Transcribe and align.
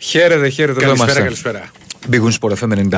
Χαίρετε, 0.00 0.48
χαίρετε. 0.48 0.84
εδώ 0.84 0.94
Καλησπέρα, 0.94 1.20
είμαστε. 1.20 1.20
καλησπέρα. 1.22 1.70
Μπήγουν 2.08 2.32
Sport 2.40 2.52
FM 2.60 2.88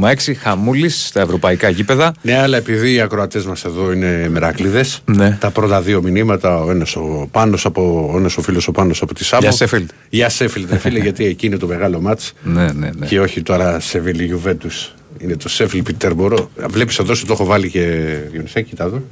94,6. 0.00 0.34
Χαμούλης 0.40 1.06
στα 1.06 1.20
ευρωπαϊκά 1.20 1.68
γήπεδα. 1.68 2.14
Ναι, 2.22 2.38
αλλά 2.38 2.56
επειδή 2.56 2.92
οι 2.92 3.00
ακροατές 3.00 3.44
μας 3.46 3.64
εδώ 3.64 3.92
είναι 3.92 4.28
μεράκλειδες, 4.28 5.00
Ναι. 5.04 5.36
τα 5.40 5.50
πρώτα 5.50 5.82
δύο 5.82 6.02
μηνύματα, 6.02 6.60
ο 6.62 6.70
ένας 6.70 6.96
ο 6.96 7.28
Πάνος 7.30 7.64
από, 7.64 8.10
ο 8.14 8.16
ένας 8.18 8.36
ο 8.36 8.42
φίλος 8.42 8.68
ο 8.68 8.72
Πάνος 8.72 9.02
από 9.02 9.14
τη 9.14 9.24
Σάμο. 9.24 9.48
Για 9.50 9.66
Sheffield. 9.68 9.86
Για 10.08 10.30
Sheffield, 10.38 10.64
ρε 10.70 10.78
φίλε, 10.78 10.98
γιατί 10.98 11.24
εκεί 11.24 11.46
είναι 11.46 11.56
το 11.56 11.66
μεγάλο 11.66 12.00
μάτς. 12.00 12.32
Ναι, 12.42 12.72
ναι, 12.72 12.90
ναι. 12.98 13.06
Και 13.06 13.20
όχι 13.20 13.42
τώρα 13.42 13.80
Σεβίλη 13.80 14.24
Γιουβέντους. 14.24 14.94
Είναι 15.18 15.36
το 15.36 15.48
Σέφιλ 15.48 15.82
Πιτέρμπορο. 15.82 16.50
Βλέπεις 16.68 16.98
εδώ 16.98 17.14
σου 17.14 17.26
το 17.26 17.32
έχω 17.32 17.44
βάλει 17.44 17.70
και 17.70 18.16
Γιονισέ, 18.32 18.62
κοιτά 18.62 18.84
εδώ. 18.84 19.02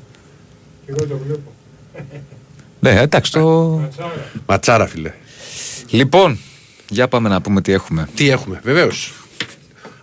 Ναι, 2.81 3.01
εντάξει 3.01 3.33
το. 3.33 3.81
Ματσάρα, 4.47 4.87
φίλε. 4.87 5.13
Λοιπόν, 5.91 6.39
για 6.89 7.09
πάμε 7.09 7.29
να 7.29 7.41
πούμε 7.41 7.61
τι 7.61 7.73
έχουμε. 7.73 8.09
Τι 8.15 8.31
έχουμε, 8.31 8.61
βεβαίως. 8.65 9.13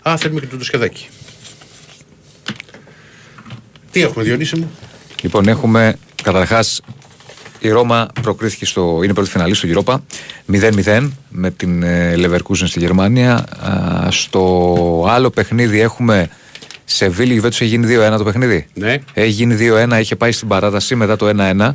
Α, 0.10 0.18
θέλουμε 0.18 0.40
και 0.40 0.46
το 0.46 0.64
σκεδάκι. 0.64 1.08
Τι 3.92 4.02
έχουμε, 4.02 4.24
Διονύση 4.24 4.56
μου; 4.56 4.72
Λοιπόν, 5.22 5.48
έχουμε 5.48 5.98
καταρχάς 6.24 6.82
η 7.60 7.70
Ρώμα 7.70 8.08
προκρίθηκε 8.22 8.66
στο. 8.66 9.00
είναι 9.04 9.14
πρώτη 9.14 9.30
φιναλή 9.30 9.54
στο 9.54 9.68
Europa 9.72 9.98
0-0 10.52 11.10
με 11.30 11.52
την 11.52 11.84
ε, 11.84 12.14
Leverkusen 12.18 12.68
στη 12.68 12.80
Γερμανία. 12.80 13.34
Α, 13.36 14.12
στο 14.12 15.06
άλλο 15.10 15.30
παιχνίδι 15.30 15.80
έχουμε 15.80 16.30
Σεβίλη 16.86 17.32
Γιουβέντου 17.32 17.56
έχει 17.56 17.66
γίνει 17.66 17.88
2-1 18.14 18.18
το 18.18 18.24
παιχνίδι; 18.24 18.68
Ναι. 18.74 18.98
Έχει 19.14 19.30
γίνει 19.30 19.58
2-1, 19.60 19.98
είχε 20.00 20.16
πάει 20.16 20.32
στην 20.32 20.48
παράταση 20.48 20.96
μετά 20.96 21.16
το 21.16 21.30
1-1. 21.38 21.74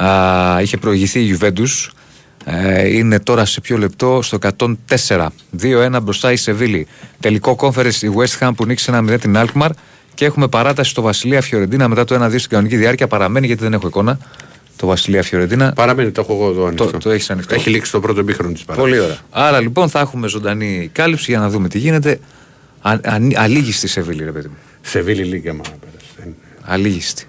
Α, 0.00 0.60
είχε 0.60 0.76
προηγηθεί 0.76 1.20
η 1.20 1.22
Γιουβέντου. 1.24 1.64
Ε, 2.44 2.96
είναι 2.96 3.18
τώρα 3.18 3.44
σε 3.44 3.60
ποιο 3.60 3.78
λεπτό 3.78 4.22
στο 4.22 4.38
104. 4.58 5.26
2-1 5.60 5.98
μπροστά 6.02 6.32
η 6.32 6.36
Σεβίλη. 6.36 6.86
Τελικό 7.20 7.54
κόμφερες 7.54 8.02
η 8.02 8.10
West 8.16 8.38
Ham 8.38 8.50
που 8.56 8.66
νίκησε 8.66 8.92
1-0 8.94 9.16
την 9.20 9.36
Alkmaar. 9.36 9.70
Και 10.14 10.24
έχουμε 10.24 10.48
παράταση 10.48 10.90
στο 10.90 11.02
Βασιλεία 11.02 11.40
Φιωρεντίνα 11.40 11.88
μετά 11.88 12.04
το 12.04 12.24
1-2 12.24 12.34
στην 12.36 12.50
κανονική 12.50 12.76
διάρκεια. 12.76 13.06
Παραμένει 13.06 13.46
γιατί 13.46 13.62
δεν 13.62 13.72
έχω 13.72 13.86
εικόνα. 13.86 14.18
Το 14.76 14.86
Βασιλεία 14.86 15.22
Φιωρεντίνα. 15.22 15.72
Παραμένει, 15.72 16.10
το 16.10 16.20
έχω 16.20 16.32
εγώ 16.32 16.50
εδώ 16.50 16.64
ανοιχτό. 16.64 16.86
Το, 16.86 16.98
το 16.98 17.10
έχεις 17.10 17.30
ανοιχτό. 17.30 17.54
Έχει 17.54 17.70
λήξει 17.70 17.92
το 17.92 18.00
πρώτο 18.00 18.20
εμίχρονο 18.20 18.52
της 18.52 18.64
παράδοση. 18.64 18.90
Πολύ 18.90 19.04
ωραία. 19.04 19.18
Άρα 19.30 19.60
λοιπόν 19.60 19.88
θα 19.88 20.00
έχουμε 20.00 20.28
ζωντανή 20.28 20.90
κάλυψη 20.92 21.30
για 21.30 21.40
να 21.40 21.48
δούμε 21.48 21.68
τι 21.68 21.78
γίνεται. 21.78 22.20
Α, 22.80 22.90
α, 22.90 22.98
αλήγιστη 23.34 23.88
Σεβίλη, 23.88 24.24
ρε 24.24 24.32
παιδί 24.32 24.48
μου. 24.48 24.56
Σεβίλη 24.80 25.24
Λίγκα 25.24 25.54
μα 25.54 25.60
πέρασε. 25.60 26.34
Αλήγιστη. 26.62 27.26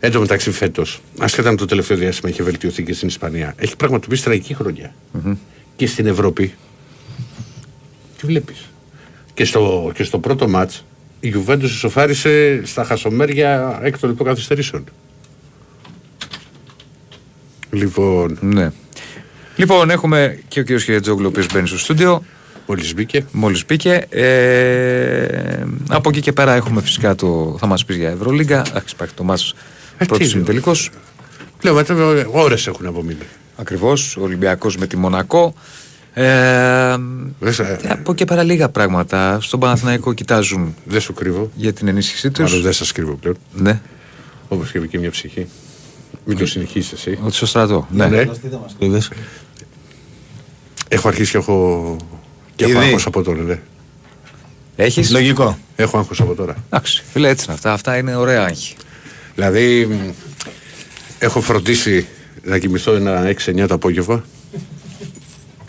Εν 0.00 0.10
τω 0.12 0.20
μεταξύ, 0.20 0.50
φέτος, 0.50 1.00
ασχετά 1.18 1.50
με 1.50 1.56
το 1.56 1.64
τελευταίο 1.64 1.96
διάστημα, 1.96 2.30
έχει 2.30 2.42
βελτιωθεί 2.42 2.82
και 2.82 2.92
στην 2.92 3.08
Ισπανία. 3.08 3.54
Έχει 3.56 3.76
πραγματοποιήσει 3.76 4.22
τραγική 4.24 4.54
χρονιά. 4.54 4.94
Και 5.76 5.86
στην 5.86 6.06
Ευρώπη. 6.06 6.54
Τι 8.20 8.26
βλέπεις; 8.26 8.64
Και 9.34 9.44
στο, 9.44 9.92
και 9.94 10.02
στο 10.04 10.18
πρώτο 10.18 10.48
μάτς 10.48 10.84
η 11.20 11.28
Γιουβέντο 11.28 11.66
ισοφάρισε 11.66 12.62
στα 12.66 12.84
χασομέρια 12.84 13.78
έκτο 13.82 14.06
λεπτό 14.06 14.24
καθυστερήσεων. 14.24 14.84
Λοιπόν, 17.70 18.38
Ναι. 18.40 18.70
Λοιπόν, 19.56 19.90
έχουμε 19.90 20.38
και 20.48 20.60
ο 20.60 20.64
κ. 20.64 20.78
Χιετζόγλου 20.80 21.24
ο 21.24 21.28
οποίος 21.28 21.46
μπαίνει 21.52 21.66
στο 21.66 21.78
στούντιο. 21.78 22.22
μόλις 22.66 22.94
μπήκε. 22.94 23.24
Μόλις 23.32 23.64
μπήκε. 23.66 24.06
Ε, 24.08 25.64
από 25.88 26.08
εκεί 26.08 26.20
και 26.20 26.32
πέρα 26.32 26.54
έχουμε 26.54 26.82
φυσικά 26.82 27.14
το. 27.14 27.56
Θα 27.60 27.66
μας 27.66 27.84
πεις 27.84 27.96
για 27.96 28.10
Ευρωλίγκα. 28.10 28.62
Εντάξει, 28.68 28.94
υπάρχει 28.94 29.14
το 29.14 29.24
μάτς 29.24 29.50
Ε, 29.50 29.56
πρώτος 30.06 30.28
τι 30.28 30.36
ημιτελικό. 30.36 30.72
Λέω, 31.62 31.74
μετά 31.74 31.94
ώρες 32.32 32.66
έχουν 32.66 32.86
απομείνει. 32.86 33.18
Ακριβώς. 33.56 34.16
Ο 34.16 34.22
Ολυμπιακός 34.22 34.76
με 34.76 34.86
τη 34.86 34.96
Μονακό. 34.96 35.54
Ε, 36.14 36.96
Δεν, 37.38 37.52
σε- 37.52 37.78
και 37.82 37.88
από 37.88 38.12
εκεί 38.12 38.24
πέρα 38.24 38.42
λίγα 38.42 38.68
πράγματα. 38.68 39.38
Στον 39.40 39.60
Παναθηναϊκό 39.60 40.12
κοιτάζουν 40.12 40.74
δεν 40.84 41.00
σου 41.00 41.12
κρύβω. 41.12 41.50
για 41.54 41.72
την 41.72 41.88
ενίσχυσή 41.88 42.30
τους. 42.30 42.44
Μάλλον 42.44 42.62
δεν 42.62 42.72
σας 42.72 42.92
κρύβω 42.92 43.12
πλέον. 43.14 43.36
Ναι, 43.54 43.80
Όπως 44.48 44.70
και 44.70 44.78
και 44.78 44.98
μια 44.98 45.10
ψυχή. 45.10 45.46
Μην 46.24 46.38
το 46.38 46.46
συνεχίσεις 46.46 46.92
εσύ. 46.92 47.18
ότι 47.22 47.34
στο 47.34 47.46
στρατό. 47.46 47.86
Ναι. 47.90 48.06
Ναι. 48.06 48.24
Τι 48.26 48.48
θα 48.48 48.58
μας 48.58 48.76
κρύβεις. 48.78 49.10
Έχω 50.88 51.08
αρχίσει 51.08 51.30
και 51.30 51.36
έχω. 51.38 51.96
Και 52.56 52.64
έχω 52.64 52.72
Ήδη. 52.72 52.84
άγχος 52.86 53.06
από 53.06 53.22
τώρα, 53.22 53.42
ναι. 53.42 53.58
Έχεις; 54.76 55.10
Λογικό. 55.10 55.58
Έχω 55.76 55.98
άγχος 55.98 56.20
από 56.20 56.34
τώρα. 56.34 56.54
Εντάξει, 56.66 57.02
φίλε, 57.12 57.28
έτσι 57.28 57.44
είναι 57.44 57.54
αυτά. 57.54 57.72
Αυτά 57.72 57.96
είναι 57.96 58.16
ωραία 58.16 58.42
άγχη. 58.44 58.74
Δηλαδή, 59.38 59.86
μ, 59.86 60.10
έχω 61.18 61.40
φροντίσει 61.40 62.06
να 62.42 62.58
κοιμηθώ 62.58 62.94
ένα 62.94 63.34
6-9 63.44 63.64
το 63.68 63.74
απόγευμα. 63.74 64.24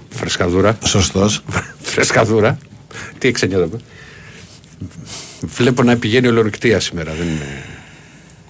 Φρεσκαδούρα. 0.09 0.77
Σωστός. 0.85 1.43
Φρεσκαδούρα. 1.81 2.57
Τι 3.17 3.27
6-9 3.27 3.39
το 3.39 3.45
απόγευμα. 3.47 3.79
Βλέπω 5.41 5.83
να 5.83 5.97
πηγαίνει 5.97 6.27
ολορικτία 6.27 6.79
σήμερα. 6.79 7.13
Δεν 7.13 7.27
είναι... 7.27 7.63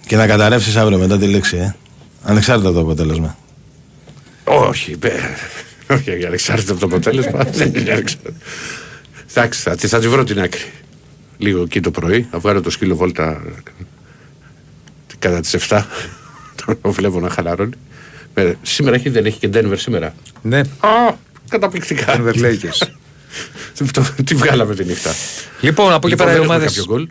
Και 0.05 0.15
να 0.15 0.27
καταρρεύσεις 0.27 0.75
αύριο 0.75 0.97
μετά 0.97 1.17
τη 1.17 1.25
λήξη, 1.25 1.57
ε. 1.57 1.75
Ανεξάρτητα 2.23 2.67
από 2.69 2.77
το 2.77 2.83
αποτέλεσμα. 2.83 3.37
Όχι, 4.43 4.97
μπε. 4.97 5.11
όχι, 5.89 6.25
ανεξάρτητα 6.25 6.71
από 6.71 6.79
το 6.79 6.85
αποτέλεσμα. 6.85 7.43
δεν 7.51 7.67
είναι 7.67 7.91
ανεξάρτητα. 7.91 8.31
Εντάξει, 9.29 9.61
θα, 9.61 9.75
τη- 9.75 9.87
θα 9.87 9.99
τη 9.99 10.07
βρω 10.07 10.23
την 10.23 10.39
άκρη. 10.41 10.71
Λίγο 11.37 11.61
εκεί 11.61 11.79
το 11.79 11.91
πρωί, 11.91 12.27
θα 12.31 12.39
βγάλω 12.39 12.61
το 12.61 12.69
σκύλο 12.69 12.95
βόλτα 12.95 13.41
κατά 15.19 15.39
τις 15.39 15.55
7. 15.69 15.83
Το 16.81 16.91
βλέπω 16.91 17.19
να 17.19 17.29
χαλαρώνει. 17.29 17.73
Ε, 18.33 18.53
σήμερα 18.61 18.95
έχει, 18.95 19.09
δεν 19.09 19.25
έχει 19.25 19.39
και 19.39 19.49
Denver 19.53 19.73
σήμερα. 19.77 20.15
Ναι, 20.41 20.59
Α, 20.59 21.13
καταπληκτικά. 21.49 22.05
Denver 22.17 22.33
Lakers. 22.35 22.87
Το- 23.93 24.05
Τι 24.23 24.35
βγάλαμε 24.35 24.75
τη 24.75 24.83
νύχτα. 24.85 25.11
Λοιπόν, 25.61 25.87
από 25.93 26.07
εκεί 26.07 26.09
Λοιπόν, 26.09 26.17
πέρα 26.25 26.31
οι 26.31 26.33
δεν 26.33 26.41
έχουμε 26.41 26.55
ομάδε. 26.55 26.65
κάποιο 26.65 26.83
γκολ. 26.85 27.07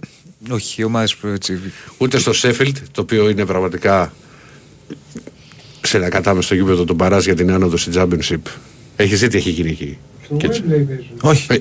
Όχι, 0.50 0.80
οι 0.80 0.84
ομάδες 0.84 1.16
έτσι. 1.24 1.58
Ούτε 1.98 2.18
στο 2.18 2.32
Sheffield, 2.42 2.72
το 2.92 3.00
οποίο 3.00 3.28
είναι 3.28 3.44
πραγματικά 3.46 4.12
σε 5.82 5.96
ένα 5.96 6.08
κατάμεστο 6.08 6.54
γήπεδο 6.54 6.84
τον 6.84 6.96
Παράς 6.96 7.24
για 7.24 7.34
την 7.34 7.50
άνοδο 7.52 7.76
στην 7.76 7.92
Championship. 7.96 8.36
Έχει 8.96 9.14
δει 9.16 9.28
τι 9.28 9.36
έχει 9.36 9.50
γίνει 9.50 9.70
εκεί. 9.70 9.98
Και 10.36 10.46
έτσι. 10.46 10.62
Όχι. 11.20 11.46
Ε, 11.52 11.58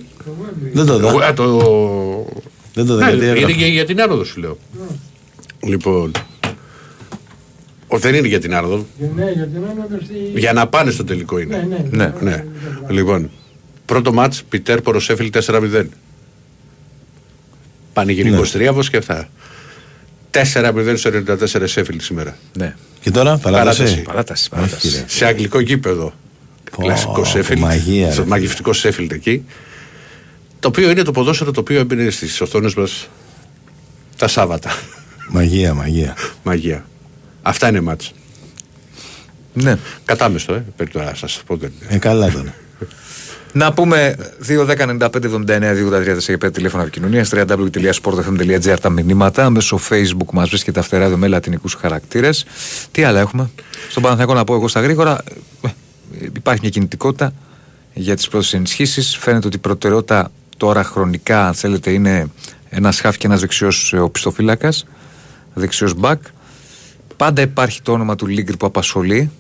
Δεν 0.74 0.86
το 0.86 0.98
δω. 1.00 1.18
Α, 1.24 1.34
το... 1.34 1.46
Δεν 2.74 2.86
το 2.86 2.96
δω. 2.96 3.00
Ναι, 3.06 3.10
γιατί 3.12 3.26
είναι 3.26 3.32
έγραφε. 3.40 3.54
και 3.54 3.66
για 3.66 3.86
την 3.86 4.02
άνοδο 4.02 4.24
σου 4.24 4.40
λέω. 4.40 4.58
Λοιπόν. 5.64 6.12
Ο, 7.88 7.98
δεν 8.00 8.14
είναι 8.16 8.28
για 8.28 8.40
την 8.40 8.56
άνοδο. 8.56 8.86
Ναι, 9.16 9.32
για 9.32 9.48
την 9.48 9.58
άνοδο 9.64 9.98
στη... 10.06 10.40
Για 10.40 10.54
να 10.54 10.68
πάνε 10.68 10.92
στο 10.92 11.04
τελικό 11.04 11.40
είναι. 11.40 11.68
Ναι, 11.70 11.78
ναι. 11.90 12.06
Ναι. 12.06 12.32
Ναι. 12.32 12.44
Λοιπόν. 12.90 13.30
Πρώτο 13.86 14.14
μάτς, 14.14 14.44
Πιτέρ 14.50 14.82
Ποροσέφιλ 14.82 15.32
4-0. 15.46 15.86
Πανηγυρικό 17.94 18.42
Ναι. 18.42 18.48
τρίαβος 18.48 18.90
και 18.90 18.98
αυτά. 18.98 19.30
4-0 20.32 20.94
στο 20.98 21.10
94 21.28 21.64
Σέφιλ 21.68 22.00
σήμερα. 22.00 22.38
Ναι. 22.58 22.76
Και 23.02 23.12
τώρα, 23.12 23.38
Παράταση. 23.38 24.02
παράταση. 24.02 24.04
Παράταση. 24.04 24.42
Όχι, 24.42 24.50
παράταση. 24.50 24.90
ρε. 24.98 25.04
Σε 25.08 25.26
αγγλικό 25.26 25.60
γήπεδο. 25.60 26.14
Πω, 26.72 26.82
Κλασικό 26.84 27.12
πω, 27.12 27.24
Σέφιλ. 27.26 27.60
μαγεία, 27.60 28.14
ρε. 28.16 28.24
Μαγευτικό 28.26 28.74
Σέφιλ 28.74 29.10
εκεί. 29.12 29.44
Το 30.60 30.68
οποίο 30.68 30.90
είναι 30.90 31.04
το 31.04 31.12
ποδόσφαιρο 31.12 31.52
το 31.52 31.60
οποίο 31.60 31.80
έμπαινε 31.80 32.10
στις 32.10 32.42
οθόνες 32.42 32.74
μας 32.74 33.10
τα 34.18 34.28
Σάββατα. 34.28 34.70
Μαγεία, 35.30 35.74
μαγεία. 35.74 36.16
Μαγεία. 36.44 36.86
Αυτά 37.48 37.68
είναι 37.68 37.82
μάτς. 37.82 38.14
Ναι. 39.54 39.78
Κατάμεστο, 40.06 40.54
ε. 40.54 40.66
Πρέπει 40.76 40.98
να 40.98 41.14
σας 41.16 41.42
πω. 41.46 41.56
Δεν... 41.56 41.72
Ε, 41.88 41.98
καλά 41.98 42.32
τώρα. 42.32 42.54
Να 43.54 43.74
πούμε 43.74 44.16
2-10-95-79-2-83-4 44.48 46.54
τηλέφωνα 46.54 46.84
επικοινωνίας 46.84 47.30
www.sportfm.gr 47.34 48.78
τα 48.82 48.90
μηνύματα 48.90 49.50
μέσω 49.50 49.80
facebook 49.90 50.32
μας 50.34 50.50
βρίσκεται 50.50 50.82
φτερά 50.82 51.06
εδώ 51.06 51.18
με 51.18 51.28
λατινικούς 51.28 51.74
χαρακτήρες. 51.74 52.46
Τι 52.92 53.04
άλλα 53.04 53.20
έχουμε; 53.20 53.50
Στον 53.90 54.04
Παναθηναϊκό 54.04 54.34
να 54.34 54.44
πω 54.44 54.54
εγώ 54.54 54.68
στα 54.68 54.82
γρήγορα. 54.82 55.24
ε, 55.64 55.70
Υπάρχει 56.36 56.62
μια 56.62 56.70
κινητικότητα 56.70 57.34
για 57.94 58.16
τις 58.16 58.28
πρώτες 58.28 58.54
ενισχύσεις. 58.54 59.18
Φαίνεται 59.18 59.48
ότι 59.48 59.56
η 59.56 59.60
προτεραιότητα 59.60 60.32
τώρα 60.58 60.84
χρονικά, 60.84 61.48
αν 61.48 61.54
θέλετε, 61.54 61.92
είναι 61.92 62.28
ένας 62.70 63.00
χάφ 63.00 63.18
και 63.18 63.28
ένας 63.28 63.40
δεξιός 63.40 63.94
οπισθοφύλακας. 63.94 64.86
Δεξιός 65.54 65.94
μπακ. 65.94 66.22
Πάντα 67.18 67.42
υπάρχει 67.42 67.82
το 67.82 67.92
όνομα 67.92 68.16
του 68.16 68.28
Λίγκρ 68.28 68.58
που 68.58 68.66
απασχολεί. 68.66 69.32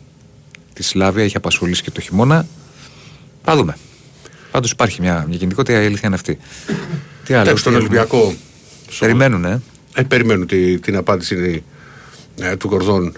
Τη 0.73 0.83
Σλάβια 0.83 1.23
έχει 1.23 1.37
απασχολήσει 1.37 1.83
και 1.83 1.91
το 1.91 2.01
χειμώνα. 2.01 2.47
Θα 3.43 3.55
δούμε. 3.55 3.77
Πάντως 4.51 4.71
υπάρχει 4.71 5.01
μια, 5.01 5.25
μια 5.27 5.37
κινητικότητα, 5.37 5.81
η 5.81 5.85
αλήθεια 5.85 6.07
είναι 6.07 6.15
αυτή. 6.15 6.37
Τι 7.25 7.33
άλλο. 7.33 7.41
Εντάξει, 7.41 7.61
στον 7.61 7.73
τι 7.73 7.79
Ολυμπιακό. 7.79 8.35
Περιμένουν, 8.99 9.45
ε. 9.45 9.61
Ε, 9.95 10.03
περιμένουν 10.03 10.47
τη, 10.47 10.79
την 10.79 10.95
απάντηση 10.95 11.63
ε, 12.39 12.55
του 12.55 12.67
Κορδόν 12.67 13.13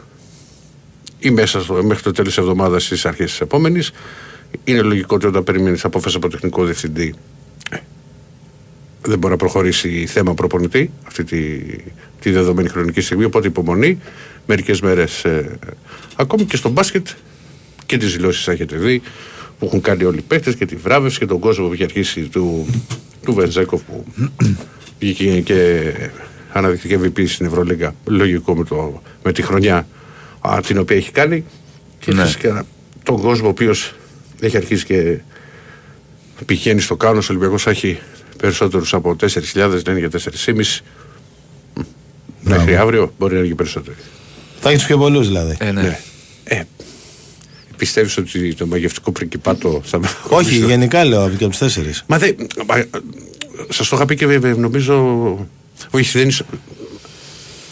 ή 1.19 1.29
μέσα 1.29 1.61
στο, 1.61 1.83
μέχρι 1.83 2.03
το 2.03 2.11
τέλος 2.11 2.29
της 2.29 2.37
εβδομάδας 2.37 2.83
στις 2.83 3.05
αρχές 3.05 3.29
της 3.29 3.41
επόμενης. 3.41 3.91
Είναι 4.63 4.81
λογικό 4.81 5.15
ότι 5.15 5.25
όταν 5.25 5.43
περιμένεις 5.43 5.85
απόφαση 5.85 6.15
από 6.15 6.29
τεχνικό 6.29 6.65
διευθυντή 6.65 7.15
ε, 7.69 7.77
δεν 9.01 9.17
μπορεί 9.19 9.31
να 9.31 9.39
προχωρήσει 9.39 10.05
θέμα 10.05 10.33
προπονητή 10.33 10.91
αυτή 11.07 11.23
τη, 11.23 11.59
τη 12.19 12.31
δεδομένη 12.31 12.69
χρονική 12.69 13.01
στιγμή. 13.01 13.23
Οπότε 13.23 13.47
υπομονή, 13.47 13.99
μερικές 14.49 14.81
μέρες. 14.81 15.23
Ε, 15.25 15.59
ακόμη 16.15 16.43
και 16.45 16.55
στο 16.57 16.69
μπάσκετ 16.69 17.07
και 17.85 17.97
τις 17.97 18.11
δηλώσεις 18.15 18.47
έχετε 18.47 18.75
δει 18.77 19.01
που 19.59 19.65
έχουν 19.65 19.81
κάνει 19.81 20.03
όλοι 20.03 20.17
οι 20.17 20.21
παίχτε 20.21 20.53
και 20.53 20.65
τη 20.65 20.75
βράβευση 20.75 21.19
και 21.19 21.25
τον 21.25 21.39
κόσμο 21.39 21.67
που 21.67 21.73
έχει 21.73 21.83
αρχίσει 21.83 22.21
του, 22.21 22.67
του 23.23 23.33
Βενζέκοφ 23.33 23.81
που 23.81 24.05
βγήκε 24.99 25.41
και 25.41 25.91
αναδειχθήκε 26.51 26.99
MVP 27.03 27.27
στην 27.27 27.45
Ευρωλίγα. 27.45 27.95
Λογικό 28.05 28.55
με, 28.55 28.63
το, 28.63 29.01
με 29.23 29.31
τη 29.31 29.41
χρονιά 29.41 29.87
α, 30.39 30.59
την 30.65 30.77
οποία 30.77 30.95
έχει 30.97 31.11
κάνει. 31.11 31.43
Και 31.99 32.13
Ναι. 32.13 32.23
φυσικά 32.23 32.65
τον 33.03 33.21
κόσμο 33.21 33.45
ο 33.45 33.49
οποίος 33.49 33.93
έχει 34.39 34.57
αρχίσει 34.57 34.85
και 34.85 35.19
πηγαίνει 36.45 36.81
στο 36.81 36.95
κάνω. 36.95 37.19
Ο 37.19 37.25
Ολυμπιακός 37.29 37.67
έχει 37.67 37.99
περισσότερους 38.37 38.93
από 38.93 39.15
4.000, 39.19 39.81
λένε 39.85 39.99
για 39.99 40.09
4.500. 40.45 40.79
Μέχρι 42.41 42.75
αύριο 42.75 43.13
μπορεί 43.19 43.33
να 43.33 43.39
είναι 43.39 43.47
και 43.47 43.55
περισσότεροι. 43.55 43.97
Θα 44.61 44.69
έχεις 44.69 44.85
πιο 44.85 44.97
πολλούς 44.97 45.27
δηλαδή. 45.27 45.55
Ε, 45.59 45.71
ναι. 45.71 45.81
Ναι. 45.81 45.99
Ε, 46.43 46.61
πιστεύεις 47.77 48.17
ότι 48.17 48.53
το 48.53 48.65
μαγευτικό 48.67 49.11
πρικυπάτο 49.11 49.81
θα 49.85 49.99
Όχι, 50.29 50.55
γενικά 50.55 51.03
λέω 51.05 51.29
και 51.29 51.43
από 51.43 51.53
του 51.53 51.59
τέσσερις. 51.59 52.03
Μα 52.07 52.17
δεν. 52.17 52.35
Σας 53.69 53.87
το 53.87 53.95
είχα 53.95 54.05
πει 54.05 54.15
και 54.15 54.25
βέβαια, 54.27 54.53
νομίζω. 54.55 54.95
Όχι, 55.89 56.17
δεν 56.17 56.21
είναι. 56.21 56.37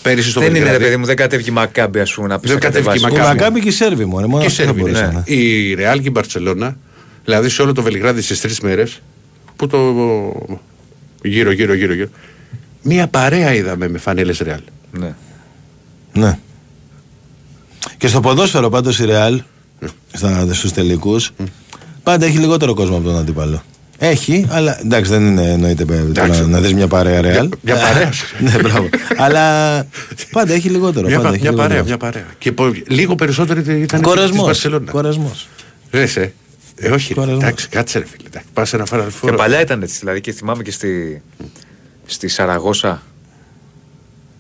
Πέρυσι 0.02 0.30
στο 0.30 0.40
Δεν 0.40 0.50
είναι 0.50 0.58
ρε 0.58 0.64
Βελιγράδι. 0.64 0.90
παιδί 0.90 0.98
μου, 0.98 1.06
δεν 1.06 1.16
κατέβηκε 1.16 1.50
η 1.50 1.54
Μακάμπη, 1.54 2.00
ας 2.00 2.14
πούμε, 2.14 2.28
να 2.28 2.40
πει 2.40 2.48
Δεν 2.48 2.60
κατέβηκε 2.60 2.92
η 2.92 2.98
Η 3.00 3.02
Μακάμπη. 3.02 3.22
Μακάμπη 3.22 3.60
και 3.60 3.68
η 3.68 3.72
Σέρβη 3.72 4.06
μου, 4.06 4.20
ρε, 4.20 4.26
μόνο 4.26 4.42
Και 4.42 4.48
αυτό 4.48 4.64
θα 4.64 4.68
Σέρβοι, 4.74 4.84
ναι. 4.84 5.00
μπορούσαν. 5.00 5.24
Η 5.26 5.74
Ρεάλ 5.74 6.02
και 6.02 6.08
η 6.08 6.12
Μπαρσελόνα, 6.14 6.78
δηλαδή 7.26 7.50
σε 7.50 7.62
όλο 7.62 7.74
το 7.74 7.82
Βελιγράδι 7.82 8.22
στις 8.22 8.42
τρεις 8.42 8.60
μέρες, 8.60 9.02
που 9.56 9.68
το. 9.68 9.78
γύρω, 11.24 11.52
γύρω, 11.52 11.74
γύρω, 11.74 11.94
γύρω. 11.94 12.08
Μία 12.82 13.08
παρέα 13.08 13.54
είδαμε 13.54 13.88
με 13.88 13.98
φανέλες 13.98 14.38
Ρεάλ. 14.38 14.62
Ναι. 14.92 15.16
Ναι. 16.14 16.40
Και 17.98 18.08
στο 18.08 18.20
ποδόσφαιρο 18.20 18.70
πάντως 18.70 19.00
η 19.00 19.06
Ρεάλ 19.06 19.42
στους 20.52 20.72
τελικούς 20.74 21.32
πάντα 22.04 22.26
έχει 22.26 22.38
λιγότερο 22.38 22.74
κόσμο 22.74 22.96
από 22.96 23.06
τον 23.06 23.18
αντίπαλο. 23.18 23.64
Έχει, 24.00 24.46
αλλά 24.50 24.80
εντάξει 24.80 25.12
δεν 25.12 25.26
είναι 25.28 25.52
εννοείται 25.52 25.86
τώρα 25.86 26.00
Εντάξει. 26.00 26.42
να, 26.42 26.48
να 26.48 26.60
δεις 26.62 26.74
μια 26.74 26.88
παρέα 26.88 27.22
Ρεάλ. 27.22 27.50
Μια- 27.62 27.76
μια 27.76 27.86
παρέα. 27.86 28.10
ναι, 28.40 28.52
μπράβο. 28.62 28.90
αλλά 29.18 29.42
πάντα 30.32 30.54
έχει 30.54 30.70
λιγότερο. 30.70 31.08
Μια, 31.08 31.16
πάντα 31.16 31.30
πα- 31.30 31.34
έχει 31.36 31.42
μια 31.44 31.52
λιγότερο. 31.52 31.68
παρέα, 31.70 31.84
μια 31.84 31.98
παρέα. 31.98 32.26
Και 32.38 32.52
πο- 32.52 32.74
λίγο 32.88 33.16
περισσότερο 33.16 33.60
ήταν 33.60 33.86
της 33.88 34.00
Κορεσμός. 34.02 34.46
Μπαρσελόνα. 34.46 34.92
Κορεσμός. 34.92 35.48
Λες, 35.92 36.16
ε. 36.16 36.34
Ε, 36.76 36.90
όχι, 36.90 37.14
ρε, 37.14 37.20
Κορεσμός. 37.20 37.44
εντάξει, 37.44 37.68
κάτσε 37.70 38.00
ρε 38.00 38.06
φίλε. 38.06 38.28
εντάξει, 38.28 38.48
Πας 38.54 38.74
ένα 38.74 38.84
Και 38.84 38.90
φαραλφόρο. 38.90 39.36
παλιά 39.36 39.62
ήταν 39.62 39.82
έτσι, 39.82 39.98
δηλαδή 40.00 40.22
και 40.22 40.32
θυμάμαι 40.32 40.64
και 40.64 40.72
στη, 40.72 41.22
στη 42.06 42.28
Σαραγώσα. 42.28 43.02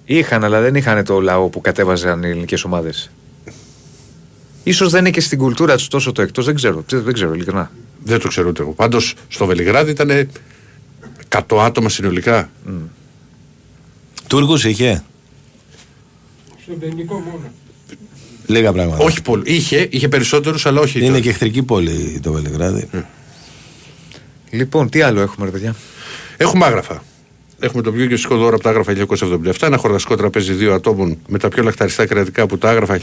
Είχαν, 0.05 0.43
αλλά 0.43 0.61
δεν 0.61 0.75
είχαν 0.75 1.03
το 1.03 1.19
λαό 1.19 1.49
που 1.49 1.61
κατέβαζαν 1.61 2.23
οι 2.23 2.27
ελληνικές 2.29 2.63
ομάδες. 2.63 3.11
Ίσως 4.67 4.91
δεν 4.91 4.99
είναι 4.99 5.09
και 5.09 5.21
στην 5.21 5.37
κουλτούρα 5.37 5.75
τους 5.75 5.87
τόσο 5.87 6.11
το 6.11 6.21
εκτός, 6.21 6.45
δεν 6.45 6.55
ξέρω. 6.55 6.83
Δεν, 6.89 7.03
δεν 7.03 7.13
ξέρω, 7.13 7.33
ειλικρινά. 7.33 7.71
Δεν 8.03 8.19
το 8.19 8.27
ξέρω 8.27 8.47
ούτε 8.49 8.61
εγώ. 8.61 8.71
Πάντως 8.71 9.13
στο 9.27 9.45
Βελιγράδι 9.45 9.91
ήταν 9.91 10.29
100 11.29 11.57
άτομα 11.59 11.89
συνολικά. 11.89 12.49
Τούρκους 14.27 14.63
είχε; 14.65 15.03
Στον 16.63 16.77
ελληνικό 16.81 17.13
μόνο. 17.13 17.51
Λίγα 18.45 18.71
πράγματα. 18.73 19.03
Όχι 19.03 19.21
πολύ. 19.21 19.43
Είχε, 19.45 19.87
είχε 19.91 20.07
περισσότερους, 20.07 20.65
αλλά 20.65 20.79
όχι. 20.81 21.03
Είναι 21.05 21.13
το- 21.15 21.19
και 21.19 21.29
εχθρική 21.29 21.63
πόλη 21.63 22.19
το 22.23 22.31
Βελιγράδι. 22.31 22.89
Λοιπόν, 24.49 24.89
τι 24.89 25.01
άλλο 25.01 25.21
έχουμε, 25.21 25.45
ρε 25.45 25.51
παιδιά; 25.51 25.75
Έχουμε 26.37 26.65
Άγραφα. 26.65 27.03
Έχουμε 27.59 27.81
το 27.81 27.91
πιο 27.91 28.03
γευστικό 28.03 28.37
δώρο 28.37 28.53
από 28.53 28.63
τα 28.63 28.69
Άγραφα 28.69 28.93
1977. 29.43 29.51
Ένα 29.61 29.77
χορταστικό 29.77 30.15
τραπέζι 30.15 30.53
δύο 30.53 30.73
ατόμων 30.73 31.17
με 31.27 31.37
τα 31.37 31.49
πιο 31.49 31.63
λαχταριστά 31.63 32.05
κρεατικά 32.05 32.45
που 32.45 32.57
τα 32.57 32.69
Άγραφα 32.69 32.99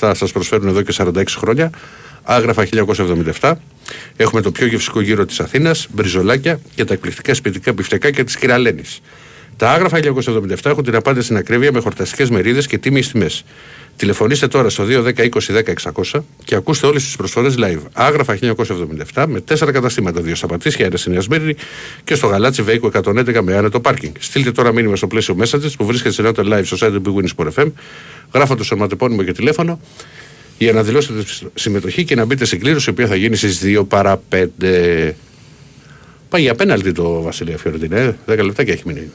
1977 0.00 0.12
σας 0.14 0.32
προσφέρουν 0.32 0.68
εδώ 0.68 0.82
και 0.82 0.94
46 0.96 1.24
χρόνια. 1.36 1.70
Άγραφα 2.22 2.66
1977. 3.40 3.52
Έχουμε 4.16 4.40
το 4.40 4.50
πιο 4.50 4.66
γευστικό 4.66 5.00
γύρο 5.00 5.26
της 5.26 5.40
Αθήνας, 5.40 5.88
μπριζολάκια 5.92 6.60
και 6.74 6.84
τα 6.84 6.94
εκπληκτικά 6.94 7.34
σπιτικά 7.34 7.72
μπιφτεκάκια 7.72 8.24
της 8.24 8.36
κυρα-Λένης. 8.36 9.00
Τα 9.56 9.70
άγραφα 9.70 9.98
1977 9.98 10.70
έχουν 10.70 10.84
την 10.84 10.94
απάντηση 10.94 11.24
στην 11.24 11.36
ακρίβεια 11.36 11.72
με 11.72 11.80
χορταστικές 11.80 12.30
μερίδες 12.30 12.66
και 12.66 12.78
τίμιες 12.78 13.08
τιμές. 13.08 13.44
Τηλεφωνήστε 13.98 14.48
τώρα 14.48 14.68
στο 14.68 14.84
210 14.88 15.12
20 15.16 15.28
10 15.48 15.92
600 16.12 16.20
και 16.44 16.54
ακούστε 16.54 16.86
όλες 16.86 17.02
τις 17.04 17.16
προσφορέ 17.16 17.48
live. 17.58 17.80
Άγραφα 17.92 18.38
1977 19.14 19.24
με 19.28 19.40
τέσσερα 19.40 19.72
καταστήματα. 19.72 20.20
Δύο 20.20 20.34
στα 20.34 20.46
Πατήσια, 20.46 20.86
ένα 20.86 20.96
στη 20.96 21.10
Νέα 21.10 21.20
Σμύρνη 21.20 21.54
και 22.04 22.14
στο 22.14 22.26
Γαλάτσι 22.26 22.62
Βέικο 22.62 22.90
111 23.04 23.40
με 23.42 23.56
άνετο 23.56 23.80
πάρκινγκ. 23.80 24.14
Στείλτε 24.18 24.52
τώρα 24.52 24.72
μήνυμα 24.72 24.96
στο 24.96 25.06
πλαίσιο 25.06 25.36
Messages 25.40 25.72
που 25.76 25.84
βρίσκεται 25.84 26.14
σε 26.14 26.22
νεότερο 26.22 26.48
live 26.52 26.64
στο 26.64 26.76
site 26.80 27.00
του 27.02 27.14
Big 27.16 27.24
Win 27.24 27.28
Sport 27.36 27.62
FM. 27.62 27.72
Γράφοντα 28.34 28.64
ονοματεπώνυμο 28.72 29.22
και 29.22 29.32
τηλέφωνο 29.32 29.80
για 30.58 30.72
να 30.72 30.82
δηλώσετε 30.82 31.24
συμμετοχή 31.54 32.04
και 32.04 32.14
να 32.14 32.24
μπείτε 32.24 32.44
στην 32.44 32.60
κλήρωση 32.60 32.90
η 32.90 32.92
οποία 32.92 33.06
θα 33.06 33.14
γίνει 33.14 33.36
στις 33.36 33.60
2 33.64 33.84
παρα 33.88 34.22
5. 34.30 34.44
Πάει 36.28 36.42
για 36.42 36.54
πέναλτι 36.54 36.92
το 36.92 37.22
Βασιλεία 37.22 37.58
Φιωρντινέ. 37.58 38.16
Ε. 38.26 38.34
10 38.34 38.44
λεπτάκια 38.44 38.72
έχει 38.72 38.82
μείνει. 38.86 39.10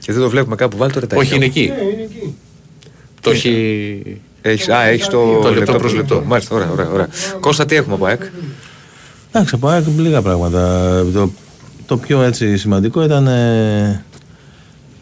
Και 0.00 0.12
δεν 0.12 0.22
το 0.22 0.30
βλέπουμε 0.30 0.56
κάπου, 0.56 0.76
βάλτε 0.76 1.00
ρε 1.00 1.06
τα 1.06 1.16
Όχι, 1.16 1.34
είναι 1.34 1.44
εκεί. 1.44 1.60
εκεί. 1.60 1.84
Ναι, 1.84 1.92
είναι 1.92 2.02
εκεί. 2.02 2.34
Το 3.20 3.30
έχει. 3.30 4.20
Έχεις, 4.46 4.68
α, 4.68 4.82
έχεις 4.82 5.06
το, 5.06 5.10
Το 5.10 5.48
λεπτό 5.48 5.50
λεπτό 5.50 5.64
προς 5.64 5.80
προς 5.80 5.94
λεπτό. 5.94 6.22
Μάλιστα, 6.26 6.54
ωραία, 6.54 6.70
ωραία, 6.70 6.90
ωραία. 6.90 7.08
Κώστα, 7.40 7.66
τι 7.66 7.76
έχουμε 7.76 7.94
από 7.94 8.04
ΑΕΚ; 8.06 8.22
Εντάξει, 9.32 9.54
από 9.54 9.68
ΑΕΚ 9.68 9.84
λίγα 9.96 10.22
πράγματα. 10.22 10.90
Το, 11.12 11.30
το 11.86 11.96
πιο 11.96 12.22
έτσι 12.22 12.56
σημαντικό 12.56 13.04
ήταν. 13.04 13.26
Ε, 13.26 14.04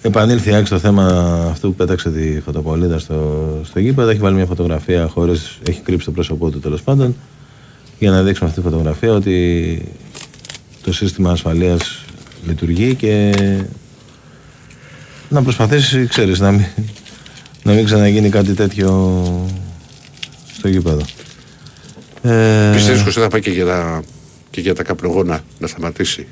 επανήλθε 0.03 0.51
η 0.51 0.55
ΑΕΚ 0.55 0.67
στο 0.67 0.79
θέμα 0.79 1.07
αυτού 1.51 1.69
που 1.69 1.75
πέταξε 1.75 2.11
τη 2.11 2.41
φωτοπολίδα 2.41 2.99
στο, 2.99 3.49
στο 3.65 3.81
γήπεδο. 3.81 4.09
Έχει 4.09 4.21
βάλει 4.21 4.35
μια 4.35 4.47
φωτογραφία 4.47 5.07
χωρίς, 5.07 5.59
έχει 5.69 5.81
κρύψει 5.81 6.07
το 6.07 6.13
πρόσωπό 6.13 6.51
του 6.51 6.61
τέλος 6.61 6.83
πάντων. 6.83 7.17
Για 7.99 8.11
να 8.11 8.23
δείξουμε 8.23 8.49
αυτή 8.49 8.63
τη 8.63 8.69
φωτογραφία 8.69 9.13
ότι 9.13 9.89
το 10.83 10.93
σύστημα 10.93 11.31
ασφαλείας 11.31 12.05
λειτουργεί 12.47 12.95
και 12.95 13.35
να 15.29 15.43
προσπαθήσει, 15.43 16.07
ξέρεις, 16.07 16.41
να 16.41 16.51
μην, 16.51 16.65
να 17.65 17.73
μην 17.73 17.85
ξαναγίνει 17.85 18.29
κάτι 18.29 18.53
τέτοιο 18.53 18.89
στο 20.57 20.69
γήπεδο. 20.69 21.03
Ε, 22.23 22.71
Πιστεύεις 22.75 23.03
πως 23.03 23.15
θα 23.15 23.29
πάει 23.29 23.41
και 23.41 23.51
για 23.51 23.67
τα, 23.67 24.03
και 24.51 24.61
για 24.61 24.75
τα 24.75 24.83
καπνογόνα 24.83 25.41
να 25.59 25.67
σταματήσει; 25.67 26.27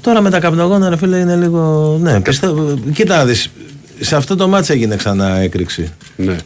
Τώρα 0.00 0.20
με 0.20 0.30
τα 0.30 0.40
καπνογόνα, 0.40 0.88
ρε 0.88 0.96
φίλε, 0.96 1.18
είναι 1.18 1.36
λίγο. 1.36 1.96
Ναι, 2.02 2.20
πιστεύω. 2.20 2.78
Κοίτα 2.92 3.16
να 3.16 3.24
δεις, 3.24 3.50
Σε 4.00 4.16
αυτό 4.16 4.36
το 4.36 4.48
μάτς 4.48 4.70
έγινε 4.70 4.96
ξανά 4.96 5.36
έκρηξη. 5.36 5.92
Ναι. 6.16 6.36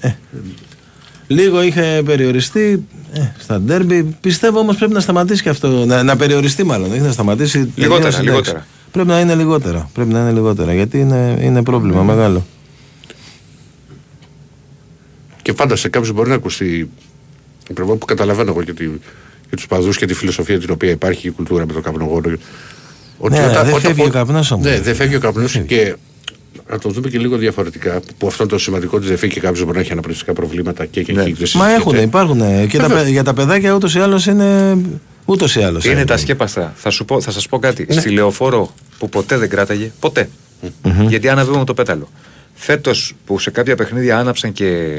Λίγο 1.27 1.63
είχε 1.63 2.03
περιοριστεί 2.05 2.87
ε, 3.13 3.21
στα 3.39 3.61
ντέρμπι. 3.61 4.17
Πιστεύω 4.21 4.59
όμως 4.59 4.77
πρέπει 4.77 4.93
να 4.93 5.01
σταματήσει 5.01 5.43
και 5.43 5.49
αυτό. 5.49 5.85
Να, 5.85 6.03
να 6.03 6.17
περιοριστεί 6.17 6.65
μάλλον. 6.65 6.91
Όχι 6.91 7.01
να 7.01 7.13
σταματήσει. 7.13 7.73
Λιγότερα, 7.75 7.77
τελείως, 7.77 8.17
εντάξει. 8.17 8.23
λιγότερα. 8.23 8.67
Πρέπει 8.91 9.09
να 9.09 9.21
είναι 9.21 9.35
λιγότερα. 9.35 9.91
Πρέπει 9.93 10.13
να 10.13 10.21
είναι 10.21 10.31
λιγότερα. 10.31 10.75
Γιατί 10.75 11.01
είναι, 11.01 11.39
είναι 11.41 11.63
πρόβλημα 11.63 12.03
μεγάλο. 12.03 12.47
Και 15.43 15.53
πάντα 15.53 15.77
σε 15.77 15.89
κάποιου 15.89 16.13
μπορεί 16.13 16.29
να 16.29 16.35
ακουστεί. 16.35 16.91
η 17.69 17.73
προβολή 17.73 17.99
που 17.99 18.07
καταλαβαίνω 18.07 18.51
εγώ 18.51 18.63
και, 18.63 18.73
τη, 18.73 18.85
και 19.51 19.57
τους 19.57 19.67
παδούς 19.67 19.97
και 19.97 20.07
τη 20.07 20.15
φιλοσοφία 20.15 20.59
την 20.61 20.71
οποία 20.71 20.91
υπάρχει 20.91 21.21
και 21.21 21.29
η 21.29 21.31
κουλτούρα 21.31 21.67
με 21.67 21.73
το 21.73 21.81
καπνογόνο. 21.81 22.37
Ότι 23.19 23.35
Ναι, 23.39 23.49
δεν 23.65 23.81
φεύγει 23.81 24.03
ο 24.05 24.09
καπνός 24.09 24.51
όμως. 24.51 24.67
Ναι, 24.67 24.81
δεν 24.81 24.95
φεύγει 24.95 25.15
ο 25.17 25.21
καπνός 25.21 25.61
και 25.67 25.95
να 26.71 26.79
το 26.79 26.89
δούμε 26.91 27.09
και 27.09 27.19
λίγο 27.19 27.37
διαφορετικά. 27.37 28.01
Που 28.19 28.27
αυτό 28.27 28.43
είναι 28.43 28.53
το 28.53 28.59
σημαντικό 28.59 28.97
ότι 28.97 29.07
δεν 29.07 29.19
φύγει 29.19 29.33
και 29.33 29.41
κάποιος 29.41 29.61
μπορεί 29.65 29.75
να 29.77 29.81
έχει 29.83 29.93
αναπνευστικά 29.93 30.33
προβλήματα 30.33 30.87
και, 30.87 31.03
και 31.03 31.13
Ναι. 31.13 31.23
εκεί 31.23 31.33
δεν 31.33 31.41
Μα 31.41 31.47
συζητιέται. 31.47 31.81
έχουν, 31.97 32.03
υπάρχουν. 32.09 32.69
Και 32.69 32.79
τα, 32.79 32.87
Βέβαια. 32.87 33.03
παι- 33.03 33.13
για 33.13 33.23
τα 33.25 33.35
παιδάκια 33.35 33.73
ούτως 33.75 33.95
ή 33.95 33.99
άλλως 33.99 34.27
είναι. 34.27 34.79
Ούτως 35.25 35.57
ή 35.57 35.63
άλλως. 35.63 35.85
Είναι 35.85 36.05
τα 36.05 36.17
σκέπαστα. 36.17 36.73
Θα, 36.77 36.91
σου 36.91 37.05
πω, 37.05 37.21
θα 37.21 37.31
σας 37.31 37.49
πω 37.49 37.59
κάτι. 37.59 37.87
Ναι. 37.89 38.01
Στη 38.01 38.11
λεωφόρο 38.11 38.75
που 38.99 39.09
ποτέ 39.09 39.37
δεν 39.39 39.49
κράταγε, 39.49 39.91
ποτέ. 40.01 40.29
Γιατί 41.09 41.29
άναβε 41.29 41.59
με 41.59 41.65
το 41.65 41.75
πέταλο. 41.75 42.09
Φέτος 42.63 43.15
που 43.27 43.39
σε 43.39 43.51
κάποια 43.51 43.77
παιχνίδια 43.77 44.19
άναψαν 44.19 44.53
και 44.53 44.97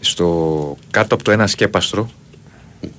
στο 0.00 0.76
κάτω 0.90 1.14
από 1.14 1.24
το 1.24 1.30
ένα 1.30 1.46
σκέπαστρο, 1.46 2.10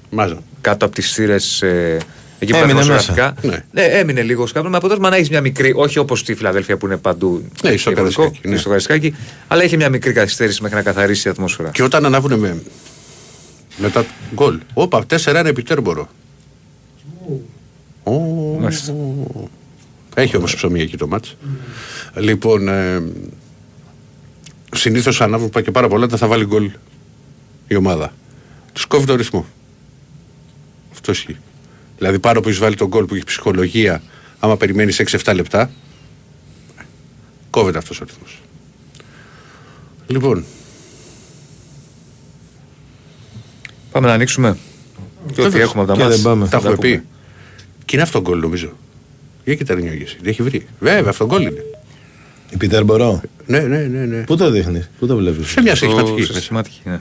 Μάζα. 0.10 0.42
κάτω 0.62 0.86
από 0.86 0.96
τις 0.96 1.14
θύρες 1.14 1.62
ε, 1.62 1.98
εκεί 2.40 2.52
που 2.52 2.58
Έμεινε 2.58 2.80
ήταν 2.82 2.88
μέσα. 2.88 3.14
δημοσιογραφικά. 3.14 3.48
Ναι. 3.48 3.82
Ναι, 3.82 3.98
έμεινε 3.98 4.22
λίγο 4.22 4.48
σκάπνο. 4.48 4.70
Με 4.70 4.78
αποτέλεσμα 4.78 5.10
να 5.10 5.16
έχεις 5.16 5.30
μια 5.30 5.42
μικρή, 5.42 5.74
όχι 5.76 6.00
όπως 6.00 6.20
στη 6.20 6.36
Φιλαδέλφια 6.36 6.78
που 6.78 6.86
είναι 6.86 6.98
παντού. 6.98 7.44
Ναι, 7.64 7.78
στο 7.78 7.90
διαφορετικό, 7.90 8.22
Καραϊσκάκι, 8.22 8.48
ναι. 8.48 8.56
στο 8.56 8.64
Καραϊσκάκι, 8.64 9.16
αλλά 9.48 9.64
είχε 9.64 9.76
μια 9.76 9.90
μικρή 9.90 10.14
καθυστέρηση 10.14 10.62
μέχρι 10.62 10.78
να 10.78 10.84
καθαρίσει 10.84 11.28
η 11.28 11.32
ατμόσφαιρα. 11.32 11.70
Και 11.70 11.84
όταν 11.84 12.06
ανάβουν 12.06 12.40
με. 12.40 12.62
Μετά 13.78 14.06
γκολ. 14.34 14.60
Όπα, 14.74 15.06
4-1 15.10 15.46
επιτέρμπορο. 15.46 16.10
Ω, 18.04 18.12
Μάλιστα. 18.60 18.94
Έχει 20.16 20.38
όμως 20.38 20.56
ψωμί 20.56 20.82
εκεί 20.82 20.98
το 20.98 21.08
μάτς. 21.08 21.36
Λοιπόν, 22.16 22.68
ε, 22.68 23.04
συνήθως 24.74 25.22
ανάβουν 25.22 25.50
πάει 25.50 25.64
και 25.64 25.72
πάρα 25.72 25.88
πολλά 25.88 26.06
όταν 26.06 26.18
θα 26.18 26.28
βάλει 26.28 26.46
γκολ 26.46 26.72
η 27.68 27.76
ομάδα. 27.76 28.14
Τους 28.74 28.86
κόβει 28.86 29.06
το 29.06 29.16
ρυθμό. 29.16 29.46
Αυτό 30.92 31.12
ισχύει. 31.12 31.38
Δηλαδή 31.98 32.20
πάνω 32.20 32.40
που 32.40 32.48
έχεις 32.48 32.60
βάλει 32.60 32.76
τον 32.76 32.88
γκολ 32.88 33.06
που 33.06 33.14
έχεις 33.14 33.26
ψυχολογία, 33.26 34.02
άμα 34.40 34.58
περιμένεις 34.58 35.02
6-7 35.24 35.34
λεπτά, 35.36 35.72
κόβεται 37.50 37.78
αυτός 37.78 38.02
ο 38.02 38.04
ρυθμός. 38.06 38.42
Λοιπόν, 40.08 40.46
Πάμε 43.92 44.08
να 44.08 44.14
ανοίξουμε. 44.14 44.58
Και 45.34 45.42
ό,τι 45.42 45.60
έχουμε 45.60 45.84
από 45.84 45.92
τα 45.92 45.98
Και 45.98 46.04
μάτς, 46.04 46.16
δεν 46.16 46.24
πάμε. 46.24 46.44
θα 46.46 46.50
Τα 46.50 46.58
έχουμε 46.58 46.76
πούμε. 46.76 46.88
πει. 46.88 47.04
Και 47.86 47.96
είναι 47.96 48.02
αυτό 48.02 48.22
γκολ 48.22 48.40
νομίζω. 48.40 48.72
Για 49.44 49.56
κοιτά 49.56 49.76
την 49.76 49.84
νιώγεση. 49.84 50.18
Δεν 50.22 50.30
έχει 50.30 50.44
βρει. 50.44 50.68
Βέβαια, 50.80 51.10
αυτό 51.10 51.26
γκολ 51.26 51.42
είναι. 51.42 51.64
Η 52.54 52.58
Πίτερ 52.58 52.84
Μπορώ. 52.84 53.22
Ναι, 53.46 53.60
ναι, 53.60 53.78
ναι. 53.78 54.06
ναι. 54.06 54.24
Πού 54.24 54.38
το 54.38 54.50
δείχνεις, 54.50 54.90
πού 55.00 55.08
το 55.08 55.16
βλέπεις; 55.16 55.48
Σε 55.50 55.62
μια 55.62 55.72
Το 55.72 55.78
συστηματική. 55.78 56.20
μέσα. 56.20 56.34
συστηματική, 56.34 56.82
ναι. 56.84 57.00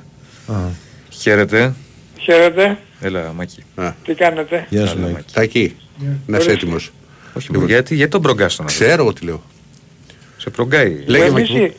Χαίρετε. 1.11 1.75
Χαίρετε, 2.21 2.79
Έλα, 3.01 3.33
Μάκη. 3.37 3.63
Α, 3.75 3.93
τι 4.05 4.15
κάνετε; 4.15 4.67
Γεια 4.69 4.87
σου, 4.87 4.95
Καλά, 4.95 5.01
Μάκη. 5.07 5.13
Μάκη. 5.15 5.33
Τα 5.35 5.43
εκεί. 5.43 5.77
Να 6.27 6.39
είσαι 6.39 6.51
έτοιμος. 6.51 6.91
Όχι, 7.35 7.49
bro, 7.53 7.65
γιατί, 7.67 7.95
γιατί 7.95 8.11
τον 8.11 8.23
προγκάς 8.23 8.57
τον 8.57 8.65
άνθρωπο. 8.67 8.85
Ξέρω 8.91 9.03
εγώ 9.03 9.13
τι 9.13 9.25
λέω. 9.25 9.43
Σε 10.37 10.51
προγκάει. 10.51 11.03
Λέγε, 11.07 11.25
Εμείς 11.25 11.33
Μάκη 11.51 11.53
μου. 11.63 11.73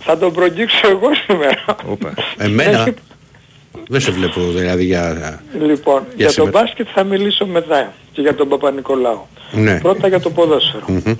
θα 0.00 0.18
τον 0.18 0.32
προγκήξω 0.32 0.88
εγώ 0.88 1.08
σήμερα. 1.26 1.64
Όπα. 1.86 2.14
Εμένα; 2.38 2.80
Έχει- 2.80 2.94
Δεν 3.88 4.00
σε 4.00 4.10
βλέπω 4.10 4.40
δηλαδή 4.52 4.84
για. 4.84 5.40
Λοιπόν, 5.66 6.02
για, 6.16 6.26
το 6.26 6.32
σήμερα. 6.32 6.50
μπάσκετ 6.50 6.86
θα 6.94 7.04
μιλήσω 7.04 7.46
μετά 7.46 7.92
και 8.12 8.20
για 8.20 8.34
τον 8.34 8.48
Παπανικολάου. 8.48 9.26
Ναι. 9.52 9.78
Πρώτα 9.80 10.08
για 10.08 10.20
το 10.20 10.30
ποδόσφαιρο. 10.30 10.84
Μμμ. 10.88 11.14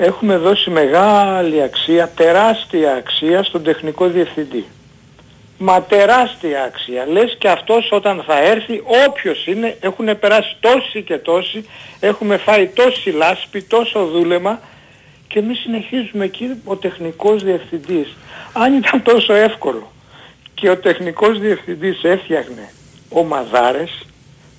Έχουμε 0.00 0.36
δώσει 0.36 0.70
μεγάλη 0.70 1.62
αξία, 1.62 2.08
τεράστια 2.08 2.94
αξία 2.94 3.42
στον 3.42 3.62
τεχνικό 3.62 4.08
διευθυντή. 4.08 4.64
Μα 5.58 5.82
τεράστια 5.82 6.62
αξία. 6.62 7.06
Λες 7.06 7.36
και 7.38 7.48
αυτός 7.48 7.88
όταν 7.92 8.22
θα 8.26 8.38
έρθει, 8.38 8.82
όποιος 9.06 9.46
είναι, 9.46 9.76
έχουν 9.80 10.18
περάσει 10.18 10.56
τόσοι 10.60 11.02
και 11.02 11.18
τόσοι, 11.18 11.64
έχουμε 12.00 12.36
φάει 12.36 12.66
τόση 12.66 13.10
λάσπη, 13.10 13.62
τόσο 13.62 14.04
δούλεμα 14.04 14.60
και 15.28 15.38
εμείς 15.38 15.58
συνεχίζουμε 15.58 16.24
εκεί 16.24 16.62
ο 16.64 16.76
τεχνικός 16.76 17.44
διευθυντής. 17.44 18.16
Αν 18.52 18.74
ήταν 18.74 19.02
τόσο 19.02 19.34
εύκολο 19.34 19.92
και 20.54 20.70
ο 20.70 20.76
τεχνικός 20.76 21.38
διευθυντής 21.38 22.02
έφτιαχνε 22.02 22.72
ομαδάρες, 23.08 24.06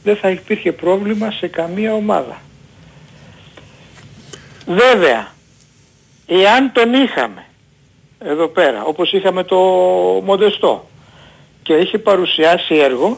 δεν 0.03 0.15
θα 0.15 0.29
υπήρχε 0.29 0.71
πρόβλημα 0.71 1.31
σε 1.31 1.47
καμία 1.47 1.93
ομάδα. 1.93 2.41
Βέβαια, 4.69 5.31
εάν 6.25 6.71
τον 6.71 6.93
είχαμε 6.93 7.45
εδώ 8.19 8.47
πέρα, 8.47 8.83
όπως 8.83 9.11
είχαμε 9.11 9.43
το 9.43 9.57
Μοντεστό 10.25 10.89
και 11.63 11.73
είχε 11.73 11.97
παρουσιάσει 11.97 12.75
έργο, 12.75 13.17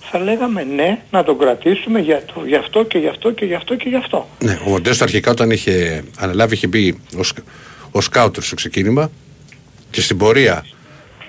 θα 0.00 0.18
λέγαμε 0.18 0.62
ναι, 0.62 1.02
να 1.10 1.24
τον 1.24 1.38
κρατήσουμε 1.38 2.00
για, 2.00 2.24
το, 2.34 2.42
για 2.46 2.58
αυτό 2.58 2.84
και 2.84 2.98
για 2.98 3.10
αυτό 3.10 3.30
και 3.30 3.44
για 3.44 3.56
αυτό 3.56 3.74
και 3.74 3.88
για 3.88 3.98
αυτό. 3.98 4.28
Ναι, 4.38 4.58
ο 4.66 4.70
Μοντέστο 4.70 5.04
αρχικά 5.04 5.30
όταν 5.30 5.50
είχε 5.50 6.04
αναλάβει 6.18 6.54
είχε 6.54 6.66
μπει 6.66 7.00
ως, 7.16 7.32
ως 7.90 8.04
σκάουτερ 8.04 8.42
στο 8.42 8.54
ξεκίνημα 8.54 9.10
και 9.90 10.00
στην 10.00 10.16
πορεία 10.18 10.64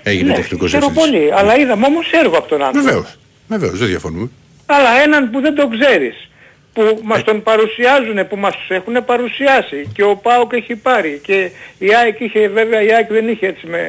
έγινε 0.03 0.29
ναι, 0.29 0.35
τεχνικός 0.35 0.67
ξέρω 0.69 0.87
διευθυντής. 0.87 1.19
πολύ, 1.19 1.33
αλλά 1.33 1.57
είδαμε 1.57 1.85
όμως 1.85 2.11
έργο 2.11 2.37
από 2.37 2.47
τον 2.47 2.63
άνθρωπο. 2.63 2.87
Βεβαίως, 2.87 3.15
βεβαίως, 3.47 3.79
δεν 3.79 3.87
διαφωνούμε. 3.87 4.29
Αλλά 4.65 5.01
έναν 5.03 5.29
που 5.29 5.41
δεν 5.41 5.55
τον 5.55 5.79
ξέρεις, 5.79 6.29
που 6.73 6.99
μας 7.03 7.23
τον 7.23 7.43
παρουσιάζουν, 7.43 8.27
που 8.27 8.37
μας 8.37 8.55
τους 8.55 8.69
έχουν 8.69 9.05
παρουσιάσει 9.05 9.87
και 9.93 10.03
ο 10.03 10.15
ΠΑΟΚ 10.15 10.53
έχει 10.53 10.75
πάρει 10.75 11.21
και 11.23 11.51
η 11.77 11.95
ΑΕΚ 11.95 12.19
είχε, 12.19 12.47
βέβαια 12.47 12.81
η 12.81 12.93
ΑΕΚ 12.93 13.11
δεν 13.11 13.27
είχε 13.27 13.47
έτσι 13.47 13.67
με, 13.67 13.79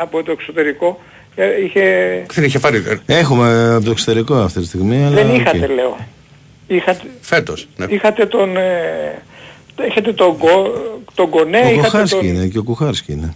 από 0.00 0.22
το 0.22 0.32
εξωτερικό, 0.32 1.00
ε, 1.34 1.64
είχε, 1.64 1.82
Δεν 2.32 2.44
είχε 2.44 2.58
πάρει 2.58 2.84
ε, 3.06 3.18
Έχουμε 3.18 3.74
από 3.74 3.84
το 3.84 3.90
εξωτερικό 3.90 4.34
αυτή 4.34 4.60
τη 4.60 4.66
στιγμή. 4.66 5.04
Αλλά, 5.04 5.14
δεν 5.14 5.30
οκ. 5.30 5.36
είχατε 5.36 5.66
λέω. 5.66 5.96
Είχατε, 6.66 7.02
φέτος. 7.20 7.68
Ναι. 7.76 7.86
είχατε 7.88 8.26
τον, 8.26 8.56
ε, 8.56 9.22
έχετε 9.76 10.12
τον, 10.12 10.36
Γκο, 10.36 10.72
τον 11.14 11.28
Κονέ, 11.30 11.58
Ο 11.58 11.68
είχατε 11.68 11.80
Κοχάρσκι 11.80 12.16
τον... 12.16 12.26
είναι 12.26 12.46
και 12.46 12.58
ο 12.58 12.62
Κουχάρσκι 12.62 13.12
είναι. 13.12 13.34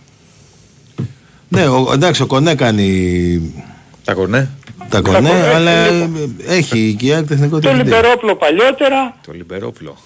Ναι, 1.49 1.69
ο, 1.69 1.91
εντάξει, 1.93 2.23
ο 2.23 2.27
Κονέ 2.27 2.55
κάνει 2.55 2.87
Τα 4.05 4.15
κορνέ. 4.15 4.51
τα 4.89 5.01
κονέ, 5.01 5.19
Κονέ, 5.29 5.31
αλλά 5.55 5.91
λοιπόν. 5.91 6.37
έχει 6.47 6.97
και 6.99 7.07
η 7.07 7.13
ΑΕΚ 7.13 7.27
τεχνικό 7.27 7.55
Το 7.55 7.61
διευθυντή. 7.61 7.91
Λιμπερόπλο 7.91 8.37
παλιότερα 8.37 9.17
Το 9.27 9.33
Λιμπερόπουλο. 9.33 9.97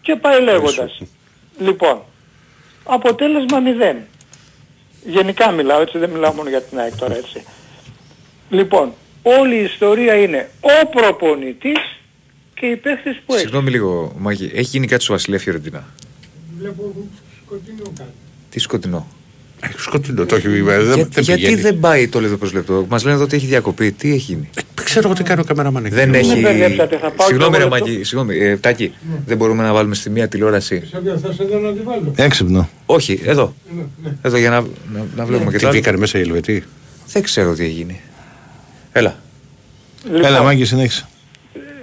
και 0.00 0.16
πάει 0.16 0.42
λέγοντας. 0.42 1.00
Λοιπόν, 1.58 2.02
αποτέλεσμα 2.84 3.58
μηδέν. 3.60 3.96
Γενικά 5.06 5.50
μιλάω, 5.50 5.80
έτσι 5.80 5.98
δεν 5.98 6.10
μιλάω 6.10 6.32
μόνο 6.32 6.48
για 6.48 6.62
την 6.62 6.78
ΑΕΚ 6.78 6.96
τώρα, 6.96 7.16
έτσι. 7.16 7.42
Λοιπόν, 8.50 8.92
όλη 9.22 9.54
η 9.56 9.62
ιστορία 9.62 10.14
είναι 10.14 10.50
ο 10.60 10.86
προπονητής 10.88 11.78
και 12.54 12.66
οι 12.66 12.76
παίχτες 12.76 13.16
που 13.26 13.32
έχει. 13.32 13.40
Συγγνώμη 13.42 13.70
λίγο, 13.70 14.12
Μάκη. 14.18 14.50
Έχει 14.54 14.68
γίνει 14.68 14.86
κάτι 14.86 15.02
στο 15.02 15.12
Βασιλεία 15.12 15.38
Φιωρεντίνα; 15.38 15.84
Βλέπω 16.58 16.94
σκοτεινό 17.44 17.82
κάτι. 17.98 18.10
Τι 18.50 18.58
σκοτεινό. 18.58 19.06
Έχει 19.60 19.80
σκοτεινό, 19.80 20.26
το 20.26 20.34
έχει 20.36 20.46
ε, 20.46 20.50
δεν, 20.50 20.64
Για- 20.94 21.08
δεν 21.10 21.22
γιατί 21.24 21.40
πηγαίνει. 21.42 21.60
δεν 21.60 21.78
πάει 21.78 22.08
το 22.08 22.20
λεπτό 22.20 22.36
προς 22.36 22.52
λεπτό; 22.52 22.86
Μας 22.88 23.02
λένε 23.02 23.14
εδώ 23.14 23.24
ότι 23.24 23.36
έχει 23.36 23.46
διακοπεί. 23.46 23.92
Τι 23.92 24.08
έχει 24.08 24.18
γίνει; 24.32 24.48
Ε, 24.56 24.60
Ξέρω 24.84 25.06
εγώ 25.08 25.16
τι 25.16 25.22
κάνει 25.24 25.40
ο 25.40 25.44
καμεραμάν. 25.44 25.84
εκεί. 25.84 25.94
Δεν 25.94 26.08
με 26.08 26.18
έχει. 26.18 26.40
μπερδέψατε, 26.40 26.98
θα 26.98 27.10
πάω 27.10 27.26
Συγγνώμη, 27.26 27.50
και 27.52 27.56
ρε 27.58 27.62
εγώ 27.64 27.70
Μάκη, 27.72 28.02
συγγνώμη. 28.04 28.38
Ε, 28.38 28.56
Τάκη, 28.56 28.92
δεν 29.26 29.36
μπορούμε 29.36 29.62
να 29.62 29.72
βάλουμε 29.72 29.94
στη 29.94 30.10
μία 30.10 30.28
τηλεόραση. 30.28 30.82
Σε 30.90 30.98
ποιο 31.00 31.18
θα 31.18 31.32
σε 31.32 31.44
δω 31.44 31.58
να 31.58 31.72
τη 31.72 31.80
βάλω. 31.82 32.12
Έξυπνο. 32.16 32.68
Όχι, 32.86 33.20
εδώ. 33.24 33.54
Ναι, 33.76 33.82
ναι. 34.02 34.16
Εδώ 34.22 34.36
για 34.36 34.50
να, 34.50 34.60
να, 34.60 35.06
να 35.16 35.24
βλέπουμε 35.24 35.50
και 35.50 35.56
Τι 35.56 35.62
το 35.62 35.68
άλλο. 35.68 35.76
μπήκανε 35.78 35.98
μέσα 35.98 36.18
οι 36.18 36.20
Ελβετοί; 36.20 36.64
Δεν 37.12 37.22
ξέρω 37.22 37.54
τι 37.54 37.62
έχει 37.62 37.72
γίνει. 37.72 38.00
Έλα. 38.92 39.18
Λοιπόν, 40.04 40.24
Έλα, 40.24 40.42
Μάκη, 40.42 40.64
συνέχισε. 40.64 41.08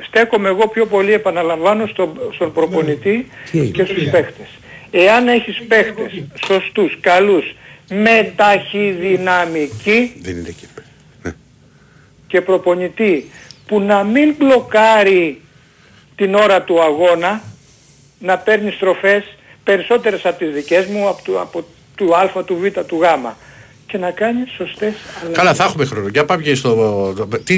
στέκομαι 0.08 0.48
εγώ 0.50 0.68
πιο 0.68 0.86
πολύ 0.86 1.14
επαναλαμβάνω 1.14 1.86
στον, 1.88 2.10
στον 2.34 2.54
προπονητή 2.54 3.28
Τι 3.52 3.60
έγινε; 3.60 3.72
και 3.72 3.86
στους 3.86 4.04
παίχτες. 4.04 4.48
Εάν 4.92 5.28
έχεις 5.28 5.62
παίχτες 5.68 6.24
σωστούς, 6.48 6.98
καλούς, 7.02 7.56
με 7.90 8.34
ταχυδυναμική 8.36 10.14
Δεν 10.22 10.38
είναι 10.38 10.50
εκεί. 10.50 10.68
Ναι. 11.24 11.34
και 12.28 12.42
προπονητή 12.42 13.30
που 13.68 13.80
να 13.80 14.04
μην 14.04 14.36
μπλοκάρει 14.38 15.42
την 16.16 16.36
ώρα 16.36 16.62
του 16.62 16.82
αγώνα, 16.82 17.42
να 18.20 18.38
παίρνει 18.38 18.72
στροφές 18.72 19.24
περισσότερες 19.64 20.26
από 20.26 20.38
τις 20.38 20.54
δικές 20.54 20.86
μου, 20.86 21.08
από 21.08 21.24
του, 21.24 21.40
από 21.40 21.66
του 21.96 22.16
Α, 22.16 22.44
του 22.44 22.58
Β, 22.58 22.80
του 22.88 23.00
Γ 23.02 23.06
και 23.88 23.98
να 23.98 24.12
κάνει 24.12 24.40
σωστές 24.58 24.94
αλλαγές. 25.18 25.38
Καλά, 25.38 25.54
θα 25.54 25.64
έχουμε 25.64 25.86
χρόνο. 25.86 26.08
Για 26.08 26.26
πάμε 26.26 26.44
και 26.44 26.56
στο. 26.56 27.28
Τι 27.44 27.58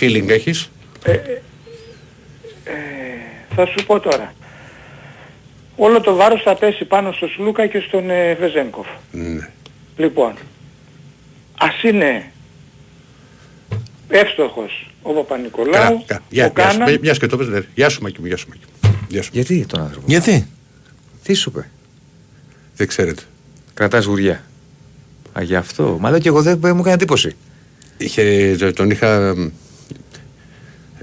feeling 0.00 0.28
έχεις; 0.28 0.70
Ε, 1.04 1.18
θα 3.54 3.66
σου 3.66 3.86
πω 3.86 4.00
τώρα. 4.00 4.34
Όλο 5.76 6.00
το 6.00 6.14
βάρος 6.14 6.42
θα 6.42 6.54
πέσει 6.54 6.84
πάνω 6.84 7.12
στο 7.12 7.26
Σλούκα 7.26 7.66
και 7.66 7.80
στον 7.80 8.10
ε, 8.10 8.34
Βεζένκοφ. 8.34 8.86
Ναι. 9.10 9.48
Λοιπόν, 9.96 10.34
ας 11.58 11.82
είναι 11.82 12.30
εύστοχος 14.08 14.90
ο 15.02 15.12
Παπα-Νικολάου, 15.12 15.72
Καλά, 15.72 16.02
κα- 16.06 16.22
γεια- 16.30 16.46
ο 16.46 16.52
γεια 16.54 16.70
σου. 16.70 16.78
Κάναν, 16.78 16.94
Ε, 16.94 16.98
Μια 17.00 17.12
και 17.12 17.26
το 17.26 17.36
πες, 17.36 17.48
ναι. 17.48 17.60
Γεια 17.74 17.88
σου 17.88 18.02
Μάκη 18.02 18.20
μου, 18.20 18.26
γεια 18.26 18.36
σου 18.36 18.46
Μάκη 18.48 18.60
μου. 18.82 18.90
Γεια 19.08 19.22
σου. 19.22 19.30
Γιατί 19.32 19.66
τον 19.66 19.80
άνθρωπο. 19.80 20.06
Γιατί; 20.08 20.46
Τι 21.22 21.34
σου 21.34 21.50
είπε; 21.54 21.70
Δεν 22.76 22.86
ξέρετε. 22.86 23.22
Κρατάς 23.74 24.04
γουριά. 24.04 24.44
Α, 25.38 25.42
γι' 25.42 25.56
αυτό. 25.56 25.96
Μα 26.00 26.10
λέω 26.10 26.18
και 26.18 26.28
εγώ 26.28 26.42
δεν 26.42 26.58
μου 26.62 26.68
έκανε 26.68 26.92
εντύπωση. 26.92 27.36
Είχε, 27.96 28.56
τον 28.74 28.90
είχα. 28.90 29.34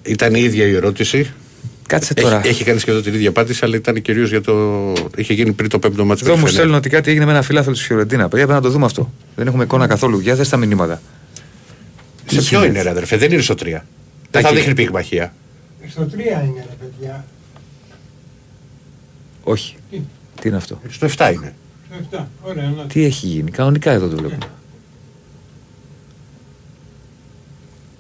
Ήταν 0.04 0.36
η 0.36 0.42
ίδια 0.42 0.66
η 0.66 0.76
ερώτηση. 0.76 1.34
Κάτσε 1.90 2.14
τώρα. 2.14 2.38
Έχει, 2.38 2.48
έχει 2.48 2.64
κάνει 2.64 2.80
σχεδόν 2.80 3.04
την 3.04 3.14
ίδια 3.14 3.30
απάντηση, 3.30 3.66
αλλά 3.66 3.76
ήταν 3.76 4.02
κυρίως 4.02 4.30
για 4.30 4.42
το. 4.42 4.54
Είχε 5.16 5.34
γίνει 5.34 5.52
πριν 5.52 5.70
το 5.70 5.80
πέμπτο 5.80 6.06
μάτσο. 6.06 6.26
Εδώ 6.26 6.38
μου 6.38 6.48
στέλνουν 6.48 6.76
ότι 6.76 6.90
κάτι 6.90 7.10
έγινε 7.10 7.26
με 7.26 7.32
ένα 7.32 7.42
φιλάθλο 7.42 7.74
της 7.74 7.82
Φιωρεντίνα. 7.82 8.28
Παιδιά, 8.28 8.46
πρέπει 8.46 8.62
να 8.62 8.68
το 8.68 8.70
δούμε 8.74 8.86
αυτό. 8.86 9.12
Δεν 9.36 9.48
έχουμε 9.48 9.64
εικόνα 9.64 9.88
καθόλου. 9.88 10.20
Για 10.20 10.36
δες 10.36 10.50
τα 10.50 10.58
μηνύματα. 10.58 11.02
Σε 12.26 12.42
ποιο 12.42 12.64
είναι, 12.64 12.82
ρε 12.82 12.90
αδερφέ, 12.90 13.18
δεν 13.18 13.32
είναι 13.32 13.42
στο 13.42 13.54
3. 13.54 13.58
Δεν 13.64 13.82
θα 14.32 14.42
Τάκη. 14.42 14.56
δείχνει 14.56 14.74
πυγμαχία. 14.74 15.34
Στο 15.90 16.04
3 16.04 16.14
είναι 16.16 16.66
ρε 16.70 16.76
παιδιά. 16.80 17.26
Όχι. 19.44 19.76
Τι, 19.92 20.02
Τι 20.42 20.48
είναι 20.48 20.58
αυτό; 20.58 20.82
Στο 20.90 21.08
7 21.18 21.32
είναι. 21.34 21.54
στο 22.10 22.18
7. 22.18 22.26
Ωραία, 22.42 22.70
να 22.78 22.84
Τι 22.86 23.04
έχει 23.04 23.26
γίνει; 23.28 23.52
Κανονικά 23.52 23.92
εδώ 23.92 24.08
το 24.08 24.16
βλέπουμε. 24.16 24.46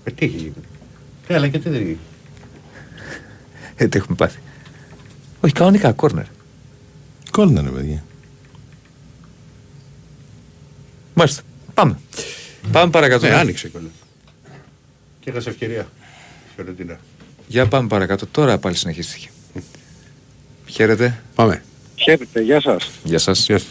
Ε, 0.04 0.12
τι 0.12 0.26
έχει 0.26 0.38
γίνει; 0.38 0.54
Ε, 1.28 1.36
αλλά 1.36 1.46
γιατί 1.46 1.70
δεν. 1.70 1.82
Ε, 1.82 1.96
τι 3.88 3.98
έχουμε 3.98 4.16
πάθει. 4.16 4.40
Όχι, 5.42 5.54
κανονικά, 5.54 5.92
κόρνερ. 5.92 6.26
Κόρνερ, 7.32 7.64
ρε 7.64 7.70
παιδιά. 7.70 8.04
Μάλιστα. 11.14 11.42
Πάμε. 11.74 12.00
Πάμε 12.72 12.92
παρακάτω. 12.92 13.28
Ναι, 13.28 13.34
άνοιξε 13.34 13.70
κιόλα. 13.70 13.88
Και 15.20 15.30
έχασε 15.30 15.50
ευκαιρία. 15.50 15.88
Φιωρεντίνα. 16.56 17.00
Για 17.48 17.68
πάμε 17.68 17.88
παρακάτω. 17.88 18.26
Τώρα 18.26 18.58
πάλι 18.58 18.76
συνεχίστηκε. 18.76 19.30
Χαίρετε. 20.66 21.22
Πάμε. 21.36 21.64
Χαίρετε, 21.96 22.42
γεια 22.42 22.62
σας. 22.62 22.92
Γεια 23.04 23.20
σας. 23.20 23.46
Γεια 23.46 23.58
σας. 23.58 23.68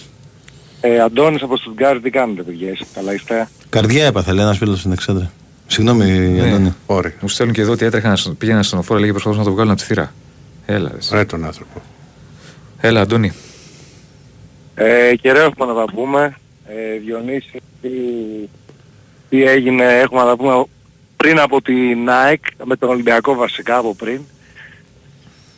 Ε, 0.80 1.00
Αντώνης 1.00 1.42
από 1.42 1.56
Στουτγκάρ, 1.56 2.00
τι 2.00 2.10
κάνετε 2.10 2.42
παιδιά, 2.42 2.70
είστε 2.70 2.86
καλά 2.94 3.14
είστε; 3.14 3.48
Καρδιά 3.68 4.06
έπαθε, 4.06 4.32
λέει 4.32 4.44
ένας 4.44 4.58
φίλος 4.58 4.78
στην 4.78 4.92
Εξάντρα. 4.92 5.32
Συγγνώμη, 5.70 6.04
Ναι. 6.10 6.42
Αντώνη. 6.48 6.74
Ωραία. 6.86 7.12
Μου 7.20 7.28
στέλνουν 7.28 7.54
και 7.54 7.60
εδώ 7.60 7.72
ότι 7.72 7.84
έτρεχα 7.84 8.08
να 8.08 8.16
σ- 8.16 8.30
πήγαινα 8.38 8.62
στον 8.62 8.78
οφόρο, 8.78 9.00
λέγε 9.00 9.10
προσπαθούν 9.12 9.38
να 9.38 9.44
το 9.44 9.52
βγάλουν 9.52 9.70
από 9.72 9.80
τη 9.80 9.86
θύρα. 9.86 10.12
Έλα, 10.66 10.90
ρε. 10.92 10.98
Ωραία 11.12 11.26
τον 11.26 11.44
άνθρωπο. 11.44 11.82
Έλα, 12.80 13.00
Αντώνη. 13.00 13.32
Ε, 14.74 15.14
καιρό 15.20 15.38
έχουμε 15.40 15.66
να 15.72 15.74
τα 15.74 15.84
πούμε. 15.94 16.36
Ε, 16.66 16.98
Διονύση, 17.04 17.60
τι, 17.82 17.88
τι 19.28 19.42
έγινε, 19.44 19.84
έχουμε 19.98 20.20
να 20.20 20.26
τα 20.26 20.36
πούμε 20.36 20.64
πριν 21.16 21.38
από 21.40 21.62
την 21.62 22.10
ΑΕΚ, 22.10 22.42
με 22.64 22.76
τον 22.76 22.88
Ολυμπιακό 22.88 23.34
βασικά 23.34 23.76
από 23.76 23.94
πριν. 23.94 24.20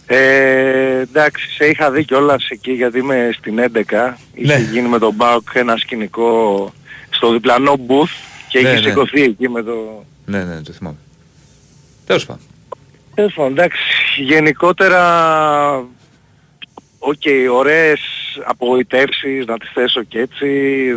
Ε, 0.06 0.98
εντάξει, 1.00 1.50
σε 1.50 1.66
είχα 1.66 1.90
δει 1.90 2.04
κιόλας 2.04 2.48
εκεί 2.50 2.72
γιατί 2.72 2.98
είμαι 2.98 3.30
στην 3.38 3.58
11. 3.58 4.16
Είχε 4.34 4.56
Ναι. 4.58 4.66
γίνει 4.72 4.88
με 4.88 4.98
τον 4.98 5.14
Μπάουκ 5.14 5.48
ένα 5.52 5.76
σκηνικό 5.76 6.72
στο 7.10 7.32
διπλανό 7.32 7.74
booth 7.88 8.29
και 8.50 8.60
Ναι, 8.60 8.68
είχε 8.68 8.80
ναι. 8.80 8.88
σηκωθεί 8.88 9.22
εκεί 9.22 9.48
με 9.48 9.62
το... 9.62 10.04
Ναι, 10.26 10.44
ναι, 10.44 10.60
το 10.62 10.72
θυμάμαι. 10.72 10.96
Τέλος 12.06 12.26
πάντων. 12.26 12.42
Τέλος 13.14 13.32
πάντων, 13.34 13.52
εντάξει, 13.52 13.78
γενικότερα, 14.22 15.02
οκ, 16.98 17.22
ωραίες 17.56 18.00
απογοητεύσεις, 18.46 19.46
να 19.46 19.58
τις 19.58 19.70
θέσω 19.74 20.02
και 20.02 20.18
έτσι, 20.18 20.46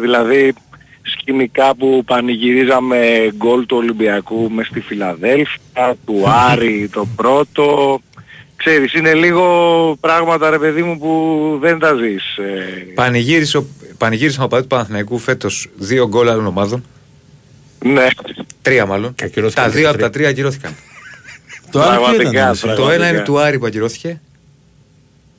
δηλαδή 0.01 0.53
σκηνικά 1.01 1.75
που 1.75 2.03
πανηγυρίζαμε 2.05 3.29
γκολ 3.35 3.65
του 3.65 3.77
Ολυμπιακού 3.77 4.49
μες 4.51 4.67
στη 4.67 4.79
Φιλαδέλφια, 4.79 5.95
του 6.05 6.23
Άρη 6.49 6.89
το 6.93 7.07
πρώτο, 7.15 7.99
ξέρεις, 8.55 8.93
είναι 8.93 9.13
λίγο 9.13 9.45
πράγματα 9.99 10.49
ρε 10.49 10.57
παιδί 10.59 10.83
μου 10.83 10.97
που 10.97 11.57
δεν 11.61 11.79
τα 11.79 11.93
ζεις. 11.95 12.37
ε. 12.37 12.91
Πανηγύρισε, 12.93 13.57
ο- 13.57 13.67
πανηγύρισαν 13.97 14.43
ο 14.43 14.47
παδί 14.47 14.61
του 14.61 14.67
Παναθηναϊκού 14.67 15.17
φέτος 15.17 15.69
δύο 15.75 16.07
γκολ 16.07 16.29
άλλων 16.29 16.45
ομάδων. 16.47 16.83
Ναι, 17.83 18.07
Τρία 18.61 18.85
μάλλον. 18.85 19.15
Και 19.15 19.23
ακυρώθηκαν 19.23 19.63
Τα 19.63 19.69
και 19.69 19.75
δύο 19.75 19.85
τα 19.85 19.89
από 19.89 19.99
τα 19.99 20.09
τρία. 20.09 20.11
τρία 20.11 20.29
ακυρώθηκαν. 20.29 20.75
Το 21.71 21.81
άλλο 21.81 21.89
ποιο 21.91 21.99
Πραγματικά, 22.03 22.29
ήταν. 22.39 22.51
εσύ; 22.51 22.61
πραγματικά. 22.61 22.87
Το 22.87 22.93
ένα 23.03 23.09
είναι 23.09 23.19
του 23.23 23.39
Άρη 23.39 23.59
που 23.59 23.65
ακυρώθηκε. 23.65 24.21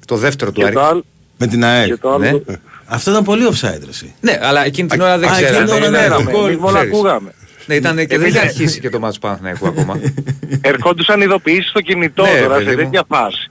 Το 0.06 0.16
δεύτερο 0.16 0.52
του 0.52 0.60
και 0.60 0.66
Άρη. 0.66 0.74
το 0.74 0.82
άλλο, 0.84 1.04
Με 1.38 1.46
την 1.46 1.64
ΑΕΚ. 1.64 1.86
και 1.86 1.96
το 1.96 2.12
άλλο, 2.12 2.18
Ναι. 2.46 2.54
Αυτό 2.86 3.10
ήταν 3.10 3.24
πολύ 3.24 3.42
offside 3.50 3.78
ρε, 3.84 3.88
εσύ. 3.90 4.14
Ναι, 4.20 4.38
αλλά 4.42 4.64
εκείνη 4.64 4.88
την 4.88 5.00
ώρα 5.00 5.18
δεν 5.18 5.28
Α, 5.28 5.32
ξέραμε. 5.32 5.56
εκείνη 5.56 5.64
την 5.70 5.74
ώρα, 5.74 5.86
Είναι 5.86 5.98
ναι, 5.98 6.04
το 6.08 6.10
το 6.14 6.16
ξέραμε, 6.20 6.30
γκολ, 6.38 6.48
εμείς 6.48 6.60
μόνο 6.60 6.74
ξέρεις. 6.76 6.92
ακούγαμε. 6.94 7.32
Ναι, 7.66 7.74
ήταν 7.74 7.96
και 7.96 8.06
δεν 8.06 8.16
Επειδή- 8.20 8.28
είχε 8.36 8.38
αρχίσει 8.38 8.80
και 8.80 8.90
το 8.90 8.98
μάτι 8.98 9.14
του 9.14 9.20
Παναθηναϊκού 9.20 9.66
ακόμα. 9.66 10.00
Ερχόντουσαν 10.60 11.20
ειδοποιήσεις 11.20 11.68
στο 11.68 11.80
κινητό 11.80 12.22
Ναι, 12.22 12.40
τώρα 12.40 12.54
παιδί 12.56 12.70
σε 12.70 12.76
μου. 12.76 12.82
τέτοια 12.82 13.04
φάση. 13.08 13.50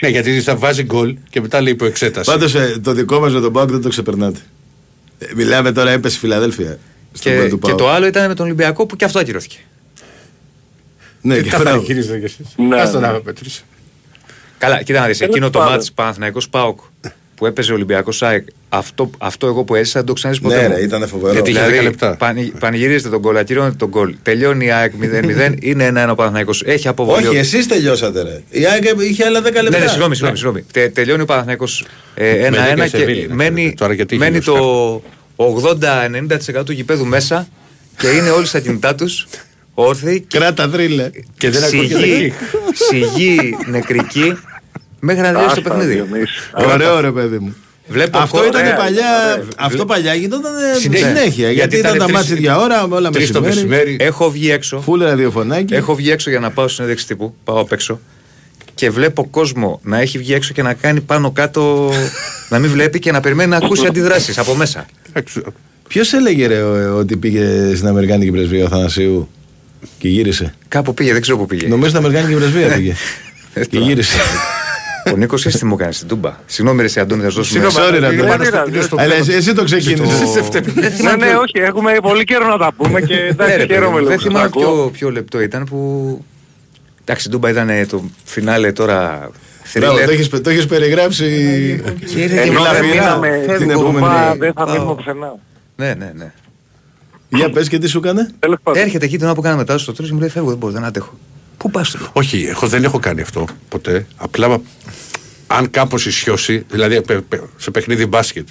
Ναι, 0.00 0.08
γιατί 0.08 0.40
θα 0.40 0.56
βάζει 0.56 0.82
γκολ 0.82 1.16
και 1.30 1.40
μετά 1.40 1.60
λέει 1.60 1.72
υπό 1.72 1.84
εξέταση. 1.84 2.30
Πάντως 2.30 2.54
το 2.82 2.92
δικό 2.92 3.20
μας 3.20 3.32
με 3.32 3.40
τον 3.40 3.52
Πάουκ 3.52 3.70
δεν 3.70 3.80
το 3.80 3.88
ξεπερνάτε. 3.88 4.38
Ε, 5.18 5.26
μιλάμε 5.34 5.72
τώρα, 5.72 5.90
έπεσε 5.90 6.16
η 6.16 6.18
Φιλαδέλφια. 6.18 6.78
Στον 7.12 7.32
και, 7.32 7.38
γκολ 7.38 7.48
του 7.48 7.58
και 7.58 7.66
ΠΑΟΚ. 7.66 7.78
το 7.78 7.88
άλλο 7.90 8.06
ήταν 8.06 8.28
με 8.28 8.34
τον 8.34 8.44
Ολυμπιακό 8.46 8.86
που 8.86 8.96
και 8.96 9.04
αυτό 9.04 9.18
ακυρώθηκε. 9.18 9.56
Ναι, 11.20 11.34
Ε, 11.36 11.42
και 11.42 11.50
τα 11.50 11.58
μπράβο. 11.58 11.76
πανηγυρίζετε 11.76 12.18
κι 12.18 12.24
εσείς. 12.24 12.46
Ναι, 12.56 12.80
Άστο 12.80 13.00
ναι. 13.00 13.06
να 13.06 13.12
με 13.12 13.20
πετρίσει. 13.20 13.64
Καλά, 14.58 14.82
κοίτα 14.82 15.00
να 15.00 15.06
δεις, 15.06 15.18
Τέλος 15.18 15.32
εκείνο 15.34 15.50
το 15.50 15.58
πάντων. 15.58 15.72
μάτς 15.74 15.92
Παναθηναϊκός 15.92 16.48
ΠΑΟΚ 16.48 16.80
που 17.34 17.46
έπαιζε 17.46 17.72
ο 17.72 17.74
Ολυμπιακός 17.74 18.22
ΑΕΚ, 18.22 18.46
αυτό, 18.68 19.10
αυτό 19.18 19.46
εγώ 19.46 19.64
που 19.64 19.74
έζησα 19.74 19.98
δεν 19.98 20.06
το 20.06 20.12
ξαναζήσω 20.12 20.44
ποτέ 20.44 20.60
Ναι, 20.62 20.68
μου. 20.68 20.74
ρε, 20.74 20.82
ήταν 20.82 21.08
φοβερό. 21.08 21.32
Γιατί 21.32 21.50
είχε 21.50 21.58
Δηλαδή, 21.60 21.78
10 21.78 21.82
λεπτά. 21.82 22.16
πανη- 22.16 22.58
πανηγυρίζετε 22.58 23.08
τον 23.08 23.18
γκολ, 23.20 23.36
ακυρώνετε 23.36 23.74
τον 23.78 23.88
γκολ. 23.88 24.14
Τελειώνει 24.22 24.64
η 24.64 24.70
ΑΕΚ 24.70 24.92
0-0, 25.00 25.54
είναι 25.60 25.86
1-1 25.86 26.10
ο 26.10 26.14
Παναθηναϊκός. 26.14 26.62
Έχει 26.66 26.88
αποβολή. 26.88 27.26
Όχι, 27.26 27.36
εσείς 27.36 27.66
τελειώσατε, 27.68 28.22
ρε. 28.22 28.42
Η 28.50 28.66
ΑΕΚ 28.66 28.84
είχε 29.10 29.24
άλλα 29.24 29.40
10 29.40 29.42
λεπτά. 29.42 29.60
Ναι, 29.62 29.78
ναι, 29.84 29.86
συγγνώμη, 29.86 30.14
συγγνώμη. 30.14 30.36
συγγνώμη. 30.38 30.64
Τε, 30.72 30.88
τελειώνει 30.88 31.22
ο 31.22 31.24
Παναθηναϊκός 31.24 31.84
ε, 32.14 32.48
1-1 32.48 32.52
10 32.52 32.74
και, 32.76 32.86
Σεβίλη, 32.86 33.26
να 33.28 33.34
μένει, 33.34 33.54
ξέρετε. 33.54 33.74
Τώρα 33.76 33.92
γιατί 33.94 34.14
είχε 34.14 34.24
μένει 34.24 34.38
δώσει 34.38 34.58
το 34.58 35.02
80-90% 36.60 36.64
του 36.64 36.72
γηπέδου 36.72 37.06
μέσα 37.06 37.48
και 37.98 38.08
είναι 38.08 38.30
όλοι 38.30 38.46
στα 38.46 38.60
κινητά 38.60 38.94
τους 38.94 39.26
όρθιοι 39.74 40.20
και 40.20 40.38
Κράτα 40.38 40.68
θρύλε. 40.68 41.10
Και 41.38 41.50
δεν 41.50 41.64
ακούγεται 41.64 41.98
σιγή, 42.00 42.12
εκεί. 42.24 42.32
σιγή 42.72 43.56
νεκρική 43.66 44.36
μέχρι 45.00 45.22
να 45.22 45.26
τελειώσει 45.32 45.46
το 45.54 45.60
Άστα, 45.60 45.62
παιχνίδι. 45.62 45.92
Διονύση. 45.94 46.32
Ωραίο, 46.72 47.00
ρε 47.00 47.10
παιδί 47.10 47.38
μου. 47.38 47.54
Βλέπω 47.88 48.18
Αυτό 48.18 48.38
κο- 48.38 48.46
ήταν 48.46 48.60
ωραία, 48.62 48.74
παλιά. 48.76 49.06
ωραία. 49.32 49.44
Αυτό 49.58 49.84
παλιά 49.86 50.14
γινόταν 50.14 50.52
ε, 50.74 50.78
Συνέχεια. 50.78 51.06
συνέχεια. 51.06 51.50
Γιατί 51.50 51.54
Γιατί 51.54 51.76
ήταν 51.76 51.94
ήταν 51.94 51.98
τα 52.06 52.12
τρεις- 52.12 52.28
μάτια 52.30 52.36
για 52.40 52.58
ώρα, 52.58 52.82
όλα 52.84 53.10
Τρεις 53.10 53.30
το 53.32 53.40
μεσημέρι. 53.40 53.68
μεσημέρι. 53.68 53.96
Έχω 54.00 54.30
βγει 54.30 54.50
έξω. 54.50 54.80
Φούλε 54.80 55.04
ραδιοφωνάκι. 55.04 55.74
Έχω 55.74 55.94
βγει 55.94 56.10
έξω 56.10 56.30
για 56.30 56.38
να 56.40 56.50
πάω 56.50 56.64
στη 56.66 56.74
συνέντευξη 56.74 57.06
τύπου. 57.06 57.34
Πάω 57.44 57.60
απ' 57.60 57.72
έξω. 57.72 58.00
Και 58.82 58.90
βλέπω 58.90 59.26
κόσμο 59.30 59.80
να 59.82 60.00
έχει 60.00 60.18
βγει 60.18 60.34
έξω 60.34 60.52
και 60.52 60.62
να 60.62 60.74
κάνει 60.74 61.00
πάνω 61.00 61.30
κάτω. 61.30 61.92
να 62.50 62.58
μην 62.58 62.70
βλέπει 62.70 62.98
και 62.98 63.12
να 63.12 63.20
περιμένει 63.20 63.50
να 63.50 63.56
ακούσει 63.56 63.86
αντιδράσεις 63.86 64.38
από 64.38 64.54
μέσα. 64.54 64.86
Εντάξει, 65.08 65.42
Ποιος 65.88 66.12
έλεγε 66.12 66.46
ρε, 66.46 66.62
ο- 66.62 66.96
ότι 66.98 67.16
πήγε 67.16 67.74
στην 67.74 67.88
Αμερικάνικη 67.88 68.30
πρεσβεία 68.30 68.64
ο 68.64 68.68
Θανασίου 68.68 69.28
και 69.98 70.08
γύρισε; 70.08 70.54
Κάπου 70.68 70.94
πήγε, 70.94 71.12
δεν 71.12 71.20
ξέρω 71.20 71.36
πού 71.38 71.46
πήγε. 71.46 71.68
Νομίζω 71.68 71.90
στην 71.90 72.04
Αμερικάνικη 72.04 72.38
πρεσβεία 72.38 72.68
πήγε. 72.74 72.94
Ε, 73.54 73.60
και 73.64 73.66
τώρα. 73.76 73.84
γύρισε. 73.86 74.16
Ο 75.12 75.16
Νίκος 75.16 75.42
τι 75.42 75.64
μου 75.64 75.76
κάνει 75.76 75.92
στην 75.92 76.08
Τούμπα; 76.08 76.36
Συγγνώμη, 76.46 76.80
ρε, 76.80 76.86
εσύ, 76.86 77.00
Αντώνη, 77.00 77.22
θα 77.22 77.30
σου 77.30 77.36
δώσουμε. 77.36 77.60
Συγγνώμη, 77.70 77.88
Sorry, 77.90 78.00
ρε, 78.00 78.12
είναι 78.12 78.22
το 78.22 78.28
πάνω 78.28 78.44
στο- 78.44 78.50
πήρα, 78.52 78.64
είναι 78.68 78.82
στο 78.82 78.96
Αλλά 78.98 79.06
πλάνο. 79.14 79.24
εσύ, 79.28 79.36
εσύ 79.36 79.52
το 79.54 79.64
ξεκίνησε. 79.64 80.02
Ναι, 81.02 81.16
ναι, 81.16 81.26
όχι, 81.36 81.58
έχουμε 81.66 81.92
πολύ 82.02 82.24
καιρό 82.24 82.46
να 82.46 82.58
τα 82.58 82.72
πούμε 82.76 83.00
και 83.00 83.14
Ναι, 83.14 83.20
ρε, 83.20 83.28
εντάξει, 83.28 83.56
παιδί 83.56 83.72
χαίρομαι 83.72 83.90
μου, 83.90 83.96
λίγο 83.96 84.08
Δεν 84.08 84.16
που 84.16 84.22
τα 84.22 84.28
θυμάμαι 84.28 84.46
ακούω. 84.46 84.62
ποιο, 84.74 84.90
ποιο 84.90 85.10
λεπτό 85.10 85.40
ήταν 85.40 85.64
που. 85.64 85.78
Εντάξει, 87.04 87.28
η 87.28 87.30
Τούμπα 87.30 87.50
ήταν 87.50 87.68
ε, 87.68 87.86
το 87.86 88.04
φινάλε 88.24 88.72
τώρα. 88.72 89.30
Μπράβο, 89.74 89.96
thriller. 89.96 90.04
το 90.04 90.10
έχεις, 90.10 90.28
το 90.28 90.50
έχεις 90.50 90.66
περιγράψει 90.66 91.26
Και 92.14 92.26
ρε, 92.26 92.40
Ενώ 92.40 92.52
δεν 92.52 92.52
γλαφυρά 92.52 92.86
μείναμε 92.86 93.44
την 93.46 93.54
στην 93.54 93.70
επόμενη. 93.70 93.94
Τούμπα, 93.94 94.34
δεν 94.36 94.52
θα 94.52 94.66
φύγουμε 94.66 94.94
πουθενά. 94.94 95.34
Ναι, 95.76 95.94
ναι, 95.94 96.12
ναι. 96.14 96.32
Για 97.28 97.50
πες 97.50 97.68
και 97.68 97.78
τι 97.78 97.86
σου 97.86 97.98
έκανε. 97.98 98.30
Τέλος 98.38 98.58
πάντων. 98.62 98.82
Έρχεται 98.82 99.04
εκεί 99.04 99.16
την 99.16 99.26
ώρα 99.26 99.34
που 99.34 99.40
κάναμε 99.40 99.60
μετά 99.60 99.78
στο 99.78 99.92
τρίτο 99.92 100.08
και 100.08 100.14
μου 100.14 100.20
λέει: 100.20 100.28
Φεύγω, 100.28 100.48
δεν 100.48 100.58
μπορώ, 100.58 100.72
δεν 100.72 100.84
αντέχω. 100.84 101.18
Πού 101.56 101.70
πας 101.70 101.90
τώρα; 101.90 102.10
Όχι, 102.12 102.46
εγώ 102.48 102.66
δεν 102.68 102.84
έχω 102.84 102.98
κάνει 102.98 103.20
αυτό 103.20 103.46
ποτέ. 103.68 104.06
Απλά 104.16 104.60
αν 105.46 105.70
κάπως 105.70 106.06
ισιώσει, 106.06 106.64
δηλαδή 106.70 107.02
πε- 107.02 107.20
πε- 107.20 107.42
σε 107.56 107.70
παιχνίδι 107.70 108.06
μπάσκετ. 108.06 108.48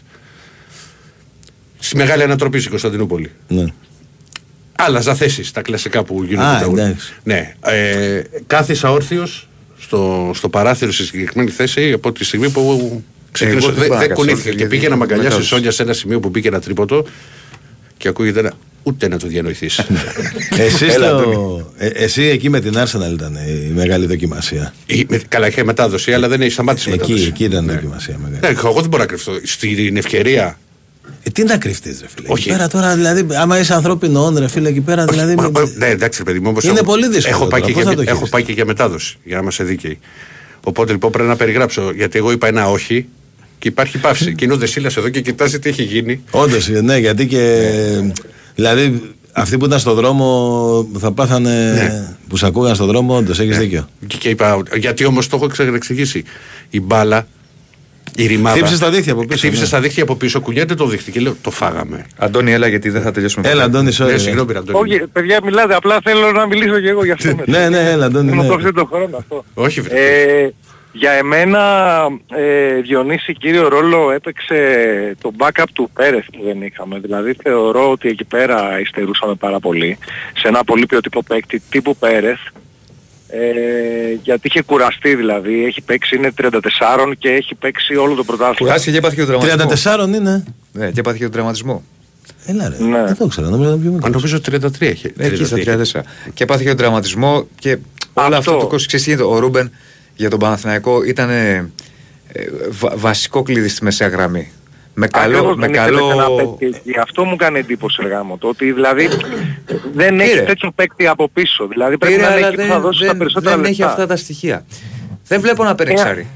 Στη 1.79 1.95
μεγάλη 1.95 2.23
ανατροπή 2.23 2.57
στην 2.57 2.69
Κωνσταντινούπολη. 2.69 3.31
Ναι. 4.81 4.87
Άλλαζα 4.87 5.15
θέσεις, 5.15 5.51
τα 5.51 5.61
κλασικά 5.61 6.03
που 6.03 6.23
γίνονται. 6.23 6.55
Α, 6.55 6.59
τα 6.59 6.67
ούλα. 6.67 6.83
εντάξει. 6.83 7.13
Ναι. 7.23 7.53
Ε, 7.65 8.21
κάθισα 8.47 8.91
όρθιος 8.91 9.47
στο, 9.79 10.31
στο 10.33 10.49
παράθυρο 10.49 10.91
στη 10.91 11.03
συγκεκριμένη 11.03 11.49
θέση 11.51 11.91
από 11.91 12.11
τη 12.11 12.23
στιγμή 12.23 12.49
που 12.49 13.03
ξεκίνησε. 13.31 13.67
Εγώ 13.67 13.75
δεν 13.75 13.79
Δεν 13.79 13.87
μπορώ 13.87 13.93
να 13.93 13.99
δεν 13.99 14.07
κάτσω 14.09 14.23
κουνήθηκα 14.23 14.37
όρθιος, 14.37 14.55
και 14.55 14.61
γιατί 14.63 14.75
πήγε 14.75 14.89
να 14.89 14.95
μ' 14.95 15.01
αγκαλιάσει 15.01 15.29
η 15.29 15.33
μετά- 15.33 15.47
Σόνια 15.47 15.71
σε 15.71 15.83
ένα 15.83 15.93
σημείο 15.93 16.19
που 16.19 16.29
μπήκε 16.29 16.47
ένα 16.47 16.59
τρίποτο 16.59 17.05
και 17.97 18.07
ακούγεται 18.07 18.39
ένα. 18.39 18.53
Ούτε 18.83 19.07
να 19.07 19.17
το 19.19 19.27
διανοηθείς. 19.27 19.79
Εσύ, 20.57 20.85
Έλα, 20.85 21.07
στο... 21.07 21.71
ε, 21.77 21.87
εσύ 21.87 22.23
εκεί 22.23 22.49
με 22.49 22.59
την 22.59 22.73
Arsenal 22.77 23.13
ήταν 23.13 23.35
η 23.35 23.71
μεγάλη 23.73 24.05
δοκιμασία. 24.05 24.73
Καλά, 25.27 25.47
είχε 25.47 25.63
μετάδοση, 25.63 26.13
αλλά 26.13 26.27
δεν 26.27 26.41
έχει 26.41 26.51
σταμάτηση 26.51 26.89
η 26.89 26.93
Εκεί, 26.93 27.01
μετάδοση. 27.01 27.27
εκεί 27.27 27.43
ήταν 27.43 27.63
η 27.63 27.67
Ναι. 27.67 27.73
δοκιμασία 27.73 28.17
μεγάλη. 28.17 28.39
Ναι, 28.41 28.47
εγώ 28.69 28.79
δεν 28.79 28.89
μπορώ 28.89 29.03
να 29.03 29.09
κρυφτώ. 29.09 29.31
Στην 29.43 29.97
ευκαιρία. 29.97 30.59
Ε, 31.23 31.29
τι 31.29 31.43
να 31.43 31.57
κρυφτείς 31.57 32.01
ρε 32.01 32.07
φίλε. 32.15 32.27
Όχι. 32.29 32.47
Εκεί 32.49 32.57
πέρα 32.57 32.67
τώρα 32.69 32.95
δηλαδή, 32.95 33.25
άμα 33.35 33.59
είσαι 33.59 33.73
ανθρώπινο 33.73 34.25
όν, 34.25 34.37
ρε 34.37 34.47
φίλε, 34.47 34.69
εκεί 34.69 34.81
πέρα 34.81 35.05
δηλαδή. 35.05 35.35
Μα, 35.35 35.41
με- 35.43 35.49
μα, 35.49 35.71
ναι, 35.77 35.85
εντάξει, 35.85 36.19
ρε 36.19 36.23
παιδί 36.25 36.39
μου. 36.39 36.49
Όμως 36.49 36.63
Είναι 36.63 36.73
έχω- 36.73 36.83
πολύ 36.83 37.09
δύσκολο 37.09 37.35
Έχω 37.35 37.45
πάει, 37.47 37.61
τώρα, 37.61 37.71
και 37.73 37.73
πώς 37.73 37.81
για, 37.81 37.91
θα 37.91 37.95
το 37.95 38.01
έχω 38.01 38.11
χειριστείς; 38.11 38.29
πάει 38.29 38.43
και 38.43 38.51
για 38.51 38.65
μετάδοση, 38.65 39.17
για 39.23 39.35
να 39.35 39.41
είμαστε 39.41 39.63
δίκαιοι. 39.63 39.99
Οπότε 40.63 40.91
λοιπόν 40.91 41.11
πρέπει 41.11 41.29
να 41.29 41.35
περιγράψω. 41.35 41.91
Γιατί 41.95 42.17
εγώ 42.17 42.31
είπα 42.31 42.47
ένα 42.47 42.69
όχι 42.69 43.05
και 43.59 43.67
υπάρχει 43.67 43.97
παύση. 43.97 44.33
και 44.35 44.45
είναι 44.45 44.53
ο 44.53 44.57
Δεσίλα 44.57 44.91
εδώ 44.97 45.09
και 45.09 45.21
κοιτάζει 45.21 45.59
τι 45.59 45.69
έχει 45.69 45.83
γίνει. 45.83 46.23
Όντως, 46.31 46.67
ναι, 46.67 46.97
γιατί 46.97 47.27
και. 47.27 47.69
Δηλαδή, 48.55 49.01
αυτοί 49.31 49.57
που 49.57 49.65
ήταν 49.65 49.79
στον 49.79 49.95
δρόμο 49.95 50.87
θα 50.99 51.11
πάθανε. 51.11 51.71
Ναι. 51.73 52.15
που 52.27 52.37
σε 52.37 52.45
ακούγαν 52.45 52.75
στον 52.75 52.87
δρόμο, 52.87 53.15
όντως 53.15 53.39
έχεις 53.39 53.57
δίκιο. 53.57 53.89
Και, 54.07 54.17
και 54.17 54.29
είπα, 54.29 54.63
γιατί 54.77 55.05
όμως 55.05 55.27
το 55.27 55.35
έχω 55.35 55.73
εξηγήσει. 55.73 56.23
Η 56.69 56.81
μπάλα, 56.81 57.27
η 58.15 58.25
ρημάδα. 58.25 58.55
Χτύπησε 58.55 58.75
στα 58.75 58.89
δίχτυα 58.89 59.13
από 59.13 59.25
πίσω, 59.25 59.37
Χτύπησε 59.37 59.61
ναι. 59.61 59.67
στα 59.67 59.79
δίχτυα 59.79 60.03
από 60.03 60.15
πίσω, 60.15 60.41
κουνιέται 60.41 60.75
το 60.75 60.85
δίχτυ 60.85 61.11
και 61.11 61.19
λέω 61.19 61.35
το 61.41 61.51
φάγαμε. 61.51 62.05
Αντώνη, 62.17 62.51
έλα 62.51 62.67
γιατί 62.67 62.89
δεν 62.89 63.01
θα 63.01 63.11
τελειώσουμε. 63.11 63.49
Έλα, 63.49 63.63
ποτέ. 63.63 63.77
Αντώνη, 63.77 63.95
sorry. 63.97 64.05
ναι, 64.05 64.11
ρε. 64.11 64.17
συγγνώμη, 64.17 64.55
Αντώνη. 64.55 64.79
Όχι, 64.79 65.07
παιδιά, 65.07 65.39
μιλάτε. 65.43 65.75
Απλά 65.75 65.99
θέλω 66.03 66.31
να 66.31 66.45
μιλήσω 66.47 66.79
και 66.79 66.89
εγώ 66.89 67.05
για 67.05 67.13
αυτό. 67.13 67.35
μετά. 67.35 67.59
Ναι, 67.59 67.69
ναι, 67.69 67.89
έλα, 67.89 68.05
Αντώνη. 68.05 68.31
Μου 68.31 68.41
ναι. 68.41 68.47
κόψετε 68.47 68.71
τον 68.71 68.87
χρόνο 68.91 69.17
αυτό. 69.17 69.45
Όχι, 69.53 69.81
βρε. 69.81 69.95
Ε, 69.95 70.49
για 70.91 71.11
εμένα, 71.11 72.07
ε, 72.35 72.81
Διονύση, 72.81 73.33
κύριο 73.33 73.67
ρόλο 73.67 74.11
έπαιξε 74.11 74.57
το 75.21 75.31
backup 75.37 75.65
του 75.73 75.89
Πέρεθ 75.93 76.25
που 76.31 76.43
δεν 76.43 76.61
είχαμε. 76.61 76.99
Δηλαδή 76.99 77.35
θεωρώ 77.43 77.91
ότι 77.91 78.09
εκεί 78.09 78.23
πέρα 78.23 78.79
υστερούσαμε 78.79 79.35
πάρα 79.35 79.59
πολύ 79.59 79.97
σε 80.33 80.47
ένα 80.47 80.63
πολύ 80.63 80.85
ποιοτικό 80.85 81.23
παίκτη 81.23 81.61
τύπου 81.69 81.95
Πέρεθ. 81.95 82.39
Ε, 83.33 84.13
γιατί 84.23 84.47
είχε 84.47 84.61
κουραστεί 84.61 85.15
δηλαδή, 85.15 85.65
έχει 85.65 85.81
παίξει, 85.81 86.15
είναι 86.15 86.31
34 86.41 86.51
και 87.17 87.29
έχει 87.29 87.55
παίξει 87.55 87.95
όλο 87.95 88.15
το 88.15 88.23
πρωτάθλημα. 88.23 88.57
Κουράστηκε 88.59 88.91
και 88.91 88.97
έπαθε 88.97 89.15
και 89.15 89.25
τον 89.25 89.39
τραυματισμός. 89.39 89.95
34 89.95 90.15
είναι. 90.15 90.43
Ναι, 90.73 90.91
και 90.91 90.99
έπαθε 90.99 91.17
και 91.17 91.23
τον 91.23 91.31
τραυματισμός. 91.31 91.79
Έλα, 92.45 92.69
ρε. 92.69 92.83
Ναι. 92.85 93.03
Δεν 93.05 93.17
το 93.17 93.27
ξέρω, 93.27 93.49
νομίζω 93.49 93.69
ήταν 93.69 93.81
πιο 93.81 93.89
Αν 93.89 93.95
μικρό. 93.95 94.09
νομίζω 94.09 94.37
33 94.37 94.81
έχει. 94.87 95.13
Εκεί 95.17 95.45
στα 95.45 95.57
34. 95.57 96.01
Και 96.33 96.43
έπαθε 96.43 96.61
και 96.63 96.67
τον 96.69 96.77
τραυματισμό 96.77 97.47
και 97.59 97.69
όλο 98.13 98.35
Αυτό. 98.35 98.37
αυτό 98.37 98.51
το 98.51 98.57
κόσμο. 98.67 98.77
Ξέρεις 98.87 99.05
τι 99.05 99.11
γίνεται, 99.11 99.27
ο 99.27 99.39
Ρούμπεν 99.39 99.71
για 100.15 100.29
τον 100.29 100.39
Παναθηναϊκό 100.39 101.03
ήταν 101.03 101.29
ε, 101.29 101.71
ε, 102.27 102.43
βα- 102.69 102.93
βασικό 102.97 103.43
κλειδί 103.43 103.67
στη 103.67 103.83
μεσαία 103.83 104.07
γραμμή. 104.07 104.51
Με 104.93 105.07
καλό. 105.07 105.35
Ακριβώς 105.37 105.55
Με 105.55 105.67
δεν 105.67 105.73
ήθελε 105.75 105.97
καλό... 105.97 106.11
ένα 106.11 106.29
παίκτη 106.29 106.65
εκεί. 106.65 106.99
Αυτό 106.99 107.23
μου 107.23 107.35
κάνει 107.35 107.59
εντύπωση 107.59 107.99
εργάμο 108.03 108.37
το 108.37 108.47
ότι 108.47 108.71
δηλαδή 108.71 109.07
δεν 109.93 110.15
Πήρε. 110.17 110.23
έχει 110.31 110.41
τέτοιο 110.45 110.71
παίκτη 110.71 111.07
από 111.07 111.29
πίσω. 111.29 111.67
Δηλαδή 111.67 111.97
πρέπει 111.97 112.15
Πήρε, 112.15 112.27
να 112.27 112.35
είναι 112.37 112.45
αλλά 112.45 112.47
εκεί 112.47 112.55
που 112.55 112.61
δεν, 112.61 112.71
θα 112.71 112.79
δώσει 112.79 112.99
τα 112.99 113.05
δεν, 113.07 113.17
περισσότερα 113.17 113.55
δεν 113.55 113.65
έχει 113.65 113.79
λεφτά. 113.79 113.93
αυτά 113.93 114.07
τα 114.07 114.15
στοιχεία. 114.15 114.65
Δεν 115.27 115.41
βλέπω 115.41 115.63
να 115.63 115.75
παίρνει 115.75 115.93
Ε, 115.93 115.95
ξάρι. 115.95 116.27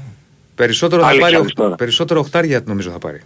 Περισσότερο 0.54 1.02
θα 1.02 1.08
αλήθεια 1.08 1.26
πάρει 1.30 1.42
λες 1.42 1.52
τώρα. 1.52 1.68
οχ- 1.68 1.78
περισσότερο 1.78 2.20
οχτάρια 2.20 2.60
νομίζω 2.66 2.90
θα 2.90 2.98
πάρει. 2.98 3.20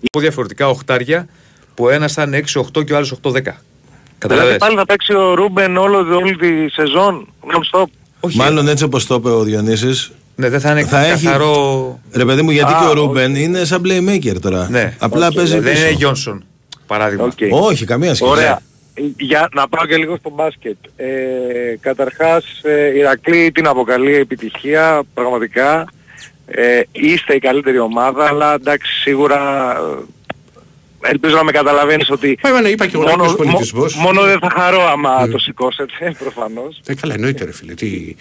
Ή 0.00 0.18
διαφορετικά 0.20 0.68
οχτάρια 0.68 1.26
που 1.74 1.88
ένας 1.88 2.12
θα 2.12 2.22
είναι 2.22 2.42
6-8 2.54 2.84
και 2.84 2.92
ο 2.92 2.96
άλλος 2.96 3.12
8-10. 3.22 3.42
Καταλαβες. 4.18 4.44
Δηλαδή 4.44 4.58
πάλι 4.58 4.76
θα 4.76 4.86
παίξει 4.86 5.14
ο 5.14 5.34
Ρούμπεν 5.34 5.76
όλο, 5.76 6.16
όλη 6.16 6.36
τη 6.36 6.68
σεζόν 6.70 7.28
non-stop. 7.42 7.84
Όχι. 8.20 8.36
Μάλλον 8.36 8.68
έτσι 8.68 8.84
όπως 8.84 9.06
το 9.06 9.14
είπε 9.14 9.28
ο 9.30 9.42
Διονύσης, 9.42 10.12
Ναι, 10.36 10.48
δεν 10.48 10.60
θα 10.60 10.70
είναι 10.70 10.84
θα 10.84 11.04
έχει- 11.06 11.24
καθαρό. 11.24 12.00
ρε 12.12 12.24
παιδί 12.24 12.42
μου 12.42 12.50
γιατί 12.50 12.72
Α, 12.72 12.76
και 12.78 12.84
ο 12.84 12.88
όχι. 12.88 12.94
Ρούμπεν 12.98 13.34
είναι 13.34 13.64
σαν 13.64 13.82
playmaker 13.84 14.40
τώρα. 14.40 14.68
Ναι. 14.70 14.94
Απλά 14.98 15.26
Οκ, 15.26 15.32
παίζει 15.34 15.58
Δεν 15.58 15.72
πίσω. 15.72 15.84
είναι 15.86 15.94
Γιόνσον. 15.96 16.44
Παράδειγμα. 16.86 17.24
Οκ. 17.24 17.38
Όχι, 17.64 17.84
καμία 17.84 18.14
σχέση. 18.14 18.30
Ωραία. 18.30 18.60
Για 19.18 19.48
να 19.54 19.68
πάω 19.68 19.86
και 19.86 19.96
λίγο 19.96 20.16
στο 20.16 20.30
μπάσκετ. 20.30 20.76
Ε, 20.96 21.06
καταρχάς, 21.80 22.44
ε, 22.62 22.86
η 22.94 22.98
Ηρακλή 22.98 23.52
την 23.52 23.66
αποκαλεί 23.66 24.14
επιτυχία, 24.14 25.02
πραγματικά. 25.14 25.84
Ε, 26.46 26.80
είστε 26.92 27.34
η 27.34 27.38
καλύτερη 27.38 27.78
ομάδα, 27.78 28.26
αλλά 28.26 28.54
εντάξει, 28.54 28.92
σίγουρα 29.00 29.70
ε, 31.02 31.08
ελπίζω 31.10 31.36
να 31.36 31.44
με 31.44 31.50
καταλαβαίνεις 31.52 32.10
ότι 32.10 32.38
Μα 32.42 32.48
εμένα 32.48 32.68
είπα 32.68 32.86
και 32.86 32.96
ο 32.96 33.00
Ολυμπιακός 33.00 33.34
πολιτισμός. 33.36 33.94
μο- 33.94 34.02
μόνο 34.02 34.22
δεν 34.22 34.38
θα 34.38 34.50
χαρώ 34.50 34.82
άμα 34.88 35.28
το 35.28 35.38
σηκώσετε, 35.38 35.92
προφανώς. 36.22 36.80
Ε, 36.86 36.94
καλά, 36.94 37.14
εννοείται 37.14 37.44
ρε 37.44 37.52
φίλε. 37.52 37.74
Τι... 37.74 38.16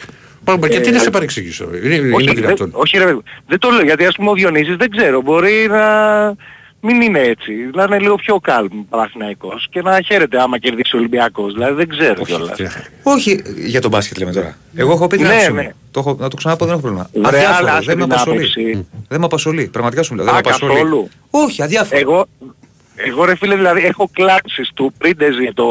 Πάμε, 0.45 0.67
γιατί 0.67 0.91
να 0.91 0.99
σε 0.99 1.09
παρεξηγήσω; 1.09 1.69
Είναι, 1.83 1.95
είναι 1.95 2.15
όχι, 2.15 2.33
δυνατόν. 2.33 2.55
δεν, 2.57 2.81
όχι 2.81 2.97
ρε, 2.97 3.03
παιδί 3.03 3.15
μου. 3.15 3.23
δεν 3.47 3.59
το 3.59 3.69
λέω 3.69 3.83
γιατί 3.83 4.05
ας 4.05 4.15
πούμε 4.15 4.29
ο 4.29 4.33
Διονύσης 4.33 4.75
δεν 4.75 4.89
ξέρω, 4.89 5.21
μπορεί 5.21 5.67
να 5.69 5.85
μην 6.79 7.01
είναι 7.01 7.19
έτσι, 7.19 7.51
να 7.73 7.83
είναι 7.83 7.99
λίγο 7.99 8.15
πιο 8.15 8.39
κάλμ 8.39 8.67
Παναθηναϊκός 8.89 9.67
και 9.71 9.81
να 9.81 10.01
χαίρεται 10.01 10.41
άμα 10.41 10.57
κερδίσει 10.57 10.95
ο 10.95 10.99
Ολυμπιακός, 10.99 11.53
δηλαδή 11.53 11.73
δεν 11.73 11.87
ξέρω 11.87 12.23
κιόλας. 12.23 12.55
Τι 12.55 12.63
να 12.63 12.69
κάνει. 12.69 12.85
Όχι 13.03 13.41
για 13.65 13.81
τον 13.81 13.89
μπάσκετ 13.91 14.17
λέμε 14.17 14.31
τώρα. 14.31 14.57
Εγώ 14.75 14.91
έχω 14.91 15.07
πει 15.07 15.17
την 15.17 15.25
Ναι, 15.25 15.31
άποψή 15.31 15.49
μου. 15.51 15.55
ναι. 15.55 15.69
Το 15.91 15.99
έχω, 15.99 16.17
να 16.19 16.27
το 16.29 16.35
ξαναπώ 16.35 16.65
δεν 16.65 16.73
έχω 16.73 16.81
πρόβλημα. 16.81 17.09
Ρε, 17.13 17.27
Αδιάφορο, 17.27 17.57
αλλά 17.69 17.79
δεν 17.79 17.97
με 17.97 18.03
την 18.03 18.11
απασχολεί. 18.11 18.37
άποψη. 18.37 18.87
Δεν 19.07 19.19
με 19.19 19.25
απασχολεί. 19.25 19.67
Πραγματικά 19.67 20.03
σου 20.03 20.15
λέω. 20.15 20.25
Δεν 20.25 20.33
Α, 20.33 20.35
με 20.37 20.41
απασχολεί. 20.45 20.73
καθόλου. 20.73 21.09
Όχι, 21.29 21.63
αδιάφορο. 21.63 21.99
Εγώ, 21.99 22.25
εγώ 22.95 23.25
ρε 23.25 23.35
φίλε 23.35 23.55
δηλαδή 23.55 23.85
έχω 23.85 24.09
κλάψεις 24.13 24.71
του 24.73 24.93
πρίντεζι 24.97 25.49
το 25.53 25.65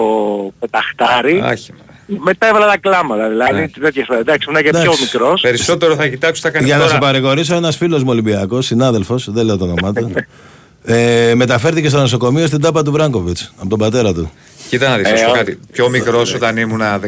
πεταχτάρι, 0.59 1.41
Άχι, 1.45 1.73
μωρέ. 1.73 1.94
Μετά 2.07 2.49
έβαλα 2.49 2.67
τα 2.67 2.79
κλάματα, 2.79 3.29
δηλαδή 3.29 3.61
Ναι. 3.61 3.69
τέτοιες 3.69 4.05
φορές. 4.07 4.21
Εντάξει, 4.23 4.47
ήμουν 4.51 4.63
και 4.63 4.71
πιο 4.71 4.81
Εντάξει. 4.81 5.03
μικρός. 5.03 5.41
Περισσότερο 5.41 5.95
θα 5.95 6.07
κοιτάξω 6.09 6.33
τι 6.43 6.49
θα 6.49 6.51
κάνει 6.51 6.65
Για 6.67 6.75
να 6.77 6.81
τώρα. 6.83 6.93
σε 6.95 6.99
παρηγορήσω, 7.01 7.55
ένας 7.55 7.77
φίλος 7.77 8.03
μου 8.03 8.11
Ολυμπιακός, 8.11 8.67
συνάδελφος, 8.67 9.31
δεν 9.31 9.45
λέω 9.45 9.57
το 9.57 9.65
όνομά 9.65 9.93
του, 9.93 10.13
ε, 10.95 11.33
μεταφέρθηκε 11.35 11.89
στο 11.89 11.99
νοσοκομείο 11.99 12.47
στην 12.47 12.61
τάπα 12.61 12.83
του 12.83 12.93
Βράγκοβιτς 12.93 13.53
από 13.59 13.69
τον 13.69 13.79
πατέρα 13.79 14.13
του. 14.15 14.31
Κοίτα 14.71 14.89
να 14.89 14.97
δεις, 14.97 15.07
Ε, 15.07 15.11
θα 15.11 15.17
σου 15.17 15.25
πω 15.25 15.31
όχι. 15.31 15.39
κάτι. 15.39 15.59
Πιο 15.73 15.89
μικρός 15.89 16.35
όταν 16.35 16.57
ήμουν 16.57 16.79
Θα 16.81 17.01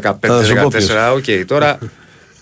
σου 0.45 0.55
πω 0.55 0.69
15-14, 0.71 1.13
οκ. 1.17 1.47
Τώρα, 1.47 1.79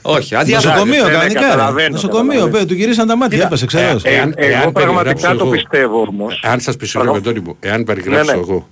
όχι, 0.03 0.35
αδιάφορο. 0.41 0.71
Νοσοκομείο, 0.73 1.03
ναι, 1.03 1.09
ναι, 1.09 1.15
κανονικά. 1.15 1.41
ρε. 1.41 1.47
καταλαβαίνω, 1.47 1.89
Νοσοκομείο, 1.89 2.33
καταλαβαίνω. 2.33 2.59
πέ, 2.59 2.65
του 2.65 2.75
γυρίσαν 2.75 3.07
τα 3.07 3.17
μάτια, 3.17 3.37
Κοίτα, 3.37 3.47
έπεσε, 3.49 3.67
ξέρω. 3.67 3.99
Ε, 4.03 4.15
Εάν- 4.15 4.35
εγώ 4.37 4.53
εάν 4.53 4.73
πραγματικά 4.73 5.03
περιγράψω 5.15 5.39
το 5.39 5.45
εγώ- 5.45 5.51
πιστεύω 5.55 6.01
όμως. 6.09 6.41
Αν 6.45 6.61
σας 6.61 6.77
πει 6.77 6.87
συγγνώμη, 6.87 7.17
Αντώνη 7.19 7.41
μου, 7.41 7.57
εάν 7.61 7.85
περιγράψω 7.85 8.25
Ναι, 8.31 8.33
ναι. 8.37 8.39
εγώ, 8.43 8.69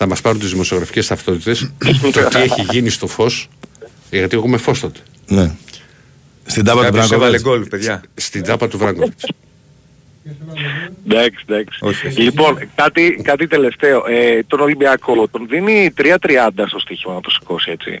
ε, 0.00 0.04
θα 0.04 0.06
μας 0.06 0.20
πάρουν 0.20 0.40
τις 0.40 0.50
δημοσιογραφικές 0.50 1.06
ταυτότητες 1.06 1.70
το 2.12 2.28
τι 2.28 2.38
έχει 2.38 2.66
γίνει 2.70 2.88
στο 2.90 3.06
φως, 3.06 3.48
γιατί 4.10 4.36
εγώ 4.36 4.46
είμαι 4.46 4.56
φως 4.56 4.80
τότε, 4.80 5.00
Ναι. 5.28 5.50
Στην 6.46 6.64
τάπα 6.64 6.78
του 6.78 6.84
Κάποιος 6.84 7.12
έβαλε 7.12 7.38
Βράγκοβιτ. 7.38 7.60
γκολ, 7.60 7.68
παιδιά. 7.68 8.02
στην 8.14 8.42
τάπα 8.44 8.68
του 8.68 8.78
Βράγκοβιτς. 8.78 9.24
Εντάξει, 11.08 11.44
εντάξει. 11.48 11.78
Όχι. 11.82 12.08
Λοιπόν, 12.08 12.58
κάτι, 12.74 13.20
κάτι 13.24 13.46
τελευταίο. 13.46 14.02
Ε, 14.08 14.42
τον 14.46 14.60
Ολυμπιακό 14.60 15.28
τον 15.28 15.46
δίνει 15.48 15.92
3.30 15.96 16.48
στο 16.66 16.78
στοίχημα 16.78 17.14
να 17.14 17.20
το 17.20 17.30
σηκώσει 17.30 17.70
έτσι. 17.70 18.00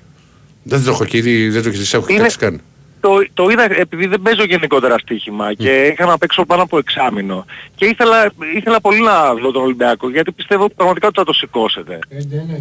δεν 0.62 0.84
το 0.84 0.90
έχω 0.90 1.04
και 1.04 1.16
ήδη, 1.16 1.48
δεν 1.48 1.62
το 1.62 1.68
έχεις 1.68 1.94
έχω 1.94 2.04
Είναι- 2.08 2.16
κοιτάξει 2.16 2.38
καν. 2.38 2.60
Το, 3.00 3.08
το 3.34 3.48
είδα 3.48 3.62
επειδή 3.78 4.06
δεν 4.06 4.22
παίζω 4.22 4.44
γενικότερα 4.44 4.98
στοίχημα 4.98 5.54
και 5.54 5.70
είχα 5.92 6.06
να 6.06 6.18
παίξω 6.18 6.44
πάνω 6.44 6.62
από 6.62 6.78
εξάμηνο. 6.78 7.44
Και 7.74 7.84
ήθελα, 7.86 8.30
ήθελα 8.56 8.80
πολύ 8.80 9.00
να 9.00 9.34
δω 9.34 9.50
τον 9.50 9.62
Ολυμπιακό 9.62 10.10
γιατί 10.10 10.32
πιστεύω 10.32 10.68
πραγματικά 10.76 11.06
ότι 11.06 11.18
θα 11.18 11.24
το 11.24 11.32
σηκώσετε. 11.32 11.98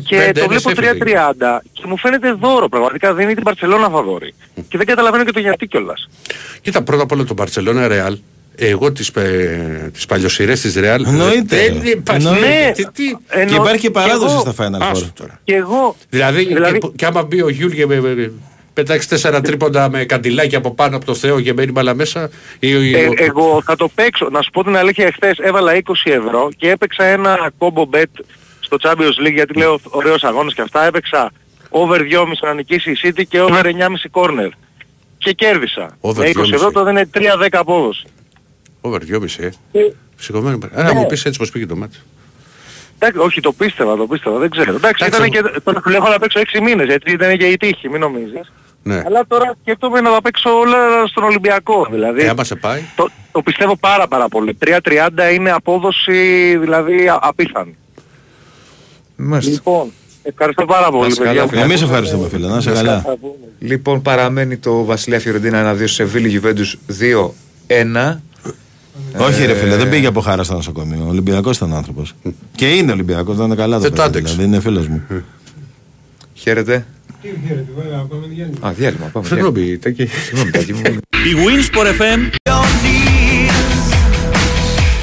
Και 0.07 0.15
Πέντε 0.15 0.31
το 0.31 0.45
ένας 0.49 0.63
βλέπω 0.63 0.81
έφυγε. 0.81 1.15
3.30 1.31 1.59
και 1.73 1.83
μου 1.87 1.97
φαίνεται 1.97 2.31
δώρο 2.31 2.69
πραγματικά. 2.69 3.13
Δίνει 3.13 3.33
την 3.33 3.43
Παρσελώνα 3.43 3.89
φαβόρη. 3.89 4.33
Και 4.67 4.77
δεν 4.77 4.85
καταλαβαίνω 4.85 5.23
και 5.23 5.31
το 5.31 5.39
γιατί 5.39 5.67
κιόλας. 5.67 6.09
Κοίτα 6.61 6.81
πρώτα 6.83 7.03
απ' 7.03 7.11
όλα 7.11 7.23
το 7.23 7.33
Barcelona 7.37 7.91
Real, 7.91 8.13
εγώ 8.55 8.91
τις, 8.91 9.07
ε, 9.09 9.89
τις 9.93 10.05
παλιοσυρές 10.05 10.61
της 10.61 10.75
Real 10.77 10.99
Εννοείται. 11.05 11.55
δεν 11.55 11.81
υπάρχει. 11.85 12.27
Εννοείται. 12.27 12.47
Ναι, 12.65 12.71
Τι, 12.71 12.83
τι, 12.85 13.03
Και 13.07 13.17
εννοώ- 13.29 13.59
υπάρχει 13.59 13.81
και 13.81 13.91
παράδοση 13.91 14.33
εγώ- 14.33 14.51
στα 14.51 14.53
Final 14.65 14.81
Four. 14.83 14.91
άστο 14.91 15.07
τώρα. 15.13 15.39
Και 15.43 15.55
εγώ... 15.55 15.95
Δηλαδή, 16.09 16.45
Δηλαδή- 16.45 16.79
Και, 16.79 16.87
και 16.95 17.05
άμα 17.05 17.23
μπει 17.23 17.41
ο 17.41 17.49
Γιούλ 17.49 17.71
και 17.71 17.85
με, 17.85 17.99
με- 18.01 18.31
πετάξεις 18.73 19.07
τέσσερα 19.07 19.41
τρίποντα 19.41 19.89
με 19.89 20.05
καντιλάκι 20.05 20.55
από 20.55 20.73
πάνω 20.73 20.95
από 20.95 21.05
το 21.05 21.15
Θεό 21.15 21.41
και 21.41 21.53
μένει 21.53 21.71
μπάλα 21.71 21.93
μέσα. 21.95 22.29
Ή, 22.59 22.67
ή- 22.69 22.93
Ε, 22.95 23.07
ο- 23.07 23.13
εγώ 23.17 23.61
θα 23.65 23.75
το 23.75 23.87
παίξω. 23.95 24.29
Να 24.31 24.41
σου 24.41 24.49
πω 24.51 24.63
την 24.63 24.75
αλήθεια, 24.77 25.05
εχθές 25.05 25.37
έβαλα 25.37 25.75
20 25.75 26.09
ευρώ 26.11 26.49
και 26.57 26.69
έπαιξα 26.69 27.03
ένα 27.03 27.51
combo 27.57 27.83
bet 27.95 28.23
στο 28.59 28.77
Champions 28.81 29.27
League 29.27 29.33
γιατί 29.33 29.57
λέω 29.57 29.79
ωραίος 29.89 30.23
αγώνας 30.23 30.53
και 30.53 30.61
αυτά. 30.61 30.85
Έπαιξα 30.85 31.31
over 31.69 31.99
2,5 32.01 32.47
να 32.47 32.53
νικήσει 32.53 32.91
η 32.91 32.97
City 33.03 33.21
και 33.29 33.41
over 33.41 33.65
9,5 33.65 34.09
corner. 34.11 34.49
Και 35.17 35.31
κέρδισα. 35.31 35.97
Over 36.01 36.23
Με 36.23 36.29
20 36.29 36.53
ευρώ 36.53 36.67
2,5. 36.67 36.71
το 36.73 36.83
δεν 36.83 36.95
είναι 36.95 37.09
3-10 37.13 37.47
απόδοση. 37.51 38.03
Over 38.81 38.99
2,5 39.03 39.39
ε. 39.39 39.49
Σηκωμένο. 40.15 40.57
Α, 40.73 40.83
να 40.83 40.93
μου 40.93 41.05
πεις 41.05 41.25
έτσι 41.25 41.39
πως 41.39 41.51
πήγε 41.51 41.65
το 41.65 41.75
μάτι. 41.75 41.97
Εντάξει, 42.99 43.19
όχι, 43.19 43.41
το 43.41 43.51
πίστευα, 43.53 43.95
το 43.95 44.07
πίστευα, 44.07 44.37
δεν 44.37 44.49
ξέρω. 44.49 44.75
Εντάξει, 44.75 45.05
Εντάξει, 45.05 45.29
ήταν 45.29 45.51
και, 45.51 45.59
τώρα 45.63 45.79
που 45.81 45.89
έχω 45.89 46.09
να 46.09 46.19
παίξω 46.19 46.39
6 46.39 46.59
μήνες, 46.63 46.87
έτσι 46.95 47.13
ήταν 47.13 47.37
και 47.37 47.45
η 47.45 47.57
τύχη, 47.57 47.89
μην 47.89 47.99
νομίζεις. 47.99 48.51
Ναι. 48.83 49.03
Αλλά 49.05 49.25
τώρα 49.27 49.55
σκέφτομαι 49.61 50.01
να 50.01 50.11
τα 50.11 50.21
παίξω 50.21 50.49
όλα 50.59 50.77
στον 51.07 51.23
Ολυμπιακό. 51.23 51.87
Δηλαδή, 51.91 52.21
Ε, 52.23 52.27
άμα 52.29 52.43
σε 52.43 52.55
πάει. 52.55 52.81
το, 52.95 53.09
το 53.31 53.41
πιστεύω 53.41 53.75
πάρα 53.77 54.07
πάρα 54.07 54.27
πολύ. 54.27 54.57
3-30 54.65 55.33
είναι 55.33 55.51
απόδοση 55.51 56.57
δηλαδή 56.57 57.07
α- 57.07 57.19
απίθανη. 57.21 57.77
Μάλιστα. 59.15 59.51
Λοιπόν, 59.51 59.91
ευχαριστώ 60.23 60.65
πάρα 60.65 60.89
πολύ. 60.89 61.01
Να 61.01 61.07
είσαι 61.07 61.19
καλά, 61.23 61.33
παιδιά. 61.33 61.47
φίλε. 61.47 61.61
Εμείς 61.61 61.81
ευχαριστούμε, 61.81 62.27
φίλε. 62.29 62.47
Να 62.47 62.57
είσαι 62.57 62.71
καλά. 62.71 63.17
Λοιπόν, 63.59 64.01
παραμένει 64.01 64.57
το 64.57 64.83
Βασιλεία 64.85 65.19
Φιωρεντίνα 65.19 65.75
1-2 65.75 65.87
σε 65.87 66.03
Βίλη 66.03 66.27
Γιουβέντους 66.27 66.77
2-1. 67.67 68.21
Όχι, 69.17 69.45
ρε 69.45 69.53
φίλε, 69.53 69.73
Ε, 69.73 69.77
δεν 69.77 69.89
πήγε 69.89 70.07
από 70.07 70.21
χάρα 70.21 70.43
στο 70.43 70.53
νοσοκομείο. 70.53 71.05
Ολυμπιακός 71.09 71.57
ήταν 71.57 71.73
άνθρωπος. 71.73 72.15
Και 72.55 72.75
είναι 72.75 72.91
Ολυμπιακός, 72.91 73.35
δεν 73.35 73.45
είναι 73.45 73.55
καλά 73.55 73.75
το 73.75 73.81
Δεν 73.81 73.89
το 73.89 73.95
παιδί, 73.95 74.07
άντεξε. 74.07 74.33
Δηλαδή 74.35 74.51
είναι 74.53 74.61
φίλος 74.61 74.87
μου. 74.87 75.03
Χαίρετε. 76.33 76.85
Τι 77.21 77.27
χαίρετε, 77.47 77.67
βέβαια, 77.77 77.97
πάμε 77.97 78.27
διάλειμμα. 78.27 78.67
Α, 78.67 78.71
διάλειμμα. 78.71 79.05
Πάμε. 79.05 79.27
διάλειμμα. 79.27 79.51
Συγγνώμη, 79.55 79.77
Τάκη. 79.77 80.05
Συγγνώμη, 80.05 80.51
Τάκη 80.51 80.73
μου. 80.73 80.81
Η 81.09 81.33
Winsport 81.45 82.01
FM 82.01 82.51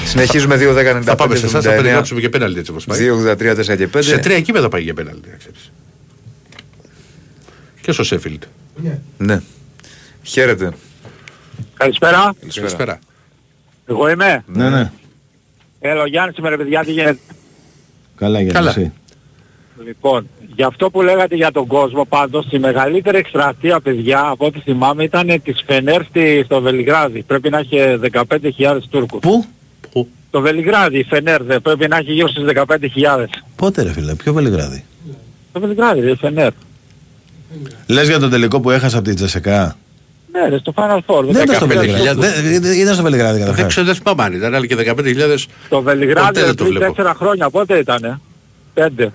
Συνεχίζουμε 0.05 0.57
2-10-95. 0.57 1.01
Θα 1.03 1.15
πάμε 1.15 1.37
σε 1.37 1.47
εσάς, 1.47 1.65
θα 1.65 1.71
περιγράψουμε 1.71 2.21
και 2.21 2.29
πέναλτι 2.29 2.59
έτσι 2.59 2.71
όπως 2.71 2.85
πάει. 2.85 2.99
2-83-4 2.99 3.77
και 3.77 3.89
5. 3.89 4.03
Σε 4.03 4.19
τρία 4.19 4.41
κήπεδα 4.41 4.69
πάει 4.69 4.83
για 4.83 4.95
πέναλτι, 4.95 5.29
να 5.31 5.37
ξέρεις. 5.37 5.73
Και 7.81 7.93
στο 7.93 8.05
Σέφιλντ. 8.05 8.43
Ναι. 8.83 8.99
Ναι. 9.19 9.41
Χαίρετε. 10.23 10.71
Καλησπέρα. 11.77 12.35
Καλησπέρα. 12.55 12.99
Εγώ 13.87 14.09
είμαι; 14.11 14.45
Ναι, 14.47 14.71
ναι. 14.71 14.91
Έλα, 15.81 16.03
ο 16.03 16.07
Γιάννης 16.07 16.35
σήμερα, 16.35 16.57
παιδιά, 16.57 16.85
τι 16.85 16.93
γίνεται; 16.93 17.19
Καλά 18.17 18.41
για 18.41 18.53
Καλά. 18.53 18.71
εσύ; 18.71 18.93
Λοιπόν, 19.87 20.29
για 20.57 20.67
αυτό 20.67 20.91
που 20.91 21.03
λέγατε 21.03 21.35
για 21.35 21.51
τον 21.53 21.67
κόσμο 21.67 22.05
πάντως, 22.05 22.47
η 22.51 22.59
μεγαλύτερη 22.59 23.19
εκστρατεία 23.19 23.81
παιδιά 23.81 24.27
από 24.29 24.47
ό,τι 24.47 24.61
θυμάμαι 24.61 25.03
ήταν 25.05 25.41
της 25.45 25.63
Φενέρ 25.67 26.05
στη- 26.05 26.43
στο 26.45 26.61
Βελιγράδι. 26.61 27.23
Πρέπει 27.23 27.51
να 27.51 27.59
έχει 27.59 27.77
15.000 28.01 28.89
Τούρκους. 28.91 29.21
Πού; 29.21 29.45
Πού; 29.93 30.09
Το 30.31 30.41
Βελιγράδι, 30.41 30.99
η 30.99 31.05
Φενέρ 31.05 31.43
δεν 31.43 31.63
πρέπει 31.63 31.89
να 31.89 31.97
έχει 31.97 32.13
γύρω 32.13 32.29
στις 32.29 32.45
15.000. 32.45 33.29
Πότε 33.57 33.83
ρε 33.83 33.93
φίλε, 33.93 34.15
ποιο 34.15 34.33
Βελιγράδι; 34.33 34.85
Το 35.53 35.61
Βελιγράδι, 35.61 36.11
η 36.11 36.15
Φενέρ. 36.15 36.53
Λες 37.87 38.09
για 38.09 38.19
τον 38.19 38.31
τελικό 38.31 38.61
που 38.61 38.71
έχασα 38.71 38.97
από 38.97 39.07
την 39.07 39.15
Τζεσεκά. 39.17 39.77
Ναι, 40.43 40.49
ρε, 40.49 40.59
στο 40.59 40.73
Final 40.77 40.99
Four. 41.07 41.25
Δεν 41.25 41.43
ήταν 41.43 41.57
στο 41.57 41.67
15.000 41.67 41.69
Βελιγράδι. 41.69 42.15
Τούρκους. 42.15 42.43
Δεν- 42.51 42.61
δεν- 42.63 42.79
Ήταν 42.81 42.95
στο 42.95 43.03
Βελιγράδι 43.03 43.39
Δεν 43.39 43.47
καταρχά. 43.47 43.67
ξέρω, 43.69 43.87
δεν 43.87 43.95
θυμάμαι 43.95 44.23
αν 44.23 44.33
ήταν, 44.33 44.55
αλλά 44.55 44.67
και 44.67 44.75
15.000. 44.77 45.47
Το 45.69 45.83
Βελιγράδι 45.83 46.27
Ποτέ 46.27 46.45
δεν 46.45 46.55
το 46.57 46.65
πριν 46.65 46.77
βλέπω. 46.77 46.93
4 46.93 47.15
χρόνια, 47.17 47.51
πότε 47.51 47.79
ήτανε; 47.79 48.21
5. 48.75 49.13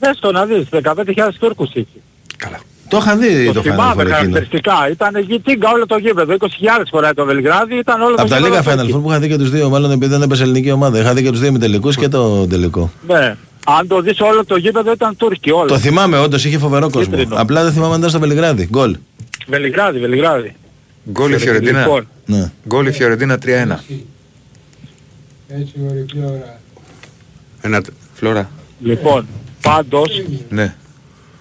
Δες 0.00 0.18
το 0.20 0.32
να 0.32 0.44
δεις, 0.46 0.66
15.000 0.70 1.38
Τούρκους 1.38 1.70
είχε. 1.72 1.86
Καλά. 2.36 2.58
Το 2.88 2.96
είχα 2.96 3.16
δει 3.16 3.46
Το 3.46 3.52
το 3.52 3.60
Final 3.60 3.62
θυμάμαι 3.62 3.92
Four 3.92 3.98
εκείνο. 4.00 4.14
χαρακτηριστικά. 4.14 4.74
Ήταν 4.90 5.18
γητίγκα 5.28 5.70
όλο 5.70 5.86
το 5.86 5.96
γήπεδο. 5.96 6.32
20.000 6.32 6.46
φοράει 6.90 7.12
το 7.12 7.24
Βελιγράδι, 7.24 7.76
ήταν 7.78 8.00
όλο 8.00 8.14
το 8.16 8.22
Από 8.22 8.30
τα 8.30 8.36
γήπεδο 8.38 8.54
λίγα 8.56 8.72
Final 8.72 8.76
Τούρκοι. 8.78 8.92
Four 8.96 9.02
που 9.02 9.10
είχα 9.10 9.18
δει 9.18 9.28
και 9.28 9.36
τους 9.36 9.50
δύο, 9.50 9.68
μάλλον 9.68 9.90
επειδή 9.90 10.10
δεν 10.12 10.22
έπεσε 10.22 10.42
ελληνική 10.42 10.70
ομάδα. 10.70 10.98
Είχα 10.98 11.14
δει 11.14 11.22
και 11.22 11.30
τους 11.30 11.38
δύο 11.40 11.48
ημιτελικού 11.48 11.90
και 11.90 12.08
το 12.08 12.46
τελικό. 12.46 12.90
Ναι. 13.08 13.36
Αν 13.64 13.86
το 13.86 14.00
δεις 14.00 14.20
όλο 14.20 14.44
το 14.44 14.56
γήπεδο 14.56 14.92
ήταν 14.92 15.16
Τούρκοι 15.16 15.50
όλο. 15.50 15.66
Το 15.68 15.78
θυμάμαι, 15.78 16.18
όντως 16.18 16.44
είχε 16.44 16.58
φοβερό 16.58 16.90
κόσμο. 16.90 17.16
Κίτρινο. 17.16 17.36
Απλά 17.40 17.62
δεν 17.62 17.72
θυμάμαι 17.72 17.92
αν 17.92 17.98
ήταν 17.98 18.10
στο 18.10 18.18
Βελιγράδι. 18.20 18.66
Γκολ. 18.70 18.96
Βελιγράδι, 19.46 19.98
Βελιγράδι. 19.98 20.54
Γκολ 21.10 21.32
η 21.32 21.38
Φιωρεντίνα. 21.38 21.80
Λοιπόν, 21.80 22.08
Ναι. 22.26 22.52
Γκολ 22.68 22.86
η 22.86 22.92
Φιωρεντίνα 22.92 23.38
3-1. 23.38 23.78
Έτσι 25.48 25.72
μωρή 25.76 26.06
ώρα. 26.24 26.60
Ένα... 27.60 27.82
Φλόρα. 28.14 28.50
λοιπόν, 28.80 29.26
πάντως 29.62 30.22
Ναι. 30.48 30.74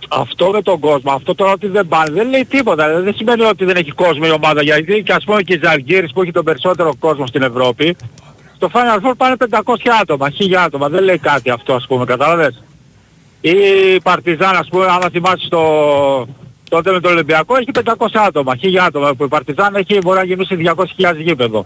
αυτό 0.10 0.50
με 0.52 0.62
τον 0.62 0.80
κόσμο, 0.80 1.12
αυτό 1.12 1.36
τώρα 1.36 1.52
ότι 1.52 1.68
δεν 1.68 1.88
πάνε, 1.88 2.12
δεν 2.12 2.30
λέει 2.30 2.46
τίποτα. 2.46 2.86
Δηλαδή, 2.88 3.04
δεν 3.04 3.14
σημαίνει 3.16 3.44
ότι 3.44 3.66
δεν 3.66 3.76
έχει 3.76 3.92
κόσμο 3.92 4.24
η 4.28 4.32
ομάδα. 4.32 4.62
Γιατί 4.64 5.04
και 5.06 5.14
ας 5.14 5.24
πούμε 5.24 5.42
και 5.42 5.54
η 5.54 5.60
Ζαλγκύρης 5.64 6.12
που 6.14 6.22
έχει 6.22 6.32
τον 6.32 6.44
περισσότερο 6.44 6.96
κόσμο 7.00 7.28
στην 7.28 7.42
Ευρώπη, 7.42 7.96
στο 8.68 8.80
Final 8.80 9.08
Four 9.08 9.14
πάνε 9.18 9.36
500 9.50 9.76
άτομα, 10.02 10.30
1000 10.40 10.54
άτομα. 10.54 10.90
Δεν 10.90 11.04
λέει 11.04 11.18
κάτι 11.18 11.50
αυτό 11.50 11.74
ας 11.74 11.86
πούμε, 11.88 12.06
κατάλαβες; 12.06 12.64
Ή 13.42 13.50
η 13.96 14.02
Παρτιζάν 14.04 14.56
ας 14.56 14.68
πούμε, 14.68 14.86
άμα 14.86 15.10
θυμάσαι 15.12 15.46
στο, 15.46 16.28
τότε 16.70 16.92
με 16.92 17.00
το 17.00 17.10
Ολυμπιακό 17.10 17.56
έχει 17.56 17.72
500 17.74 18.24
άτομα, 18.28 18.56
1000 18.56 18.86
άτομα. 18.86 19.14
Που 19.16 19.24
η 19.24 19.28
Παρτιζάν 19.28 19.76
έχει, 19.76 19.98
μπορεί 20.02 20.18
να 20.18 20.24
γεμίσει 20.24 20.58
200.000 20.98 21.16
γήπεδο. 21.18 21.66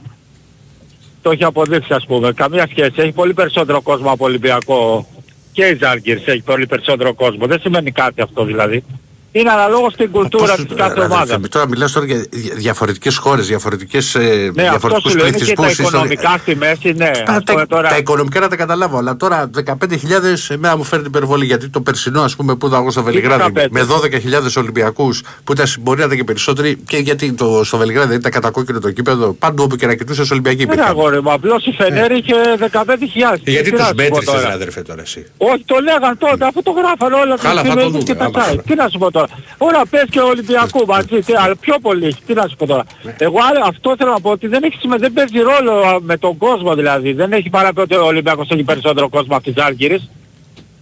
Το 1.22 1.32
έχει 1.32 1.44
αποδείξει 1.44 1.94
ας 1.94 2.06
πούμε. 2.06 2.32
Καμία 2.34 2.68
σχέση. 2.70 2.94
Έχει 2.96 3.12
πολύ 3.12 3.34
περισσότερο 3.34 3.82
κόσμο 3.82 4.12
από 4.12 4.26
Ολυμπιακό. 4.26 5.08
Και 5.52 5.66
η 5.66 5.78
Ζάλγκυρς 5.82 6.26
έχει 6.26 6.42
πολύ 6.42 6.66
περισσότερο 6.66 7.14
κόσμο. 7.14 7.46
Δεν 7.48 7.60
σημαίνει 7.60 7.92
κάτι 7.92 8.22
αυτό 8.22 8.44
δηλαδή. 8.44 8.84
Είναι 9.32 9.50
αναλόγως 9.52 9.94
στην 9.94 10.12
κουλτούρα 10.12 10.56
Πώς- 10.56 10.66
της 10.66 10.76
κάθε 10.76 10.94
δηλαδή, 10.94 11.14
ομάδας. 11.14 11.40
Τώρα 11.50 11.68
μιλάς 11.68 11.92
τώρα 11.92 12.06
για 12.06 12.26
δια- 12.30 12.54
διαφορετικές 12.56 13.18
χώρες, 13.18 13.48
διαφορετικές, 13.48 14.16
ε, 14.16 14.20
Ναι, 14.20 14.28
αυτό 14.46 14.52
διαφορετικούς 14.54 15.12
σου 15.12 15.18
λέω 15.18 15.28
είναι 15.28 15.38
και 15.38 15.46
τα 15.46 15.62
πληθυσμούς. 15.62 15.70
ιστορι- 15.72 15.90
οικονομικά 15.94 16.38
στη 16.42 16.56
μέση, 16.56 16.92
ναι. 16.94 17.12
Τα, 17.26 17.34
Ας 17.34 17.44
πούμε 17.44 17.60
τα, 17.60 17.68
τώρα... 17.68 17.90
τα 17.90 17.98
οικονομικά 17.98 18.40
να 18.40 18.48
τα 18.48 18.56
καταλάβω, 18.56 18.98
αλλά 18.98 19.16
τώρα 19.18 19.50
15.000 19.54 20.50
εμένα 20.50 20.78
μου 20.78 20.84
φέρνει 20.84 21.06
υπερβολή 21.08 21.46
γιατί 21.46 21.70
το 21.70 21.82
περσινό 21.82 22.22
ας 22.22 22.36
πούμε 22.36 22.56
που 22.56 22.66
είδα 22.68 22.78
εγώ 22.78 22.92
στο 22.92 23.04
Βελιγράδι 23.04 23.52
15. 23.56 23.68
με 23.72 23.82
12.000 23.84 24.58
Ολυμπιακούς 24.58 25.22
που 25.44 25.52
ήταν 25.52 25.66
μπορεί 25.80 26.00
να 26.00 26.06
ήταν 26.06 26.18
και 26.18 26.24
περισσότεροι 26.24 26.76
και 26.88 26.98
γιατί 26.98 27.34
το, 27.34 27.64
στο 27.64 27.78
Βελιγράδι 27.78 28.08
δεν 28.08 28.18
ήταν 28.18 28.32
κατακόκκινο 28.32 28.80
το 28.80 28.92
κήπεδο 28.92 29.34
παντού 29.34 29.64
όπου 29.64 29.76
και 29.76 29.86
να 29.88 29.96
κοιτούσες 29.96 30.32
Ολυμπιακοί 30.32 30.58
Δεν 30.58 30.68
υπήρχαν. 30.68 30.90
αγόρι 30.92 31.22
μου, 31.22 31.32
απλώς 31.32 31.66
η 31.66 31.72
Φενέρ 31.72 32.12
είχε 32.12 32.34
15.000. 32.72 33.42
Ε, 33.44 33.52
Γιατί 33.52 33.72
Τι 33.72 33.72
να 33.72 33.78
τους 33.78 33.88
σου 33.88 33.94
πω 33.96 34.02
μέτρησες 34.04 34.26
τώρα. 34.34 34.48
ρε 34.48 34.54
αδερφέ 34.54 34.82
τώρα 34.82 35.02
εσύ; 35.02 35.26
Όχι, 35.38 35.64
το 35.66 35.76
λέγαν 35.84 36.18
τότε, 36.18 36.46
αφού 36.46 36.62
το 36.64 36.72
γράφαν 36.72 37.14
όλα 37.14 37.36
τα 37.36 37.42
Καλά, 37.42 37.62
θα 37.62 37.68
το 37.68 37.68
εφημερίδες 37.68 38.04
και 38.04 38.14
δούμε, 38.14 38.30
τα 38.32 38.40
άμα 38.40 38.46
site. 38.46 38.50
τώρα. 38.50 38.62
Τι 38.68 38.76
να 38.76 38.88
σου 38.90 38.98
πω 38.98 39.12
τώρα. 39.12 39.27
Όλα 39.58 39.82
πες 39.90 40.04
και 40.10 40.20
Ολυμπιακού 40.20 40.86
μαζί, 40.86 41.08
τι, 41.26 41.34
αλλά 41.34 41.56
πιο 41.56 41.76
πολύ, 41.82 42.16
τι 42.26 42.34
να 42.34 42.48
σου 42.48 42.56
πω 42.56 42.66
τώρα. 42.66 42.84
Ναι. 43.04 43.16
Εγώ 43.18 43.38
άλλο- 43.50 43.66
αυτό 43.68 43.96
θέλω 43.98 44.12
να 44.12 44.20
πω 44.20 44.30
ότι 44.30 44.48
δεν 44.48 44.64
έχει 44.64 44.78
σημασία, 44.80 45.10
δεν 45.10 45.14
παίζει 45.14 45.40
ρόλο 45.52 45.80
α, 45.82 45.98
με 46.02 46.18
τον 46.18 46.38
κόσμο 46.38 46.76
δηλαδή. 46.76 47.14
Δεν 47.14 47.32
έχει 47.34 47.50
παραπεί 47.50 47.82
ότι 47.82 47.96
ο 47.96 48.06
Ολυμπιακός 48.06 48.50
έχει 48.50 48.64
περισσότερο 48.64 49.10
κόσμο 49.10 49.36
από 49.36 49.44
τη 49.44 49.54
Ζάλγκυρης. 49.60 50.10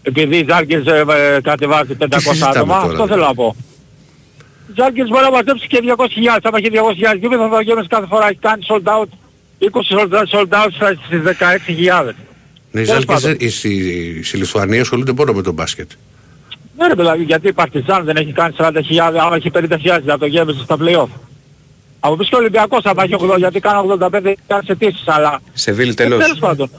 Επειδή 0.04 0.38
η 0.38 0.46
Ζάλγκυρης 0.50 0.86
ε, 0.88 1.04
ε, 1.36 1.42
κατεβάζει 1.42 1.98
500 2.02 2.08
συζητάμε 2.18 2.52
άτομα, 2.56 2.74
τώρα, 2.74 2.76
αυτό 2.86 2.92
δηλαδή; 2.92 3.12
θέλω 3.12 3.26
να 3.26 3.34
πω. 3.34 3.56
Η 4.70 4.74
Ζάλγκυρης 4.78 5.10
μπορεί 5.10 5.24
να 5.24 5.32
μαζέψει 5.32 5.68
και 5.68 5.80
200.000. 5.98 6.40
Άμα 6.44 6.58
έχει 6.58 6.70
200.000 7.14 7.20
γήπεδο 7.20 7.44
θα 7.50 7.56
το 7.56 7.62
γέμισε 7.62 7.88
κάθε 7.90 8.06
φορά. 8.10 8.28
Έχει 8.28 8.40
κάνει 8.40 8.66
sold 8.70 8.84
out, 8.96 9.10
20 9.60 10.00
sold 10.00 10.12
out, 10.20 10.40
sold 10.40 10.50
out 10.64 10.70
στις 11.06 11.22
16.000. 11.22 12.16
Ναι, 12.72 12.82
οι 12.82 12.86
Τέλος 12.86 12.88
Ζάλγκες, 12.88 13.06
πάντων. 13.06 13.38
ε, 13.40 13.50
στη, 13.50 14.22
στη 14.24 14.38
Λιθουανία 14.38 14.82
ασχολούνται 14.82 15.14
μόνο 15.14 15.34
με 15.34 15.42
τον 15.42 15.54
μπάσκετ. 15.54 15.92
Ναι 16.78 16.88
ρε 16.88 16.96
παιδάκι, 16.96 17.22
γιατί 17.22 17.48
η 17.48 17.54
Παρτιζάν 17.54 18.04
δεν 18.06 18.16
έχει 18.16 18.32
κάνει 18.32 18.56
40.000, 18.58 18.72
άμα 19.00 19.36
έχει 19.36 19.52
50.000 19.54 20.00
να 20.04 20.18
το 20.18 20.26
γέμισε 20.26 20.64
στα 20.64 20.78
play-off. 20.80 21.08
Από 22.00 22.16
πεις 22.16 22.30
και 22.30 22.36
ο 22.36 22.38
Ολυμπιακός 22.38 22.84
άμα 22.86 23.04
έχει 23.04 23.16
80, 23.20 23.38
γιατί 23.38 23.60
κάνω 23.60 23.98
85.000 24.00 24.60
αιτήσεις, 24.66 25.08
αλλά... 25.08 25.40
Σεβίλη 25.54 25.90
Ε, 25.90 25.94
τέλος. 25.94 26.20
Τέλος 26.24 26.40
πάντων. 26.40 26.70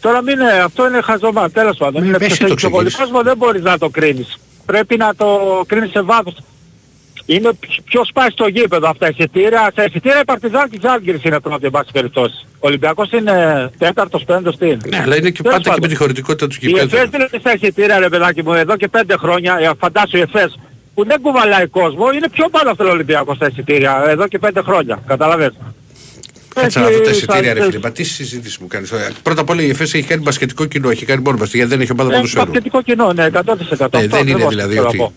Τώρα 0.00 0.22
μην 0.22 0.40
είναι, 0.40 0.50
αυτό 0.50 0.86
είναι 0.86 1.00
χαζομά, 1.00 1.50
τέλος 1.50 1.76
πάντων. 1.76 2.02
Μη 2.02 2.08
Είναι 2.08 2.16
εσύ 2.16 2.26
ποιος 2.26 2.38
το 2.38 2.44
έχει 2.44 2.54
πιο 2.54 2.70
πολύ 2.70 2.86
εξηγείς. 2.86 3.06
κόσμο, 3.10 3.22
δεν 3.22 3.36
μπορείς 3.36 3.62
να 3.62 3.78
το 3.78 3.88
κρίνεις. 3.88 4.38
Πρέπει 4.66 4.96
να 4.96 5.14
το 5.14 5.26
κρίνεις 5.66 5.90
σε 5.90 6.00
βάθος. 6.02 6.34
Είναι 7.34 7.50
ποιο- 7.60 7.82
ποιος 7.84 8.10
πάει 8.14 8.30
στο 8.30 8.46
γήπεδο 8.46 8.88
αυτά 8.88 9.06
τα 9.06 9.12
εισιτήρια. 9.16 9.68
Στα 9.72 9.84
εισιτήρια 9.84 10.20
η 10.20 10.24
Παρτιζάν 10.24 10.70
και 10.70 10.76
η 10.76 10.80
Ζάλγκυρης 10.82 11.22
είναι 11.24 11.40
πρώτη 11.40 11.64
εν 11.64 11.70
πάση 11.70 11.90
περιπτώσεις. 11.92 12.46
Ο 12.52 12.66
Ολυμπιακός 12.68 13.10
είναι 13.10 13.34
τέταρτος, 13.78 14.24
πέμπτος, 14.24 14.56
τι 14.56 14.66
είναι. 14.66 14.78
Ναι, 14.88 15.00
αλλά 15.04 15.16
είναι 15.16 15.30
και 15.30 15.42
Τέλος 15.42 15.56
πάντα 15.56 15.58
και 15.62 15.68
πάντων. 15.68 15.80
με 15.82 15.88
τη 15.88 15.94
χωρητικότητα 15.94 16.46
του 16.46 16.54
Η 16.60 16.66
κυπέδου. 16.66 16.96
ΕΦΕΣ 16.96 17.08
δεν 17.10 17.20
είναι 17.20 17.38
στα 17.40 17.54
εισιτήρια 17.54 17.98
ρε 17.98 18.08
παιδάκι 18.08 18.42
μου 18.42 18.52
εδώ 18.52 18.76
και 18.76 18.88
πέντε 18.88 19.16
χρόνια, 19.16 19.58
ε, 19.60 19.70
φαντάσου 19.78 20.16
η 20.16 20.20
ΕΦΕΣ 20.20 20.58
που 20.94 21.04
δεν 21.04 21.20
κουβαλάει 21.20 21.66
κόσμο, 21.66 22.10
είναι 22.12 22.28
πιο 22.28 22.48
πάνω 22.48 22.70
από 22.70 22.78
τον 22.82 22.92
Ολυμπιακό 22.92 23.34
στα 23.34 23.46
εισιτήρια 23.48 24.04
εδώ 24.08 24.28
και 24.28 24.38
πέντε 24.38 24.60
χρόνια, 24.62 24.98
καταλαβες. 25.06 25.52
Κάτσε 26.54 26.78
Έχει 26.78 26.88
να 26.90 26.92
δω 26.96 26.98
τα 26.98 27.04
στα- 27.04 27.10
εισιτήρια 27.16 27.54
ρε 27.54 27.62
φίλε. 27.64 27.78
Μα 27.82 27.90
τι 27.90 28.02
συζήτηση 28.04 28.58
μου 28.60 28.66
κάνεις. 28.66 28.90
Ε, 28.92 29.10
Πρώτα 29.22 29.40
απ' 29.40 29.50
όλα 29.50 29.62
η 29.62 29.68
ΕΦΕΣ 29.68 29.94
έχει 29.94 30.06
κάνει 30.06 30.22
μπασκετικό 30.22 30.64
κοινό, 30.64 30.90
έχει 30.90 31.04
κάνει 31.04 31.22
μόνο 31.22 31.36
μπασκετ, 31.36 31.54
γιατί 31.56 31.70
δεν 31.70 31.80
έχει 31.80 31.92
ομάδα 31.92 32.10
Έχει 32.10 32.16
ποδοσφαίρου. 32.20 32.44
πασχετικό 32.46 32.82
κοινό, 32.82 33.12
ναι, 33.12 33.24
100%. 33.24 33.84
Αυτό 33.84 33.98
Ε, 33.98 34.06
δεν 34.06 34.20
είναι 34.20 34.30
ακριβώς 34.30 34.48
δηλαδή 34.48 34.74
θέλω 34.74 34.82
να 34.82 34.88
ότι 35.04 35.12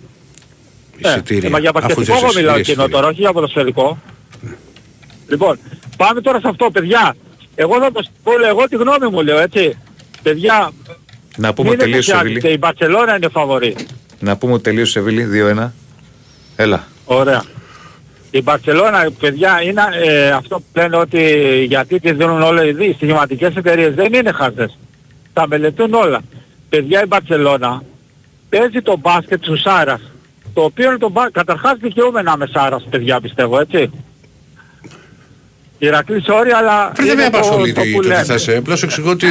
πω. 1.01 1.07
Ε, 1.09 1.11
εισιτήρια. 1.11 1.47
ε, 1.47 1.51
μα 1.51 1.59
για 1.59 1.69
αφού 1.73 1.79
πασχετικό 1.87 2.13
θες 2.13 2.23
εγώ 2.23 2.31
μιλάω 2.35 2.55
εισιτήρια, 2.57 2.61
κοινό 2.61 2.83
εισιτήρια. 2.83 2.95
τώρα, 2.95 3.07
όχι 3.07 3.21
για 3.21 3.33
ποδοσφαιρικό. 3.33 3.97
Λοιπόν, 5.27 5.59
πάμε 5.97 6.21
τώρα 6.21 6.39
σε 6.39 6.47
αυτό, 6.47 6.71
παιδιά. 6.71 7.15
Εγώ 7.55 7.79
θα 7.79 7.91
το 7.91 8.03
πω, 8.23 8.31
εγώ 8.47 8.67
τη 8.67 8.75
γνώμη 8.75 9.07
μου 9.11 9.21
λέω, 9.21 9.39
έτσι. 9.39 9.77
Παιδιά, 10.23 10.71
Να 11.37 11.53
πούμε 11.53 11.69
μην 11.69 11.79
ότι 11.79 11.89
τελείωσε 11.89 12.11
ο 12.11 12.13
ενθουσιάζεστε, 12.13 12.39
Σεβίλη. 12.39 12.53
η 12.53 12.57
Μπαρσελόνα 12.59 13.15
είναι 13.15 13.27
φαβορή. 13.29 13.75
Να 14.19 14.37
πούμε 14.37 14.53
ότι 14.53 14.63
τελείωσε 14.63 14.99
ο 14.99 15.01
Σεβίλη 15.01 15.27
2-1. 15.57 15.69
Έλα. 16.55 16.87
Ωραία. 17.05 17.43
Η 18.31 18.41
Μπαρσελόνα, 18.41 19.11
παιδιά, 19.19 19.61
είναι 19.61 19.81
ε, 20.03 20.29
αυτό 20.31 20.55
που 20.59 20.65
λένε 20.79 20.95
ότι 20.95 21.21
γιατί 21.67 21.99
τις 21.99 22.11
δίνουν 22.17 22.41
όλα 22.41 22.63
οι 22.65 22.69
οι 22.79 22.93
στοιχηματικές 22.93 23.55
εταιρείες 23.55 23.93
δεν 23.93 24.13
είναι 24.13 24.31
χαζές. 24.31 24.77
Τα 25.33 25.47
μελετούν 25.47 25.93
όλα. 25.93 26.21
Παιδιά, 26.69 27.03
η 27.03 27.05
Μπαρσελόνα 27.05 27.83
παίζει 28.49 28.81
το 28.81 28.97
μπάσκετ 28.97 29.41
του 29.41 29.57
Σάρας. 29.57 30.10
Το 30.53 30.61
οποίο 30.63 30.89
είναι 30.89 30.97
το 30.97 31.09
μπάσκετ. 31.09 31.33
Καταρχάς 31.33 31.77
δικαιούμαι 31.81 32.21
να 32.21 32.31
είμαι 32.35 32.47
Σάρας, 32.53 32.87
παιδιά, 32.89 33.21
πιστεύω, 33.21 33.59
έτσι. 33.59 33.89
Ηρακλής 35.83 36.27
όρια, 36.27 36.57
αλλά 36.57 36.91
Πριν 36.95 37.07
δεν 37.07 37.15
με 37.15 37.21
είναι 37.21 37.31
το- 37.31 37.37
απασχολεί 37.37 37.73
το 37.73 37.81
το, 37.81 37.85
που 37.87 37.95
το 37.95 37.99
τι 38.01 38.07
λένε. 38.07 38.23
θα 38.23 38.33
είσαι. 38.33 38.55
Απλώς 38.57 38.79
σου 38.79 38.85
εξηγώ 38.85 39.09
ότι 39.09 39.27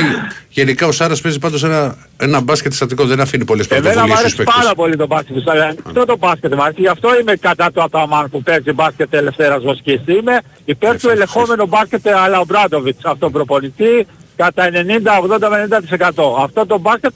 γενικά 0.48 0.86
ο 0.86 0.92
Σάρας 0.92 1.20
παίζει 1.20 1.38
πάντως 1.38 1.64
ένα, 1.64 1.96
ένα 2.16 2.40
μπάσκετ 2.40 2.72
στατικό, 2.72 3.04
δεν 3.04 3.20
αφήνει 3.20 3.44
πολλές 3.44 3.66
Εμένα 3.66 3.82
μου 3.88 3.92
πρωτοβουλίες 3.92 4.18
στους 4.18 4.24
αρέσει 4.28 4.36
παίκτες. 4.36 4.54
πάρα 4.62 4.74
πολύ 4.74 4.96
το 4.96 5.06
μπάσκετ 5.06 5.34
του 5.36 5.42
Σάρας. 5.46 5.74
Αυτό 5.86 6.04
το 6.04 6.16
μπάσκετ 6.16 6.54
μου 6.54 6.62
αρέσει. 6.62 6.80
Γι' 6.80 6.86
αυτό 6.88 7.18
είμαι 7.20 7.34
κατά 7.36 7.70
του 7.72 7.82
Αταμάν 7.82 8.30
που 8.30 8.42
παίζει 8.42 8.72
μπάσκετ 8.72 9.14
ελευθέρας 9.14 9.62
βοσκής. 9.62 10.00
Είμαι 10.06 10.40
υπέρ 10.64 11.00
του 11.00 11.08
ελεγχόμενου 11.08 11.66
μπάσκετ 11.66 12.06
αλλά 12.08 12.38
ο 12.40 12.44
Μπράντοβιτς, 12.44 13.04
αυτόν 13.04 13.32
προπονητή, 13.32 14.06
κατά 14.36 14.70
90-80-90%. 14.70 16.42
Αυτό 16.44 16.66
το 16.66 16.78
μπάσκετ 16.78 17.12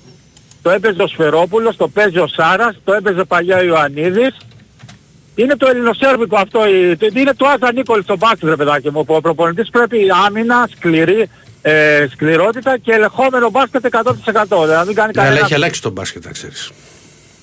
το 0.65 0.71
έπαιζε 0.71 1.03
ο 1.03 1.07
Σφερόπουλος, 1.07 1.77
το 1.77 1.89
παίζει 1.89 2.19
ο 2.19 2.27
Σάρας, 2.27 2.75
το 2.85 2.93
έπαιζε 2.93 3.25
παλιά 3.25 3.57
ο 3.59 3.63
Ιωαννίδης. 3.63 4.37
Είναι 5.35 5.57
το 5.57 5.67
ελληνοσέρβικο 5.69 6.37
αυτό, 6.37 6.67
η- 6.69 6.97
το- 6.97 7.09
είναι 7.15 7.35
το 7.37 7.47
Άζα 7.47 7.73
Νίκολ 7.73 8.03
στο 8.03 8.17
μπάσκετ 8.17 8.49
ρε 8.49 8.57
παιδάκι 8.57 8.91
μου. 8.91 9.05
που 9.05 9.15
Ο 9.15 9.21
προπονητής 9.21 9.69
πρέπει 9.71 10.07
άμυνα, 10.27 10.69
σκληρή, 10.77 11.31
ε, 11.63 12.07
σκληρότητα 12.13 12.79
και 12.79 12.93
ελεγχόμενο 12.93 13.51
μπάσκετ 13.51 13.85
100%. 13.87 14.63
Δηλαδή 14.63 14.75
να 14.75 14.85
μην 14.85 14.95
κάνει 14.95 15.11
Ναι, 15.15 15.21
αλλά 15.21 15.29
κανένα 15.29 15.45
έχει 15.45 15.55
αλλάξει 15.55 15.83
το 15.83 15.91
μπάσκετ, 15.91 16.25
να 16.25 16.31
ξέρεις. 16.31 16.71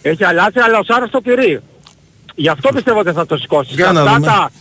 έχει 0.02 0.24
αλλάξει, 0.26 0.60
αλλά 0.60 0.78
ο 0.78 0.84
Σάρας 0.84 1.10
το 1.10 1.22
τηρεί. 1.22 1.60
Γι' 2.36 2.50
αυτό 2.50 2.70
πιστεύω 2.74 3.00
ότι 3.00 3.12
θα 3.12 3.26
το 3.26 3.38
σηκώσει. 3.38 3.74
Για 3.74 3.86
σε, 3.86 3.92
να 3.92 4.02
αυτά 4.02 4.14
δούμε. 4.14 4.26
τα, 4.28 4.52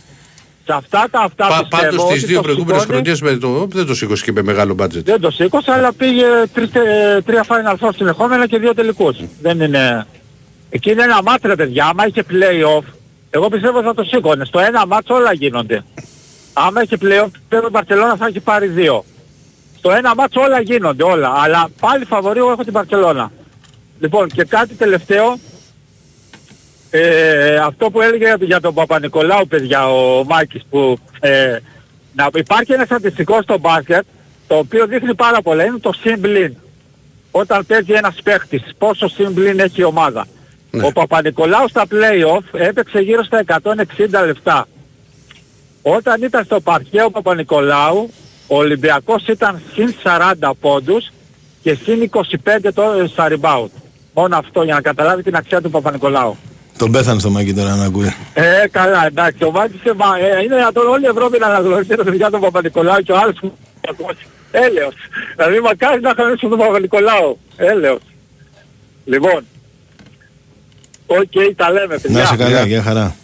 σε 0.65 0.73
αυτά 0.73 1.07
τα 1.11 1.19
αυτά 1.19 1.47
Πα, 1.47 1.67
πιστεύω 1.69 1.91
πάντως 1.91 2.05
τις 2.13 2.17
ότι 2.17 2.25
δύο 2.25 2.35
το 2.35 2.41
προηγούμενες 2.41 2.81
σηκώνει. 2.81 2.99
χρονιές 2.99 3.21
με 3.21 3.37
το, 3.37 3.67
δεν 3.71 3.85
το 3.85 3.95
σήκωσε 3.95 4.23
και 4.23 4.31
με 4.31 4.41
μεγάλο 4.41 4.73
μπάτζετ. 4.73 5.05
Δεν 5.05 5.19
το 5.21 5.31
σήκωσε, 5.31 5.71
αλλά 5.71 5.93
πήγε 5.93 6.25
τρεις, 6.53 6.71
τε- 6.71 7.23
τρία 7.25 7.45
Final 7.47 7.85
Four 7.85 7.89
συνεχόμενα 7.95 8.47
και 8.47 8.57
δύο 8.57 8.73
τελικούς. 8.73 9.17
Δεν 9.41 9.59
είναι... 9.59 10.05
Εκεί 10.69 10.91
είναι 10.91 11.03
ένα 11.03 11.23
μάτς 11.23 11.43
ρε 11.43 11.55
παιδιά, 11.55 11.85
άμα 11.85 12.07
είχε 12.07 12.23
play-off, 12.29 12.83
εγώ 13.29 13.49
πιστεύω 13.49 13.81
θα 13.81 13.93
το 13.93 14.03
σήκωνες. 14.03 14.47
Στο 14.47 14.59
ένα 14.59 14.87
μάτς 14.87 15.09
όλα 15.09 15.33
γίνονται. 15.33 15.83
Άμα 16.53 16.81
είχε 16.83 16.97
play-off, 17.01 17.27
πιστεύω 17.31 17.67
η 17.67 17.69
Μπαρσελόνα 17.71 18.15
θα 18.15 18.25
έχει 18.25 18.39
πάρει 18.39 18.67
δύο. 18.67 19.05
Στο 19.77 19.91
ένα 19.91 20.15
μάτς 20.15 20.35
όλα 20.35 20.61
γίνονται, 20.61 21.03
όλα. 21.03 21.33
Αλλά 21.35 21.67
πάλι 21.79 22.05
φαβορεί 22.05 22.39
εγώ 22.39 22.51
έχω 22.51 22.63
την 22.63 22.71
Μπαρσελόνα. 22.71 23.31
Λοιπόν, 23.99 24.27
και 24.27 24.43
κάτι 24.43 24.73
τελευταίο, 24.73 25.39
ε, 26.91 27.55
αυτό 27.55 27.89
που 27.91 28.01
έλεγε 28.01 28.25
για- 28.25 28.37
για 28.39 28.59
τον 28.59 28.73
Παπα-Νικολάου, 28.73 29.47
παιδιά, 29.47 29.89
ο 29.91 30.23
Μάκης, 30.23 30.61
που 30.69 30.97
ε, 31.19 31.57
να, 32.15 32.29
υπάρχει 32.35 32.73
ένας 32.73 32.85
στατιστικό 32.87 33.41
στο 33.41 33.57
μπάσκετ, 33.57 34.03
το 34.47 34.55
οποίο 34.57 34.87
δείχνει 34.87 35.15
πάρα 35.15 35.41
πολλά, 35.41 35.63
είναι 35.65 35.77
το 35.79 35.91
συμπλήν. 36.01 36.55
Όταν 37.31 37.65
παίζει 37.65 37.93
ένας 37.93 38.15
παίχτης, 38.23 38.61
πόσο 38.77 39.07
συμπλήν 39.07 39.59
έχει 39.59 39.81
η 39.81 39.83
ομάδα. 39.83 40.25
Ναι. 40.71 40.85
Ο 40.85 40.91
Παπα-Νικολάου 40.91 41.69
στα 41.69 41.83
play-off 41.91 42.59
έπαιξε 42.59 42.99
γύρω 42.99 43.23
στα 43.23 43.37
160 43.39 44.25
λεπτά. 44.25 44.67
Όταν 45.81 46.21
ήταν 46.21 46.43
στο 46.45 46.59
παρκέ 46.61 47.01
ο 47.03 47.11
Παπα-Νικολάου, 47.11 48.09
ο 48.47 48.57
Ολυμπιακός 48.57 49.27
ήταν 49.27 49.61
συν 49.73 49.93
40 50.03 50.51
πόντους 50.59 51.09
και 51.63 51.73
συν 51.83 52.01
25 52.01 52.71
το, 52.73 52.83
στα 53.07 53.27
rebound. 53.29 53.67
Μόνο 54.13 54.37
αυτό 54.37 54.63
για 54.63 54.73
να 54.73 54.81
καταλάβει 54.81 55.23
την 55.23 55.35
αξία 55.35 55.61
του 55.61 55.69
Παπα-Νικολάου. 55.69 56.37
Τον 56.81 56.91
πέθανε 56.91 57.19
στο 57.19 57.29
μάκι 57.29 57.53
τώρα 57.53 57.75
να 57.75 57.85
ακούει. 57.85 58.15
Ε, 58.33 58.67
καλά, 58.71 59.05
εντάξει, 59.05 59.43
ο 59.43 59.51
Μάκης 59.51 59.83
ε, 59.83 59.93
μα, 59.93 60.17
ε, 60.17 60.43
είναι 60.43 60.55
να 60.55 60.71
τον 60.71 60.87
όλη 60.87 61.03
η 61.03 61.07
Ευρώπη 61.07 61.39
να 61.39 61.47
αναγνωρίσει 61.47 61.95
το 61.95 62.03
παιδιά 62.03 62.29
του 62.29 62.39
Παπα-Νικολάου 62.39 63.01
και 63.01 63.11
ο 63.11 63.17
άλλος 63.17 63.39
που 63.39 63.57
Έλεος. 64.51 64.93
Δηλαδή 65.35 65.59
μακάρι 65.59 66.01
να 66.01 66.09
είχαμε 66.09 66.35
στον 66.37 66.57
Παπα-Νικολάου. 66.57 67.39
Έλεος. 67.55 67.99
Λοιπόν. 69.05 69.45
Οκ, 71.05 71.55
τα 71.55 71.71
λέμε 71.71 71.97
παιδιά. 71.97 72.17
Να 72.17 72.23
είσαι 72.23 72.35
καλά, 72.35 72.65
για 72.65 72.81
χαρά. 72.81 73.15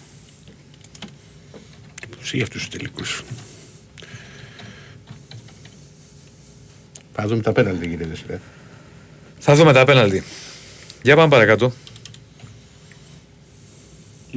Πώς 2.20 2.34
για 2.34 2.44
αυτούς 2.44 2.60
τους 2.60 2.70
τελικούς. 2.70 3.24
Θα 7.14 7.28
δούμε 7.28 7.42
τα 7.42 7.52
πέναλτι 7.52 7.80
τι 7.80 7.88
γίνεται. 7.88 8.18
ρε. 8.28 8.40
Θα 9.40 9.56
δούμε 9.56 9.74
τα 9.74 9.82
απέναντι. 9.82 10.24
Για 11.02 11.16
πάμε 11.16 11.30
παρακάτω. 11.30 11.74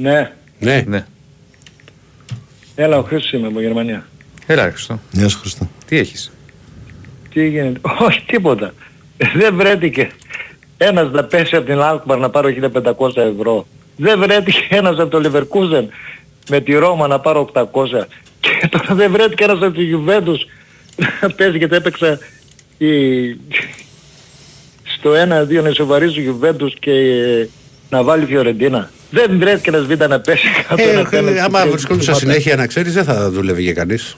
Ναι, 0.01 0.31
Ναι, 0.59 0.83
Ναι. 0.87 1.05
έλα 2.75 2.97
ο 2.97 3.01
Χρήστος 3.03 3.31
είμαι 3.31 3.47
από 3.47 3.61
Γερμανία. 3.61 4.05
Έλα, 4.45 4.71
Χριστό. 4.71 4.99
Γεια 5.11 5.29
σου 5.29 5.39
Χριστό. 5.39 5.69
Τι 5.85 5.97
έχεις; 5.97 6.31
Τι 7.33 7.47
γίνεται; 7.47 7.79
Όχι 8.07 8.23
τίποτα. 8.25 8.73
Δεν 9.35 9.55
βρέθηκε 9.55 10.11
ένας 10.77 11.11
να 11.11 11.23
πέσει 11.23 11.55
από 11.55 11.65
την 11.65 11.77
Alkmaar 11.79 12.17
να 12.19 12.29
πάρω 12.29 12.49
1500 12.49 13.15
ευρώ. 13.15 13.67
Δεν 13.97 14.19
βρέθηκε 14.19 14.67
ένας 14.69 14.99
από 14.99 15.19
το 15.19 15.29
Leverkusen 15.29 15.85
με 16.49 16.59
τη 16.59 16.73
Ρώμα 16.73 17.07
να 17.07 17.19
πάρω 17.19 17.49
800. 17.53 17.67
Και 18.39 18.67
τώρα 18.69 18.95
δεν 18.95 19.11
βρέθηκε 19.11 19.43
ένας 19.43 19.61
από 19.61 19.71
τη 19.71 19.89
Juventus 19.93 20.37
να 21.21 21.29
παίζει 21.29 21.57
γιατί 21.57 21.75
έπαιξα 21.75 22.19
η... 22.77 22.87
στο 24.83 25.11
1-2 25.11 25.61
να 25.63 25.69
ισοβαρίζει 25.69 26.21
η 26.21 26.35
Juventus 26.41 26.71
και 26.79 26.91
ε, 26.91 27.49
να 27.91 28.03
βάλει 28.03 28.23
η 28.23 28.25
Φιωρεντίνα. 28.25 28.89
Δεν 29.11 29.37
βρέθηκε 29.39 29.69
ένας 29.69 29.85
β' 29.85 30.07
να 30.07 30.19
πέσει 30.19 30.47
κάτω 30.67 30.83
Ε, 30.83 30.93
να 30.93 31.03
κάνει 31.03 31.31
ε, 31.31 31.41
άμα 31.41 31.63
και- 31.63 31.69
βρισκόντουσαν 31.69 32.15
συνέχεια 32.15 32.55
να 32.55 32.67
ξέρεις 32.67 32.93
δεν 32.93 33.03
θα 33.03 33.29
δουλεύει 33.31 33.61
για 33.63 33.73
κανείς. 33.73 34.15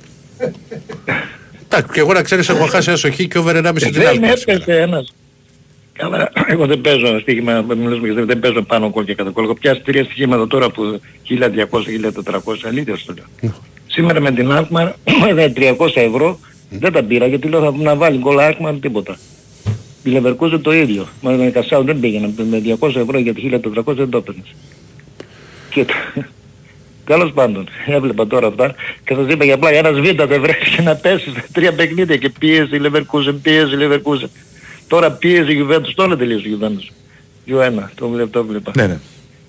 Εντάξει, 1.63 1.93
και 1.93 1.99
εγώ 1.99 2.13
να 2.13 2.21
ξέρεις 2.21 2.49
έχω 2.49 2.65
χάσει 2.65 2.89
ένα 2.89 2.97
σοχή 2.97 3.27
και 3.27 3.37
over 3.37 3.55
1,5 3.55 3.73
την 3.79 3.91
Δεν 3.91 4.07
άλλη. 4.07 4.19
έπεσε 4.23 4.63
ένας. 4.81 5.13
Καλά, 5.93 6.31
εγώ 6.47 6.65
δεν 6.65 6.81
παίζω 6.81 7.19
στοίχημα, 7.19 7.61
μιλήσουμε 7.61 8.07
για 8.11 8.25
δεν 8.25 8.39
παίζω 8.39 8.61
πάνω 8.61 8.89
κόλ 8.89 9.05
και 9.05 9.13
κάτω 9.15 9.31
κόλ. 9.31 9.43
Έχω 9.43 9.53
πιάσει 9.53 9.81
τρία 9.81 10.03
στοιχήματα 10.03 10.47
τώρα 10.47 10.69
που 10.69 10.99
1200-1400, 11.29 12.67
αλήθεια 12.67 12.97
στο 12.97 13.13
λέω. 13.13 13.51
Σήμερα 13.87 14.19
με 14.19 14.31
την 14.31 14.49
Alkmaar 14.51 14.91
με 15.35 15.53
300 15.55 15.75
ευρώ 15.93 16.39
δεν 16.69 16.91
τα 16.91 17.03
πήρα 17.03 17.27
γιατί 17.27 17.47
λέω 17.47 17.61
θα 17.61 17.73
να 17.83 17.95
βάλει 17.95 18.17
γκολ 18.17 18.35
Alkmaar 18.39 18.75
τίποτα. 18.81 19.17
Η 20.03 20.11
Leverkusen 20.21 20.59
το 20.61 20.73
ίδιο. 20.73 21.07
Μα 21.21 21.31
με 21.31 21.49
Κασάου 21.49 21.83
δεν 21.83 21.99
πήγαινα. 21.99 22.29
Με 22.49 22.61
200 22.79 22.95
ευρώ 22.95 23.19
για 23.19 23.33
τη 23.33 23.41
1400 23.51 23.95
δεν 23.95 24.09
το 24.09 24.17
έπαιρνες. 24.17 24.53
Και 25.69 25.85
το- 25.85 25.93
Τέλος 27.05 27.31
πάντων, 27.31 27.67
έβλεπα 27.85 28.27
τώρα 28.27 28.47
αυτά 28.47 28.75
και 29.05 29.13
σας 29.13 29.25
είπα 29.29 29.45
για 29.45 29.53
απλά 29.53 29.69
ένας 29.73 29.99
β' 29.99 30.23
δεν 30.27 30.41
βρέθηκε 30.41 30.81
να 30.81 30.95
πέσεις 30.95 31.31
στα 31.31 31.43
τρία 31.53 31.73
παιχνίδια 31.73 32.17
και 32.17 32.29
πίεζε 32.39 32.75
η 32.75 32.81
Leverkusen, 32.83 33.35
πίεζε 33.41 33.75
η 33.75 33.79
Leverkusen. 33.81 34.29
Τώρα 34.87 35.11
πίεζε 35.11 35.51
η 35.51 35.65
Juventus, 35.69 35.91
τώρα 35.95 36.17
τελείωσε 36.17 36.47
η 36.47 36.57
Juventus. 36.59 36.91
2-1, 37.53 37.71
το 37.95 38.07
βλέπω, 38.09 38.29
το 38.31 38.43
βλέπα. 38.45 38.71
Ναι, 38.75 38.87
ναι. 38.87 38.99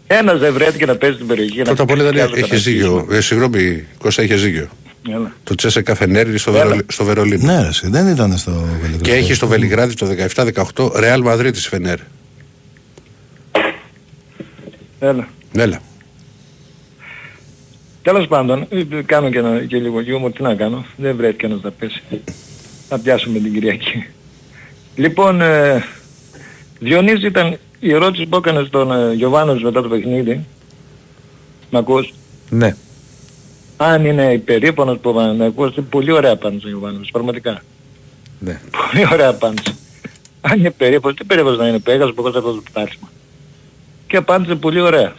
Ένας 0.07 0.39
δεν 0.39 0.53
βρέθηκε 0.53 0.87
να 0.87 0.97
παίζει 0.97 1.15
στην 1.17 1.27
περιοχή. 1.29 1.59
να 1.59 1.65
Πρώτα 1.65 1.83
απ' 1.83 1.91
όλα 1.91 1.99
πει 2.11 2.17
ήταν- 2.17 2.29
κι 2.31 2.37
άλλο 2.37 2.45
έχεις 2.47 2.63
δίκιο. 2.65 3.07
Ε, 3.11 3.21
Συγγνώμη, 3.21 3.85
Κώστα, 3.99 4.23
έχεις 4.23 4.43
δίκιο. 4.43 4.69
Έλα. 5.09 5.33
Το 5.45 5.55
Τσέσεκα 5.55 5.95
Φενέρι 5.95 6.39
στο, 6.39 6.51
Έλα. 6.51 6.63
Βερολι- 6.63 6.93
στο 6.93 7.05
Βερολίνο. 7.05 7.53
Ναι, 7.53 7.61
ρε, 7.63 7.69
εσύ, 7.69 7.89
δεν 7.89 8.07
ήταν 8.09 8.37
στο 8.37 8.51
Βελιγράδι. 8.51 8.99
Και 9.03 9.13
έχει 9.13 9.35
στο 9.35 9.47
Βελιγράδι 9.47 9.95
το 9.95 10.07
17-18 10.07 10.93
Ρεάλ 10.97 11.23
Μαδρίτης 11.23 11.67
Φενέρ. 11.69 11.99
Έλα. 15.01 15.29
Έλα. 15.57 15.81
Τέλος 18.03 18.27
πάντων, 18.27 18.67
ε, 18.69 18.83
κάνω 19.07 19.31
και, 19.31 19.39
ένα, 19.39 19.65
και 19.65 19.77
λίγο 19.77 20.01
γιούμορ, 20.01 20.33
τι 20.33 20.43
να 20.43 20.55
κάνω, 20.55 20.85
δεν 20.97 21.17
βρέθηκε 21.17 21.47
ένας 21.47 21.61
να 21.63 21.71
πέσει. 21.71 22.03
Θα 22.89 22.99
πιάσουμε 22.99 23.39
την 23.39 23.53
Κυριακή. 23.53 24.07
Λοιπόν, 24.97 25.41
ε, 25.41 25.85
Διονύση 26.79 27.27
ήταν 27.27 27.57
η 27.81 27.93
ερώτηση 27.93 28.27
που 28.27 28.37
έκανες 28.37 28.67
στον 28.67 28.93
ε, 28.93 29.13
Γιωβάνος 29.15 29.63
μετά 29.63 29.83
το 29.83 29.89
παιχνίδι. 29.89 30.45
Μ' 31.71 31.77
ακούς; 31.77 32.13
Ναι. 32.51 32.77
Αν 33.87 34.05
είναι 34.05 34.33
υπερήπανος 34.33 34.99
που 34.99 35.13
να 35.37 35.45
ακούς, 35.45 35.77
είναι 35.77 35.87
πολύ 35.91 36.13
ωραία 36.13 36.33
απάντηση 36.33 36.67
ο 36.67 36.69
Γιωβάνος, 36.69 37.09
πραγματικά. 37.13 37.63
ναι. 38.39 38.61
Πολύ 38.91 39.07
ωραία 39.13 39.29
απάντηση. 39.29 39.75
Αν 40.41 40.59
είναι 40.59 40.71
περίπτωση, 40.71 41.15
τι 41.15 41.25
περίπτωση 41.25 41.59
να 41.59 41.69
είναι 41.69 41.79
Πέγας 41.79 42.13
που 42.15 42.27
έχω 42.27 42.41
το 42.41 42.63
πτάσμα. 42.71 43.09
Και 44.07 44.17
απάντησε 44.17 44.55
πολύ 44.55 44.81
ωραία. 44.81 45.13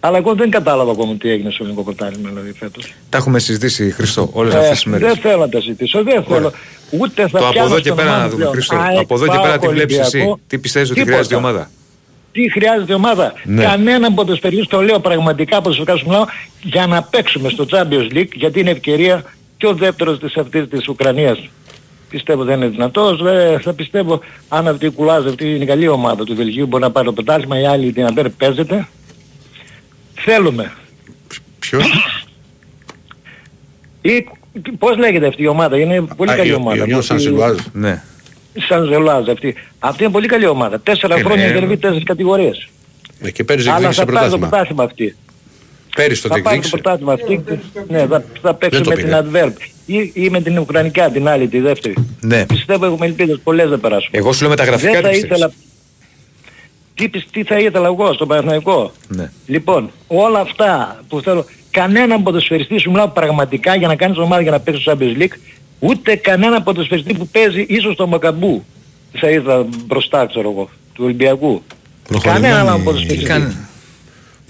Αλλά 0.00 0.16
εγώ 0.18 0.34
δεν 0.34 0.50
κατάλαβα 0.50 0.90
ακόμα 0.90 1.14
τι 1.14 1.30
έγινε 1.30 1.50
στο 1.50 1.62
ελληνικό 1.62 1.84
πρωτάθλημα 1.84 2.28
δηλαδή 2.28 2.52
φέτος. 2.52 2.94
Τα 3.08 3.18
έχουμε 3.18 3.38
συζητήσει, 3.38 3.90
Χριστό, 3.90 4.28
όλες 4.32 4.54
Ε, 4.54 4.58
αυτές 4.58 4.70
τις 4.72 4.84
μέρες. 4.84 5.12
δεν 5.12 5.16
θέλω 5.22 5.36
να 5.40 5.48
τα 5.48 5.60
συζητήσω, 5.60 6.02
δεν 6.02 6.22
θέλω. 6.24 6.52
Ούτε 6.90 7.28
θα 7.28 7.38
Το 7.38 7.44
από 7.44 7.52
πιάνω 7.52 7.66
εδώ 7.68 7.76
και 7.76 7.82
στον 7.84 7.96
πέρα 7.96 8.08
ομάδα 8.08 8.22
να 8.22 8.28
δούμε, 8.28 8.36
πλέον. 8.38 8.52
Χριστό. 8.52 8.76
ΑΕΚ, 8.76 8.98
Από 8.98 9.14
εδώ 9.14 9.24
και 9.26 9.30
πέρα 9.42 9.42
ΠΑΟΚ, 9.42 9.60
τι 9.60 9.68
βλέπεις 9.68 9.98
εσύ. 9.98 10.16
Ολυμπιακό. 10.16 10.40
Τι 10.46 10.58
πιστεύεις 10.58 10.90
ότι 10.90 10.98
Τίποτα. 10.98 11.12
χρειάζεται 11.16 11.34
η 11.34 11.38
ομάδα; 11.38 11.70
Τι 12.32 12.50
χρειάζεται 12.50 12.92
η 12.92 12.94
ομάδα; 12.94 13.32
Ναι. 13.44 13.62
Κανέναν 13.62 14.14
ποδοσφαιριστή, 14.14 14.66
το 14.66 14.80
λέω 14.82 15.00
πραγματικά 15.00 15.60
ποδοσφαιρικά 15.60 15.96
σου 15.96 16.04
μιλάω, 16.06 16.24
για 16.62 16.86
να 16.86 17.02
παίξουμε 17.02 17.48
στο 17.48 17.66
Champions 17.70 18.12
League, 18.16 18.32
γιατί 18.34 18.60
είναι 18.60 18.70
ευκαιρία 18.70 19.24
και 19.56 19.66
ο 19.66 19.74
δεύτερος 19.74 20.18
της 20.18 20.36
αυτής 20.36 20.68
της 20.68 20.88
Ουκρανίας. 20.88 21.48
Πιστεύω 22.10 22.44
δεν 22.44 22.56
είναι 22.56 22.66
δυνατός. 22.68 23.20
Ε, 23.20 23.58
θα 23.62 23.72
πιστεύω 23.72 24.20
αν 24.48 24.68
αυτή 24.68 24.86
η 24.86 24.90
κουλάζ, 24.90 25.26
αυτή 25.26 25.54
είναι 25.54 25.64
η 25.64 25.66
καλή 25.66 25.88
ομάδα 25.88 26.24
του 26.24 26.34
Βελγίου, 26.34 26.66
μπορεί 26.66 26.82
να 26.82 26.90
πάρει 26.90 27.06
το 27.06 27.12
πρωτάθλημα, 27.12 27.60
η 27.60 27.66
άλλη 27.66 27.92
την 27.92 28.06
Αμπέρ 28.06 28.28
παίζεται. 28.30 28.86
Θέλουμε. 30.14 30.72
Ποιος; 31.58 31.84
Ή, 34.02 34.26
πώς 34.78 34.96
λέγεται 34.96 35.26
αυτή 35.26 35.42
η 35.42 35.46
ομάδα, 35.46 35.78
είναι 35.78 36.00
πολύ 36.16 36.30
Α, 36.30 36.36
καλή 36.36 36.50
η- 36.50 36.54
ομάδα. 36.54 36.84
η 36.84 36.88
Union 36.90 36.98
Αυτή- 36.98 37.14
Saint-Gilloise. 37.28 37.64
Ναι. 37.72 38.02
Σαν 38.68 38.84
Ζελάζ 38.86 39.28
αυτή. 39.28 39.54
Αυτή 39.78 40.02
είναι 40.02 40.12
πολύ 40.12 40.26
καλή 40.28 40.46
ομάδα. 40.46 40.80
Τέσσερα 40.80 41.14
Ε, 41.16 41.20
χρόνια 41.22 41.46
ναι. 41.46 41.52
κερδί 41.52 41.76
τέσσερις 41.76 42.04
κατηγορίες. 42.04 42.68
Ε, 43.20 43.30
Και 43.30 43.44
πέρυσι 43.44 43.68
Αλλά 43.68 43.76
εκδίκησε 43.76 44.00
θα 44.00 44.06
πάρει 44.12 44.16
το 44.30 44.38
πρωτάθλημα. 44.38 44.48
πρωτάθλημα 44.48 44.82
αυτή. 44.84 45.16
Πέρυσι 45.96 46.22
το 46.22 46.28
Θα 46.28 46.40
πάρει 46.42 46.42
το 46.42 46.50
διεκδίκησε. 46.50 46.76
πρωτάθλημα 46.82 47.12
αυτή. 47.12 47.44
Ναι, 47.88 48.06
θα, 48.06 48.24
θα 48.42 48.54
παίξει 48.54 48.76
Δεν 48.80 48.84
το 48.84 48.90
με 48.90 48.96
την 48.96 49.32
πήγε. 49.32 49.46
Adverb. 49.46 49.52
Ή, 49.86 50.10
ή 50.24 50.30
με 50.30 50.40
την 50.40 50.58
Ουκρανικά 50.58 51.10
την 51.10 51.28
άλλη, 51.28 51.48
τη 51.48 51.60
δεύτερη. 51.60 51.94
Ναι. 52.20 52.46
Πιστεύω 52.46 52.86
έχουμε 52.86 53.06
ελπίδες 53.06 53.40
πολλές 53.44 53.70
να 53.70 53.78
περάσουμε. 53.78 54.18
Εγώ 54.18 54.32
σου 54.32 54.40
λέω 54.40 54.50
με 54.50 54.56
τα 54.56 54.64
γραφικά 54.64 54.90
Δεν 54.92 55.00
τι 55.00 55.06
θα 55.06 55.10
πιστεύεις. 55.10 55.34
ήθελα... 55.36 55.52
Τι, 56.94 57.08
πι- 57.08 57.30
τι 57.30 57.44
θα 57.44 57.58
ήθελα 57.58 57.86
εγώ 57.86 58.12
στον 58.12 58.28
Παναθηναϊκό; 58.28 58.92
Ναι. 59.08 59.30
Λοιπόν, 59.46 59.90
όλα 60.06 60.40
αυτά 60.40 61.00
που 61.08 61.20
θέλω, 61.20 61.44
κανέναν 61.70 62.22
ποδοσφαιριστή 62.22 62.78
σου 62.78 62.90
μιλάω 62.90 63.08
πραγματικά 63.08 63.74
για 63.76 63.88
να 63.88 63.96
κάνεις 63.96 64.16
ομάδα 64.18 64.42
για 64.42 64.50
να 64.50 64.60
παίξεις 64.60 64.82
στο 64.82 64.92
Champions 64.98 65.18
League, 65.22 65.36
ούτε 65.84 66.16
κανέναν 66.16 66.62
ποδοσφαιριστή 66.62 67.14
που 67.14 67.28
παίζει 67.28 67.64
ίσως 67.68 67.94
στο 67.94 68.06
Μακαμπού. 68.06 68.64
Θα 69.12 69.30
ήθελα 69.30 69.66
μπροστά, 69.86 70.26
ξέρω 70.26 70.50
εγώ, 70.50 70.70
του 70.92 71.04
Ολυμπιακού. 71.04 71.62
Προχωρημένη- 72.08 72.44
Κανέναν 72.44 72.68
άλλον 72.68 72.82
ποδοσφαιριστή. 72.84 73.24
Καν... 73.24 73.68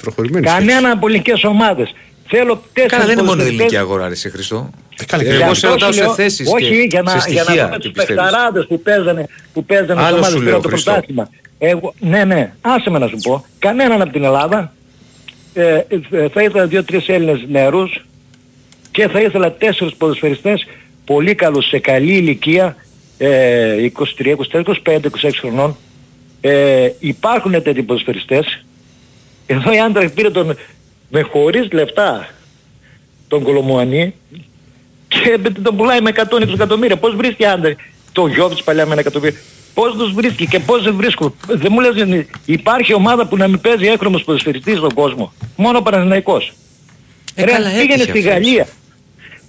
Προχωρημένη 0.03 0.47
σχέση. 0.47 0.65
Κανέναν 0.67 0.91
από 0.93 1.07
ελληνικές 1.09 1.45
ομάδες. 1.45 1.95
Θέλω 2.29 2.63
τέσσερις 2.73 2.93
Καλά, 2.97 3.05
δεν 3.07 3.13
είναι 3.19 3.23
μόνο 3.23 3.33
η 3.33 3.45
ποδοσφαιριστές- 3.45 3.59
ελληνική 3.73 3.77
αγορά, 3.77 4.07
ρε 4.07 4.13
εσύ, 4.13 4.31
Χριστό. 4.31 4.71
Ε, 5.01 5.05
καλά, 5.05 5.23
και 5.23 5.29
Εγώ 5.29 5.37
για 5.39 5.47
σε 5.47 5.67
αυτό 5.67 5.69
ρωτάω 5.69 5.89
σου 5.93 5.99
σε 5.99 6.05
λέω, 6.05 6.15
θέσεις 6.15 6.49
Όχι, 6.53 6.69
και 6.69 6.87
για 6.91 7.03
να, 7.03 7.11
σε 7.11 7.31
για 7.31 7.43
να 7.43 7.43
στοιχεία 7.45 7.65
πούμε 7.65 7.77
τι 7.77 7.83
τους 7.83 7.91
πιστεύεις. 7.93 8.15
παιχταράδες 8.23 8.67
που 8.67 8.81
παίζανε, 8.83 9.27
που 9.53 9.65
παίζανε 9.65 10.01
Άλλο 10.01 10.07
στο 10.07 10.17
ομάδες 10.17 10.29
σου 10.31 10.37
που 10.37 10.43
λέω, 10.43 10.47
πήραν 10.49 10.63
το 10.63 10.69
Χριστό. 10.69 10.91
πρωτάθλημα. 10.91 11.29
Εγώ, 11.59 11.95
ναι, 12.01 12.25
ναι, 12.25 12.53
άσε 12.61 12.91
με 12.91 12.99
να 12.99 13.07
σου 13.07 13.17
πω. 13.23 13.45
Κανέναν 13.59 14.01
από 14.03 14.13
την 14.13 14.25
Ελλάδα. 14.25 14.73
Ε, 15.55 15.65
ε, 16.11 16.29
θα 16.29 16.43
ήθελα 16.43 16.67
δύο-τρεις 16.67 17.09
Έλληνες 17.09 17.45
νεαρούς 17.49 18.05
και 18.91 19.09
θα 19.09 19.21
ήθελα 19.21 19.53
τέσσερις 19.53 19.95
ποδοσφαιριστές 19.95 20.67
πολύ 21.05 21.35
καλούς 21.35 21.67
σε 21.69 21.79
καλή 21.79 22.13
ηλικία 22.13 22.77
ε, 23.19 23.91
23, 24.19 24.35
24, 24.53 24.63
25, 24.85 24.99
26 25.01 25.31
χρονών. 25.41 25.77
Ε, 26.41 26.91
υπάρχουν 26.99 27.63
τέτοιοι 27.63 27.83
ποδοσφαιριστές. 27.83 28.65
Εδώ 29.47 29.73
η 29.73 29.79
Άντρα 29.81 30.09
πήρε 30.15 30.31
τον 30.31 30.57
με 31.11 31.21
χωρίς 31.21 31.73
λεφτά 31.73 32.29
τον 33.29 33.43
Κολομουανί 33.43 34.15
και 35.09 35.39
τον 35.63 35.77
πουλάει 35.77 36.01
με 36.01 36.11
120 36.17 36.53
εκατομμύρια. 36.55 36.97
Πώς 36.97 37.15
βρίσκει 37.17 37.45
άντρε; 37.45 37.75
Το 38.13 38.27
Γιώβιτς 38.27 38.63
παλιά 38.63 38.87
με 38.87 38.93
ένα 38.93 39.01
εκατομμύριο. 39.01 39.39
Πώς 39.75 39.95
τους 39.97 40.13
βρίσκει 40.13 40.47
και 40.47 40.59
πώς 40.59 40.83
δεν 40.83 40.95
βρίσκουν; 40.97 41.35
Δεν 41.47 41.69
μου 41.71 41.81
λες 41.81 41.97
είναι- 41.97 42.27
υπάρχει 42.45 42.95
ομάδα 42.95 43.27
που 43.27 43.37
να 43.37 43.49
μην 43.49 43.61
παίζει 43.61 43.87
έκρομος 43.87 44.25
ποδοσφαιριστής 44.25 44.77
στον 44.77 44.95
κόσμο. 44.95 45.33
Μόνο 45.57 45.79
ο 45.79 45.83
Παναθηναϊκός. 45.83 46.53
Ε, 47.35 47.45
Ρε, 47.45 47.51
καλά, 47.51 47.69
πήγαινε 47.69 47.83
έτυχε 47.93 48.03
στη 48.03 48.19
αυτός. 48.19 48.33
Γαλλία. 48.33 48.67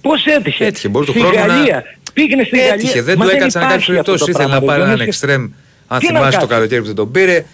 Πώς 0.06 0.24
έτυχε; 0.26 0.64
Έτυχε, 0.64 0.88
μπορεί 0.88 1.06
του 1.06 1.12
στη 1.12 1.20
χρόνου 1.20 1.34
να- 1.36 1.46
Γαλλία. 1.46 1.84
Πήγαινε 2.12 2.42
στη 2.42 2.56
Γαλλία. 2.56 2.72
Έτυχε, 2.74 3.02
δεν 3.02 3.14
Μα 3.18 3.24
του 3.24 3.30
έκατσαν 3.36 3.62
να 3.62 3.68
κάνει 3.68 3.82
υπάρχει 3.82 3.98
αυτό 3.98 4.10
περιπτώσει. 4.12 4.24
το 4.24 4.30
Ήθελε 4.30 4.44
να 4.44 4.60
πράγμα, 4.60 4.66
πάρει 4.66 4.78
δεν 4.80 4.88
έναν 4.88 5.00
είναι- 5.00 5.08
εξτρέμ. 5.08 5.42
Αν 5.86 5.98
Τι 5.98 6.12
να 6.12 6.18
θυμάσαι 6.18 6.38
το 6.38 6.46
κάνεις; 6.46 6.54
καλοκαίρι 6.54 6.80
που 6.80 6.86
δεν 6.86 6.94
τον 6.94 7.10
πήρε. 7.10 7.44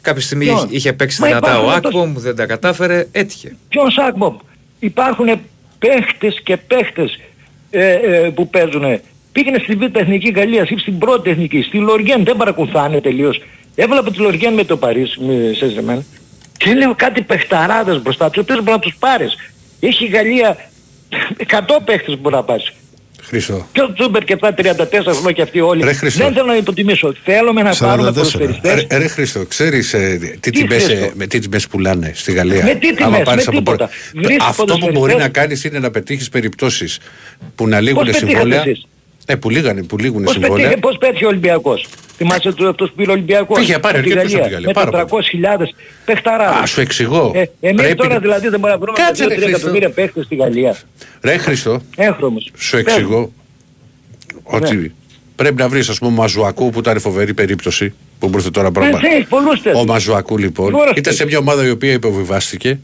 Κάποια 0.00 0.22
στιγμή 0.22 0.44
Ποιον; 0.44 0.56
είχε- 0.56 0.66
είχε 0.70 0.92
παίξει 0.92 1.20
Μα 1.20 1.26
δυνατά 1.26 1.58
ο 1.58 1.62
υπάρχουν 1.62 1.80
τόσο- 1.82 1.98
Άκπομ, 1.98 2.14
δεν 2.22 2.36
τα 2.36 2.46
κατάφερε. 2.46 3.06
Έτυχε. 3.12 3.56
Ποιον 3.68 3.90
Σάκμομ. 3.90 4.36
Υπάρχουν 4.78 5.28
παίχτες 5.78 6.40
και 6.44 6.56
παίχτες 6.56 7.18
ε, 7.70 7.92
ε, 7.92 8.30
που 8.34 8.48
παίζουν. 8.48 9.00
Πήγαινε 9.32 9.58
στη 9.58 9.74
Β' 9.74 9.96
Εθνική 9.96 10.30
Γαλλίας 10.30 10.70
ή 10.70 10.76
στην 10.78 10.98
πρώτη 10.98 11.30
Εθνική. 11.30 11.62
Στη 11.62 11.78
Λοριέν 11.78 12.24
δεν 12.24 12.36
παρακολουθάνε 12.36 13.00
τελείως. 13.00 13.42
Έβλεπα 13.74 14.10
τη 14.10 14.18
Λοριέν 14.18 14.52
με 14.54 14.64
το 14.64 14.76
Παρίσι, 14.76 15.20
με 15.20 15.52
Σεζεμέν. 15.56 16.04
Και 16.56 16.74
λέω 16.74 16.94
κάτι 16.94 17.22
παιχταράδες 17.22 18.02
μπροστά 18.02 18.30
τους, 18.30 18.42
οποίους 18.42 18.58
μπορεί 18.58 18.70
να 18.70 18.78
τους 18.78 18.96
πάρεις. 18.98 19.34
Έχει 19.80 20.04
η 20.04 20.08
Γαλλία 20.08 20.56
100 21.46 21.60
παίχτες 21.84 22.14
που 22.14 22.20
μπορεί 22.20 22.34
να 22.34 22.42
πάρεις. 22.42 22.72
Χρήστο. 23.22 23.68
Και 23.72 23.80
ο 23.80 23.92
Τσούμπερ 23.92 24.24
και 24.24 24.36
τα 24.36 24.54
34 24.54 24.62
χρόνια 25.04 25.32
και 25.32 25.42
αυτοί 25.42 25.60
όλοι. 25.60 25.82
Ρε 25.84 25.92
Χριστό. 25.92 26.24
Δεν 26.24 26.32
θέλω 26.32 26.46
να 26.46 26.56
υποτιμήσω. 26.56 27.14
Θέλουμε 27.24 27.62
να 27.62 27.72
44. 27.72 27.78
πάρουμε 27.78 28.06
ποδοσφαιριστές. 28.12 28.86
Ρε, 28.90 28.98
ρε 28.98 29.08
Χρήστο, 29.08 29.44
ξέρεις 29.46 29.94
ε, 29.94 30.18
τι, 30.18 30.38
Τι 30.38 30.50
τιμές, 30.50 30.84
Χρήστο; 30.84 31.04
ε, 31.04 31.10
με 31.14 31.26
τι 31.26 31.38
τιμές 31.38 31.66
πουλάνε 31.68 32.12
στη 32.14 32.32
Γαλλία. 32.32 32.64
Με 32.64 32.74
τι 32.74 32.78
τιμές, 32.94 33.02
Άμα 33.02 33.18
πάρεις 33.18 33.46
με 33.46 33.56
από 33.56 33.64
τίποτα. 33.64 33.76
προ- 34.12 34.24
Βρίσκεις 34.24 34.46
Αυτό 34.48 34.62
που 34.64 34.66
ποδοσφαιριστές. 34.68 35.00
μπορεί 35.00 35.14
να 35.22 35.28
κάνεις 35.28 35.64
είναι 35.64 35.78
να 35.78 35.90
πετύχεις 35.90 36.28
περιπτώσεις 36.28 36.98
που 37.54 37.68
να 37.68 37.80
λήγουν 37.80 38.04
πετύχατε 38.04 38.30
συμβόλαια. 38.30 38.60
εσείς; 38.60 38.86
Ε, 39.26 39.34
που 39.34 39.50
λήγανε, 39.50 39.82
που 39.82 39.98
λήγουν 39.98 40.22
Πώς 40.22 40.32
συμβόλαια. 40.32 40.56
πέτυχε, 40.56 40.76
πώς 40.80 40.98
πέτυχε 40.98 41.24
ο 41.24 41.28
Ολυμπιακός; 41.28 41.86
Θυμάσαι 42.16 42.52
του 42.52 42.68
αυτός 42.68 42.88
που 42.88 42.94
πήρε 42.96 43.10
ο 43.10 43.12
Ολυμπιακός; 43.12 43.62
Είχε 43.62 43.78
πάρει 43.78 43.98
από 43.98 44.06
τη 44.06 44.12
αρκετούς 44.12 44.34
από 44.34 44.42
τη 44.44 44.50
Γαλλία, 44.50 44.72
Γαλλία, 44.72 44.72
πάρα 44.72 44.90
Με 44.90 45.58
400.000 45.64 45.74
παιχταράδες. 46.04 46.60
Α, 46.62 46.66
σου 46.66 46.80
εξηγώ. 46.80 47.32
Ε, 47.34 47.44
εμείς 47.60 47.80
Πρέπει 47.82 47.94
τώρα 47.94 48.14
να- 48.14 48.18
δηλαδή 48.20 48.48
δεν 48.48 48.60
μπορούμε 48.60 48.78
να 48.78 48.84
βρούμε 48.84 48.98
Κάτσε, 49.06 49.22
ρε, 49.26 49.28
2-3 49.34 49.38
Χρήστο. 49.42 49.56
εκατομμύρια 49.56 49.90
παίχτες 49.90 50.24
στη 50.24 50.34
Γαλλία. 50.34 50.76
Ρε 51.22 51.36
Χρήστο, 51.36 51.80
Έχρωμος. 51.96 52.50
σου 52.56 52.76
εξηγώ 52.76 53.32
ότι 54.42 54.76
Ναι. 54.76 54.88
Πρέπει 55.36 55.54
να 55.54 55.68
βρεις, 55.68 55.88
ας 55.88 55.98
πούμε, 55.98 56.10
Μαζουακού 56.16 56.70
που 56.70 56.78
ήταν 56.78 57.00
φοβερή 57.00 57.34
περίπτωση 57.34 57.94
που 58.18 58.28
μπορούσε 58.28 58.50
τώρα 58.50 58.66
Ε, 58.68 58.70
πράγμα. 58.70 58.98
θέλεις 58.98 59.26
πολλούς 59.28 59.62
τέτοιους. 59.62 59.82
Ο 59.82 59.84
Μαζουακού 59.84 60.38
λοιπόν 60.38 60.72
Τώρα 60.72 60.90
ήταν 60.96 61.12
σε 61.12 61.18
θέλεις. 61.18 61.32
μια 61.32 61.38
ομάδα 61.38 61.66
η 61.66 61.70
οποία 61.70 61.92
υποβιβάστηκε 61.92 62.78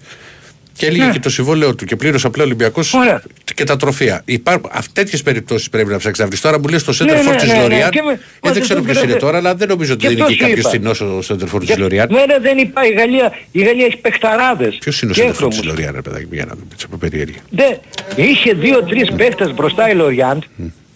και 0.80 0.86
έλεγε 0.86 1.04
Ναι. 1.04 1.12
και 1.12 1.18
το 1.18 1.30
συμβόλαιό 1.30 1.74
του 1.74 1.84
και 1.84 1.96
πλήρωσε 1.96 2.26
απλά 2.26 2.42
ο 2.42 2.46
Ολυμπιακός 2.46 2.94
Ωραία. 2.94 3.22
και 3.54 3.64
τα 3.64 3.76
τροφεία. 3.76 4.22
Υπάρχουν 4.24 4.70
τέτοιες 4.92 5.22
περιπτώσεις 5.22 5.68
πρέπει 5.68 5.90
να 5.90 5.96
ψάξεις 5.98 6.20
να 6.22 6.26
βρεις. 6.26 6.40
Τώρα 6.40 6.58
μου 6.60 6.68
λες 6.68 6.84
το 6.84 6.90
Ναι, 6.90 6.96
Σέντερφορ 6.96 7.32
ναι, 7.34 7.40
της 7.40 7.48
ναι, 7.48 7.54
ναι. 7.54 7.60
Λοριάν. 7.62 7.90
Και 7.90 8.02
με- 8.02 8.12
Ε, 8.12 8.18
μα 8.42 8.52
δεν 8.52 8.62
ξέρω 8.62 8.78
δεν 8.80 8.84
ποιος 8.88 8.96
είναι 8.96 9.06
πήρατε. 9.06 9.24
τώρα, 9.24 9.38
αλλά 9.38 9.54
δεν 9.54 9.68
νομίζω 9.68 9.92
ότι 9.92 10.00
Και 10.02 10.08
δεν 10.08 10.16
είναι 10.16 10.26
και 10.26 10.34
ποιος 10.34 10.48
κάποιος 10.48 10.64
είπα. 10.64 10.70
τεινός 10.82 11.00
ο 11.00 11.22
Σέντερφορ 11.22 11.60
της 11.60 11.68
Και- 11.70 11.76
Λοριάν. 11.80 12.08
Ναι, 12.10 12.24
ναι, 12.24 12.38
δεν 12.38 12.58
υπάρχει. 12.58 12.92
Η 12.92 12.94
Γαλλία, 12.94 13.32
η 13.52 13.62
Γαλλία 13.62 13.86
έχει 13.86 13.96
παιχταράδες. 13.96 14.76
Ποιος 14.80 15.02
είναι 15.02 15.10
ο 15.10 15.14
και 15.14 15.20
Σέντερφορ 15.20 15.48
της 15.48 15.58
χρώμους. 15.58 15.76
Λοριάν, 15.78 15.94
ρε 15.94 16.00
παιδάκι, 16.02 16.26
για 16.30 16.44
να 16.44 16.52
δούμε 16.54 16.66
έτσι 16.72 16.86
από 16.88 16.96
περιέργεια. 16.96 17.40
Δε, 17.50 17.68
είχε 18.16 18.52
δύο-τρεις 18.54 19.10
παίχτες 19.16 19.54
μπροστά 19.54 19.90
η 19.90 19.94
Λοριάντ. 19.94 20.42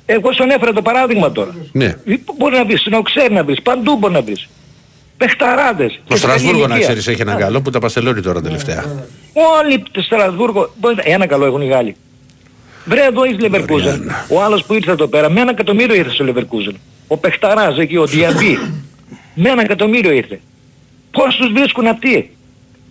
Εγώ 0.06 0.32
στον 0.32 0.50
έφερα 0.50 0.72
το 0.72 0.82
παράδειγμα 0.82 1.32
τώρα. 1.32 1.54
Ναι. 1.72 1.96
Μπορεί 2.38 2.56
να 2.56 2.64
βρεις, 2.64 2.80
στην 2.80 2.92
Οξέρ 2.94 3.30
να 3.30 3.44
βρεις, 3.44 3.62
παντού 3.62 3.96
μπορεί 3.96 4.12
να 4.12 4.22
βρεις. 4.22 4.48
Παιχταράδες. 5.16 5.92
Το 5.92 6.00
Και 6.04 6.14
σε 6.14 6.18
Στρασβούργο 6.20 6.58
να 6.58 6.64
ηλικία. 6.64 6.82
ξέρεις 6.86 7.06
έχει 7.06 7.20
έναν 7.20 7.38
καλό 7.38 7.60
που 7.60 7.70
τα 7.70 7.78
παστελώνει 7.78 8.20
τώρα 8.20 8.40
τελευταία. 8.40 8.84
Όλοι 9.60 9.82
το 9.90 10.02
Στρασβούργο, 10.02 10.72
μπορείς 10.80 10.96
να- 10.96 11.12
ένα 11.12 11.26
καλό 11.26 11.44
έχουν 11.44 11.60
οι 11.60 11.66
Γάλλοι. 11.66 11.96
Βρε 12.84 13.04
εδώ 13.04 13.24
είσαι 13.24 13.36
Λεβερκούζεν. 13.38 14.10
Ο 14.28 14.42
άλλος 14.42 14.64
που 14.64 14.74
ήρθε 14.74 14.90
εδώ 14.90 15.06
πέρα, 15.06 15.30
με 15.30 15.40
ένα 15.40 15.50
εκατομμύριο 15.50 15.94
ήρθε 15.94 16.10
στο 16.10 16.24
Λεβερκούζεν. 16.24 16.76
Ο 17.06 17.16
Πεχταράς 17.16 17.78
εκεί, 17.78 17.96
ο 17.96 18.06
Διαμπή. 18.06 18.58
με 19.34 19.48
ένα 19.50 19.62
εκατομμύριο 19.62 20.10
ήρθε. 20.12 20.40
Πώς 21.10 21.36
τους 21.36 21.52
βρίσκουν 21.52 21.86
αυτοί; 21.86 22.28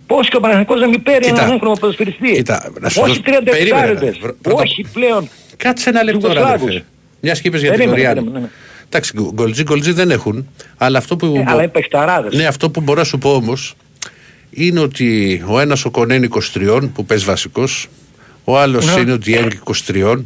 Πώς 0.06 0.28
και 0.28 0.36
ο 0.36 0.40
Παναγενικός 0.40 0.80
να 0.80 0.88
μην 0.88 1.02
παίρνει 1.02 1.20
Κοίτα. 1.26 1.40
έναν 1.42 1.52
έγχρωμο 1.54 1.74
ποδοσφαιριστή; 1.80 2.32
Κοίτα, 2.32 2.70
να 2.80 2.88
σου 2.88 3.00
Όχι 3.02 3.08
δώσω- 3.10 3.22
30 3.22 3.50
περίμενε, 3.50 3.90
εξάριδες. 3.90 4.18
βρ- 4.22 4.34
πρώτα- 4.42 4.62
Όχι 4.62 4.86
πλέον. 4.92 5.28
Κάτσε 5.56 5.88
ένα 5.90 6.02
λεπτό, 6.02 6.26
ρε 6.26 6.32
Ιουγκοσλάβους. 6.34 6.68
αδερφέ. 6.68 6.84
Μια 7.20 7.32
και 7.32 7.40
είπες 7.48 7.60
για 7.60 7.70
την 7.70 7.78
Περίμενε, 7.78 8.02
Λοριάν. 8.02 8.14
περίμενε, 8.24 8.38
ναι. 8.44 8.50
Εντάξει, 8.86 9.12
γκολτζί 9.34 9.62
γκολτζί 9.62 9.92
δεν 9.92 10.10
έχουν. 10.10 10.48
Αλλά 10.76 10.98
αυτό 10.98 11.16
που. 11.16 11.26
Ε, 11.36 11.44
αλλά 11.46 11.62
είναι 11.62 11.70
παιχταράδες. 11.70 12.34
Ναι, 12.34 12.46
αυτό 12.46 12.70
που 12.70 12.80
μπορώ 12.80 12.98
να 12.98 13.04
σου 13.04 13.18
πω 13.18 13.34
όμως 13.34 13.74
είναι 14.50 14.80
ότι 14.80 15.42
ο 15.46 15.60
ένας 15.60 15.84
ο 15.84 15.90
Κονέν 15.90 16.30
23 16.54 16.80
που 16.94 17.04
παίζει 17.04 17.24
βασικός, 17.24 17.88
ο 18.44 18.58
άλλος 18.58 18.94
Ναι. 18.94 19.00
είναι 19.00 19.12
ο 19.12 19.18
Διέγκ 19.18 19.50
23, 19.86 20.24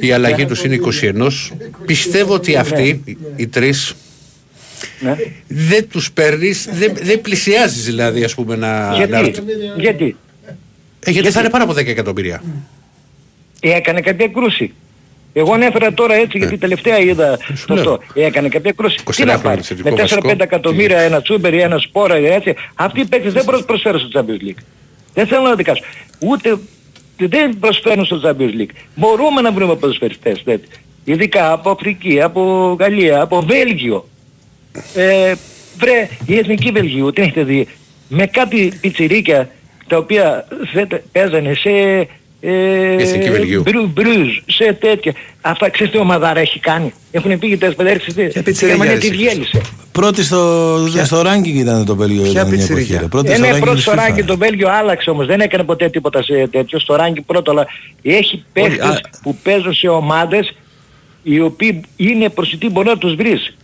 η 0.00 0.12
αλλαγή 0.12 0.44
τους 0.46 0.64
είναι 0.64 0.74
21. 0.74 1.52
Πιστεύω 1.86 2.34
ότι 2.34 2.56
αυτοί 2.56 3.02
οι, 3.04 3.16
οι 3.36 3.46
τρεις 3.46 3.94
Ναι. 5.00 5.16
δεν 5.46 5.88
τους 5.88 6.12
παίρνεις, 6.12 6.68
δεν, 6.72 6.92
δεν 7.02 7.20
πλησιάζεις 7.20 7.84
δηλαδή 7.84 8.24
ας 8.24 8.34
πούμε 8.34 8.56
να. 8.56 9.06
να... 9.06 9.20
Γιατί, 9.20 9.42
γιατί; 9.76 10.16
Ε, 11.00 11.10
γιατί 11.10 11.30
θα 11.30 11.40
είναι 11.40 11.50
πάνω 11.50 11.64
από 11.64 11.72
10 11.72 11.76
εκατομμύρια. 11.86 12.42
Ε, 13.60 13.74
έκανε 13.74 14.00
κάποια 14.00 14.28
κρούση. 14.28 14.72
Εγώ 15.38 15.52
ανέφερα 15.52 15.92
τώρα 15.94 16.14
έτσι 16.14 16.38
γιατί 16.38 16.58
τελευταία 16.58 16.98
είδα 16.98 17.38
Σου 17.54 17.74
λέω. 17.74 17.78
αυτό. 17.92 18.00
Ε, 18.14 18.24
έκανε 18.24 18.48
κάποια 18.48 18.72
κρούση. 18.72 18.98
23 19.04 19.14
Τι 19.14 19.24
να 19.24 19.32
χρόνια 19.32 19.48
πάρει; 19.48 19.62
θετικό 19.62 19.88
Με 19.88 19.94
4-5 19.96 20.00
βασικό. 20.00 20.30
εκατομμύρια 20.42 20.98
ένα 21.00 21.22
τσούμπερ 21.22 21.54
ή 21.54 21.60
ένα 21.60 21.78
σπόρα 21.78 22.14
έτσι. 22.14 22.54
Αυτοί 22.74 23.00
οι 23.00 23.04
παίκτες 23.04 23.32
δεν 23.32 23.44
μπορούν 23.44 23.60
να 23.60 23.66
προσφέρουν 23.66 24.00
στο 24.00 24.08
Champions 24.20 24.48
League. 24.48 24.62
Δεν 25.14 25.26
θέλω 25.26 25.42
να 25.42 25.54
δικάσω. 25.54 25.82
Ούτε 26.18 26.58
δεν 27.16 27.58
προσφέρουν 27.58 28.04
στο 28.04 28.20
Champions 28.24 28.60
League. 28.60 28.74
Μπορούμε 28.94 29.40
να 29.40 29.52
βρούμε 29.52 29.74
ποδοσφαιριστές 29.76 30.42
τέτοιοι. 30.44 30.68
Ειδικά 31.04 31.52
από 31.52 31.70
Αφρική, 31.70 32.20
από 32.22 32.76
Γαλλία, 32.80 33.20
από 33.20 33.40
Βέλγιο. 33.42 34.08
Ε, 34.94 35.34
βρε, 35.78 36.08
η 36.26 36.36
Εθνική 36.38 36.70
Βελγίου, 36.70 37.12
τι 37.12 37.22
έχετε 37.22 37.42
δει, 37.44 37.66
με 38.08 38.26
κάτι 38.26 38.72
πιτσιρίκια 38.80 39.50
τα 39.88 39.96
οποία 39.96 40.48
θε- 40.72 41.00
παίζανε 41.12 41.54
σε... 41.54 41.70
Ε, 42.48 42.92
Η 42.92 43.02
Εθνική 43.02 43.30
Βελγίου. 43.30 43.62
Μπρου, 43.62 43.86
Μπρουζ, 43.86 44.36
σε 44.46 44.72
τέτοια. 44.80 45.12
Αυτά 45.40 45.70
ξέρεις 45.70 45.92
τι 45.92 45.98
ομαδάρα 45.98 46.40
έχει 46.40 46.58
κάνει; 46.60 46.92
Έχουν 47.10 47.38
πήγει 47.38 47.58
4-5-6 47.60 47.68
πιτσιρίκια, 48.04 48.54
στη 48.54 48.66
Γερμανία 48.66 48.92
ρε, 48.92 48.98
τη 48.98 49.06
εσύ, 49.06 49.16
διέλυσε. 49.16 49.60
Πρώτη 49.92 50.22
στο, 50.24 50.76
στο 51.04 51.20
ranking 51.20 51.46
ήταν 51.46 51.84
το 51.84 51.96
Βέλγιο. 51.96 52.22
Ποια 52.22 52.30
ήταν 52.30 52.46
μια 52.48 52.56
πιτσιρίκια; 52.56 52.84
εποχή, 52.96 53.02
ρε. 53.02 53.08
Πρώτη 53.08 53.30
Ε, 53.30 53.34
στο 53.34 53.44
ναι, 53.46 53.50
ranking 53.52 53.58
πρώτο 53.60 53.74
της 53.74 53.82
στο 53.82 53.92
FIFA. 53.92 53.96
ράγκι 53.96 54.24
το 54.24 54.36
Βέλγιο 54.36 54.68
άλλαξε 54.70 55.10
όμως. 55.10 55.26
Δεν 55.26 55.40
έκανε 55.40 55.64
ποτέ 55.64 55.88
τίποτα 55.88 56.22
σε 56.22 56.48
τέτοιο. 56.50 56.78
Στο 56.78 56.94
ράγκι 56.94 57.20
πρώτο, 57.20 57.50
αλλά 57.50 57.66
έχει 58.02 58.44
παίχτες 58.52 58.86
α- 58.86 59.00
που 59.22 59.36
παίζουν 59.42 59.74
σε 59.74 59.88
ομάδες 59.88 60.54
οι 61.22 61.40
οποίοι 61.40 61.80
είναι 61.96 62.28
προσιτοί 62.28 62.68
μπορεί 62.68 62.88
να 62.88 62.98
τους 62.98 63.14
βρεις. 63.14 63.56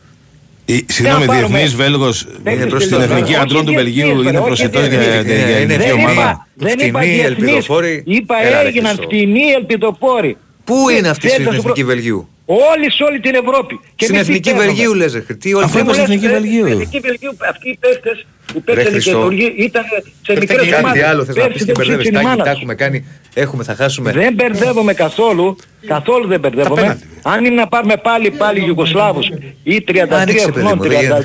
Η- 0.65 0.85
Συγγνώμη, 0.89 1.27
πάρουμε- 1.27 1.49
διεθνής 1.49 1.75
Βέλγος 1.75 2.27
Δεν 2.43 2.53
είναι 2.53 2.63
είναι 2.63 2.71
προς 2.71 2.83
την 2.83 2.91
τελειώσει. 2.91 3.13
εθνική 3.13 3.33
Όχι 3.33 3.43
αντρών 3.43 3.65
του 3.65 3.73
διεθνής, 3.73 3.95
Βελγίου 3.95 4.15
βέβαια, 4.17 4.31
είναι 4.31 4.39
όχι 4.39 4.47
προσιτός 4.47 4.87
για 4.87 4.99
διεθνής. 4.99 5.25
για- 5.37 5.47
για 5.47 5.59
Είναι 5.59 5.75
εθνική 5.75 5.91
Δεν 5.91 5.99
ομάδα. 5.99 6.13
είπα, 6.13 6.47
δεν 6.55 6.79
είπα 6.89 6.99
Φτηνή, 6.99 7.15
διεθνής. 7.15 7.39
ελπιδοφόρη. 7.39 8.03
Είπα 8.07 8.35
Έλα, 8.47 8.63
ρε, 8.63 8.69
έγιναν 8.69 8.95
Χριστό. 8.97 9.03
φτηνοί 9.17 9.43
ελπιδοφόροι. 9.59 10.37
Πού 10.65 10.89
είναι 10.97 11.09
αυτή 11.09 11.27
Θέλετε 11.29 11.43
στην 11.43 11.45
να 11.45 11.51
σου 11.53 11.59
Εθνική 11.69 11.83
προ- 11.85 11.95
Βελγίου; 11.95 12.29
Όλοι 12.45 12.91
σε 12.93 13.03
όλη 13.03 13.21
την 13.21 13.35
Ευρώπη. 13.35 13.81
Και 13.97 14.05
Στην 14.05 14.15
εμείς 14.15 14.27
τι 14.27 14.33
Εθνική 14.33 14.51
παίρνουμε. 14.51 14.67
Βελγίου 14.73 14.95
λες 14.95 15.13
ρε. 15.13 15.21
Τι 15.21 15.55
όλοι 15.55 15.65
Αφού 15.65 15.73
θέλουμε. 15.73 15.93
είπες 15.93 16.07
Μου 16.09 16.09
λες, 16.09 16.17
Εθνική 16.17 16.27
ε, 16.27 16.39
Βελγίου. 16.39 16.67
στην 16.67 16.73
Εθνική 16.81 17.01
Βελγίου 17.01 17.37
αυτοί 17.51 17.69
οι 17.71 17.77
παίχτες 17.81 18.27
που 18.53 18.63
παίξανε 18.63 18.91
Χριστό. 18.91 19.11
καινούργοι 19.11 19.55
ήταν 19.57 19.85
σε 20.23 20.33
Πρέπει 20.33 20.41
μικρές 20.41 20.59
να 20.67 20.71
κάνει 20.71 20.85
ομάδες. 20.85 21.03
τι 21.03 21.09
άλλο 21.09 21.25
θες 21.25 21.37
να 21.37 21.43
Πέρσι 21.43 21.53
πεις 21.57 21.65
και 21.67 21.73
δεν 21.73 21.75
τους 21.75 21.87
μπερδεύεις. 21.87 22.09
είχε 22.09 22.19
η 22.19 22.23
Τάκη, 22.23 22.27
μάνα 22.27 22.45
τα 22.45 22.51
τους. 22.51 22.59
έχουμε 22.59 22.75
κάνει. 22.75 23.07
Έχουμε, 23.35 23.65
θα 23.65 23.75
χάσουμε. 23.75 24.13
Δεν 24.13 24.35
μπερδεύομαι 24.35 24.95
καθόλου, 24.95 25.57
καθόλου 25.87 26.27
δεν 26.27 26.41
μπερδεύομαι. 26.41 26.81
πέναλτι. 26.81 27.07
Αν 27.23 27.45
είναι 27.45 27.55
να 27.55 27.69
πάρουμε 27.69 27.97
πάλι 27.97 28.31
πάλι 28.31 28.65
Ιουγκοσλάβους 28.67 29.27
ή 29.63 29.81
33 29.89 30.07
Άνοιξε, 30.11 30.47
παιδί 30.47 30.59
χρονών, 30.61 30.75
μου, 30.77 30.89
δεν 30.89 31.01
γίνεται 31.01 31.25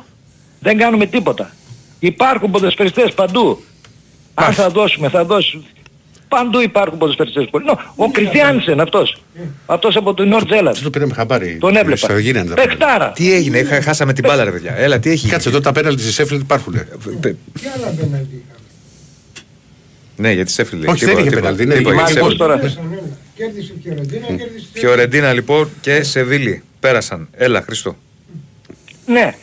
32-29, 0.00 0.04
δεν 0.60 0.78
κάνουμε 0.78 1.06
τίποτα. 1.06 1.50
Υπάρχουν 1.98 2.50
ποδοσφαιριστές 2.50 3.12
παντού. 3.12 3.62
Αν 4.34 4.52
θα 4.52 4.68
δώσουμε, 4.70 5.08
θα 5.08 5.24
δώσουμε. 5.24 5.62
Παντού 6.34 6.60
υπάρχουν 6.60 6.98
ποδοσφαιριστές. 6.98 7.48
που- 7.50 7.58
Νο, 7.60 7.80
Ο 7.96 8.10
Κριστιάνσεν 8.10 8.80
αυτός. 8.80 9.16
Αυτός 9.66 9.96
από 9.96 10.14
το 10.14 10.24
Νορτ 10.24 10.46
Τζέλαντ. 10.46 10.74
Δεν 10.74 10.82
το 10.82 10.90
πήραμε 10.90 11.14
χαμπάρι. 11.14 11.56
Τον 11.60 11.76
έβλεπα. 11.76 11.96
Στο 11.96 12.18
γίνανε 12.18 12.48
τα 12.48 12.54
πέναλτι. 12.54 12.76
Παιχτάρα. 12.76 13.10
Τι 13.12 13.32
έγινε, 13.32 13.58
είχα- 13.58 13.82
χάσαμε 13.82 14.12
την 14.12 14.24
μπάλα 14.26 14.44
ρε 14.44 14.50
παιδιά. 14.50 14.74
Έλα, 14.76 14.98
τι 14.98 15.10
έχει. 15.10 15.28
Κάτσε 15.28 15.48
εδώ 15.48 15.60
τα 15.60 15.72
πέναλτι 15.72 16.02
στη 16.02 16.12
Σέφλιντ 16.12 16.40
υπάρχουν. 16.40 16.72
Πε- 17.20 17.22
Τι 17.22 17.62
άλλα 17.76 17.86
πέναλτι 17.86 18.44
είχαμε. 18.44 18.58
Ναι, 20.16 20.32
γιατί 20.32 20.50
σε 20.50 20.62
έφυγε. 20.62 20.88
Όχι, 20.90 21.04
δεν 21.04 21.18
είχε 21.18 21.30
πέναλτι, 21.30 21.62
είναι 21.62 21.74
Τίποτα, 21.74 21.94
η 21.94 21.96
γιατί 21.96 22.20
Μάλιστα, 22.20 22.20
σε 22.20 22.20
έφυγε. 22.20 22.36
τώρα. 22.38 22.58
Πέσαν 22.58 22.84
όλα. 22.92 23.16
Κέρδισε 23.36 23.72
η 23.78 23.80
Φιωρεντίνα, 23.82 24.26
κέρδισε 24.26 24.66
η 24.74 24.78
Φιωρεντίνα 24.78 25.32
λοιπόν 25.32 25.68
και 25.80 26.02
Σεβίλη. 26.02 26.62
Πέρασαν. 26.80 27.28
Έλα, 27.32 27.62
Χριστό. 27.62 27.96
Ναι. 29.06 29.34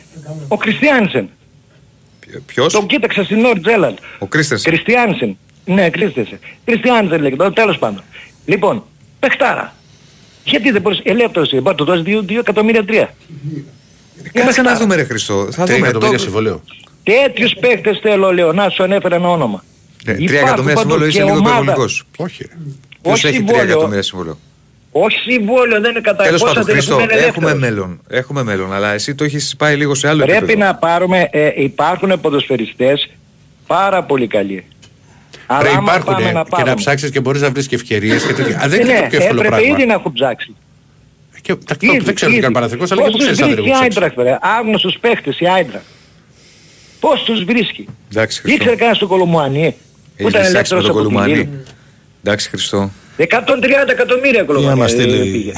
Ο 0.48 0.56
Κριστιάνσεν. 0.56 1.28
Ποιο; 2.46 2.66
Τον 2.66 2.86
κοίταξα 2.86 3.24
στην 3.24 3.40
Νορτ 3.40 3.60
Τζέλαντ. 3.66 3.96
Ο 4.18 4.26
Κρίστενσεν. 4.26 4.72
Κριστιάνσεν. 4.72 5.36
Ναι, 5.64 5.90
Κρίστενσεν. 5.90 6.38
Κριστιάνσεν 6.64 7.20
λέγεται, 7.22 7.50
τέλος 7.50 7.78
πάντων. 7.78 8.02
Λοιπόν, 8.46 8.84
παιχτάρα. 9.20 9.74
Γιατί 10.44 10.70
δεν 10.70 10.80
μπορείς, 10.80 11.00
ελεύθερος 11.04 11.52
είναι, 11.52 11.60
πάρ' 11.60 11.74
το 11.74 11.84
δώσεις 11.84 12.04
2 12.04 12.38
εκατομμύρια 12.38 12.84
τρία. 12.84 13.14
Κάτσε 14.32 14.62
να 14.62 14.76
δούμε 14.76 14.94
ρε 14.94 15.04
Χριστό. 15.04 15.48
Θα 15.52 15.64
Τρία 15.64 15.74
δούμε. 15.76 15.86
εκατομμύρια 15.88 16.18
Το- 16.18 16.24
συμβολέο. 16.24 16.62
Τέτοιους 17.02 17.52
παίχτες 17.60 17.98
θέλω, 18.02 18.32
λέω, 18.32 18.52
να 18.52 18.68
σου 18.68 18.82
ανέφερα 18.82 19.14
ένα 19.16 19.28
όνομα. 19.28 19.64
Ναι, 20.04 20.14
Τρία 20.14 20.24
Υπάρχουν 20.24 20.46
εκατομμύρια 20.48 20.74
παντού 20.74 20.80
συμβόλαιο 20.88 21.08
είσαι 21.08 21.18
και 21.18 21.24
λίγο 21.24 21.36
ομάδα. 21.36 21.54
υπερβολικός. 21.54 22.04
Όχι. 22.16 22.42
ρε. 22.48 22.54
Ποιος 23.02 23.14
Όχι 23.14 23.26
έχει 23.26 23.36
τρία 23.36 23.46
συμβόλαιο. 23.46 23.70
εκατομμύρια 23.72 24.02
συμβόλαιο; 24.02 24.38
Όχι 24.92 25.18
συμβόλαιο, 25.18 25.80
δεν 25.80 25.90
είναι 25.90 26.00
κατά 26.00 26.24
Τέλος 26.24 26.40
πόσα 26.40 26.52
πάντων, 26.52 26.66
δεν 26.66 26.74
Χριστό, 26.74 26.94
έχουμε 26.94 27.12
έχουμε 27.12 27.50
ελεύθερος. 27.50 27.60
μέλλον. 27.60 28.00
Έχουμε 28.08 28.42
μέλλον, 28.42 28.72
αλλά 28.72 28.92
εσύ 28.92 29.14
το 29.14 29.24
έχεις 29.24 29.54
πάει 29.56 29.76
λίγο 29.76 29.94
σε 29.94 30.08
άλλο 30.08 30.24
Πρέπει 30.24 30.44
επίπεδο. 30.44 30.64
να 30.64 30.74
πάρουμε, 30.74 31.28
ε, 31.30 31.50
υπάρχουν 31.56 32.20
ποδοσφαιριστές 32.20 33.08
πάρα 33.66 34.02
πολύ 34.04 34.26
καλοί. 34.26 34.64
Αλλά 35.54 35.62
Ρε 35.62 35.68
άμα 35.76 35.92
υπάρχουν 35.92 36.12
πάμε 36.14 36.26
και 36.26 36.32
να 36.32 36.44
πάρουμε- 36.44 36.74
ψάξεις 36.74 37.10
και 37.10 37.20
μπορείς 37.20 37.40
να 37.40 37.50
βρεις 37.50 37.66
και 37.66 37.74
ευκαιρίες 37.74 38.22
και 38.26 38.32
τέτοια. 38.32 38.60
Α, 38.64 38.68
δεν 38.68 38.80
Ε, 38.80 38.82
είναι 38.82 38.92
ναι, 38.92 39.00
το 39.00 39.06
πιο 39.06 39.18
εύκολο 39.18 39.40
έπρεπε 39.40 39.56
πράγμα. 39.56 39.76
ήδη 39.76 39.86
να 39.86 39.92
έχω 39.92 40.12
ψάξει. 40.12 40.54
Και- 41.40 41.54
τα- 41.54 41.76
Δεν 42.04 42.14
ξέρω 42.14 42.32
τι 42.32 42.38
κάνει 42.38 42.54
Παναθηναϊκός, 42.54 42.90
αλλά 42.92 43.00
και 43.02 43.10
Πώς 43.10 43.16
πού 43.18 43.24
τους 43.24 43.32
ξέρεις 43.32 43.42
αν 43.42 43.46
δεν 43.54 43.56
βρίσκει 43.64 43.70
η 43.70 43.72
έχω 43.84 43.88
ψάξει. 43.88 43.98
Άιντραχτ, 44.20 44.42
ρε. 44.42 44.48
Άγνωστος 44.58 44.96
παίχτες 45.00 45.40
η 45.40 45.46
Άιντραχτ. 45.46 45.84
Πώς 47.00 47.22
τους 47.22 47.44
βρίσκει. 47.44 47.88
Εντάξει, 48.12 48.40
Χριστό. 48.40 48.56
Ήξερε 48.58 48.76
κανένας 48.76 48.98
τον 48.98 49.08
Κολομουανί. 49.08 49.74
Που 49.76 50.12
Έχεις 50.16 50.30
ήταν 50.30 50.42
λυσάξει 50.42 50.74
με 50.74 50.78
ελεύθερος 50.78 50.82
τον 50.86 50.90
από 50.90 51.00
την 51.00 51.08
Κολουμάνη. 51.08 51.34
Λίλ. 51.34 51.46
Εντάξει, 52.24 52.48
Χριστό. 52.48 52.90
130 53.16 53.92
εκατομμύρια 53.92 54.30
Για 54.30 54.40
να 54.40 54.46
Κολομουανί 54.46 54.78
μας 54.78 54.92
ε, 54.92 54.94
στείλει. 54.94 55.30
πήγε. 55.32 55.52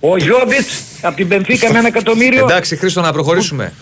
Ο 0.00 0.16
Γιώβιτς 0.16 0.82
από 1.02 1.16
την 1.16 1.28
Πενφύκα 1.28 1.72
με 1.72 1.78
ένα 1.78 1.88
εκατομμύριο. 1.88 2.44
Εντάξει, 2.44 2.76
Χρήστο, 2.76 3.00
να 3.00 3.12
προχωρήσουμε. 3.12 3.72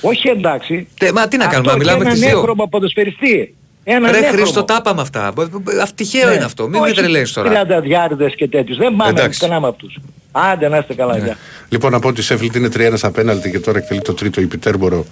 Όχι 0.00 0.28
εντάξει. 0.28 0.88
Τε, 0.98 1.12
μα 1.12 1.28
τι 1.28 1.36
να 1.36 1.44
Αυτό 1.44 1.54
κάνουμε, 1.56 1.72
να 1.72 1.78
και 1.78 1.84
μιλάμε 1.84 2.00
έναν 2.00 2.12
τις 2.12 2.22
δύο. 2.22 2.36
έγχρωμο 2.38 2.66
ποδοσφαιριστή. 2.66 3.34
Ένα 3.34 3.48
Ρε 3.84 3.92
έγχρωμο. 3.94 4.30
Χρήστο, 4.30 4.62
τα 4.64 4.76
είπαμε 4.80 5.00
αυτά. 5.00 5.32
Μπ- 5.34 5.48
μπ- 5.50 5.60
μπ- 5.62 5.94
Τυχαίο 5.94 6.28
Ναι. 6.28 6.34
είναι 6.34 6.44
αυτό. 6.44 6.62
Μην 6.68 6.80
με 6.80 6.86
Όχι 6.86 6.94
τρελαίνεις 6.94 7.32
τώρα. 7.32 7.48
30 7.50 7.80
διάρδες 7.82 8.34
και 8.34 8.48
τέτοιους. 8.48 8.76
Δεν 8.78 8.96
πάμε 8.96 9.10
Εντάξει. 9.10 9.40
κανένα 9.40 9.60
με 9.60 9.68
αυτούς. 9.68 9.98
Άντε 10.32 10.68
να 10.68 10.76
είστε 10.78 10.94
καλά. 10.94 11.16
Ναι. 11.18 11.24
γεια. 11.24 11.36
Λοιπόν, 11.68 11.94
από 11.94 12.08
ότι 12.08 12.20
η 12.20 12.22
Σέφλιντ 12.22 12.54
είναι 12.54 12.68
3-1 12.68 12.96
στα 12.96 13.10
πέναλτι 13.10 13.50
και 13.50 13.58
τώρα 13.60 13.78
εκτελεί 13.78 14.00
το 14.00 14.14
τρίτο 14.14 14.40
υπητέρμπορο 14.40 15.06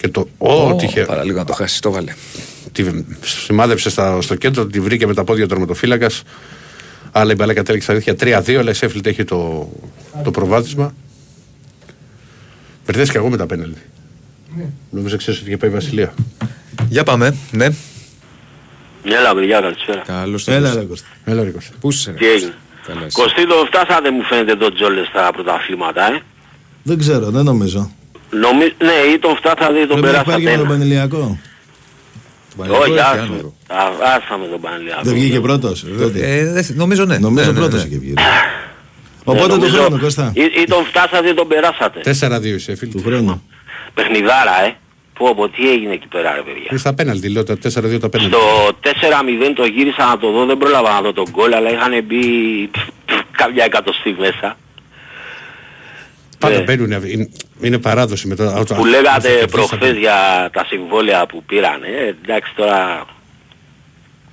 και 0.00 0.08
το 0.08 0.28
«Ω, 0.38 0.52
Ω, 0.68 0.74
τυχαίο». 0.76 1.06
Παραλίγο 1.06 1.38
να 1.38 1.44
το 1.44 1.52
χάσεις, 1.52 1.80
το 1.80 1.90
βάλε. 1.90 2.12
Τη 2.72 2.84
σημάδεψε 3.20 3.90
στα, 3.90 4.20
στο 4.22 4.34
κέντρο, 4.34 4.66
τη 4.66 4.80
βρήκε 4.80 5.06
με 5.06 5.14
τα 5.14 5.24
πόδια 5.24 5.42
του 5.42 5.48
τερματοφύλακα. 5.48 6.06
Αλλά 7.12 7.32
η 7.32 7.34
μπαλά 7.34 7.54
κατέληξε 7.54 7.92
αλήθεια 7.92 8.14
3-2, 8.20 8.54
αλλά 8.58 8.70
η 8.70 8.74
Σέφλιντ 8.74 9.06
έχει 9.06 9.24
το, 9.24 9.68
το 10.24 10.30
προβάδισμα. 10.30 10.94
Μπερδεύτηκα 12.86 13.18
εγώ 13.18 13.28
με 13.28 13.36
τα 13.36 13.46
πέναλτι. 13.46 13.80
Ναι. 14.56 14.64
Νομίζω 14.90 15.16
ξέρεις 15.16 15.40
ότι 15.40 15.48
είχε 15.48 15.58
πάει 15.58 15.70
η 15.70 15.72
Βασιλεία. 15.72 16.14
Για 16.88 17.04
πάμε, 17.04 17.34
ναι. 17.50 17.66
Έλα 19.04 19.34
παιδιά 19.34 19.60
καλησπέρα. 19.60 20.02
Καλώς 20.06 20.48
Έλα, 20.48 20.56
ήρθες. 20.58 20.74
ρε 20.74 20.82
Κώστα. 20.84 21.06
Έλα, 21.24 21.42
Ρίκο. 21.42 21.58
Πού 21.80 21.88
είσαι, 21.90 22.10
Τι 22.10 22.24
ρε. 22.24 22.30
έγινε. 22.32 22.52
Καλά, 22.86 23.00
εσύ. 23.04 23.16
Κωστή 23.22 23.46
το 23.46 23.54
φτάσατε 23.66 24.10
μου 24.10 24.22
φαίνεται 24.22 24.56
τον 24.56 24.74
Τζόλες 24.74 25.06
στα 25.06 25.30
πρωταθλήματα, 25.32 26.06
ε. 26.12 26.20
Δεν 26.82 26.98
ξέρω, 26.98 27.30
δεν 27.30 27.44
νομίζω. 27.44 27.90
Νομι... 28.30 28.64
Ναι, 28.78 28.92
ή 29.14 29.18
τον 29.18 29.36
φτάσατε 29.36 29.78
ή 29.78 29.86
τον 29.86 30.00
Πρέπει 30.00 30.14
να 30.16 30.20
υπάρχει 30.20 30.24
περάσατε 30.24 30.40
και 30.42 30.50
με 30.50 30.56
τον 30.56 30.66
ένα. 30.66 30.68
Πανηλιακό. 30.74 31.38
Παναγιώτο 32.56 32.82
Όχι, 32.82 32.92
έχει 32.92 33.00
άστα, 33.00 33.22
άνοδο. 33.22 33.54
α- 33.66 34.14
άστα 34.16 34.38
με 34.38 34.46
τον 34.46 34.60
Πανελιακό. 34.60 35.00
Δεν 35.02 35.14
βγήκε 35.14 35.40
πρώτος. 35.40 35.84
Ε, 36.14 36.52
δεν- 36.52 36.66
νομίζω 36.74 37.04
ναι. 37.04 37.18
Νομίζω 37.18 37.44
Ναι, 37.46 37.52
ναι, 37.52 37.58
πρώτος 37.58 37.82
ναι. 37.82 37.88
είχε 37.88 37.98
βγει. 37.98 38.12
Ναι, 38.12 38.22
Οπότε 39.24 39.46
του 39.48 39.54
νομίζω- 39.54 39.76
χρόνου, 39.82 39.98
Κώστα. 40.00 40.30
Ή, 40.34 40.42
ή 40.60 40.64
τον 40.68 40.84
φτάσατε 40.84 41.28
ή 41.28 41.34
τον 41.34 41.48
περάσατε. 41.48 42.00
4-2 42.00 42.54
η 42.54 42.58
Σέφιλ. 42.58 42.90
Του 42.90 43.02
χρόνου. 43.06 43.42
Παιχνιδάρα, 43.94 44.64
ε. 44.66 44.76
Πω, 45.18 45.34
πω, 45.34 45.48
τι 45.48 45.70
έγινε 45.70 45.92
εκεί 45.92 46.06
πέρα, 46.06 46.34
ρε 46.34 46.42
παιδιά. 46.42 46.66
Είναι 46.70 46.78
στα 46.78 46.94
πέναλτι, 46.94 47.28
λέω 47.28 47.44
τα 47.44 47.54
4-2 47.54 48.00
τα 48.00 48.08
πέναλτι. 48.08 48.34
Στο 48.34 48.68
4-0 48.82 49.52
το 49.54 49.64
γύρισα 49.64 50.04
να 50.06 50.18
το 50.18 50.30
δω, 50.30 50.44
δεν 50.44 50.58
πρόλαβα 50.58 50.90
να 50.92 51.00
δω 51.00 51.12
τον 51.12 51.26
γκολ, 51.30 51.52
αλλά 51.52 51.70
είχαν 51.70 52.04
μπει 52.04 52.20
κάποια 53.42 53.64
εκατοστή 53.64 54.16
μέσα. 54.18 54.56
Πάντα 56.38 56.56
ναι. 56.56 56.62
μπαίνουν, 56.62 56.90
είναι, 57.06 57.28
είναι 57.60 57.78
παράδοση 57.78 58.26
μετά. 58.26 58.64
Που 58.76 58.84
λέγατε 58.84 59.44
προχθές 59.50 59.96
για 59.96 60.50
τα 60.52 60.64
συμβόλαια 60.64 61.26
που 61.26 61.42
πήραν. 61.44 61.82
Ε, 61.82 62.16
εντάξει 62.24 62.52
τώρα... 62.56 63.04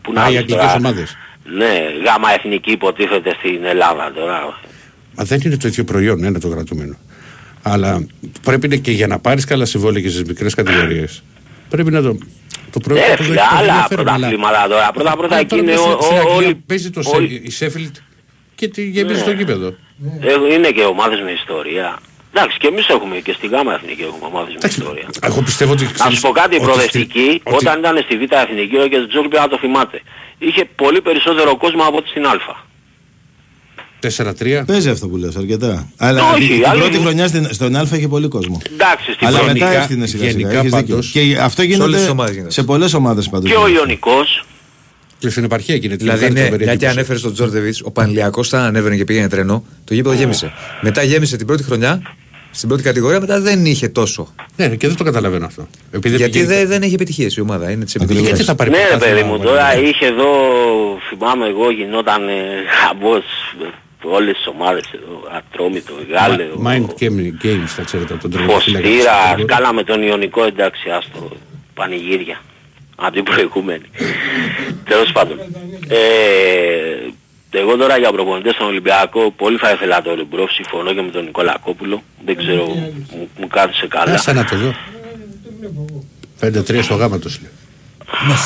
Που 0.02 0.14
Α, 0.16 0.26
οι 0.26 0.30
δεις 0.30 0.38
αγγλικές 0.38 0.66
τώρα. 0.66 0.74
ομάδες. 0.74 1.18
Ναι, 1.44 1.74
γάμα 2.06 2.34
εθνική 2.34 2.72
υποτίθεται 2.72 3.36
στην 3.40 3.64
Ελλάδα 3.64 4.12
τώρα. 4.16 4.60
Μα 5.16 5.24
δεν 5.24 5.40
είναι 5.46 5.58
το 5.58 5.68
ίδιο 5.68 5.84
προϊόν, 5.84 6.24
ένα 6.24 6.40
το 6.40 6.50
κρατούμενο. 6.50 6.98
Αλλά 7.72 8.08
πρέπει 8.44 8.68
να 8.68 8.76
και 8.76 8.92
για 8.92 9.08
να 9.08 9.20
πάρεις 9.20 9.46
καλά 9.46 9.66
συμβόλαια 9.66 10.02
και 10.02 10.10
στις 10.10 10.24
μικρές 10.24 10.54
κατηγορίες. 10.54 11.24
Πρέπει 11.70 11.92
να 11.92 12.02
το... 12.02 12.18
Το 12.72 12.80
προϊόν 12.80 13.04
Ε, 13.12 13.16
το 13.16 13.24
φίλε, 13.24 13.36
έχει 13.40 13.50
το 13.50 13.56
άλλα 13.58 13.68
ενδιαφέρον, 13.72 14.08
αλλά- 14.08 14.16
πρωταθλήματα 14.28 14.68
τώρα. 14.68 14.92
Πρώτα 14.92 15.12
πρώτα 15.12 15.28
Αλλά 15.34 15.40
εκεί 15.40 15.50
τώρα 15.50 15.62
είναι 15.62 15.72
μες 15.72 15.80
ο- 15.82 16.02
στην 16.02 16.18
ο- 16.18 16.20
Αγγλία 16.20 16.36
όλοι... 16.36 16.56
Παίζει 16.56 16.90
το 16.90 17.02
όλοι- 17.14 17.30
Σε- 17.30 17.42
η 17.44 17.50
Σέφιλτ 17.50 17.96
και 18.56 18.68
τη 18.68 18.84
γεμίζει 18.90 19.24
το 19.24 19.32
γήπεδο. 19.32 19.68
Ε, 20.22 20.54
Είναι 20.56 20.70
και 20.72 20.82
ομάδες 20.84 21.20
με 21.22 21.32
ιστορία. 21.32 22.00
Εντάξει, 22.34 22.58
και 22.58 22.68
εμείς 22.68 22.88
έχουμε 22.88 23.16
και 23.16 23.34
στη 23.34 23.48
γάμα 23.48 23.74
εθνική 23.74 24.02
έχουμε 24.02 24.26
ομάδες 24.26 24.54
με 24.62 24.68
ιστορία. 24.70 25.08
Εγώ 25.22 25.42
πιστεύω 25.42 25.72
ότι... 25.72 25.84
Να 25.84 25.90
σου 25.90 25.96
ξέρεις, 25.96 26.20
πω 26.20 26.30
κάτι, 26.32 26.54
η 26.54 26.58
ότι 26.58 26.66
προοδευτική, 26.66 27.20
στη- 27.30 27.42
ότι- 27.44 27.66
όταν 27.66 27.80
ήταν 27.80 27.98
στη 28.06 28.18
Β' 28.18 28.34
Εθνική, 28.46 28.76
ο 28.78 28.86
Γκέτζόρ 28.88 29.28
πρέπει 29.28 29.44
να 29.44 29.48
το 29.48 29.58
θυμάται. 29.58 30.02
Είχε 30.38 30.66
πολύ 30.66 31.02
περισσότερο 31.02 31.58
κόσμο 31.58 31.84
από 31.84 31.98
ό,τι 31.98 32.10
στην 32.10 32.26
Α. 32.26 32.34
4-3. 34.02 34.64
Παίζει 34.66 34.90
αυτό 34.90 35.08
που 35.08 35.18
λες 35.18 35.36
αρκετά. 35.36 35.90
Αλλά 35.98 36.32
Όχι, 36.34 36.48
την 36.48 36.66
άλλη 36.68 36.80
πρώτη 36.80 36.98
μου- 36.98 37.04
χρονιά 37.04 37.28
στην- 37.28 37.48
στον 37.54 37.76
Α 37.76 37.88
είχε 37.94 38.08
πολύ 38.08 38.28
κόσμο. 38.28 38.62
Εντάξει, 38.74 39.12
στην 39.14 39.28
Αλλά 39.28 39.38
πρώτη. 39.38 39.54
μετά 39.54 39.66
γενικά- 39.66 39.82
έφτιανε 39.82 40.06
σιγά 40.08 40.24
σιγά. 40.30 40.38
γενικά 40.40 40.60
Έχεις 40.60 40.72
δίκιο. 40.72 40.88
πάντως- 40.88 41.12
Και 41.12 41.38
αυτό 41.42 41.62
όλες 41.62 41.76
τις 41.78 41.86
γίνεται 41.88 42.10
ομάδες 42.12 42.34
γίνεται. 42.36 42.52
σε 42.52 42.64
πολλές 42.64 42.94
ομάδες 42.94 43.30
πάντως. 43.30 43.50
Και 43.52 43.56
ο 43.58 43.68
Ιωνικός. 43.68 44.44
Και 45.20 45.30
στην 45.30 45.44
επαρχία 45.44 45.76
γίνεται. 45.76 45.96
Δηλαδή, 45.96 46.20
κάνει 46.20 46.34
ναι, 46.34 46.40
τρομερή 46.40 46.64
μια 46.64 46.72
και 46.76 46.78
εντύπωση. 46.78 46.98
ανέφερε 46.98 47.20
στον 47.20 47.34
Τζόρτεβιτς, 47.34 47.82
ο 47.84 47.92
Πανλιακό 47.92 48.42
όταν 48.46 48.62
ανέβαινε 48.62 48.96
και 48.96 49.04
πήγαινε 49.04 49.28
τρένο, 49.30 49.64
το 49.84 49.94
γήπεδο 49.94 50.16
γέμισε. 50.16 50.52
Μετά 50.82 51.04
γέμισε 51.04 51.38
την 51.38 51.48
πρώτη 51.48 51.64
χρονιά, 51.64 52.02
στην 52.52 52.68
πρώτη 52.68 52.84
κατηγορία, 52.84 53.20
μετά 53.20 53.40
δεν 53.42 53.66
είχε 53.66 53.88
τόσο. 53.88 54.34
Ναι, 54.56 54.68
και 54.70 54.88
δεν 54.88 54.96
το 54.96 55.04
καταλαβαίνω 55.04 55.46
αυτό. 55.46 55.68
Επειδή 55.92 56.16
Γιατί 56.16 56.32
πηγαίνει- 56.32 56.54
δεν, 56.58 56.68
δεν 56.68 56.82
έχει 56.82 56.94
επιτυχίες 56.94 57.36
η 57.36 57.42
ομάδα. 57.42 57.72
Είναι 57.72 57.84
της 57.84 57.94
Γιατί 57.98 58.14
επιτυχίας. 58.14 58.46
θα 58.46 58.56
πάρει 58.56 58.70
Ναι 58.70 58.78
ρε 58.78 58.84
πρωτάθλημα, 58.84 59.16
παιδί 59.16 59.28
μου, 59.28 59.34
άμα 59.36 59.44
τώρα 59.44 59.78
είναι- 59.78 59.88
είχε 59.88 60.06
εδώ, 60.06 60.26
θυμάμαι 61.10 61.48
εγώ, 61.48 61.72
γινόταν 61.72 62.28
ε, 62.28 62.34
χαμπός 62.82 63.24
με 63.60 63.66
όλες 64.04 64.36
τις 64.36 64.48
ομάδες 64.48 64.84
εδώ, 64.96 65.22
Ατρόμητο, 65.38 65.94
Γάλεο, 66.12 66.62
Mind 66.66 66.86
game- 67.04 67.46
games, 67.46 67.66
θα 67.68 67.82
ξέρετε, 67.84 68.14
από 68.14 68.22
τον 68.22 68.32
τερματοφύλακα 68.32 68.88
της 68.88 68.94
Φωστήρα, 68.96 69.14
κατηγορίας. 69.14 69.58
κάναμε 69.58 69.84
τον 69.84 70.04
Ιωνικό 70.04 70.44
εντάξει, 70.44 70.90
άστο, 70.90 71.30
πανηγύρια. 71.74 72.42
Από 73.02 73.12
την 73.14 73.24
προηγούμενη. 73.24 73.84
Τέλος 74.86 75.12
πάντων. 75.12 75.40
Ε, 75.88 75.98
εγώ 77.52 77.76
τώρα 77.78 77.98
για 77.98 78.12
προπονητές 78.12 78.54
στον 78.54 78.68
Ολυμπιακό 78.68 79.32
πολύ 79.32 79.58
θα 79.58 79.72
ήθελα 79.72 80.02
τον 80.02 80.16
Ριμπρόφ, 80.16 80.52
συμφωνώ 80.52 80.94
και 80.94 81.02
με 81.02 81.12
τον 81.12 81.24
Νικολακόπουλο. 81.26 82.04
Δεν 82.26 82.38
ξέρω, 82.38 82.66
μου, 82.66 83.30
μου 83.40 83.48
κάθισε 83.48 83.88
καλά. 83.88 84.14
Άσε 84.14 84.34
να 84.34 84.46
το 84.46 84.56
δω. 84.58 84.70
Το 85.44 85.50
βλέπω 85.60 85.86
εγώ. 85.90 86.04
5-3 86.80 86.84
στο 86.84 86.96
γάμα 86.96 87.20
του 87.20 87.30
λέει. 87.42 87.52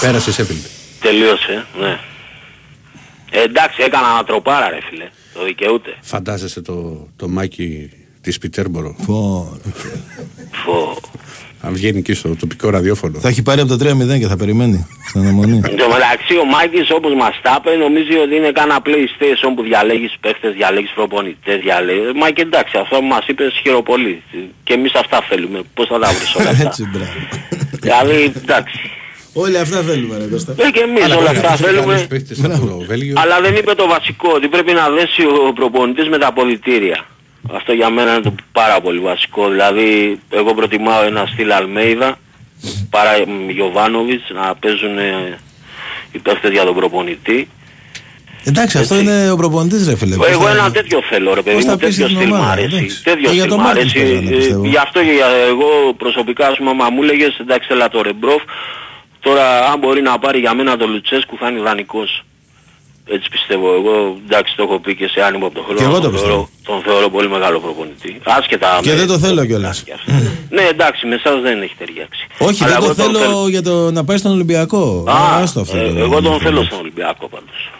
Πέρασε 0.02 0.30
η 0.30 0.34
Σέφιλντ. 0.34 0.64
Τελείωσε, 1.02 1.66
ναι. 1.80 2.00
Ε, 3.32 3.42
εντάξει, 3.42 3.82
έκανα 3.84 4.08
ανατροπάρα 4.08 4.70
ρε 4.70 4.80
φίλε. 4.90 5.10
Το 5.34 5.44
δικαιούται. 5.46 5.98
Φαντάζεσαι 6.02 6.62
το, 6.62 7.08
το 7.16 7.28
μάκι 7.28 7.90
της 8.22 8.38
Πιτέρμπορο. 8.38 8.96
Πω. 9.06 9.52
Φω. 10.52 10.98
Αν 11.66 11.74
βγαίνει 11.74 11.98
εκεί 11.98 12.14
στο 12.14 12.36
τοπικό 12.36 12.70
ραδιόφωνο. 12.70 13.20
Θα 13.20 13.28
έχει 13.28 13.42
πάρει 13.42 13.62
από 13.62 13.78
το 13.78 13.90
3-0 13.90 14.20
και 14.20 14.28
θα 14.28 14.38
περιμένει 14.38 14.88
στην 15.08 15.22
αναμονή. 15.22 15.62
Εν 15.64 15.78
τω 15.78 15.88
μεταξύ 15.88 16.38
ο 16.38 16.46
Μάκης 16.46 16.92
όπως 16.92 17.14
μας 17.14 17.40
τα 17.42 17.58
είπε 17.60 17.76
νομίζει 17.76 18.16
ότι 18.18 18.36
είναι 18.36 18.52
κάνα 18.52 18.78
PlayStation 18.86 19.52
που 19.56 19.64
διαλέγεις 19.64 20.14
παίχτες, 20.20 20.54
διαλέγεις 20.54 20.92
προπονητές, 20.96 21.60
διαλέγεις... 21.62 22.12
Μα 22.16 22.30
και 22.30 22.42
εντάξει 22.42 22.78
αυτό 22.78 22.96
που 22.98 23.06
μας 23.06 23.28
είπες 23.28 23.60
χειροπολί. 23.62 24.22
Και 24.64 24.74
εμείς 24.74 24.94
αυτά 24.94 25.22
θέλουμε. 25.30 25.62
Πώς 25.74 25.88
θα 25.88 26.00
τα 26.00 26.10
βρεις 26.12 26.36
όλα 26.36 26.50
αυτά; 26.50 26.68
Έτσι, 26.68 26.84
μπράβο. 26.92 27.12
δηλαδή 27.82 28.34
εντάξει. 28.36 28.80
Όλοι 29.34 29.58
αυτά 29.58 29.82
θέλουμε 29.82 30.18
ρε 30.18 30.24
Κώστα. 30.26 30.54
Ε, 30.58 30.70
και 30.72 30.80
εμείς 30.80 31.04
Αλλά 31.04 31.16
όλα 31.18 31.26
μπορεί 31.32 31.38
να 31.42 31.48
αυτά 31.50 31.56
βρεις 31.56 31.60
και 31.60 31.76
καλούς 31.80 31.92
θέλουμε. 31.94 32.08
παίκτες 32.10 32.44
από 32.44 32.66
το 32.68 32.78
Βέλγιο. 32.88 33.14
Αλλά 33.18 33.42
δεν 33.42 33.56
είπε 33.56 33.74
το 33.76 33.88
βασικό 33.88 34.32
ότι 34.36 34.48
πρέπει 34.48 34.72
να 34.74 34.90
δέσει 34.90 35.22
ο 35.48 35.54
προπονητής 35.54 36.08
με 36.10 36.18
τα 36.18 36.28
αποδητήρια. 36.28 37.06
Αυτό 37.54 37.72
για 37.74 37.90
μένα 37.90 38.12
είναι 38.14 38.22
το 38.22 38.36
πάρα 38.52 38.82
πολύ 38.82 39.00
βασικό. 39.00 39.50
Δηλαδή 39.50 40.20
εγώ 40.30 40.54
προτιμάω 40.54 41.04
ένα 41.04 41.26
στυλ 41.34 41.52
Αλμέιδα 41.52 42.18
παρά 42.90 43.12
Γιοβάνοβιτς 43.50 44.24
να 44.34 44.56
παίζουν 44.56 44.98
ε, 44.98 45.38
οι 46.12 46.18
παίχτες 46.20 46.52
για 46.52 46.64
τον 46.64 46.76
προπονητή. 46.76 47.48
Εντάξει, 48.46 48.78
αυτό 48.78 48.96
Έτσι. 48.96 49.08
είναι 49.08 49.32
ο 49.32 49.36
προπονητής 49.36 49.88
ρε 49.88 49.96
φίλε. 49.96 50.14
Εγώ 50.16 50.24
Πώς 50.24 50.36
θα- 50.46 50.50
ένα 50.52 50.72
τέτοιο 50.72 51.00
θέλω 51.10 51.34
ρε 51.34 51.42
παιδί 51.42 51.56
πώς 51.56 51.66
μου, 51.66 51.72
θα 51.72 51.78
πείσεις 51.78 51.96
τέτοιο 51.96 52.08
την 52.08 52.16
στυλ 52.18 52.28
μου 52.30 52.36
ομάδα, 52.36 52.52
αρέσει. 52.52 52.76
εντάξει. 52.76 53.04
Τέτοιο 53.04 53.28
Και 53.30 53.34
για 53.36 53.44
στυλ 53.44 53.50
το 53.54 53.58
μου 53.58 53.64
Μάρτιν 53.64 53.82
αρέσει. 53.82 53.98
παίζανε, 54.00 54.30
Ε, 54.30 54.36
πιστεύω. 54.38 54.66
Γι' 54.66 54.78
αυτό 54.78 55.00
και 55.04 55.12
για- 55.12 55.28
εγώ 55.48 55.70
προσωπικά 55.98 56.48
ας 56.48 56.58
πούμε 56.58 56.70
άμα 56.70 56.90
μου 56.90 57.04
έλεγες 57.04 57.38
εντάξει 57.42 57.68
έλα 57.72 57.90
το 57.90 58.02
Ρεμπρόφ, 58.02 58.42
τώρα 59.24 59.66
αν 59.72 59.80
μπορεί 59.80 60.02
να 60.02 60.20
πάρει 60.20 60.40
για 60.40 60.54
μένα 60.54 60.78
το 60.78 60.88
Λουτσέσκου 60.88 61.38
θα 61.40 61.50
είναι 61.50 61.60
ιδανικός. 61.60 62.24
Έτσι 63.08 63.30
πιστεύω 63.30 63.74
εγώ, 63.74 64.18
εντάξει 64.26 64.56
το 64.56 64.64
έχω 64.64 64.80
πει 64.80 64.96
και 64.96 65.08
σε 65.08 65.22
άνοιγμα 65.24 65.46
από 65.46 65.56
τον 65.56 65.64
χρόνο. 65.64 65.80
Και 65.80 65.86
εγώ 65.86 66.00
το 66.00 66.10
τον, 66.10 66.20
θεωρώ, 66.20 66.50
τον 66.64 66.82
θεωρώ 66.82 67.10
πολύ 67.10 67.30
μεγάλο 67.30 67.60
προπονητή. 67.60 68.20
Άσχετα 68.24 68.80
Και 68.82 68.90
με- 68.90 68.96
δεν 68.96 69.08
το 69.08 69.20
θέλω 69.20 69.46
κιόλας. 69.46 69.84
και 69.84 69.94
αυτό. 69.94 70.12
ναι 70.50 70.62
εντάξει 70.62 71.06
με 71.08 71.16
εσάς 71.16 71.42
δεν 71.42 71.62
έχει 71.62 71.76
ταιριάξει. 71.78 72.28
Όχι, 72.38 72.64
Αλλά 72.64 72.80
δεν 72.80 72.82
το 72.96 73.02
εγώ 73.02 73.12
τον 73.12 73.22
θέλω 73.22 73.48
για 73.48 73.62
το 73.62 73.92
να 73.92 74.04
πάει 74.04 74.18
στον 74.18 74.32
Ολυμπιακό. 74.32 75.04
Α, 75.10 75.42
Άστο 75.42 75.60
αυτό. 75.60 75.78
ε, 75.78 75.92
το- 75.94 76.00
εγώ 76.00 76.22
τον 76.22 76.24
το- 76.32 76.40
θέλω 76.40 76.64
στον 76.64 76.80
Ολυμπιακό 76.80 77.28
πάντως. 77.28 77.72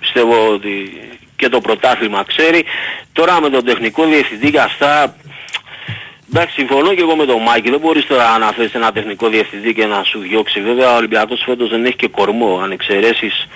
Πιστεύω 0.00 0.52
ότι 0.54 0.92
και 1.36 1.48
το 1.48 1.60
πρωτάθλημα 1.60 2.24
ξέρει. 2.26 2.64
Τώρα 3.12 3.40
με 3.40 3.48
τον 3.50 3.64
τεχνικό 3.64 4.04
διευθυντή 4.06 4.50
και 4.50 4.60
αυτά... 4.60 5.16
Εντάξει, 6.34 6.54
συμφωνώ 6.54 6.94
και 6.94 7.00
εγώ 7.00 7.16
με 7.16 7.24
τον 7.26 7.42
Μάκη. 7.42 7.70
Δεν 7.70 7.80
μπορείς 7.80 8.06
τώρα 8.06 8.38
να 8.38 8.52
θες 8.52 8.72
ένα 8.74 8.92
τεχνικό 8.92 9.28
διευθυντή 9.28 9.74
και 9.74 9.86
να 9.86 10.02
σου 10.04 10.18
διώξει. 10.18 10.60
Βέβαια 10.60 10.92
ο 10.92 10.96
Ολυμπιακός 10.96 11.42
φέτος 11.46 11.68
δεν 11.70 11.84
έχει 11.84 11.96
και 11.96 12.08
κορμό. 12.08 12.58
Αν 12.62 12.70
εξαιρέσεις 12.70 13.46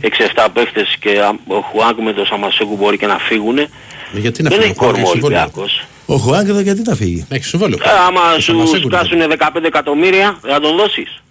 6-7 0.00 0.48
παίχτες 0.52 0.96
και 1.00 1.20
α- 1.20 1.38
ο 1.46 1.60
Χουάνκ 1.60 1.98
με 1.98 2.12
τον 2.12 2.26
Σαμασέκου 2.26 2.76
μπορεί 2.76 2.98
και 2.98 3.06
να 3.06 3.18
φύγουν. 3.18 3.58
Ε, 3.58 3.68
Γιατί 4.12 4.42
να 4.42 4.48
Δεν 4.48 4.58
φύγει 4.60 4.70
έχει 4.70 4.80
ο 4.80 4.82
Χουάνκ, 4.82 4.92
κορμό 4.94 5.06
ο 5.06 5.10
έχει 5.10 5.10
συμβόλαιο. 5.12 5.40
Ολυμπιακός. 5.40 5.84
Ο 6.06 6.16
Χουάνκ 6.16 6.48
εδώ 6.48 6.60
γιατί 6.60 6.82
θα 6.82 6.94
φύγει; 6.94 7.26
Έχει 7.30 7.44
συμβόλαιο. 7.44 7.78
Ε, 7.82 7.88
άμα 8.06 8.20
Ο 8.32 8.34
σου 8.34 8.40
Σαμασέκου 8.42 8.86
είναι. 8.88 8.96
σκάσουν 8.96 9.20
15 9.38 9.64
εκατομμύρια 9.64 10.38
θα 10.42 10.60
τον 10.60 10.76
δώσεις. 10.76 11.22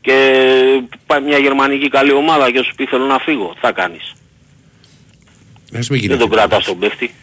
Και 0.00 0.16
πάει 1.06 1.20
μια 1.20 1.38
γερμανική 1.38 1.88
καλή 1.88 2.12
ομάδα 2.12 2.50
και 2.50 2.62
σου 2.62 2.74
πει 2.74 2.84
θέλω 2.86 3.04
να 3.04 3.18
φύγω. 3.18 3.50
Τι 3.54 3.58
θα 3.60 3.72
κάνεις. 3.72 4.12
Ας 5.78 5.88
μην 5.88 6.00
γίνει 6.00 6.14
Δεν 6.14 6.28
τον 6.28 6.38
αυτό. 6.38 6.40
κρατάς 6.48 6.64
τον 6.66 6.78
παίχτη. 6.78 7.14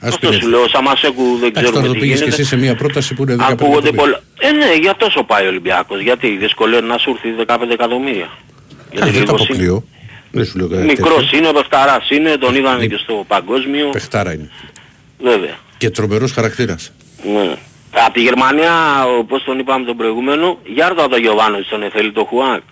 Ας 0.00 0.14
Αυτό 0.14 0.28
μην 0.28 0.40
σου 0.40 0.48
λέω, 0.48 0.62
ο 0.62 0.68
Σαμασέκου 0.68 1.22
δεν 1.22 1.48
Εντάξει, 1.48 1.52
τώρα 1.52 1.70
ξέρουμε 1.70 1.86
το 1.86 1.92
τι 1.92 1.98
πήγες 1.98 2.18
και 2.18 2.24
γίνεται. 2.24 2.40
εσύ 2.42 2.50
σε 2.50 2.56
μια 2.56 2.74
πρόταση 2.74 3.14
που 3.14 3.22
είναι 3.22 3.34
15 3.34 3.40
Ακούγονται 3.52 3.88
εκατομμύρια. 3.88 4.00
πολλά. 4.02 4.20
Ε, 4.40 4.50
ναι, 4.52 4.74
για 4.80 4.94
τόσο 4.96 5.22
πάει 5.22 5.44
ο 5.44 5.48
Ολυμπιακός. 5.48 6.00
Γιατί 6.00 6.28
δυσκολεύει 6.36 6.86
να 6.86 6.98
σου 6.98 7.10
έρθει 7.10 7.44
15 7.46 7.70
εκατομμύρια. 7.72 8.28
Γιατί 8.92 9.08
Α, 9.08 9.12
Δεν 9.12 9.24
το 9.24 9.32
λίγος 9.32 9.40
είναι. 9.40 9.52
αποκλείω. 9.52 9.84
Δεν 10.30 10.44
σου 10.44 10.58
λέω 10.58 10.68
κάτι 10.68 10.82
Μικρός 10.82 11.14
τέτοιο. 11.24 11.38
είναι, 11.38 11.48
ο 11.48 11.52
Πεφταράς 11.52 12.10
είναι, 12.10 12.36
τον 12.36 12.54
είδανε 12.54 12.86
και 12.86 12.96
στο 12.96 13.24
παγκόσμιο. 13.28 13.88
Παιχτάρα 13.90 14.32
είναι. 14.32 14.50
Βέβαια. 15.22 15.56
Και 15.78 15.90
τρομερός 15.90 16.32
χαρακτήρας. 16.32 16.92
Ναι. 17.34 17.54
Από 17.90 18.12
τη 18.12 18.20
Γερμανία, 18.20 19.04
όπως 19.18 19.44
τον 19.44 19.58
είπαμε 19.58 19.84
τον 19.84 19.96
προηγούμενο, 19.96 20.58
Γιάρδο 20.74 21.08
το 21.08 21.16
Γιωβάνο 21.16 21.58
τον 21.70 21.90
θέλει 21.92 22.12
το 22.12 22.24
Χουάνκ. 22.24 22.62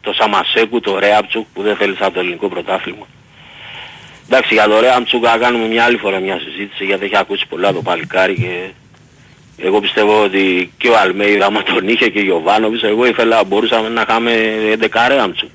Το 0.00 0.12
Σαμασέκου, 0.12 0.80
το 0.80 0.98
Ρέαπτσουκ 0.98 1.46
που 1.54 1.62
δεν 1.62 1.76
θέλει 1.76 1.96
σαν 1.96 2.12
το 2.12 2.20
ελληνικό 2.20 2.48
πρωτάθλημα. 2.48 3.06
Εντάξει, 4.32 4.54
για 4.54 4.68
το 4.68 4.80
Ρέαπτσουκ 4.80 5.24
θα 5.26 5.36
κάνουμε 5.38 5.66
μια 5.66 5.84
άλλη 5.84 5.96
φορά 5.96 6.18
μια 6.20 6.38
συζήτηση 6.44 6.84
γιατί 6.84 7.04
έχει 7.04 7.16
ακούσει 7.16 7.46
πολλά 7.48 7.72
το 7.72 7.82
παλικάρι 7.82 8.34
και 8.34 8.70
εγώ 9.66 9.80
πιστεύω 9.80 10.22
ότι 10.24 10.72
και 10.76 10.88
ο 10.88 10.98
Αλμέιδα 10.98 11.46
άμα 11.46 11.62
τον 11.62 11.88
είχε 11.88 12.08
και 12.08 12.18
ο 12.18 12.22
Γιωβάνοβιτς, 12.22 12.82
εγώ 12.82 13.06
ήθελα, 13.06 13.44
μπορούσαμε 13.44 13.88
να 13.88 14.00
είχαμε 14.08 14.32
11 14.80 14.86
Ρέαπτσουκ. 15.08 15.48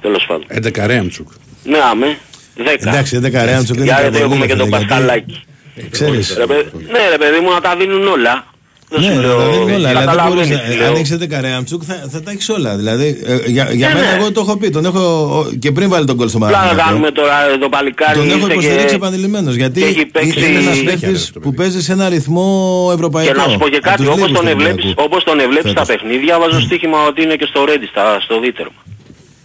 Τέλος 0.00 0.24
πάντων. 0.26 0.46
11 0.82 0.86
Ρέαμτσουκ. 0.86 1.28
Ναι, 1.64 1.78
άμε. 1.90 2.18
10. 2.56 2.62
Εντάξει, 2.88 3.16
11 3.16 3.30
Ρέαντσοκ 3.44 3.76
είναι 3.76 3.84
Γιατί 3.84 4.00
υπερβολή, 4.06 4.22
έχουμε 4.22 4.46
ρε 4.46 4.46
και 4.46 4.52
φίλε, 4.52 4.56
τον 4.62 4.68
γιατί- 4.68 4.86
Πασχαλάκη. 4.86 5.42
Ξέρεις, 5.90 6.34
Ρε, 6.36 6.46
παι- 6.46 6.72
ναι 6.90 7.08
ρε 7.10 7.18
παιδί 7.18 7.38
μου 7.40 7.50
να 7.50 7.60
τα 7.60 7.76
δίνουν 7.76 8.06
όλα. 8.08 8.44
Δεν 8.92 9.00
Ναι, 9.00 9.06
σου 9.14 9.20
λέω, 9.20 9.38
δηλαδή 9.38 9.58
όλα. 9.58 9.76
Δηλαδή 9.76 9.94
καταλαβαίνεις 9.94 10.48
μπορείς, 10.48 10.62
τι 10.62 10.68
να- 10.70 10.76
λέω. 10.76 10.88
αν 10.88 10.94
έχεις 10.94 11.10
11 11.10 11.40
Ρεαμτσούκ 11.40 11.82
θα, 11.86 11.94
θα 12.10 12.22
τα 12.22 12.30
έχεις 12.30 12.48
όλα. 12.48 12.76
Δηλαδή, 12.76 13.20
ε, 13.26 13.34
για, 13.50 13.72
για 13.72 13.88
Ναι, 13.88 13.94
μένα 13.94 14.10
ναι. 14.10 14.16
εγώ 14.16 14.32
το 14.32 14.40
έχω 14.40 14.56
πει. 14.56 14.70
Τον 14.70 14.84
έχω 14.84 15.00
ο- 15.38 15.50
και 15.58 15.70
πριν 15.72 15.88
βάλει 15.88 16.06
τον 16.06 16.16
κόλ 16.16 16.28
στο 16.28 16.36
Απλά 16.38 16.48
να 16.50 16.56
Παναθηναϊκό. 16.56 16.88
κάνουμε 16.88 17.10
τώρα 17.10 17.58
το 17.60 17.68
παλικάρι. 17.68 18.18
Τον 18.18 18.28
έχω 18.30 18.38
ήρθε 18.38 18.52
υποστηρίξει 18.52 18.86
και... 18.86 18.94
επανειλημμένος 18.94 19.54
γιατί 19.54 19.80
και 19.80 19.86
έχει 19.86 20.06
παίξει- 20.06 20.36
είναι 20.36 20.46
ένας 20.58 20.76
Συνέχεια, 20.76 20.84
παίκτης 21.08 21.24
ρε, 21.26 21.32
το 21.32 21.40
που 21.40 21.50
παιδί. 21.50 21.56
παίζει 21.56 21.82
σε 21.82 21.92
ένα 21.92 22.08
ρυθμό 22.08 22.46
ευρωπαϊκό. 22.94 23.32
Και 23.32 23.38
να 23.38 23.46
σου 23.48 23.58
πω 23.58 23.68
και 23.68 23.76
Από 23.76 23.88
κάτι, 23.88 23.96
τους 24.02 24.06
όπως 24.06 24.18
λίγους 24.20 24.36
τον, 24.36 24.44
του 24.44 24.50
εβλέπεις, 24.54 24.84
Ολυμπιακού. 24.84 25.02
όπως 25.06 25.24
τον 25.24 25.40
εβλέπεις 25.40 25.70
στα 25.70 25.84
Φέτος. 25.84 26.02
παιχνίδια, 26.02 26.38
βάζω 26.38 26.60
στοίχημα 26.60 26.98
ότι 27.10 27.22
είναι 27.22 27.36
και 27.40 27.46
στο 27.50 27.64
Ρέντι, 27.64 27.86
στα, 27.86 28.04
στο 28.26 28.40
δίτερμα. 28.40 28.80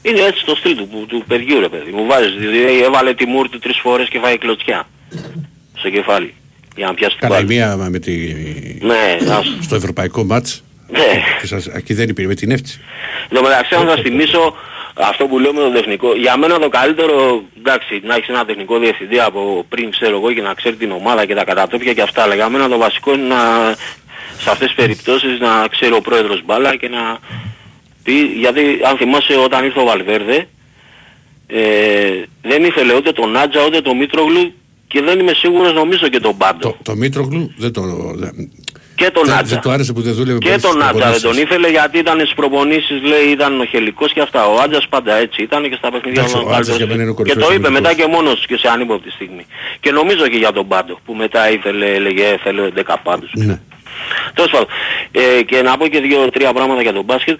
Είναι 0.07 0.21
έτσι 0.29 0.41
το 0.45 0.55
στυλ 0.59 0.75
του, 0.79 0.87
που- 0.91 1.05
του 1.11 1.23
παιδιού 1.27 1.59
ρε 1.59 1.69
παιδί 1.73 1.91
μου. 1.95 2.03
Βάζεις, 2.11 2.33
δηλαδή 2.43 2.83
έβαλε 2.87 3.11
τη 3.19 3.25
μούρτη 3.25 3.57
τρεις 3.59 3.77
φορές 3.83 4.07
και 4.11 4.19
φάει 4.23 4.37
κλωτσιά. 4.37 4.79
Στο 5.81 5.89
κεφάλι. 5.89 6.33
Για 6.75 6.85
να 6.87 6.93
πιάσει 6.93 7.17
την 7.17 7.27
Καλά, 7.27 7.39
η 7.39 7.43
μπάλα. 7.43 7.75
μία 7.75 7.89
με 7.89 7.99
τη... 7.99 8.33
Ναι, 8.81 9.17
άστο. 9.21 9.43
στο 9.61 9.75
ευρωπαϊκό 9.75 10.23
μάτς. 10.23 10.63
Ναι. 10.89 11.21
και 11.41 11.47
σας- 11.47 11.67
Εκεί 11.67 11.93
δεν 11.93 12.09
υπήρχε 12.09 12.29
με 12.29 12.35
την 12.35 12.51
έφτιση. 12.51 12.79
Εν 13.29 13.37
τω 13.37 13.41
μεταξύ, 13.43 13.75
αν 13.75 13.87
θα 13.87 13.95
θυμίσω 14.01 14.55
αυτό 14.93 15.25
που 15.25 15.39
λέω 15.39 15.53
με 15.53 15.59
το 15.59 15.69
τεχνικό, 15.69 16.15
για 16.15 16.37
μένα 16.37 16.59
το 16.59 16.69
καλύτερο, 16.69 17.43
εντάξει, 17.57 18.01
να 18.03 18.15
έχεις 18.15 18.27
ένα 18.27 18.45
τεχνικό 18.45 18.79
διευθυντή 18.79 19.19
από 19.19 19.65
πριν, 19.69 19.91
ξέρω 19.91 20.15
εγώ, 20.15 20.33
και 20.33 20.41
να 20.41 20.53
ξέρει 20.53 20.75
την 20.75 20.91
ομάδα 20.91 21.25
και 21.25 21.35
τα 21.35 21.43
κατατόπια 21.43 21.93
και 21.93 22.01
αυτά, 22.01 22.21
αλλά 22.23 22.35
για 22.35 22.49
μένα 22.49 22.69
το 22.69 22.77
βασικό 22.77 23.13
είναι 23.13 23.27
να, 23.27 23.75
σε 24.39 24.49
αυτές 24.49 24.67
τις 24.67 24.75
περιπτώσεις 24.75 25.39
να 25.39 25.67
ξέρει 25.71 25.93
ο 25.93 26.01
πρόεδρος 26.01 26.41
μπάλα 26.45 26.75
και 26.75 26.89
να 26.89 27.17
πει, 28.03 28.13
γιατί 28.13 28.61
αν 28.89 28.97
θυμάσαι 28.97 29.35
όταν 29.37 29.65
ήρθε 29.65 29.79
ο 29.79 29.83
Βαλβέρδε, 29.85 30.47
ε, 31.47 32.09
δεν 32.41 32.63
ήθελε 32.63 32.95
ούτε 32.95 33.11
τον 33.11 33.31
Νάτζα 33.31 33.65
ούτε 33.65 33.81
τον 33.81 33.97
Μήτρογλου 33.97 34.53
και 34.95 35.01
δεν 35.01 35.19
είμαι 35.19 35.33
σίγουρος 35.33 35.73
νομίζω 35.73 36.07
και 36.07 36.19
τον 36.19 36.37
Πάντο. 36.37 36.59
Το, 36.69 36.77
το 36.83 36.95
Μήτρογλου 36.95 37.53
δεν 37.57 37.71
το... 37.73 37.81
δεν- 38.15 38.51
Και 38.95 39.09
τον 39.13 39.25
δεν- 39.25 39.35
Νάτζα. 39.35 39.53
δεν 39.53 39.61
του 39.63 39.69
άρεσε 39.71 39.93
που 39.93 40.01
δεν 40.01 40.13
δούλευε 40.13 40.37
Και 40.37 40.49
πολύ 40.49 40.61
τον 40.61 40.71
στις 40.71 40.83
Άτζα 40.83 40.99
δεν 40.99 41.11
τον 41.11 41.21
προπονήσεις. 41.21 41.43
ήθελε 41.43 41.69
γιατί 41.69 41.97
ήταν 41.97 42.17
στις 42.19 42.33
προπονήσεις 42.33 43.01
λέει 43.11 43.25
ήταν 43.37 43.59
ο 43.59 43.65
Χελικός 43.65 44.13
και 44.13 44.21
αυτά. 44.21 44.47
Ο 44.47 44.55
Άτζας 44.63 44.87
πάντα 44.89 45.13
έτσι 45.15 45.41
ήταν 45.41 45.69
και 45.69 45.75
στα 45.77 45.91
παιχνίδια 45.91 46.21
Εντάξει, 46.21 46.37
ήταν 46.37 46.47
ο 46.51 46.55
Άτζας 46.55 46.67
καλύτερος. 46.67 46.77
για 46.77 46.87
μένα 46.87 47.01
είναι 47.01 47.11
ο 47.11 47.13
Και 47.13 47.17
κορυφαίος 47.21 47.45
το 47.47 47.53
είπε 47.53 47.67
αμυντικός. 47.67 47.93
μετά 47.95 48.09
και 48.09 48.15
μόνος 48.15 48.39
του 48.39 48.47
και 48.47 48.57
σε 48.57 48.67
ανύποπτη 48.67 49.09
στιγμή. 49.11 49.45
Και 49.79 49.91
νομίζω 49.91 50.27
και 50.27 50.37
για 50.37 50.51
τον 50.51 50.67
Πάντο 50.67 50.99
που 51.05 51.13
μετά 51.13 51.49
ήθελε, 51.51 51.85
έλεγε 51.99 52.37
θέλω 52.43 52.63
11 52.65 52.95
πάντους. 53.03 53.29
Ναι. 53.33 53.59
Τέλος 54.33 54.51
πάντων. 54.51 54.67
Ε, 55.11 55.41
και 55.49 55.61
να 55.61 55.77
πω 55.77 55.87
και 55.87 55.99
δύο-τρία 55.99 56.53
πράγματα 56.53 56.81
για 56.81 56.93
τον 56.93 57.03
μπάσκετ. 57.03 57.39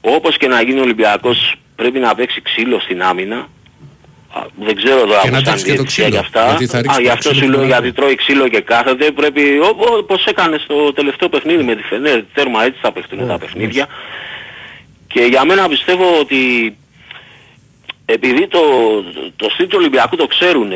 Όπως 0.00 0.36
και 0.36 0.46
να 0.46 0.62
γίνει 0.62 0.78
ο 0.78 0.82
Ολυμπιακός 0.82 1.54
πρέπει 1.76 1.98
να 1.98 2.14
παίξει 2.14 2.42
ξύλο 2.42 2.80
στην 2.80 3.02
άμυνα. 3.02 3.48
Α, 4.36 4.46
Δεν 4.66 4.76
ξέρω 4.76 5.00
τώρα 5.06 5.20
Και 5.22 5.30
να 5.30 5.36
πώς 5.36 5.42
κάνει 5.42 5.42
τρέξει 5.44 5.64
και 5.64 5.70
το 5.70 5.76
διαιτησία 5.76 6.04
ξύλο, 6.04 6.08
για 6.08 6.20
αυτά. 6.20 6.46
γιατί 6.48 6.66
θα 6.66 6.80
ρίξει 6.80 6.92
Α, 6.92 6.96
το 6.96 7.02
γι' 7.02 7.08
αυτό 7.08 7.30
ξύλο 7.30 7.44
σου 7.44 7.50
λέω 7.50 7.60
του 7.60 7.66
γιατί 7.66 7.82
άλλου. 7.82 7.92
τρώει 7.92 8.14
ξύλο 8.14 8.48
και 8.48 8.60
κάθεται. 8.60 9.10
Πρέπει 9.10 9.58
ό- 9.58 9.96
όπως 9.98 10.24
έκανες 10.26 10.60
στο 10.62 10.92
τελευταίο 10.92 11.28
παιχνίδι 11.28 11.62
με 11.62 11.74
τη 11.74 11.82
Φενέρ. 11.82 12.20
Τέρμα 12.34 12.64
έτσι 12.64 12.78
θα 12.82 12.92
παιχτούν 12.92 13.26
τα 13.28 13.38
παιχνίδια. 13.38 13.86
Και 15.06 15.20
για 15.20 15.44
μένα 15.44 15.68
πιστεύω 15.68 16.18
ότι 16.20 16.40
επειδή 18.04 18.46
το, 18.48 18.60
το 19.36 19.48
στυλ 19.50 19.66
του 19.66 19.76
Ολυμπιακού 19.80 20.16
το 20.16 20.26
ξέρουν, 20.26 20.70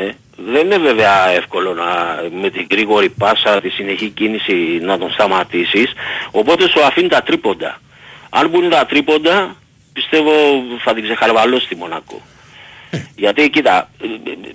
δεν 0.51 0.65
είναι 0.65 0.77
βέβαια 0.77 1.29
εύκολο 1.29 1.73
να, 1.73 2.19
με 2.41 2.49
την 2.49 2.67
γρήγορη 2.71 3.09
πάσα, 3.09 3.61
τη 3.61 3.69
συνεχή 3.69 4.09
κίνηση 4.09 4.79
να 4.81 4.97
τον 4.97 5.11
σταματήσεις, 5.11 5.93
οπότε 6.31 6.69
σου 6.69 6.81
αφήνει 6.83 7.07
τα 7.07 7.21
τρίποντα. 7.21 7.79
Αν 8.29 8.49
μπουν 8.49 8.69
τα 8.69 8.85
τρίποντα, 8.85 9.55
πιστεύω 9.93 10.31
θα 10.83 10.93
την 10.93 11.03
ξεχαλβαλώσει 11.03 11.67
τη 11.67 11.75
Μονακό. 11.75 12.21
Γιατί 13.15 13.49
κοίτα, 13.49 13.89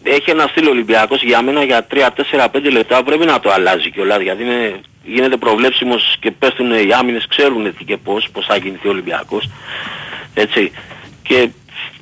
ε, 0.05 0.11
έχει 0.15 0.31
ένα 0.31 0.47
στυλ 0.47 0.67
Ολυμπιακός 0.67 1.23
για 1.23 1.43
μένα 1.43 1.65
για 1.65 1.87
3, 1.91 2.11
4, 2.11 2.49
5 2.51 2.71
λεπτά 2.71 3.03
πρέπει 3.03 3.25
να 3.25 3.41
το 3.41 3.51
αλλάζει 3.51 3.91
κιόλας 3.91 4.21
γιατί 4.23 4.43
είναι, 4.43 4.81
γίνεται 5.05 5.37
προβλέψιμος 5.37 6.17
και 6.21 6.31
πέφτουν 6.31 6.71
οι 6.73 6.93
άμυνες, 6.99 7.27
ξέρουν 7.29 7.75
τι 7.79 7.85
και 7.85 7.97
πώς, 7.97 8.29
πώς 8.33 8.47
θα 8.47 8.59
κινηθεί 8.59 8.87
ο 8.87 8.91
Ολυμπιακός. 8.91 9.49
Έτσι. 10.35 10.71
Και 11.23 11.49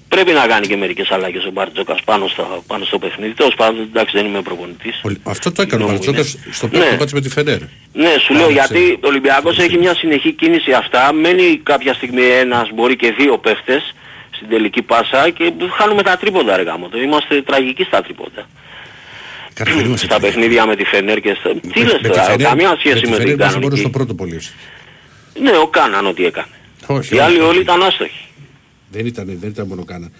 πρέπει 0.08 0.32
να 0.32 0.46
κάνει 0.46 0.66
και 0.66 0.76
μερικές 0.76 1.10
αλλαγές 1.10 1.44
ο 1.44 1.50
Μπαρτζόκας 1.50 2.02
πάνω, 2.04 2.28
στα, 2.28 2.46
πάνω 2.66 2.84
στο 2.84 2.98
παιχνίδι. 2.98 3.32
Τέλος 3.32 3.54
πάντων, 3.54 3.80
εντάξει 3.82 4.16
δεν 4.16 4.26
είμαι 4.26 4.42
προπονητής. 4.42 5.00
Ο- 5.04 5.30
Αυτό 5.30 5.52
το 5.52 5.62
έκανε 5.62 5.82
ο 5.82 5.86
Νομίζω 5.86 6.02
Μπαρτζόκας 6.12 6.34
είναι. 6.44 6.54
στο 6.54 6.68
πρώτο 6.68 6.84
Ναι. 6.90 6.96
μάτς 6.98 7.12
με 7.12 7.20
τη 7.20 7.28
Φενέρ. 7.28 7.58
Ναι, 7.92 8.14
σου 8.20 8.32
λέω 8.34 8.46
Άλλαξε. 8.46 8.74
γιατί 8.78 8.92
ο 8.92 9.06
Ολυμπιακός 9.08 9.58
έχει 9.58 9.78
μια 9.78 9.94
συνεχή 9.94 10.32
κίνηση 10.32 10.72
αυτά. 10.72 11.12
Μένει 11.12 11.60
κάποια 11.62 11.94
στιγμή 11.94 12.22
ένας, 12.22 12.70
μπορεί 12.74 12.96
και 12.96 13.12
δύο 13.12 13.38
παίχτες 13.38 13.94
στην 14.36 14.48
τελική 14.48 14.82
πάσα 14.82 15.30
και 15.30 15.52
χάνουμε 15.78 16.02
τα 16.02 16.16
τρίποντα 16.16 16.56
ρε 16.56 16.62
γάμο. 16.62 16.88
Το 16.88 16.98
είμαστε 17.00 17.42
τραγικοί 17.42 17.84
στα 17.84 18.02
τρίποντα. 18.02 18.48
Κάτι 19.54 19.70
δεν 19.72 19.84
είμαστε 19.84 20.06
στα 20.06 20.16
τραγικοί. 20.18 20.32
παιχνίδια 20.38 20.66
με 20.66 20.76
τη 20.76 20.84
Φενέρ 20.84 21.20
και 21.20 21.36
στα... 21.40 21.50
Τι 21.50 21.80
Με- 21.80 21.84
λες 21.84 21.92
με 21.92 21.98
τη 21.98 22.08
τώρα, 22.08 22.22
Φενέρ- 22.22 22.48
καμία 22.48 22.76
σχέση 22.78 22.94
με, 22.94 23.00
τη 23.00 23.06
την 23.06 23.14
Φενέρ 23.14 23.36
μας 23.36 23.46
μόνο 23.46 23.52
κανονική. 23.54 23.80
στο 23.80 23.90
πρώτο 23.90 24.14
πολύ. 24.14 24.40
Ναι, 25.40 25.56
ο 25.56 25.66
Κάναν 25.66 26.06
ό,τι 26.06 26.24
έκανε. 26.26 26.46
Όχι, 26.86 27.14
Οι 27.14 27.18
άλλοι 27.18 27.38
όχι. 27.40 27.48
όλοι 27.48 27.60
ήταν 27.60 27.82
άστοχοι. 27.82 28.24
Δεν 28.90 29.06
ήταν, 29.06 29.26
δεν 29.40 29.50
ήταν 29.50 29.66
μόνο 29.66 29.84
Κάναν. 29.84 30.12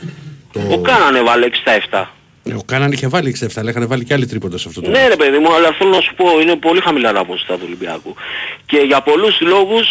Ο 0.71 0.81
Κάναν 0.81 1.15
έβαλε 1.15 1.47
6 1.47 1.51
στα 1.61 2.07
7. 2.07 2.07
Ναι, 2.43 2.55
Ο 2.55 2.63
Κάναν 2.67 2.93
είχε 2.93 3.09
βάλει 3.09 3.37
6-7, 3.41 3.47
αλλά 3.57 3.71
είχαν 3.71 3.87
βάλει 3.89 4.05
και 4.05 4.15
άλλοι 4.15 4.27
τρίποντα 4.27 4.59
σε 4.59 4.69
αυτό 4.69 4.81
το 4.81 4.91
Ναι 4.91 5.09
ρε 5.09 5.17
παιδί 5.17 5.39
μου, 5.39 5.55
αλλά 5.55 5.73
θέλω 5.79 5.91
να 5.91 6.01
σου 6.01 6.15
πω, 6.15 6.41
είναι 6.41 6.57
πολύ 6.57 6.81
χαμηλά 6.81 7.13
τα 7.13 7.25
ποσοστά 7.25 7.55
του 7.55 7.63
Ολυμπιακού. 7.65 8.15
Και 8.67 8.77
για 8.79 9.01
πολλούς 9.01 9.41
λόγους, 9.41 9.87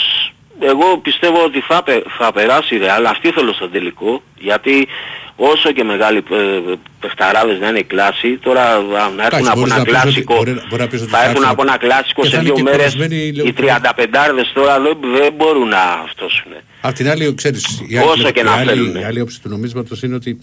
εγώ 0.72 0.97
πιστεύω 0.97 1.43
ότι 1.43 1.59
θα, 1.59 1.84
πε- 1.84 2.05
θα 2.18 2.32
περάσει 2.32 2.78
ρε, 2.78 2.91
αλλά 2.91 3.09
αυτή 3.09 3.30
θέλω 3.32 3.53
στο 3.53 3.70
τελικό, 3.70 4.22
γιατί 4.39 4.88
όσο 5.36 5.72
και 5.72 5.84
μεγάλοι 5.84 6.18
ε, 6.18 6.74
παιχταράδες 6.99 7.59
να 7.59 7.68
είναι 7.68 7.80
η 7.80 7.84
κλάση, 7.84 8.38
τώρα 8.38 8.64
α, 8.76 8.80
να 8.82 9.24
έρθουν 9.24 9.26
Εντάξει, 9.26 9.49
από 9.49 9.59
μπορείς 9.59 9.74
ένα 9.74 9.78
να 9.78 9.84
πεις 9.84 9.93
ότι- 9.93 10.01
κλάσικο, 10.01 10.36
μπορεί 10.36 10.51
να- 10.51 10.64
μπορεί 10.70 10.82
να 10.82 10.88
πεις 10.88 11.01
ότι 11.01 11.09
θα 11.11 11.18
θα 11.18 11.24
έρθουν 11.24 11.43
έρθουν 11.43 11.51
από 11.53 11.61
ένα 11.68 11.78
κλάσικο 11.78 12.22
και 12.22 12.28
σε 12.28 12.36
θα 12.36 12.41
είναι 12.41 12.47
δύο 12.53 12.55
και 12.55 12.64
μέρες, 12.64 12.78
κορεσμένοι, 12.95 13.32
λέω, 13.34 13.45
οι 13.45 13.53
35 13.53 14.43
τώρα 14.53 14.80
δεν, 14.80 14.97
δεν 15.18 15.34
μπορούν 15.34 15.68
να 15.68 15.82
αυτόσουν. 16.07 16.51
Απ' 16.82 16.93
την 16.95 17.09
άλλη, 17.09 17.34
ξέρεις, 17.36 17.84
η 17.88 17.97
Όσο 17.97 18.09
άλλη, 18.11 18.32
και 18.32 18.39
η 18.39 18.43
να 18.43 18.51
άλλη, 18.51 18.70
θέλουνε. 18.70 18.99
η 18.99 19.03
άλλη 19.03 19.22
όψη 19.22 19.41
του 19.41 19.49
νομίσματος 19.49 20.03
είναι 20.03 20.16
ότι 20.16 20.39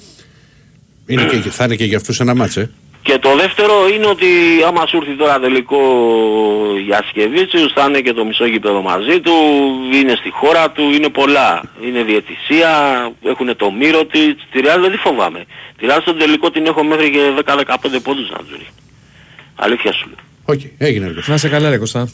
είναι 1.06 1.24
και, 1.24 1.36
θα 1.36 1.64
είναι 1.64 1.76
και 1.76 1.84
για 1.84 1.96
αυτούς 1.96 2.20
ένα 2.20 2.34
μάτς, 2.34 2.56
ε. 2.56 2.70
Και 3.02 3.18
το 3.18 3.36
δεύτερο 3.36 3.74
είναι 3.94 4.06
ότι 4.06 4.26
άμα 4.66 4.86
σου 4.86 4.96
έρθει 4.96 5.16
τώρα 5.16 5.40
τελικό 5.40 5.78
για 6.86 7.04
Σκεβίτσιους 7.08 7.72
θα 7.72 7.84
είναι 7.88 8.00
και 8.00 8.12
το 8.12 8.24
μισό 8.24 8.46
γήπεδο 8.46 8.82
μαζί 8.82 9.20
του, 9.20 9.32
είναι 9.92 10.14
στη 10.20 10.30
χώρα 10.30 10.70
του, 10.70 10.82
είναι 10.82 11.08
πολλά. 11.08 11.62
Είναι 11.86 12.02
διαιτησία, 12.02 12.70
έχουν 13.24 13.56
το 13.56 13.70
μύρο 13.72 14.04
της, 14.04 14.26
της 14.50 14.60
Real 14.64 14.80
δεν 14.80 14.90
τη 14.90 14.96
φοβάμαι. 14.96 15.44
Τη 15.78 15.86
Real 15.88 15.98
στον 16.00 16.18
τελικό 16.18 16.50
την 16.50 16.66
έχω 16.66 16.84
μέχρι 16.84 17.10
και 17.10 17.20
10-15 17.44 17.54
πόντους 18.02 18.30
να 18.30 18.36
τους 18.38 18.50
ρίχνει. 18.50 18.74
Αλήθεια 19.54 19.92
σου 19.92 20.06
λέω. 20.08 20.18
Οκ, 20.44 20.60
έγινε 20.78 21.06
ρε. 21.06 21.20
Να 21.26 21.36
σε 21.36 21.48
καλά, 21.48 21.70
ρε 21.70 21.76
Κωστά. 21.78 22.08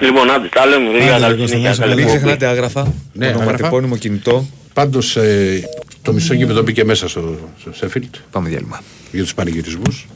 Λοιπόν, 0.00 0.30
άντε, 0.30 0.48
τα 0.48 0.66
λέμε. 0.66 0.88
Άντε, 0.88 0.98
παιδιά, 0.98 1.18
ρε, 1.18 1.20
καλή 1.24 1.36
Κώστα, 1.36 1.46
συνέχεια, 1.46 1.68
να 1.68 1.74
σε 1.74 1.80
καλή 1.80 1.92
καλά. 1.94 1.94
Μην 1.94 2.14
εκπομπή. 2.14 2.18
ξεχνάτε 2.18 2.46
άγραφα. 2.46 2.92
Ναι, 3.12 3.26
ονοματεπώνυμο 3.28 3.96
κινητό. 3.96 4.46
Πάντως 4.74 5.16
ε, 5.16 5.68
το 6.02 6.12
μισό 6.12 6.34
γήπεδο 6.34 6.62
μπήκε 6.62 6.84
μέσα 6.84 7.08
στο, 7.08 7.38
στο 7.60 7.70
Σέφιλτ 7.74 8.14
Πάμε 8.30 8.48
διάλειμμα. 8.48 8.80
για 9.12 9.22
τους 9.22 9.34
πανηγυρισμούς. 9.34 10.06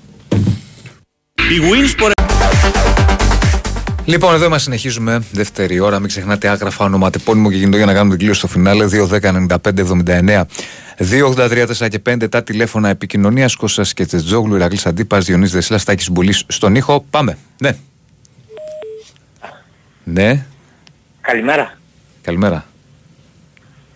Η 1.48 1.60
Winsport 1.60 2.10
Λοιπόν, 4.04 4.34
εδώ 4.34 4.44
είμαστε, 4.44 4.64
συνεχίζουμε. 4.64 5.22
Δεύτερη 5.32 5.80
ώρα. 5.80 5.98
Μην 5.98 6.08
ξεχνάτε 6.08 6.48
άγραφα, 6.48 6.84
ονοματεπώνυμο 6.84 7.50
και 7.50 7.58
κινητό 7.58 7.76
για 7.76 7.86
να 7.86 7.92
κάνουμε 7.92 8.10
την 8.10 8.18
κλήρωση 8.18 8.38
στο 8.38 8.48
φινάλε. 8.48 8.88
2-10-95-79. 8.92 10.44
2-83-4 10.98 11.88
και 11.88 12.00
5 12.10 12.30
τα 12.30 12.42
τηλέφωνα 12.42 12.88
επικοινωνίας 12.88 13.54
Κώστας 13.54 13.92
και 13.94 14.04
Τσετζόγλου, 14.04 14.54
Ηρακλής 14.54 14.86
Αντίπας, 14.86 15.24
Διονύη 15.24 15.48
Δεσίλας, 15.48 15.84
Τάκη 15.84 16.10
Μπουλής 16.10 16.44
στον 16.48 16.74
ήχο. 16.74 17.04
Πάμε. 17.10 17.38
Ναι. 17.58 17.70
Ναι. 20.04 20.46
Καλημέρα. 21.20 21.78
Καλημέρα. 22.22 22.64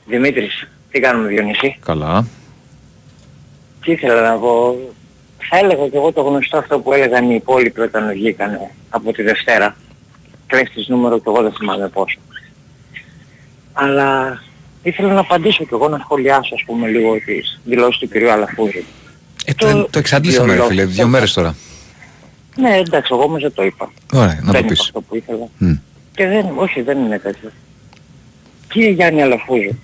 Δημήτρης, 0.06 0.68
τι 0.90 1.00
κάνουμε 1.00 1.28
Διονύση; 1.28 1.78
Καλά. 1.84 2.26
Τι 3.80 3.92
ήθελα 3.92 4.30
να 4.30 4.36
πω. 4.36 4.78
Θα 5.48 5.58
έλεγα 5.58 5.88
και 5.88 5.96
εγώ 5.96 6.12
το 6.12 6.22
γνωστό 6.22 6.58
αυτό 6.58 6.78
που 6.78 6.92
έλεγαν 6.92 7.30
οι 7.30 7.34
υπόλοιποι 7.34 7.80
όταν 7.80 8.12
βγήκαν 8.12 8.58
από 8.90 9.12
τη 9.12 9.22
Δευτέρα. 9.22 9.76
Κλέφτης 10.46 10.88
νούμερο 10.88 11.16
και 11.16 11.24
εγώ 11.26 11.42
δεν 11.42 11.52
θυμάμαι 11.52 11.88
πόσο. 11.88 12.18
Αλλά 13.72 14.40
ήθελα 14.82 15.12
να 15.12 15.20
απαντήσω 15.20 15.64
και 15.64 15.70
εγώ 15.72 15.88
να 15.88 15.98
σχολιάσω 15.98 16.54
ας 16.54 16.62
πούμε 16.66 16.88
λίγο 16.88 17.20
τις 17.24 17.60
δηλώσεις 17.64 18.00
του 18.00 18.08
κυρίου 18.08 18.30
Αλαφούζη. 18.30 18.84
Ε, 19.44 19.52
το, 19.54 19.88
το 19.90 19.98
εξαντλήσαμε, 19.98 20.54
ρε 20.54 20.64
φίλε. 20.64 20.84
Δύο 20.84 21.06
μέρες 21.06 21.32
τώρα. 21.32 21.54
Ναι 22.56 22.76
εντάξει 22.76 23.10
εγώ 23.12 23.22
όμως 23.22 23.42
δεν 23.42 23.52
το 23.54 23.62
είπα. 23.62 23.92
Ωραία, 24.12 24.40
να 24.42 24.52
δεν 24.52 24.52
το 24.52 24.58
είπα 24.58 24.68
πεις. 24.68 24.80
αυτό 24.80 25.00
που 25.00 25.16
ήθελα. 25.16 25.48
Μμ. 25.58 25.72
Και 26.14 26.26
δεν, 26.26 26.46
όχι 26.54 26.82
δεν 26.82 26.98
είναι 26.98 27.18
τέτοιο. 27.18 27.50
Κύριε 28.68 28.90
Γιάννη 28.90 29.22
Αλαφούζη, 29.22 29.78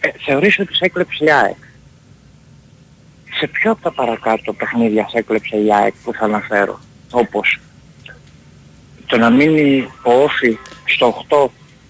ε, 0.00 0.08
θεωρείς 0.24 0.58
ότι 0.58 0.74
σε 0.74 0.84
έκλεψε 0.84 1.24
η 1.24 1.30
ΑΕΚ; 1.30 1.56
Σε 3.38 3.46
ποιο 3.46 3.70
από 3.70 3.82
τα 3.82 3.92
παρακάτω 3.92 4.52
παιχνίδια 4.52 5.06
σε 5.10 5.18
έκλεψε 5.18 5.56
η 5.56 5.74
ΑΕΚ 5.74 5.94
που 6.04 6.12
θα 6.12 6.24
αναφέρω, 6.24 6.80
όπως 7.10 7.58
το 9.06 9.16
να 9.16 9.30
μείνει 9.30 9.88
ο 10.02 10.12
Όφη 10.22 10.56
στο 10.84 11.24
8 11.28 11.48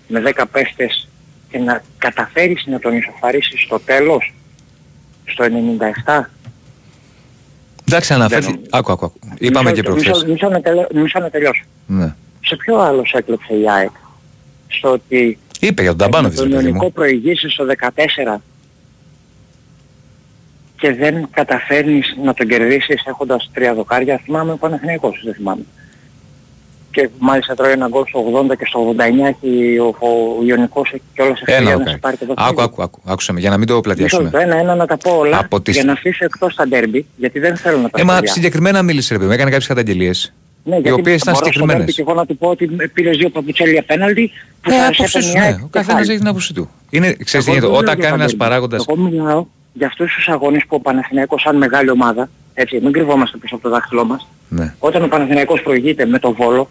με 0.09 0.21
10 0.21 0.45
παίχτες 0.53 1.09
και 1.51 1.59
να 1.59 1.83
καταφέρεις 1.99 2.67
να 2.67 2.79
τον 2.79 2.97
ισοφαρίσεις 2.97 3.61
στο 3.63 3.79
τέλος, 3.81 4.35
στο 5.25 5.45
97. 5.45 6.31
Εντάξει, 7.89 8.13
αναφέρθηκε. 8.13 8.53
Δεν- 8.53 8.67
Άκου, 8.71 8.93
άκου. 8.93 9.05
άκου. 9.05 9.19
Είπαμε 9.39 9.71
Μισό- 9.71 9.85
και 9.85 9.91
μισό- 9.93 10.05
προχθές. 10.11 10.31
Μισό, 10.33 10.49
να 10.49 10.61
τελειώ- 10.61 10.93
μισό 10.95 11.19
να 11.19 11.31
τελειώσω. 11.31 11.63
Ναι. 11.87 12.15
σε 12.45 12.57
ποιο 12.57 12.79
άλλος 12.79 13.09
σε 13.09 13.17
έκλεψε 13.17 13.55
η 13.55 13.71
ΑΕΚ; 13.71 13.91
Στο 14.69 14.91
ότι 14.93 15.39
Είπε 15.61 15.83
για 15.83 15.91
τον 15.91 15.99
Ταμπάνοβιτς, 15.99 16.41
τον 16.41 16.49
ρε 16.49 16.55
παιδί 16.55 16.65
Ιωνικό 16.67 16.85
μου. 16.85 16.93
προηγήσει 16.93 17.49
στο 17.49 17.65
14 17.65 18.43
και 20.81 20.95
δεν 20.95 21.29
καταφέρνεις 21.31 22.17
να 22.25 22.35
τον 22.35 22.47
κερδίσεις 22.49 23.03
έχοντας 23.07 23.51
τρία 23.53 23.75
δοκάρια. 23.75 24.21
Θυμάμαι 24.25 24.53
ο 24.53 24.57
Παναθηναϊκός, 24.57 25.21
δεν 25.25 25.35
θυμάμαι. 25.35 25.63
Και 26.91 27.09
μάλιστα 27.19 27.55
τρώει 27.55 27.71
ένα 27.73 27.89
γκολ 27.89 28.05
στο 28.07 28.25
80 28.51 28.57
και 28.59 28.65
στο 28.67 28.95
89 28.99 29.35
έχει 29.43 29.79
ο, 29.79 29.95
ο, 29.99 30.09
ο 30.39 30.45
Ιωνικός 30.45 30.89
έχει 30.93 31.03
κιόλας 31.15 31.41
Ένα 31.41 31.57
ευκαιρία 31.57 31.71
να 31.71 31.77
δοκάρι. 31.77 31.91
σε 31.91 31.99
πάρει 31.99 32.17
το 32.17 32.25
Άκου, 32.25 32.35
δοκάρι. 32.45 32.63
άκου, 32.71 32.83
άκου. 32.83 33.01
Άκουσε 33.05 33.33
με, 33.33 33.41
για 33.41 33.51
να 33.51 33.57
μην 33.59 33.67
το 33.67 33.73
Μισό 33.73 33.83
πλατιάσουμε. 33.85 34.23
λεπτό, 34.23 34.39
ένα-ένα 34.39 34.75
να 34.75 34.87
τα 34.87 34.97
πω 34.97 35.11
όλα 35.17 35.39
Από 35.39 35.61
τις- 35.61 35.75
για 35.75 35.85
να 35.85 35.93
αφήσω 35.93 36.25
εκτός 36.25 36.55
τα 36.55 36.69
ντέρμπι, 36.69 37.07
γιατί 37.17 37.39
δεν 37.39 37.57
θέλω 37.57 37.77
να 37.79 37.89
τα 37.91 38.01
Ε, 38.01 38.05
μα 38.05 38.11
σχολιάσω. 38.13 38.35
συγκεκριμένα 38.35 38.83
μίλησε, 38.83 39.09
ρε 39.13 39.19
παιδί 39.19 39.29
μου. 39.29 39.35
Έκανε 39.35 39.51
κάποιες 39.51 39.69
καταγγελίες. 39.69 40.33
Ναι, 40.65 40.77
οι 40.77 40.81
γιατί 40.81 41.01
οποίες 41.01 41.21
ήταν 41.23 41.33
μπορώ 41.35 41.45
στο 41.45 41.53
συγκεκριμένες. 41.53 41.77
ντέρμπι 41.77 41.93
Και 41.93 42.01
εγώ 42.01 42.15
να 42.15 42.27
του 42.27 42.37
πω 42.37 42.49
ότι 42.49 42.67
πήρες 42.95 43.17
δύο 43.17 43.31
παπουτσέλια 43.31 43.83
πέναλτι 43.83 44.31
που 44.63 44.71
Ε, 44.71 44.75
θα 44.77 44.83
άποψή 44.83 45.07
σε 45.07 45.21
σου, 45.21 45.29
έπαιρνε 45.29 45.39
η 45.39 45.41
ναι. 45.41 45.47
ΑΕΚ 45.47 45.55
Ο 45.55 45.63
και 45.63 45.69
καθένας 45.79 45.95
πάλι. 46.01 46.11
έχει 46.11 46.19
την 46.19 46.29
άποψή 46.29 46.55
του. 46.55 46.71
Είναι, 46.91 47.13
ξέρεις 47.25 47.47
τι 47.47 47.53
Εγώ 47.53 47.61
γίνεται, 47.61 47.61
δεν 47.61 47.71
λέω 47.71 47.79
όταν 47.79 47.95
για 47.99 48.05
κάνει 48.05 48.17
τα 48.17 48.23
ένας 48.23 48.27
ντέρμπι. 48.37 48.37
παράγοντας... 48.37 48.87
Εγώ 48.89 49.01
μιλάω 49.03 49.47
για 49.73 49.87
αυτούς 49.87 50.15
τους 50.15 50.29
αγώνες 50.29 50.63
που 50.69 50.77
ο 50.77 50.81
Παναθηναϊκός 50.81 51.41
σαν 51.43 51.57
μεγάλη 51.57 51.91
ομάδα, 51.91 52.29
έτσι, 52.55 52.81
μην 52.83 52.93
κρυβόμαστε 52.93 53.37
πίσω 53.37 53.55
από 53.55 53.65
το 53.65 53.71
δάχτυλό 53.71 54.05
μας, 54.05 54.29
Ναι. 54.49 54.75
όταν 54.79 55.03
ο 55.03 55.09
Παναθηναϊκός 55.09 55.63
προηγείται 55.63 56.07
με 56.07 56.19
τον 56.19 56.33
Βόλο, 56.39 56.69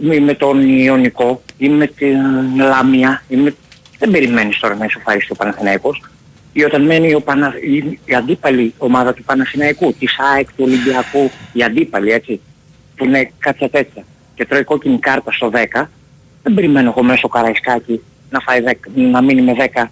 ή 0.00 0.20
με 0.20 0.34
τον 0.34 0.68
Ιωνικό, 0.78 1.42
ή 1.56 1.68
με 1.68 1.86
την 1.86 2.16
Λάμια, 2.56 3.22
ή 3.28 3.36
με... 3.36 3.54
δεν 3.98 4.10
περιμένεις 4.10 4.58
τώρα 4.58 4.74
να 4.74 4.84
ισοφαρίσει 4.84 5.32
ο 5.32 5.34
Παναθηναϊκός, 5.34 6.02
ή 6.52 6.64
όταν 6.64 6.82
μένει 6.84 7.14
ο 7.14 7.20
Πανα... 7.20 7.52
η... 7.62 7.98
η 8.04 8.14
αντίπαλη 8.14 8.74
ομάδα 8.78 9.14
του 9.14 9.22
Παναθηναϊκού, 9.24 9.92
της 9.98 10.16
ΑΕΚ, 10.34 10.46
του 10.48 10.64
Ολυμπιακού, 10.66 11.30
η 11.52 11.62
αντίπαλη, 11.62 12.10
έτσι, 12.10 12.40
που 12.98 13.04
είναι 13.04 13.32
κάποια 13.38 13.68
τέτοια, 13.70 14.04
και 14.34 14.44
τρώει 14.46 14.64
κόκκινη 14.64 14.98
κάρτα 14.98 15.32
στο 15.32 15.50
10, 15.54 15.56
δεν 16.42 16.54
περιμένω 16.54 16.88
εγώ 16.96 17.02
μέσω 17.02 17.28
Καραϊσκάκη 17.28 18.00
να, 18.30 18.40
φάει 18.40 18.60
10, 18.66 18.72
να 18.94 19.22
μείνει 19.22 19.42
με 19.42 19.52
10 19.74 19.84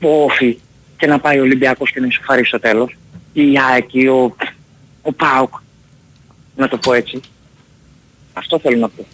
όφη 0.00 0.58
και 0.96 1.06
να 1.06 1.18
πάει 1.18 1.38
ο 1.38 1.42
Ολυμπιακός 1.42 1.90
και 1.92 2.00
να 2.00 2.06
ισοφαρίσει 2.06 2.48
στο 2.48 2.60
τέλος. 2.60 2.96
Ή 3.32 3.52
η 3.52 3.54
ΑΕΚ 3.72 3.94
ή 3.94 4.06
ο, 4.08 4.36
ο 5.02 5.12
ΠΑΟΚ, 5.12 5.54
να 6.56 6.68
το 6.68 6.76
πω 6.76 6.92
έτσι. 6.92 7.20
Αυτό 8.32 8.58
θέλω 8.58 8.76
να 8.76 8.88
πω. 8.88 9.06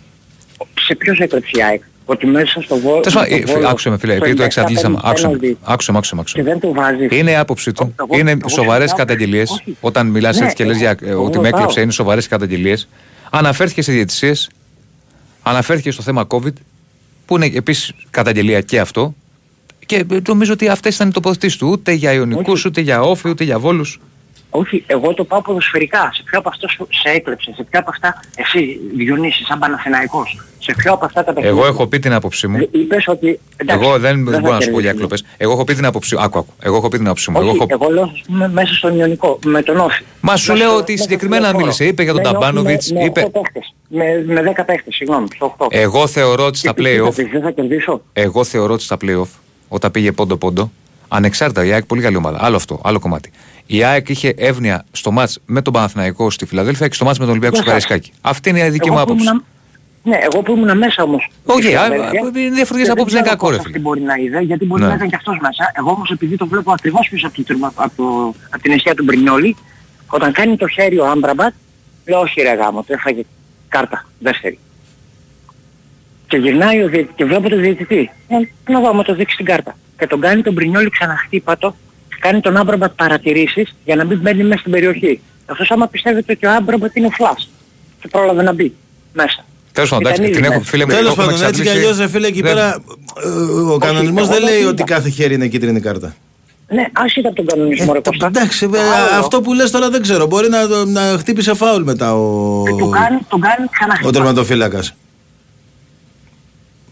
Σε 0.80 0.94
ποιος 0.94 1.18
έκλεψε 1.18 1.50
η 1.54 1.62
ΑΕΚ; 1.62 1.82
Ότι 2.04 2.26
μέσα 2.26 2.60
στο 2.62 2.76
Βόλο... 2.78 3.00
Τέλος 3.00 3.14
πάντων, 3.14 3.38
ε, 3.38 3.46
φι- 3.46 3.64
άκουσε 3.64 3.90
με 3.90 3.98
φίλε, 3.98 4.14
επειδή 4.14 4.34
το 4.34 4.42
εξαντλήσαμε. 4.42 4.98
Άκουσε 5.02 5.28
με, 5.28 5.56
άκουσε 5.62 5.92
με, 5.92 5.96
άκουσε 5.98 6.14
με, 6.14 6.20
άκουσε 6.20 6.36
Και 6.36 6.42
με. 6.42 6.50
δεν 6.50 6.60
το 6.60 6.72
βάζεις. 6.72 7.08
Είναι 7.10 7.30
η 7.30 7.36
άποψή 7.36 7.72
του. 7.72 7.94
Εγώ- 8.00 8.18
Είναι 8.18 8.30
εγώ 8.30 8.48
σοβαρές 8.48 8.90
συζητάω- 8.90 9.06
καταγγελίες. 9.06 9.50
όχι. 9.50 9.76
Όταν 9.80 10.06
μιλάς 10.06 10.36
Ναι, 10.38 10.44
έτσι 10.44 10.56
και 10.56 10.64
λες 10.64 10.76
για, 10.78 10.90
εγώ- 10.90 11.06
ε, 11.08 11.10
εγώ 11.10 11.24
ότι 11.24 11.38
με 11.38 11.44
ρωτάω. 11.44 11.58
έκλεψε 11.60 11.80
είναι 11.80 11.92
σοβαρές 11.92 12.28
καταγγελίες. 12.28 12.88
Αναφέρθηκε 13.30 13.82
σε 13.82 13.92
διαιτησίες. 13.92 14.50
Αναφέρθηκε 15.42 15.90
στο 15.90 16.02
θέμα 16.02 16.26
COVID. 16.28 16.52
Που 17.26 17.36
είναι 17.36 17.46
επίσης 17.54 17.92
καταγγελία 18.10 18.60
και 18.60 18.80
αυτό. 18.80 19.14
Και 19.86 19.96
ε, 20.10 20.20
νομίζω 20.28 20.52
ότι 20.52 20.68
αυτές 20.68 20.94
ήταν 20.94 21.08
οι 21.08 21.12
τοποθετήσεις 21.12 21.58
του. 21.58 21.68
Ούτε 21.68 21.92
για 21.92 22.12
Ιωνικούς, 22.12 22.64
ούτε 22.64 22.80
για 22.80 23.02
Όφη, 23.02 23.28
ούτε 23.28 23.44
για 23.44 23.58
Βόλους. 23.58 24.00
Όχι, 24.50 24.84
εγώ 24.86 25.14
το 25.14 25.24
πάω 25.24 25.42
ποδοσφαιρικά. 25.42 26.10
Σε 26.14 26.22
ποιο 26.24 26.38
από 26.38 26.48
αυτά 26.48 26.68
σου- 26.68 26.88
σε 26.90 27.08
έκλεψε, 27.14 27.52
σε 27.56 27.62
ποια 27.70 27.80
από 27.80 27.90
αυτά 27.90 28.20
εσύ 28.36 28.80
Διονύση 28.96 29.44
σαν 29.44 29.58
Παναθηναϊκός. 29.58 30.40
Σε 30.58 30.74
ποιο 30.76 30.92
από 30.92 31.04
αυτά 31.04 31.24
τα 31.24 31.32
παιχνίδια. 31.32 31.58
Εγώ 31.58 31.66
έχω 31.66 31.86
πει 31.86 31.98
την 31.98 32.12
άποψή 32.12 32.46
μου. 32.46 32.56
Ε, 32.56 32.68
Είπες 32.70 33.08
ότι... 33.08 33.40
εντάξει, 33.56 33.84
Εγώ 33.84 33.98
δεν, 33.98 34.24
δεν 34.24 34.34
θα 34.34 34.40
μπορώ 34.40 34.54
να 34.54 34.60
σου 34.60 34.70
πω 34.70 34.80
για 34.80 34.90
κερδίσουμε. 34.92 35.18
κλοπές. 35.18 35.24
Εγώ 35.36 35.52
έχω 35.52 35.64
πει 35.64 35.74
την 35.74 35.84
άποψή 35.84 36.14
μου. 36.16 36.22
Άκου, 36.22 36.38
άκου. 36.38 36.52
Εγώ 36.62 36.76
έχω 36.76 36.88
πει 36.88 36.96
την 36.96 37.06
άποψή 37.06 37.30
μου. 37.30 37.38
Εγώ 37.40 37.48
Όχι, 37.48 37.56
έχω... 37.56 37.66
εγώ 37.70 37.92
λέω 37.92 38.02
ας 38.02 38.22
πούμε, 38.26 38.48
μέσα 38.48 38.74
στον 38.74 38.98
Ιωνικό, 38.98 39.38
με 39.44 39.62
τον 39.62 39.76
Όφη. 39.80 40.02
Μα 40.20 40.36
σου 40.36 40.52
Μέσα 40.52 40.62
λέω 40.64 40.70
στο- 40.72 40.78
ότι 40.82 40.90
μέσα 40.92 41.02
συγκεκριμένα 41.04 41.48
στο 41.48 41.56
μίλησε. 41.56 41.76
χώρο. 41.76 41.88
Είπε 41.90 42.02
για 42.02 42.12
τον 42.12 42.22
Με- 42.22 42.30
Ταμπάνοβιτς, 42.32 42.92
με- 42.92 42.98
με 42.98 43.04
είπε- 43.04 43.24
οκτώ 43.24 43.40
παίχτες. 43.40 43.74
Με, 43.88 44.24
με 44.26 44.42
10 44.42 44.64
παίχτες, 44.64 44.94
συγγνώμη, 44.94 45.26
στο 45.34 45.54
8. 45.58 45.66
Εγώ 45.70 46.06
θεωρώ 46.06 46.44
ότι 46.46 46.58
στα 46.58 46.72
Και 46.72 46.82
τι 46.82 46.96
θα 46.96 47.04
play-off 47.04 47.14
πεις, 47.14 47.28
Δεν 47.32 47.42
θα 47.42 47.50
κερδίσω. 47.50 48.00
Εγώ 48.12 48.44
θεωρώ 48.44 48.72
ότι 48.72 48.82
στα 48.82 48.96
playoff, 49.04 49.28
όταν 49.68 49.90
πήγε 49.90 50.12
πόντο-πόντο, 50.12 50.70
ανεξάρτητα 51.08 51.64
η 51.64 51.72
ΑΕΚ 51.72 51.84
πολύ 51.84 52.02
καλή 52.02 52.16
ομάδα. 52.16 52.38
Άλλο 52.40 52.56
αυτό, 52.56 52.80
άλλο 52.84 52.98
κομμάτι. 52.98 53.30
Η 53.66 53.84
ΑΕΚ 53.84 54.08
είχε 54.08 54.34
εύνοια 54.36 54.84
στο 54.92 55.10
μάτς 55.10 55.38
με 55.46 55.62
τον 55.62 55.72
Παναθηναϊκό 55.72 56.30
στη 56.30 56.46
Φιλαδέλφια 56.46 56.88
και 56.88 56.94
στο 56.94 57.04
μάτς 57.04 57.18
με 57.18 57.24
τον 57.24 57.30
Ολυμπιακό 57.32 57.54
στο 57.56 57.64
Για 57.64 57.72
σας. 57.74 57.84
Καραϊσκάκι. 57.84 58.18
Αυτή 58.20 58.48
είναι 58.48 58.64
η 58.64 58.70
δική 58.70 58.88
Εγώ 58.88 58.96
μου 58.98 59.04
που 59.04 59.10
άποψη. 59.12 59.24
ήμουνα- 59.28 59.44
Ναι, 60.02 60.18
εγώ 60.30 60.42
που 60.42 60.52
ήμουν 60.52 60.78
μέσα 60.78 61.02
όμως. 61.02 61.30
Όχι, 61.44 61.62
στη 61.62 61.74
α, 61.74 61.82
Φιλαδέλφια, 61.82 62.08
α, 62.08 62.12
είναι 62.12 62.30
και 62.30 62.38
διαφορετικές 62.54 62.82
δεν 62.86 62.90
απόψεις, 62.90 63.12
είναι 63.12 63.22
ξέρω 63.22 63.36
κακό, 63.36 63.50
ρε 63.50 63.56
πώς 63.56 63.64
φίλε. 63.64 63.76
αυτή 63.76 63.80
μπορεί 63.88 64.00
να 64.00 64.14
είδε, 64.14 64.40
γιατί 64.40 64.64
μπορεί 64.64 64.82
Ναι. 64.82 64.88
να 64.88 64.94
ήταν 64.94 65.08
και 65.08 65.14
αυτός 65.16 65.38
μέσα. 65.40 65.72
Εγώ 65.78 65.90
όμως 65.90 66.10
επειδή 66.10 66.36
το 66.36 66.46
βλέπω 66.46 66.72
ακριβώς 66.72 67.08
πίσω 67.10 67.26
από, 67.26 67.36
το, 67.36 67.42
τουρμα- 67.42 67.72
από, 67.74 67.92
το, 67.96 68.34
από 68.50 68.62
την 68.62 68.72
αιστεία 68.72 68.94
του 68.94 69.04
Μπρινιόλη, 69.04 69.56
όταν 70.06 70.32
κάνει 70.32 70.56
το 70.56 70.68
χέρι 70.68 70.98
ο 70.98 71.06
Άμπραμπατ, 71.10 71.52
λέω 72.06 72.20
όχι 72.20 72.40
ρε 72.40 72.54
γάμο, 72.54 72.80
το 72.82 72.92
έφαγε 72.92 73.22
κάρτα, 73.68 74.06
δεύτερη. 74.18 74.58
Και 76.28 76.36
γυρνάει 76.36 76.82
ο 76.82 76.88
διαιτητής 76.88 77.14
και 77.16 77.24
βλέπω 77.24 77.48
τον 77.48 77.60
διαιτητή. 77.60 78.10
Ε, 78.28 78.72
να 78.72 78.80
δω, 78.80 78.88
άμα 78.88 79.02
το 79.02 79.14
δείξει 79.14 79.36
την 79.36 79.44
κάρτα. 79.44 79.76
Και 79.98 80.06
τον 80.06 80.20
κάνει 80.20 80.42
τον 80.42 80.52
Μπρινιόλη 80.52 80.90
ξαναχτύπατο, 80.90 81.76
κάνει 82.20 82.40
τον 82.40 82.56
Άμπραμπατ 82.56 82.92
παρατηρήσεις 82.96 83.74
για 83.84 83.96
να 83.96 84.04
μην 84.04 84.18
μπαίνει 84.18 84.42
μέσα 84.44 84.58
στην 84.60 84.72
περιοχή. 84.72 85.20
Αυτός 85.46 85.70
άμα 85.70 85.86
πιστεύετε 85.88 86.32
ότι 86.32 86.46
ο 86.46 86.50
Άμπραμπατ 86.50 86.96
είναι 86.96 87.08
φλάς 87.12 87.50
και 88.00 88.08
πρόλαβε 88.08 88.42
να 88.42 88.52
μπει 88.52 88.74
μέσα. 89.12 89.44
Τέλος 89.72 89.90
πάντων, 89.90 90.06
εντάξει, 90.06 90.22
Ήταν 90.22 90.34
την 90.34 90.42
ήδη 90.44 90.52
έχω, 90.52 90.58
μέσα. 90.58 90.70
φίλε 90.70 90.84
μου, 90.84 90.90
Τέλος 90.90 91.14
το 91.14 91.20
έχουμε 91.20 91.26
πάντων, 91.36 91.48
έτσι 91.48 91.62
κι 91.62 91.68
εξαντλήσει. 91.68 91.92
αλλιώς, 91.94 92.10
φίλε, 92.10 92.26
εκεί 92.26 92.40
Δεν- 92.42 92.54
πέρα 92.54 92.82
ε, 93.24 93.28
ο 93.74 93.78
κανονισμός 93.78 94.22
εγώ 94.22 94.32
δεν 94.32 94.40
δεν 94.44 94.48
λέει 94.50 94.60
είδα. 94.60 94.68
ότι 94.68 94.82
κάθε 94.82 95.08
χέρι 95.08 95.34
είναι 95.34 95.46
κίτρινη 95.46 95.80
κάρτα. 95.80 96.14
Ναι, 96.70 96.86
άσχετα 96.92 97.28
από 97.28 97.36
τον 97.36 97.46
κανονισμό 97.46 97.92
ρε 97.92 98.00
Κώστα. 98.00 98.26
Εντάξει, 98.26 98.68
ε, 98.74 98.78
Άλλο. 98.78 99.18
αυτό 99.18 99.40
που 99.40 99.52
λες 99.54 99.70
τώρα 99.70 99.90
δεν 99.90 100.02
ξέρω. 100.02 100.26
Μπορεί 100.26 100.48
να, 100.48 100.84
να 100.84 101.00
χτύπησε 101.18 101.54
φάουλ 101.54 101.82
μετά 101.82 102.14
ο, 102.14 102.62
Και 102.64 102.70
του 102.70 102.88
κάνει, 102.88 103.18
τον 103.28 103.40
κάνει 103.40 103.68
ξανά 103.70 104.00
ο 104.04 104.10
τερματοφύλακας. 104.10 104.94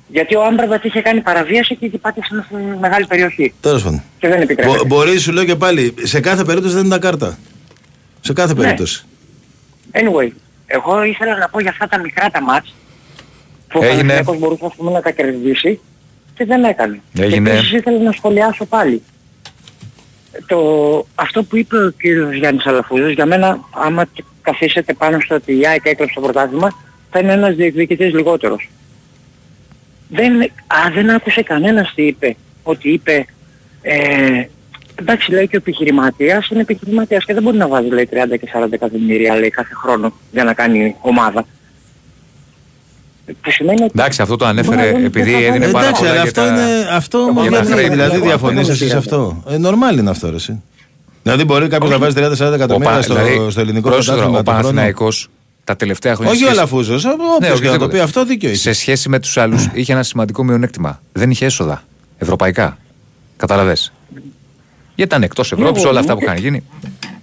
Γιατί 0.09 0.37
ο 0.37 0.45
Άμπραμπατ 0.45 0.85
είχε 0.85 1.01
κάνει 1.01 1.21
παραβίαση 1.21 1.77
και 1.77 1.87
είχε 1.87 1.99
πάτησε 1.99 2.29
μέσα 2.35 2.47
στην 2.47 2.79
μεγάλη 2.81 3.07
περιοχή. 3.07 3.55
Τέλος 3.61 3.83
πάντων. 3.83 4.03
Και 4.19 4.29
δεν 4.29 4.41
επιτρέπεται. 4.41 4.77
Μπο- 4.77 4.85
μπορείς, 4.87 5.23
σου 5.23 5.33
λέω 5.33 5.45
και 5.45 5.57
πάλι, 5.57 5.95
σε 6.03 6.21
κάθε 6.21 6.45
περίπτωση 6.45 6.75
δεν 6.75 6.85
ήταν 6.87 7.01
κάρτα. 7.01 7.39
Σε 8.21 8.33
κάθε 8.33 8.55
Ναι. 8.55 8.61
περίπτωση. 8.63 9.05
Anyway, 9.93 10.29
εγώ 10.67 11.03
ήθελα 11.05 11.37
να 11.37 11.49
πω 11.49 11.61
για 11.61 11.71
αυτά 11.71 11.89
τα 11.89 11.99
μικρά 11.99 12.31
τα 12.31 12.43
μάτς 12.43 12.75
που 13.69 13.79
ο 13.83 13.85
Έγινε. 13.85 13.97
Παναθηναϊκός 13.99 14.39
μπορούσε 14.39 14.65
ας 14.67 14.75
πούμε, 14.77 14.91
να 14.91 15.01
τα 15.01 15.11
κερδίσει 15.11 15.81
και 16.35 16.45
δεν 16.45 16.65
έκανε. 16.65 17.01
Έγινε. 17.19 17.51
Και 17.51 17.57
επίσης 17.57 17.73
ήθελα 17.73 17.99
να 18.03 18.13
σχολιάσω 18.13 18.65
πάλι. 18.65 19.03
Το, 20.47 20.59
αυτό 21.15 21.43
που 21.43 21.57
είπε 21.57 21.77
ο 21.77 21.91
κύριος 21.91 22.35
Γιάννης 22.35 22.67
Αλαφούζος, 22.67 23.13
για 23.13 23.27
μένα 23.27 23.59
άμα 23.71 24.05
και 24.13 24.25
καθίσετε 24.43 24.93
πάνω 24.93 25.21
στο 25.21 25.35
ότι 25.35 25.59
η 25.59 25.67
ΑΕΚ 25.67 25.81
έκλεψε 25.87 26.15
το 26.15 26.21
πρωτάθλημα, 26.21 26.73
θα 27.11 27.19
είναι 27.19 27.33
ένας 27.33 27.55
διεκδικητής 27.55 28.13
λιγότερος. 28.15 28.69
Δεν, 30.09 30.43
α, 30.43 30.91
δεν 30.95 31.11
άκουσε 31.11 31.43
κανένας 31.43 31.93
τι 31.95 32.03
είπε. 32.07 32.37
Ότι 32.63 32.89
είπε, 32.93 33.25
ε, 33.83 33.97
εντάξει 34.95 35.31
λέει 35.33 35.49
και 35.49 35.57
ο 35.57 35.59
επιχειρηματίας 35.59 36.49
είναι 36.49 36.61
επιχειρηματίας 36.61 37.25
και 37.25 37.35
δεν 37.35 37.43
μπορεί 37.43 37.57
να 37.57 37.69
βάζει 37.69 37.89
λέει 37.89 38.09
30 38.13 38.37
και 38.41 38.49
40 38.53 38.73
εκατομμύρια 38.73 39.37
λέει 39.39 39.51
κάθε 39.51 39.75
χρόνο 39.75 40.13
για 40.33 40.45
να 40.45 40.53
κάνει 40.55 40.97
ομάδα. 41.01 41.45
Που 43.43 43.51
σημαίνει 43.51 43.83
ότι... 43.83 43.93
Εντάξει, 43.95 44.23
αυτό 44.23 44.37
το 44.37 44.45
Μπορεί 44.45 44.57
να 44.57 44.63
ανέφερε 44.71 44.91
δούμε 44.93 45.07
επειδή 45.07 45.31
και 45.31 45.37
θα 45.37 45.45
έδινε 45.45 45.59
βάλει. 45.59 45.73
πάρα 45.73 45.85
Εντάξει, 45.87 46.03
πολλά 46.03 46.13
αλλά 46.13 46.21
για 46.21 46.31
αυτό 46.31 46.41
τα- 46.43 46.49
είναι. 46.63 46.89
Αυτό 46.97 47.19
Εγώ 47.19 47.41
γιατί 47.43 47.49
για 47.57 47.65
τα 47.67 47.73
χρέη 47.73 47.89
δηλαδή 47.89 48.19
που 48.19 48.25
διαφωνείς 48.25 48.61
έχουν. 48.61 48.71
εσύ 48.73 48.89
σε 48.89 48.97
αυτό. 48.97 49.43
Ε, 49.49 49.57
νορμάλ 49.57 49.99
είναι 49.99 50.11
αυτό, 50.11 50.27
εσύ. 50.27 50.63
Δηλαδή 51.23 51.45
μπορεί 51.45 51.69
κάποιος 51.69 51.91
να 51.91 51.99
βάζει 51.99 52.15
30-40 52.19 52.51
Ο 52.51 52.55
εκατομμύρια 52.55 52.91
Πα- 52.95 53.03
στο, 53.03 53.15
δηλαδή, 53.15 53.51
στο 53.51 53.61
ελληνικό 53.61 53.89
πρόσεχε 53.89 54.11
τώρα, 54.17 54.23
πρωτάθλημα 54.23 54.39
Ο 54.41 54.43
τον 54.43 54.55
χρόνο. 54.55 54.63
Παναθηναϊκός 54.63 55.29
τα 55.67 55.77
τελευταία 55.77 56.15
χρόνια. 56.15 56.33
Όχι 56.33 56.43
ο 56.43 56.47
σχέση- 56.47 56.61
Αλαφούζος, 56.61 57.05
Ναι, 57.05 57.11
όποιος 57.11 57.39
και 57.39 57.45
να 57.45 57.49
το 57.51 57.57
οποιοδήποτε. 57.57 57.93
πει 57.97 58.03
αυτό 58.03 58.25
δίκιο 58.25 58.49
έχει. 58.49 58.59
Σε 58.59 58.73
σχέση 58.73 59.09
με 59.09 59.19
τους 59.21 59.37
άλλους 59.37 59.69
είχε 59.75 59.93
ένα 59.93 60.03
σημαντικό 60.03 60.45
μειονέκτημα. 60.45 61.01
Δεν 61.13 61.31
είχε 61.31 61.45
έσοδα. 61.45 61.83
Ευρωπαϊκά. 62.19 62.79
Καταλαβες. 63.37 63.93
Γιατί 64.95 65.11
ήταν 65.11 65.23
εκτός 65.23 65.53
Ευρώπης 65.53 65.83
Ναι, 65.83 65.89
όλα 65.89 66.01
αυτά 66.01 66.13
ναι. 66.15 66.19
που 66.19 66.25
είχαν 66.25 66.37
γίνει. 66.39 66.63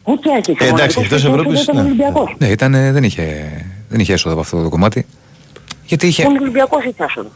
Ούτε 0.04 0.30
έχει. 0.38 0.56
Ε, 0.64 0.68
εντάξει, 0.68 1.00
εκτός 1.02 1.26
Ευρώπης, 1.26 1.62
Ήταν 1.64 1.76
ναι. 1.76 1.82
Ολυμπιακός. 1.82 2.36
Ναι, 2.38 2.48
ήταν, 2.48 2.72
δεν, 2.72 3.04
είχε, 3.04 3.52
δεν 3.90 4.00
είχε 4.00 4.14
έσοδα 4.14 4.32
από 4.34 4.42
αυτό 4.42 4.64
το 4.64 4.70
κομμάτι. 4.70 5.06
Γιατί 5.86 6.08
είχε. 6.08 6.24
Ο 6.24 6.30
Ολυμπιακός 6.40 6.84
είχε 6.84 7.04
άσοδο. 7.04 7.32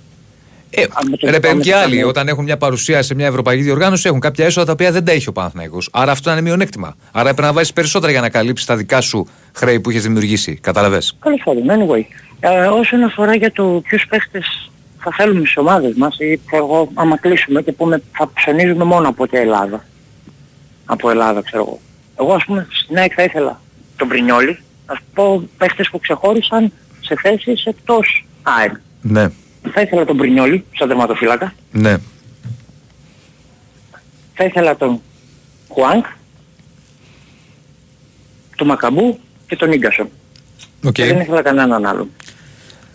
Ε, 0.70 0.82
Αν 0.82 1.10
με 1.10 1.18
το 1.18 1.26
ρε 1.26 1.32
παιδί 1.32 1.42
πάμε 1.42 1.54
μου 1.54 1.62
και 1.62 1.70
στο 1.70 1.78
άλλοι, 1.80 1.90
ταμείο. 1.90 2.08
όταν 2.08 2.28
έχουν 2.28 2.44
μια 2.44 2.58
παρουσία 2.58 3.02
σε 3.02 3.16
μια 3.16 3.26
ευρωπαϊκή 3.28 3.64
διοργάνωση, 3.64 4.08
έχουν 4.08 4.20
κάποια 4.20 4.46
έσοδα 4.46 4.66
τα 4.66 4.72
οποία 4.72 4.92
δεν 4.92 5.06
τα 5.06 5.14
είχε 5.14 5.30
ο 5.30 5.32
Παναθηναϊκός. 5.32 5.90
Άρα 5.92 6.12
αυτό 6.12 6.32
είναι 6.32 6.42
μειονέκτημα. 6.42 6.96
Άρα 7.12 7.30
έπρεπε 7.30 7.48
να 7.48 7.54
βάζεις 7.54 7.74
περισσότερα 7.74 8.12
για 8.12 8.22
να 8.22 8.30
καλύψεις 8.30 8.66
τα 8.66 8.76
δικά 8.76 9.02
σου 9.02 9.28
χρέη 9.54 9.80
που 9.80 9.90
είχε 9.90 10.00
δημιουργήσει. 10.00 10.56
Καταλαβες; 10.62 11.16
Καλώς 11.20 11.42
πάντων, 11.44 11.64
anyway. 11.68 12.02
Ε, 12.40 12.66
όσον 12.66 13.04
αφορά 13.04 13.36
για 13.36 13.52
το 13.52 13.82
ποιους 13.88 14.06
παίχτες 14.10 14.72
θα 14.98 15.12
θέλουμε 15.18 15.40
στις 15.40 15.58
ομάδες 15.58 15.94
μας 15.96 16.16
ή 16.20 16.40
ξέρω 16.46 16.64
εγώ 16.66 16.92
άμα 16.94 17.18
κλείσουμε 17.18 17.62
και 17.62 17.72
πούμε 17.72 18.02
θα 18.12 18.32
ψωνίζουμε 18.34 18.84
μόνο 18.84 19.08
από 19.10 19.28
την 19.28 19.38
Ελλάδα. 19.40 19.86
Από 20.86 21.10
Ελλάδα 21.10 21.42
ξέρω 21.42 21.64
εγώ. 21.64 21.80
Εγώ 22.20 22.34
ας 22.34 22.46
πούμε 22.46 22.68
στην 22.70 22.98
ΑΕΚ 22.98 23.12
θα 23.16 23.24
ήθελα 23.24 23.62
τον 23.96 24.08
Πρινιόλη, 24.08 24.60
ας 24.86 24.98
πω 25.14 25.44
παίχτες 25.58 25.90
που 25.90 26.00
ξεχώρισαν 26.00 26.72
σε 27.02 27.16
θέσεις 27.22 27.66
εκτός 27.66 28.26
ΑΕΚ. 28.44 28.72
Ναι, 29.02 29.28
Θα 29.74 29.82
ήθελα 29.82 30.06
τον 30.06 30.18
Πρινιόλη 30.18 30.66
σαν 30.78 30.88
τερματοφύλακα. 30.88 31.54
ναι. 31.72 31.98
Θα 34.40 34.46
ήθελα 34.46 34.76
τον 34.78 35.02
Χουάνκ, 35.68 36.06
τον 38.56 38.68
Μακαμπού 38.68 39.20
και 39.48 39.56
τον 39.56 39.72
Ίγκασον. 39.72 40.10
Οκ. 40.86 40.92
Και 40.94 41.06
δεν 41.06 41.20
ήθελα 41.20 41.42
κανέναν 41.42 41.86
άλλον. 41.86 42.10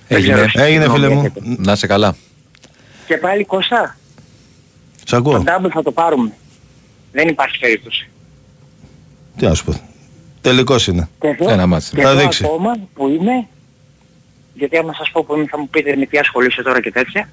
Έγινε. 0.08 0.50
Έγινε 0.54 0.88
φίλε 0.90 1.08
μου. 1.08 1.32
Να 1.42 1.76
'σαι 1.76 1.86
καλά. 1.86 2.16
Και 3.06 3.16
πάλι 3.16 3.44
Κώστα, 3.44 3.96
Σ' 5.04 5.10
το 5.10 5.16
ακούω. 5.16 5.44
double 5.46 5.68
θα 5.72 5.82
το 5.82 5.92
πάρουμε. 5.92 6.32
Δεν 7.12 7.28
υπάρχει 7.28 7.58
περίπτωση. 7.58 8.08
Τι 9.36 9.44
να 9.46 9.54
σου 9.54 9.64
πω. 9.64 9.80
Τελικός 10.40 10.86
είναι. 10.86 11.08
Και 11.20 11.26
εδώ, 11.28 11.50
Ένα 11.50 11.66
ματς. 11.66 11.90
και 11.90 12.02
Θα 12.02 12.10
εδώ 12.10 12.20
δείξει. 12.20 12.44
ακόμα 12.44 12.74
που 12.94 13.08
είμαι, 13.08 13.46
γιατί 14.54 14.76
άμα 14.76 14.94
σας 14.94 15.10
πω 15.10 15.24
που 15.24 15.34
είμαι 15.34 15.46
θα 15.50 15.58
μου 15.58 15.68
πείτε 15.68 15.96
με 15.96 16.06
τι 16.06 16.18
ασχολείσαι 16.18 16.62
τώρα 16.62 16.80
και 16.80 16.90
τέτοια, 16.90 17.28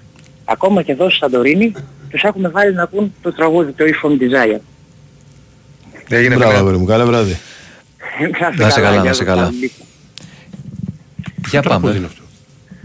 ακόμα 0.45 0.81
και 0.81 0.91
εδώ 0.91 1.09
στη 1.09 1.17
Σαντορίνη 1.19 1.73
τους 2.09 2.21
έχουμε 2.23 2.49
βάλει 2.49 2.73
να 2.73 2.87
πούν 2.87 3.13
το 3.21 3.33
τραγούδι, 3.33 3.71
το 3.71 3.83
If 3.87 4.05
from 4.07 4.11
Desire. 4.11 4.59
Έγινε 6.09 6.35
Μπράβο, 6.35 6.49
φίλε. 6.51 6.59
αγόρι 6.61 6.77
μου. 6.77 6.85
Καλά 6.85 7.05
βράδυ. 7.05 7.37
Να 8.57 8.69
σε 8.69 8.81
καλά, 8.81 8.93
για 8.95 9.03
να 9.03 9.13
σε 9.13 9.19
το 9.19 9.25
καλά. 9.25 9.41
τραγούδι. 9.41 9.71
Για 11.49 11.61
Τραγούδι 11.61 11.85
πάμε. 11.85 11.97
είναι 11.97 12.05
αυτό; 12.05 12.21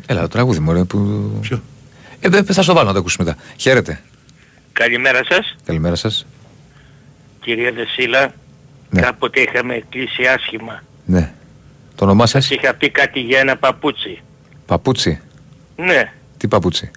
Έλα, 0.07 0.21
το 0.21 0.29
τραγούδι 0.29 0.59
μου, 0.59 0.73
ρε, 0.73 0.85
που... 0.85 0.99
Ποιο; 1.41 1.63
Ε, 2.21 2.29
δε- 2.29 2.43
θα 2.43 2.63
στο 2.63 2.75
βάλω 2.75 2.87
να 2.87 2.93
το 2.93 2.99
ακούσουμε 2.99 3.25
μετά. 3.25 3.39
Χαίρετε. 3.57 4.01
Καλημέρα 4.73 5.21
σας, 5.29 5.57
Καλημέρα 5.65 5.95
σας. 5.95 6.27
κυρία 7.41 7.73
Δεσίλα. 7.73 8.33
Ναι. 8.91 9.01
Κάποτε 9.01 9.41
είχαμε 9.41 9.83
κλείσει 9.89 10.27
άσχημα. 10.27 10.83
Ναι. 11.05 11.34
Το 11.97 12.05
όνομά 12.05 12.27
σας, 12.27 12.45
Σας 12.47 12.57
είχα 12.57 12.75
πει 12.75 12.91
κάτι 12.91 13.21
για 13.21 13.39
ένα 13.41 13.57
παπούτσι. 13.57 14.21
Παπούτσι; 14.67 15.21
Ναι, 15.77 16.13
Τι 16.37 16.49
παπούτσι; 16.49 16.91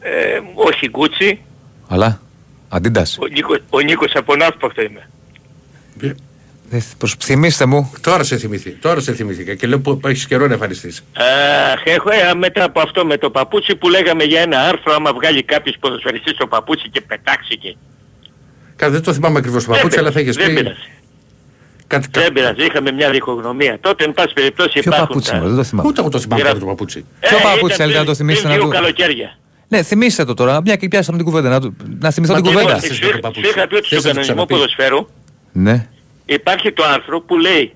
ε, 0.00 0.40
όχι 0.54 0.88
γκούτσι. 0.88 1.40
Αλλά, 1.88 2.20
αντίντας. 2.68 3.18
Ο, 3.20 3.26
Νίκος, 3.26 3.58
ο 3.70 3.80
Νίκος 3.80 4.12
από 4.14 4.36
Ναύπακτο 4.36 4.82
είμαι. 4.82 5.08
Ε, 6.02 6.12
Ε, 6.72 6.80
προς- 6.98 7.16
Θυμήστε 7.20 7.66
μου. 7.66 7.92
Τώρα 8.00 8.22
σε 8.24 8.36
θυμηθεί. 8.36 8.70
Τώρα 8.70 9.00
σε 9.00 9.12
θυμηθήκα 9.14 9.54
και 9.54 9.66
λέω 9.66 9.80
που 9.80 10.00
έχεις 10.04 10.26
καιρό 10.26 10.46
να 10.46 10.52
εμφανιστείς. 10.52 11.04
Αχ, 11.72 11.82
έχω 11.84 12.10
ε, 12.10 12.34
μετά 12.34 12.64
από 12.64 12.80
αυτό 12.80 13.04
με 13.06 13.16
το 13.18 13.30
παπούτσι 13.30 13.76
που 13.76 13.88
λέγαμε 13.88 14.24
για 14.24 14.40
ένα 14.40 14.60
άρθρο 14.60 14.94
άμα 14.94 15.12
βγάλει 15.12 15.42
κάποιος 15.42 15.76
ποδοσφαιριστής 15.80 16.36
το 16.36 16.46
παπούτσι 16.46 16.88
και 16.88 17.00
πετάξει 17.00 17.58
και... 17.58 17.76
Κάτι 18.76 18.92
δεν 18.92 19.02
το 19.02 19.12
θυμάμαι 19.12 19.38
ακριβώς 19.38 19.64
το 19.64 19.70
παπούτσι, 19.70 19.96
Δεν 19.96 20.04
αλλά 20.04 20.12
θα 20.12 20.20
έχεις 20.20 20.36
πειράζει, 20.36 20.54
πει. 20.54 20.74
Δεν 21.90 21.98
πειράζει. 21.98 22.10
Κάτι, 22.10 22.20
Δεν 22.20 22.32
πειράζει, 22.32 22.64
είχαμε 22.64 22.92
μια 22.92 23.10
διχογνωμία. 23.10 23.78
Τότε, 23.80 24.04
εν 24.04 24.12
πάση 24.12 24.32
περιπτώσει, 24.32 24.70
Ποιο 24.80 24.80
υπάρχουν 24.84 25.06
παπούτσι, 25.06 25.30
τα- 25.30 25.36
μωρέ, 25.36 25.48
δεν 25.48 25.56
το 25.56 25.64
θυμάμαι. 25.64 25.88
Ούτε 25.88 26.00
εγώ 26.00 26.10
το 26.10 26.18
θυμάμαι 26.18 26.42
Γράφει. 26.42 26.58
το 26.58 26.66
παπούτσι. 26.66 27.04
Ποιο 27.20 27.36
Ε, 27.36 27.40
παπούτσι 27.42 27.64
ήταν 27.64 27.76
θέλετε 27.76 27.98
να 27.98 28.04
πριν- 28.04 28.06
το 28.06 28.14
θυμίσετε 28.14 28.48
πριν 28.48 28.58
να 28.58 28.64
δύο 28.64 28.72
το... 28.72 28.80
καλοκαίρια. 28.80 29.38
Ναι, 29.68 29.82
θυμίστε 29.82 30.24
το 30.24 30.34
τώρα, 30.34 30.60
μια 30.60 30.76
και 30.76 30.88
πιάσαμε 30.88 31.16
την 31.16 31.26
κουβέντα. 31.26 31.48
Να, 31.48 31.60
το- 31.60 31.72
να 32.00 32.10
θυμηθώ 32.10 32.34
την 32.34 32.42
Μα 32.44 32.48
τι 32.48 32.54
κουβέντα. 32.54 32.70
είμαστε. 32.70 32.94
Σου 32.94 33.04
είχα- 33.08 33.30
σου 33.34 33.40
είχα 33.56 33.66
πει 33.66 33.74
ότι 33.74 33.88
Θες 33.88 33.98
στο 34.00 34.08
να 34.08 34.14
το 34.14 34.20
κανονισμό 34.20 34.22
ξαναπείς. 34.22 34.56
ποδοσφαίρου 34.56 35.06
Ναι. 35.52 35.86
υπάρχει 36.24 36.72
το 36.72 36.84
άρθρο 36.84 37.20
που 37.20 37.36
λέει 37.38 37.74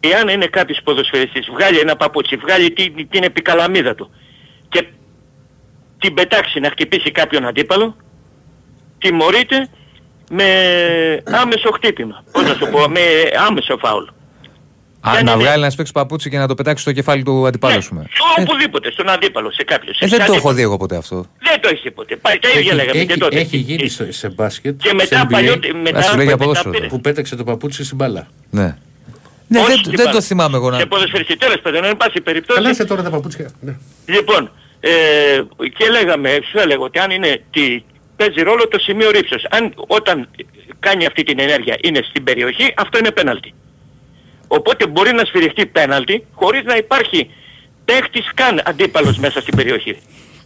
εάν 0.00 0.28
είναι 0.28 0.46
κάποιος 0.46 0.80
ποδοσφαιριστής 0.84 1.46
βγάλει 1.54 1.78
ένα 1.78 1.96
παπούτσι, 1.96 2.36
βγάλει 2.36 2.70
την, 2.72 3.08
την 3.10 3.22
επικαλαμίδα 3.22 3.94
του 3.94 4.10
και 4.68 4.86
την 5.98 6.14
πετάξει 6.14 6.60
να 6.60 6.68
χτυπήσει 6.70 7.10
κάποιον 7.10 7.46
αντίπαλο, 7.46 7.96
τιμωρείται 8.98 9.68
με 10.32 10.44
άμεσο 11.24 11.70
χτύπημα. 11.74 12.24
Πώς 12.32 12.42
να 12.42 12.54
σου 12.54 12.68
πω, 12.70 12.88
με 12.88 13.00
άμεσο 13.48 13.76
φάουλ. 13.78 14.04
Α, 15.00 15.12
Δεν 15.14 15.24
να 15.24 15.32
είναι- 15.32 15.42
βγάλει 15.42 15.64
ένα 15.64 15.72
παίξει 15.76 15.92
παπούτσι 15.92 16.30
και 16.30 16.38
να 16.38 16.46
το 16.48 16.54
πετάξει 16.54 16.82
στο 16.82 16.92
κεφάλι 16.92 17.22
του 17.22 17.46
αντιπάλου, 17.46 17.76
ας 17.76 17.88
πούμε. 17.88 18.00
Ναι, 18.00 18.44
οπουδήποτε, 18.44 18.90
στον 18.90 19.08
αντίπαλο, 19.08 19.50
σε 19.52 19.64
κάποιον. 19.64 19.90
Ε, 19.90 19.94
σε 19.94 20.06
δεν 20.06 20.08
το 20.10 20.14
αντίπαλο. 20.24 20.38
έχω 20.38 20.52
δει 20.52 20.62
εγώ 20.62 20.76
ποτέ 20.76 20.96
αυτό. 20.96 21.26
Δεν 21.38 21.60
το 21.60 21.68
έχεις 21.68 21.82
δει 21.82 21.90
ποτέ. 21.90 22.16
Πάει, 22.16 22.38
τα 22.38 22.48
ίδια 22.48 22.60
Έχει, 22.60 22.74
λέγαμε 22.74 22.92
και 23.04 23.12
έχει, 23.12 23.20
τότε. 23.20 23.38
έχει 23.38 23.56
γίνει 23.56 23.88
στο- 23.88 24.12
σε 24.12 24.28
μπάσκετ, 24.28 24.80
Και 24.82 24.88
σε 24.88 24.94
μετά 24.94 25.22
NBA, 25.26 25.30
παλιό, 25.30 25.60
μετά, 25.82 25.98
Α, 25.98 26.02
σου 26.02 26.16
λέει 26.16 26.24
για 26.26 26.34
μετά 26.34 26.36
ποδόσφαιρο 26.36 26.70
πήρε- 26.70 26.84
τώρα. 26.84 26.96
που 26.96 27.00
πέταξε 27.00 27.36
το 27.36 27.44
παπούτσι 27.44 27.84
στην 27.84 27.96
μπάλα. 27.96 28.26
Ναι. 28.50 28.76
Ναι, 29.46 29.58
Όχι 29.58 29.68
δεν, 29.68 29.78
στην 29.78 29.90
δεν 29.96 30.04
μπάλα. 30.04 30.16
το 30.16 30.22
θυμάμαι 30.22 30.56
εγώ 30.56 30.70
να... 30.70 30.78
Σε 30.78 30.86
ποδοσφαιριστή, 30.86 31.36
τέλος 31.36 31.60
πάντων, 31.62 31.84
εν 31.84 31.96
πάση 31.96 32.20
περιπτώσει. 32.20 32.58
Καλά 32.58 32.70
είσαι 32.70 32.84
τώρα 32.84 33.02
τα 33.02 33.10
παπούτσια. 33.10 33.50
Ναι. 33.60 33.76
Λοιπόν, 34.06 34.50
ε, 34.80 34.90
και 35.76 35.90
λέγαμε, 35.90 36.38
σου 36.50 36.58
έλεγα 36.58 36.80
ότι 36.80 36.98
αν 36.98 37.10
είναι, 37.10 37.42
τι, 37.50 37.82
παίζει 38.20 38.42
ρόλο 38.42 38.68
το 38.68 38.78
σημείο 38.78 39.10
ρήψος. 39.10 39.42
Αν 39.50 39.74
όταν 39.98 40.28
κάνει 40.86 41.06
αυτή 41.06 41.22
την 41.22 41.38
ενέργεια 41.40 41.76
είναι 41.82 42.00
στην 42.08 42.24
περιοχή, 42.24 42.66
αυτό 42.76 42.98
είναι 42.98 43.10
πέναλτι. 43.10 43.54
Οπότε 44.48 44.86
μπορεί 44.86 45.12
να 45.12 45.24
σφυριχτεί 45.24 45.66
πέναλτι 45.66 46.24
χωρίς 46.32 46.62
να 46.64 46.76
υπάρχει 46.76 47.30
παίχτης 47.84 48.26
καν 48.34 48.60
αντίπαλος 48.64 49.16
μέσα 49.18 49.40
στην 49.40 49.56
περιοχή. 49.56 49.96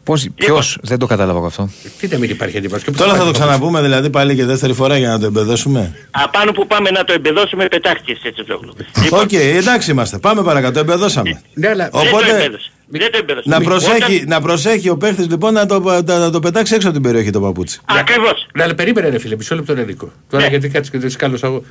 Πώς, 0.04 0.28
ποιος, 0.34 0.78
δεν 0.82 0.98
το 0.98 1.06
κατάλαβα 1.06 1.38
εγώ 1.38 1.46
αυτό. 1.46 1.70
Τι 1.98 2.08
να 2.08 2.18
μην 2.18 2.30
υπάρχει 2.30 2.56
αντίπαλος. 2.58 2.84
Και 2.84 2.90
πού 2.90 2.96
Τώρα 2.96 3.10
θα 3.10 3.18
το 3.18 3.24
υπάρχει 3.24 3.42
ξαναπούμε 3.42 3.80
δηλαδή 3.82 4.10
πάλι 4.10 4.34
και 4.34 4.44
δεύτερη 4.44 4.72
φορά 4.72 4.96
για 4.98 5.08
να 5.08 5.18
το 5.18 5.26
εμπεδώσουμε. 5.26 5.96
Απάνω 6.10 6.52
που 6.52 6.66
πάμε 6.66 6.90
να 6.90 7.04
το 7.04 7.12
εμπεδώσουμε 7.12 7.68
πετάχτηκες 7.68 8.20
έτσι 8.22 8.44
Τζόγλου. 8.44 8.74
Οκ, 9.10 9.32
εντάξει 9.32 9.90
είμαστε. 9.90 10.18
Πάμε 10.18 10.42
παρακάτω. 10.42 10.78
Εμπεδώσαμε. 10.78 11.42
Ναι, 11.54 11.68
αλλά 11.68 11.88
Δεν 11.92 12.02
το 12.02 12.08
Οπότε 12.08 12.30
εμπέδωσε. 12.30 12.73
Δεν 12.86 13.12
το 13.12 13.18
εμπέδωσε. 13.18 13.48
να 13.48 13.56
Όταν- 13.56 13.68
προσέχει, 13.68 14.24
να 14.26 14.40
προσέχει 14.40 14.88
ο 14.88 14.96
παίχτης 14.96 15.28
λοιπόν 15.28 15.52
να 15.52 15.66
το, 15.66 15.80
να, 16.04 16.18
να 16.18 16.30
το 16.30 16.40
πετάξει 16.40 16.74
έξω 16.74 16.86
από 16.88 16.96
την 16.96 17.06
περιοχή 17.06 17.30
το 17.30 17.40
παπούτσι. 17.40 17.80
Ακριβώς. 17.84 18.46
Ναι, 18.54 18.62
αλλά 18.62 18.74
περίμενε 18.74 19.08
ρε 19.08 19.18
φίλε, 19.18 19.36
μισό 19.36 19.54
λεπτό 19.54 19.72
Ενικό. 19.72 20.12
Τώρα 20.30 20.42
Ναι. 20.44 20.48
γιατί 20.50 20.68
κάτσε 20.68 20.90
και 20.90 20.98
δεν 20.98 21.10
σκάλω 21.10 21.38
εγώ. 21.42 21.62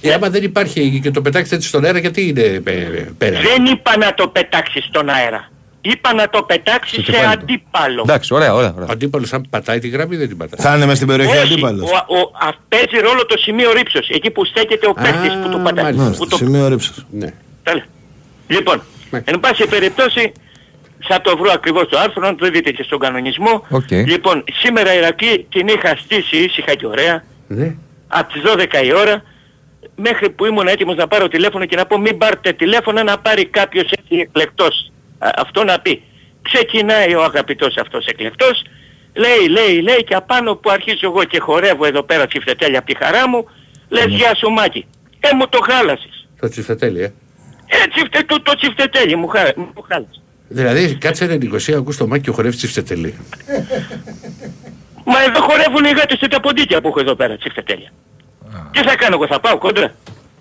Ε, 0.00 0.12
άμα 0.12 0.30
δεν 0.30 0.42
υπάρχει 0.42 1.00
και 1.02 1.10
το 1.10 1.22
πετάξετε 1.22 1.54
έτσι 1.56 1.68
στον 1.68 1.84
αέρα, 1.84 1.98
γιατί 1.98 2.28
είναι 2.28 2.40
ε, 2.40 2.60
πέρα; 3.18 3.40
Δεν 3.40 3.64
είπα 3.72 3.96
να 3.96 4.14
το 4.14 4.28
πετάξεις 4.28 4.84
στον 4.84 5.08
αέρα. 5.08 5.50
Είπα 5.80 6.14
να 6.14 6.28
το 6.30 6.42
πετάξεις 6.42 7.04
σε 7.04 7.10
κεφάλι 7.12 7.36
του. 7.36 7.40
αντίπαλο. 7.42 8.00
Εντάξει, 8.02 8.34
ωραία, 8.34 8.54
ωραία. 8.54 8.72
ωραία. 8.76 8.86
Ο 8.88 8.92
αντίπαλος 8.92 9.32
αν 9.32 9.46
πατάει 9.50 9.78
τη 9.78 9.88
γραμμή 9.88 10.16
δεν 10.16 10.28
την 10.28 10.36
πατάει. 10.36 10.66
Θα 10.66 10.76
είναι 10.76 10.86
μες 10.86 10.96
στην 10.96 11.08
περιοχή 11.08 11.36
Όχι, 11.36 11.52
αντίπαλος. 11.52 11.90
ο, 11.90 11.94
ο, 11.94 12.18
α, 12.20 12.48
παίζει 12.68 12.96
ρόλο 13.02 13.26
το 13.26 13.38
σημείο 13.38 13.72
ρίψης. 13.72 14.08
Εκεί 14.08 14.30
που 14.30 14.44
στέκεται 14.44 14.86
ο 14.86 14.92
παίκτης 14.92 15.32
που 15.42 15.48
το 15.50 15.58
πατάει. 15.58 15.84
μάλιστα. 15.84 16.08
Που 16.08 16.14
Στο 16.14 16.26
το... 16.26 16.36
σημείο 16.36 16.68
ρίψης. 16.68 17.06
Ναι. 17.10 17.32
Τέλεια. 17.62 17.86
Λοιπόν, 18.46 18.82
Ναι. 19.12 19.22
εν 19.24 19.40
πάση 19.40 19.66
περιπτώσει 19.66 20.32
θα 21.08 21.20
το 21.20 21.36
βρω 21.36 21.50
ακριβώς 21.52 21.88
το 21.88 21.98
άρθρο, 21.98 22.22
να 22.22 22.34
το 22.34 22.50
δείτε 22.50 22.70
και 22.70 22.82
στον 22.82 22.98
κανονισμό. 22.98 23.66
Οκ. 23.70 23.90
Λοιπόν, 23.90 24.44
σήμερα 24.52 24.94
η 24.94 24.96
Ηρακλή 24.96 25.46
την 25.50 25.68
είχα 25.68 25.96
στήσει 25.96 26.36
ήσυχα 26.36 26.74
και 26.74 26.86
ωραία, 26.86 27.24
ναι. 27.46 27.74
από 28.08 28.32
τις 28.32 28.42
12 28.44 28.84
η 28.84 28.92
ώρα, 28.92 29.22
μέχρι 29.96 30.30
που 30.30 30.44
ήμουν 30.44 30.66
έτοιμος 30.66 30.96
να 30.96 31.08
πάρω 31.08 31.28
τηλέφωνο 31.28 31.64
και 31.64 31.76
να 31.76 31.86
πω 31.86 31.98
μην 31.98 32.18
πάρετε 32.18 32.52
τηλέφωνο 32.52 33.02
να 33.02 33.18
πάρει 33.18 33.46
κάποιος 33.46 33.90
έτσι 33.90 34.16
εκλεκτός. 34.20 34.92
Α, 35.18 35.28
αυτό 35.36 35.64
να 35.64 35.80
πει. 35.80 36.02
Ξεκινάει 36.42 37.14
ο 37.14 37.22
αγαπητός 37.22 37.76
αυτός 37.76 38.06
εκλεκτός, 38.06 38.64
λέει, 39.14 39.48
λέει, 39.48 39.80
λέει 39.80 40.04
και 40.04 40.14
απάνω 40.14 40.54
που 40.54 40.70
αρχίζω 40.70 40.98
εγώ 41.02 41.24
και 41.24 41.38
χορεύω 41.38 41.86
εδώ 41.86 42.02
πέρα 42.02 42.26
τσιφτετέλια 42.26 42.78
από 42.78 42.86
τη 42.92 43.04
χαρά 43.04 43.28
μου, 43.28 43.48
λες 43.88 44.04
γεια 44.04 44.34
σου 44.34 44.50
Μάκη. 44.50 44.86
Ε, 45.20 45.34
μου 45.34 45.48
το 45.48 45.58
χάλασες. 45.70 46.28
Το 46.40 46.48
τσιφτετέλει, 46.48 47.02
ε. 47.02 47.12
Ε, 47.74 47.88
τσιφτε, 47.94 48.22
το, 48.26 48.42
το 48.42 48.54
τσιφτετέλι 48.54 49.16
μου, 49.16 49.28
χα, 49.28 49.40
μου 49.56 49.70
το 49.74 49.84
χάλασε. 49.88 50.20
Δηλαδή 50.48 50.94
κάτσε 50.94 51.24
ρε 51.24 51.36
Νικοσία, 51.36 51.76
ακούς 51.76 51.96
το 51.96 52.06
μάκι 52.06 52.22
και 52.22 52.30
χορεύει 52.30 52.56
τσιφτετέλει. 52.56 53.14
Μα 55.04 55.22
εδώ 55.22 55.40
χορεύουν 55.40 55.84
οι 55.84 55.92
γάτες 55.98 56.18
και 56.18 56.28
τα 56.28 56.40
ποντίκια 56.40 56.80
που 56.80 56.88
έχω 56.88 57.00
εδώ 57.00 57.14
πέρα, 57.14 57.36
τσιφτετέλια. 57.36 57.92
Τι 58.70 58.82
θα 58.82 58.96
κάνω 58.96 59.14
εγώ, 59.14 59.26
θα 59.26 59.40
πάω 59.40 59.58
κόντρα; 59.58 59.94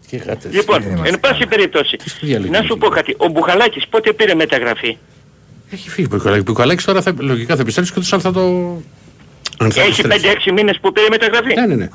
Και 0.07 0.17
γάτες. 0.17 0.53
Λοιπόν, 0.53 0.81
είμαστε 0.81 1.09
εν 1.09 1.19
πάση 1.19 1.45
περιπτώσει, 1.45 1.97
διάλογο 2.21 2.51
να 2.51 2.61
σου 2.61 2.77
πω 2.77 2.87
κάτι. 2.87 3.15
Ο 3.17 3.27
Μπουχαλάκης 3.27 3.87
πότε 3.87 4.13
πήρε 4.13 4.33
μεταγραφή; 4.33 4.97
Έχει 5.71 5.89
φύγει 5.89 6.07
ο 6.07 6.09
Πικολάκης. 6.15 6.41
Ο 6.41 6.45
Πικολάκης 6.45 6.85
τώρα 6.85 7.01
θα, 7.01 7.13
λογικά 7.17 7.55
θα 7.55 7.61
επιστρέψει 7.61 7.93
και 7.93 7.99
ούτως 7.99 8.13
άλλως 8.13 8.23
θα 8.25 8.31
το... 8.31 8.41
Αν 9.57 9.71
θα 9.71 9.81
Έχει 9.81 10.01
επιστρέψει. 10.01 10.49
5-6 10.49 10.53
μήνες 10.53 10.79
που 10.81 10.91
πήρε 10.91 11.07
μεταγραφή; 11.09 11.53
Ναι, 11.53 11.65
ναι, 11.65 11.75
ναι. 11.75 11.89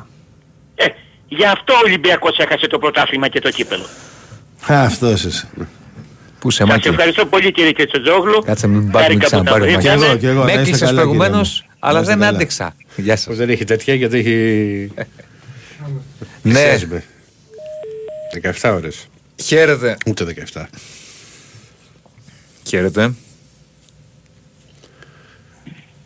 Ε, 0.74 0.87
γι' 1.28 1.45
αυτό 1.45 1.72
ο 1.74 1.80
Ολυμπιακός 1.84 2.39
έχασε 2.39 2.66
το 2.66 2.78
πρωτάθλημα 2.78 3.28
και 3.28 3.41
το 3.41 3.51
κύπελο. 3.51 3.87
Α, 4.72 4.82
αυτός 4.84 5.24
είσαι. 5.24 5.48
Πού 6.38 6.50
σε 6.50 6.57
Σας 6.59 6.68
μάκι. 6.68 6.88
ευχαριστώ 6.88 7.26
πολύ 7.26 7.52
κύριε 7.52 7.72
Κετσοτζόγλου. 7.72 8.42
Κάτσε 8.44 8.66
μην 8.66 8.90
πάρει 8.90 9.14
μην 9.14 9.22
Χάρηκα 9.22 9.38
που 9.38 9.44
τα 9.44 9.50
ξαναπάρει 9.50 9.62
ο 9.62 9.66
Και 9.66 9.88
Μάκης. 9.88 9.90
βρήκαμε. 9.90 10.07
εγώ, 10.07 10.16
και 10.18 10.26
εγώ. 10.28 10.38
Με 10.38 10.44
να 10.44 10.50
είστε 10.50 10.61
έκλεισες 10.62 10.80
καλά, 10.88 10.90
κύριε 10.90 11.04
προηγουμένως, 11.16 11.62
μου. 11.66 11.74
αλλά 11.78 11.92
Να 11.94 12.00
είστε 12.00 12.12
δεν 12.12 12.22
καλά. 12.22 12.36
άντεξα. 12.36 12.74
Γεια 12.96 13.14
Πως 13.14 13.22
σας. 13.22 13.36
δεν 13.36 13.50
έχει 13.50 13.64
τέτοια 13.64 13.94
γιατί 13.94 14.18
έχει... 14.18 14.34
Ναι, 16.42 16.52
Πλησιάζουμε. 16.52 17.04
17 18.61 18.72
ώρες. 18.74 19.07
χαίρετε. 19.42 19.96
Ούτε 20.07 20.24
17. 20.52 20.62
Χαίρετε. 22.66 23.12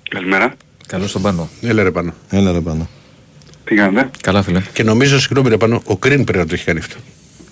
Καλημέρα. 0.09 0.55
Καλώς 0.87 1.13
τον 1.13 1.23
πάνω. 1.23 1.49
Έλα 1.63 1.83
ρε 1.83 1.91
πάνω. 1.91 2.15
Έλα 2.31 2.53
ρε 2.53 2.61
πάνω. 2.61 2.89
Τι 3.65 3.75
κάνετε; 3.75 4.11
Καλά 4.21 4.43
φίλε. 4.43 4.63
Και 4.73 4.83
νομίζω, 4.83 5.21
συγγνώμη 5.21 5.49
ρε 5.49 5.57
πάνω, 5.57 5.83
ο 5.85 5.97
Κρίν 5.97 6.25
πρέπει 6.25 6.39
να 6.39 6.47
το 6.47 6.55
έχει 6.55 6.65
κάνει 6.65 6.79
αυτό. 6.79 6.97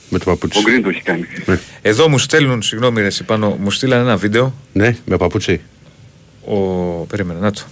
Με 0.09 0.19
το 0.19 0.25
παπούτσι. 0.25 0.59
Ο 0.59 0.63
Γκριν 0.63 0.83
το 0.83 0.89
έχει 0.89 1.03
κάνει. 1.03 1.25
Εδώ 1.83 2.09
μου 2.09 2.19
στέλνουν, 2.19 2.63
συγγνώμη 2.63 3.01
ρε 3.01 3.07
εσύ 3.07 3.25
πάνω, 3.25 3.57
μου 3.61 3.71
στείλαν 3.71 4.01
ένα 4.01 4.17
βίντεο. 4.17 4.55
Ναι, 4.73 4.97
με 5.05 5.17
παπούτσι. 5.17 5.61
Ο... 6.45 6.57
Περίμενε, 7.07 7.41
να 7.41 7.51
το. 7.53 7.63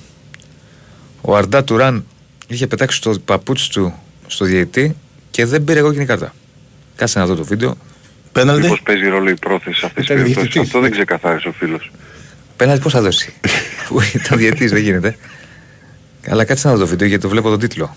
Ο 1.21 1.37
Αρντά 1.37 1.65
Τουράν 1.65 2.07
είχε 2.47 2.67
πετάξει 2.67 3.01
το 3.03 3.19
παπούτσι 3.25 3.71
του 3.71 3.95
στο 4.27 4.45
διαιτή 4.45 4.97
και 5.31 5.45
δεν 5.45 5.65
πήρε 5.65 5.81
κόκκινη 5.81 6.05
κάρτα. 6.05 6.35
Κάτσε 6.97 7.19
να 7.19 7.27
δω 7.27 7.35
το 7.35 7.45
βίντεο. 7.45 7.77
Πέναλτι. 8.33 8.63
Μήπως 8.63 8.83
παίζει 8.83 9.09
ρόλο 9.09 9.31
η 9.31 9.35
πρόθεση 9.35 9.79
σε 9.79 9.87
αυτές 9.87 10.05
τις 10.07 10.15
Ήταν 10.15 10.17
περιπτώσεις. 10.23 10.53
διαιτητής. 10.53 10.75
Αυτό 10.75 10.81
δεν 10.81 10.91
ξεκαθάρισε 10.91 11.49
ο 11.49 11.53
φίλος. 11.53 11.91
Πέναλτι 12.57 12.83
πώς 12.83 12.93
θα 12.93 13.03
δώσει; 13.03 13.33
Που 13.89 14.01
ήταν 14.15 14.39
διαιτής, 14.39 14.71
δεν 14.71 14.83
γίνεται. 14.83 15.17
Αλλά 16.29 16.45
κάτσε 16.45 16.69
να 16.69 16.75
δω 16.75 16.81
το 16.81 16.87
βίντεο 16.87 17.09
γιατί 17.09 17.23
το 17.23 17.29
βλέπω 17.29 17.49
τον 17.49 17.59
τίτλο. 17.59 17.97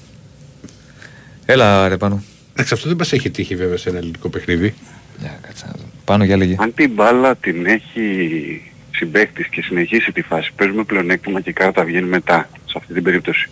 Έλα 1.46 1.88
ρε 1.88 1.98
πάνω. 1.98 2.24
Εντάξει, 2.60 2.74
αυτό 2.74 2.88
δεν 2.88 2.97
μας 2.97 3.14
έχει 3.14 3.30
τύχει 3.30 3.55
βέβαια 3.55 3.78
σε 3.78 3.89
ένα 3.89 3.97
ελληνικό 3.97 4.30
παιχνίδι. 4.30 4.74
Για, 5.20 5.39
κάτσε 5.41 5.66
να 5.66 5.72
δω. 5.72 5.84
Πάνω 6.05 6.24
για 6.24 6.38
λέγε. 6.38 6.55
Αν 6.60 6.74
την 6.74 6.91
μπάλα 6.93 7.36
την 7.36 7.66
έχει 7.66 8.62
συμπαίκτης 8.95 9.47
και 9.47 9.62
συνεχίσει 9.62 10.12
τη 10.12 10.22
φάση, 10.22 10.51
παίζουμε 10.55 10.84
πλεονέκτημα 10.84 11.41
και 11.41 11.49
η 11.49 11.53
κάρτα 11.53 11.84
βγαίνει 11.84 12.07
μετά, 12.07 12.49
σε 12.66 12.74
αυτή 12.78 12.93
την 12.93 13.03
περίπτωση. 13.03 13.49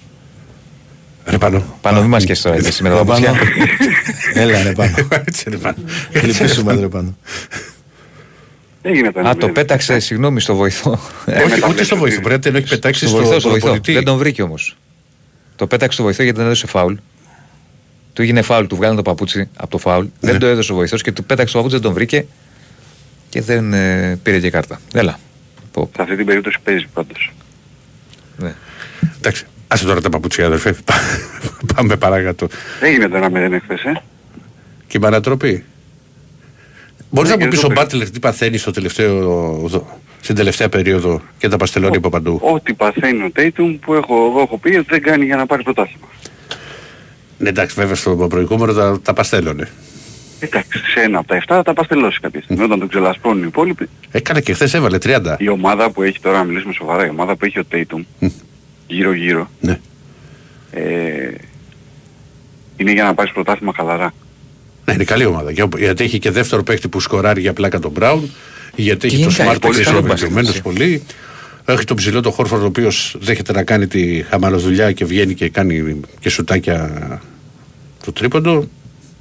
Ρε 1.25 1.37
πάνω. 1.37 1.77
Πάνω 1.81 2.01
μη 2.01 2.07
μας 2.07 2.23
και 2.25 2.35
τώρα 2.43 2.55
έτσι 2.55 2.83
με 2.83 2.89
τα 2.89 2.95
παπούτσια. 2.95 3.33
Έλα 4.33 4.63
ρε 4.63 4.71
πάνω. 4.71 4.95
Έτσι 5.27 5.49
ρε 5.49 5.57
πάνω. 5.57 5.77
Λυπήσουμε 6.23 6.73
ρε 6.75 6.87
πάνω. 6.87 7.17
Δεν 8.81 8.93
γίνεται 8.93 9.21
να 9.21 9.29
Α, 9.29 9.35
το 9.37 9.45
μην- 9.45 9.55
πέταξε, 9.55 9.99
συγγνώμη, 9.99 10.39
στο 10.41 10.55
βοηθό. 10.55 10.99
Ε, 11.25 11.41
Όχι, 11.43 11.61
ούτε 11.69 11.83
στο 11.83 11.95
βοηθό. 11.97 12.21
Πρέπει 12.21 12.33
να 12.33 12.39
την 12.51 12.55
έχει 12.55 12.67
πετάξει 12.69 12.99
Στο 12.99 13.07
στο 13.07 13.17
βοηθό, 13.17 13.39
στο 13.39 13.49
βοηθό. 13.49 13.65
προπονητή. 13.65 13.93
Δεν 13.93 14.03
τον 14.03 14.17
βρήκε 14.17 14.41
όμως. 14.41 14.77
Το 15.55 15.67
πέταξε 15.67 15.93
στο 15.93 16.03
βοηθό 16.03 16.23
γιατί 16.23 16.37
δεν 16.37 16.45
έδωσε 16.47 16.67
φάουλ. 16.67 16.93
Του 18.17 18.23
έγινε 18.23 18.41
φάουλ, 18.41 18.65
του 18.65 18.75
βγάλανε 18.75 18.97
το 18.97 19.01
παπούτσι 19.03 19.49
από 19.57 19.69
το 19.69 19.77
φάουλ. 19.77 20.05
Ναι. 20.19 20.31
Δεν 20.31 20.39
το 20.39 20.45
έδωσε 20.45 20.71
ο 20.71 20.75
βοηθός 20.75 21.01
και 21.01 21.11
του 21.11 21.23
πέταξε 21.23 21.51
το 21.53 21.57
παπούτσι, 21.57 21.75
δεν 21.77 21.85
τον 21.85 21.93
βρήκε 21.93 22.25
και 23.29 23.41
δεν 23.41 23.73
ε, 23.73 24.19
πήρε 24.23 24.39
και 24.39 24.49
κάρτα. 24.49 24.79
Έλα. 24.93 25.19
Πω, 25.71 25.89
Σε 25.95 26.01
αυτή 26.01 26.15
την 26.15 26.25
περίπτωση 26.25 26.57
παίζει 26.63 26.85
πάντως. 26.93 27.33
ναι. 28.37 28.53
Εντάξει. 29.17 29.45
Άσε 29.67 29.85
τώρα 29.85 30.01
τα 30.01 30.09
παπούτσια 30.09 30.45
αδερφέ. 30.45 30.75
Πάμε 31.75 31.95
παρακάτω. 31.97 32.47
Δεν 32.79 32.91
γίνεται 32.91 33.19
να 33.19 33.29
μην 33.29 33.53
εχθές, 33.53 33.83
ε. 33.83 34.01
Και 34.87 34.97
η 34.97 34.99
παρατροπή. 34.99 35.63
Μπορείς 37.09 37.29
Ναι, 37.29 37.35
να 37.35 37.43
μου 37.43 37.49
και 37.49 37.55
πεις 37.55 37.59
το 37.59 37.65
ο 37.65 37.69
πες. 37.69 37.77
Μπάτλερ 37.77 38.09
τι 38.09 38.19
παθαίνεις 38.19 38.61
στο 38.61 38.71
τελευταίο, 38.71 39.69
στην 40.21 40.35
τελευταία 40.35 40.69
περίοδο 40.69 41.21
και 41.37 41.47
τα 41.47 41.57
παστελώνει 41.57 41.95
από 41.97 42.09
παντού. 42.09 42.39
Ό,τι 42.43 42.73
παθαίνει 42.73 43.23
ο 43.23 43.31
Τέιτουμ 43.31 43.79
που 43.79 43.93
έχω, 43.93 44.15
εγώ 44.29 44.41
έχω 44.41 44.57
πει 44.57 44.75
ότι 44.75 44.87
δεν 44.89 45.01
κάνει 45.01 45.25
για 45.25 45.35
να 45.35 45.45
πάρει 45.45 45.63
πρωτάθλημα. 45.63 46.07
Ναι, 47.37 47.49
εντάξει, 47.49 47.75
βέβαια 47.79 47.95
στο 47.95 48.15
προηγούμενο 48.15 48.73
τα, 48.73 48.99
τα 49.01 49.13
παστέλωνε. 49.13 49.67
Εντάξει, 50.39 50.77
σε 50.77 50.99
ένα 50.99 51.17
από 51.19 51.27
τα 51.27 51.37
7 51.39 51.43
θα 51.47 51.63
τα 51.63 51.73
παστελώσει 51.73 52.19
κάποια 52.19 52.41
στιγμή. 52.41 52.63
Όταν 52.63 52.79
τον 52.79 52.87
ξελασπώνουν 52.87 53.39
οι 53.43 53.45
υπόλοιποι, 53.47 53.89
Έκανε 54.11 54.41
και 54.41 54.53
χθες 54.53 54.73
έβαλε 54.73 54.97
30. 55.03 55.35
η 55.37 55.49
ομάδα 55.49 55.91
που 55.91 56.03
έχει 56.03 56.19
τώρα, 56.19 56.37
να 56.37 56.43
μιλήσουμε 56.43 56.73
σοβαρά, 56.73 57.05
η 57.05 57.09
ομάδα 57.09 57.35
που 57.35 57.45
έχει 57.45 57.59
ο 57.59 57.65
Τέιτουμ, 57.65 58.03
γύρω-γύρω, 58.87 59.49
Ναι. 59.59 59.79
ε, 60.71 61.31
είναι 62.77 62.91
για 62.91 63.03
να 63.03 63.13
πάρεις 63.13 63.31
πρωτάθλημα 63.31 63.73
χαλαρά. 63.75 64.13
Ναι, 64.85 64.93
είναι 64.93 65.03
καλή 65.03 65.25
ομάδα. 65.25 65.51
Για- 65.51 65.67
Γιατί 65.77 66.03
έχει 66.03 66.19
και 66.19 66.31
δεύτερο 66.31 66.63
παίκτη 66.63 66.87
που 66.87 66.99
σκοράρει 66.99 67.41
για 67.41 67.53
πλάκα 67.53 67.79
τον 67.79 67.91
Μπράουν. 67.91 68.31
Γιατί 68.75 69.07
Και 69.07 69.15
έχει 69.15 69.23
το 69.23 69.29
γενικά 69.29 69.43
Σμαρτ 69.43 69.59
που 69.59 69.67
έχει 69.67 70.41
είναι 70.51 70.61
πολύ 70.63 71.03
καλό 71.67 71.75
ισορροπημένος 71.75 71.75
μπάσκετ, 71.75 71.75
πολύ. 71.75 71.77
Έχει 71.77 71.83
τον 71.85 71.95
ψηλό 71.97 72.21
τον 72.21 72.31
Χόρφορντ 72.31 72.63
ο 72.63 72.65
οποίος 72.65 73.15
δέχεται 73.19 73.51
να 73.51 73.63
κάνει 73.63 73.87
τη 73.87 74.21
χαμαλοδουλειά 74.23 74.91
και 74.91 75.05
βγαίνει 75.05 75.33
και 75.33 75.49
κάνει 75.49 75.99
και 76.19 76.29
σουτάκια 76.29 77.21
το 78.05 78.11
τρίποντο. 78.11 78.67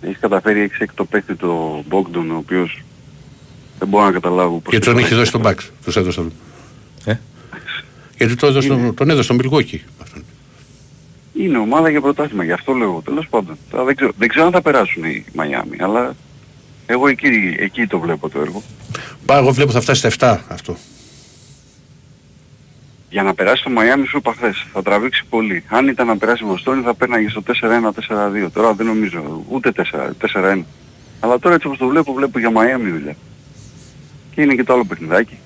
Έχεις 0.01 0.18
καταφέρει 0.20 0.70
6 0.80 0.84
το 0.94 1.05
παίκτη 1.05 1.34
το 1.34 1.84
Μπόγκντον, 1.88 2.30
ο 2.30 2.36
οποίος 2.36 2.82
δεν 3.78 3.88
μπορώ 3.88 4.05
να 4.05 4.12
καταλάβω 4.12 4.59
πώς 4.61 4.72
Και 4.72 4.78
τον 4.78 4.92
το 4.92 4.99
έχει 4.99 5.09
έχει 5.09 5.16
δώσει 5.16 5.32
τον 5.32 5.40
Μπαξ. 5.40 5.70
Τους 5.84 5.97
έδωσε 5.97 6.16
τον. 6.20 6.32
Ε; 7.05 7.14
Γιατί 8.18 8.34
το 8.34 8.47
έδωσε, 8.47 8.68
τον- 8.68 8.94
τον 8.94 9.11
έδωσε 9.11 9.26
τον 9.28 9.36
Μιλγόκι. 9.36 9.82
Είναι 11.38 11.59
ομάδα 11.59 11.88
για 11.90 12.01
πρωτάθλημα, 12.01 12.44
γι' 12.44 12.53
αυτό 12.53 12.72
λέω. 12.72 13.03
Τέλος 13.05 13.26
πάντων. 13.30 13.57
Τώρα 13.70 13.84
δεν, 13.84 13.97
ξέρω, 13.97 14.12
δεν 14.18 14.28
ξέρω 14.28 14.47
αν 14.47 14.53
θα 14.53 14.62
περάσουν 14.62 15.05
οι 15.05 15.24
Μαϊάμι, 15.34 15.76
αλλά 15.80 16.14
εγώ 16.86 17.09
εκεί, 17.09 17.26
εκεί 17.59 17.86
το 17.86 17.99
βλέπω 17.99 18.28
το 18.28 18.40
έργο. 18.40 18.62
Μπα, 19.24 19.36
εγώ 19.36 19.53
βλέπω 19.53 19.72
θα 19.72 19.80
φτάσει 19.80 20.11
στα 20.11 20.38
7 20.49 20.53
αυτό. 20.53 20.76
Για 23.11 23.22
να 23.22 23.34
περάσει 23.34 23.62
το 23.62 23.70
Μαϊάμι 23.70 24.07
σου 24.07 24.16
είπα 24.16 24.32
χθες, 24.32 24.66
θα 24.72 24.82
τραβήξει 24.82 25.24
πολύ. 25.30 25.64
Αν 25.68 25.88
ήταν 25.88 26.07
να 26.07 26.16
περάσει 26.16 26.44
η 26.44 26.46
Βοστόνη 26.46 26.82
θα 26.82 26.94
πέρναγε 26.94 27.28
στο 27.28 27.42
4-1-4-2. 27.46 28.48
Τώρα 28.52 28.72
δεν 28.72 28.86
νομίζω 28.86 29.44
ούτε 29.48 29.72
4, 29.76 29.82
4-1. 30.34 30.62
Αλλά 31.20 31.38
τώρα 31.38 31.54
έτσι 31.54 31.66
όπως 31.66 31.78
το 31.78 31.86
βλέπω, 31.86 32.12
βλέπω 32.12 32.38
για 32.38 32.50
Μαϊάμι 32.50 32.90
δουλειά. 32.90 33.16
Και 34.34 34.42
είναι 34.42 34.54
και 34.54 34.64
το 34.64 34.72
άλλο 34.72 34.84
παιχνιδάκι. 34.84 35.38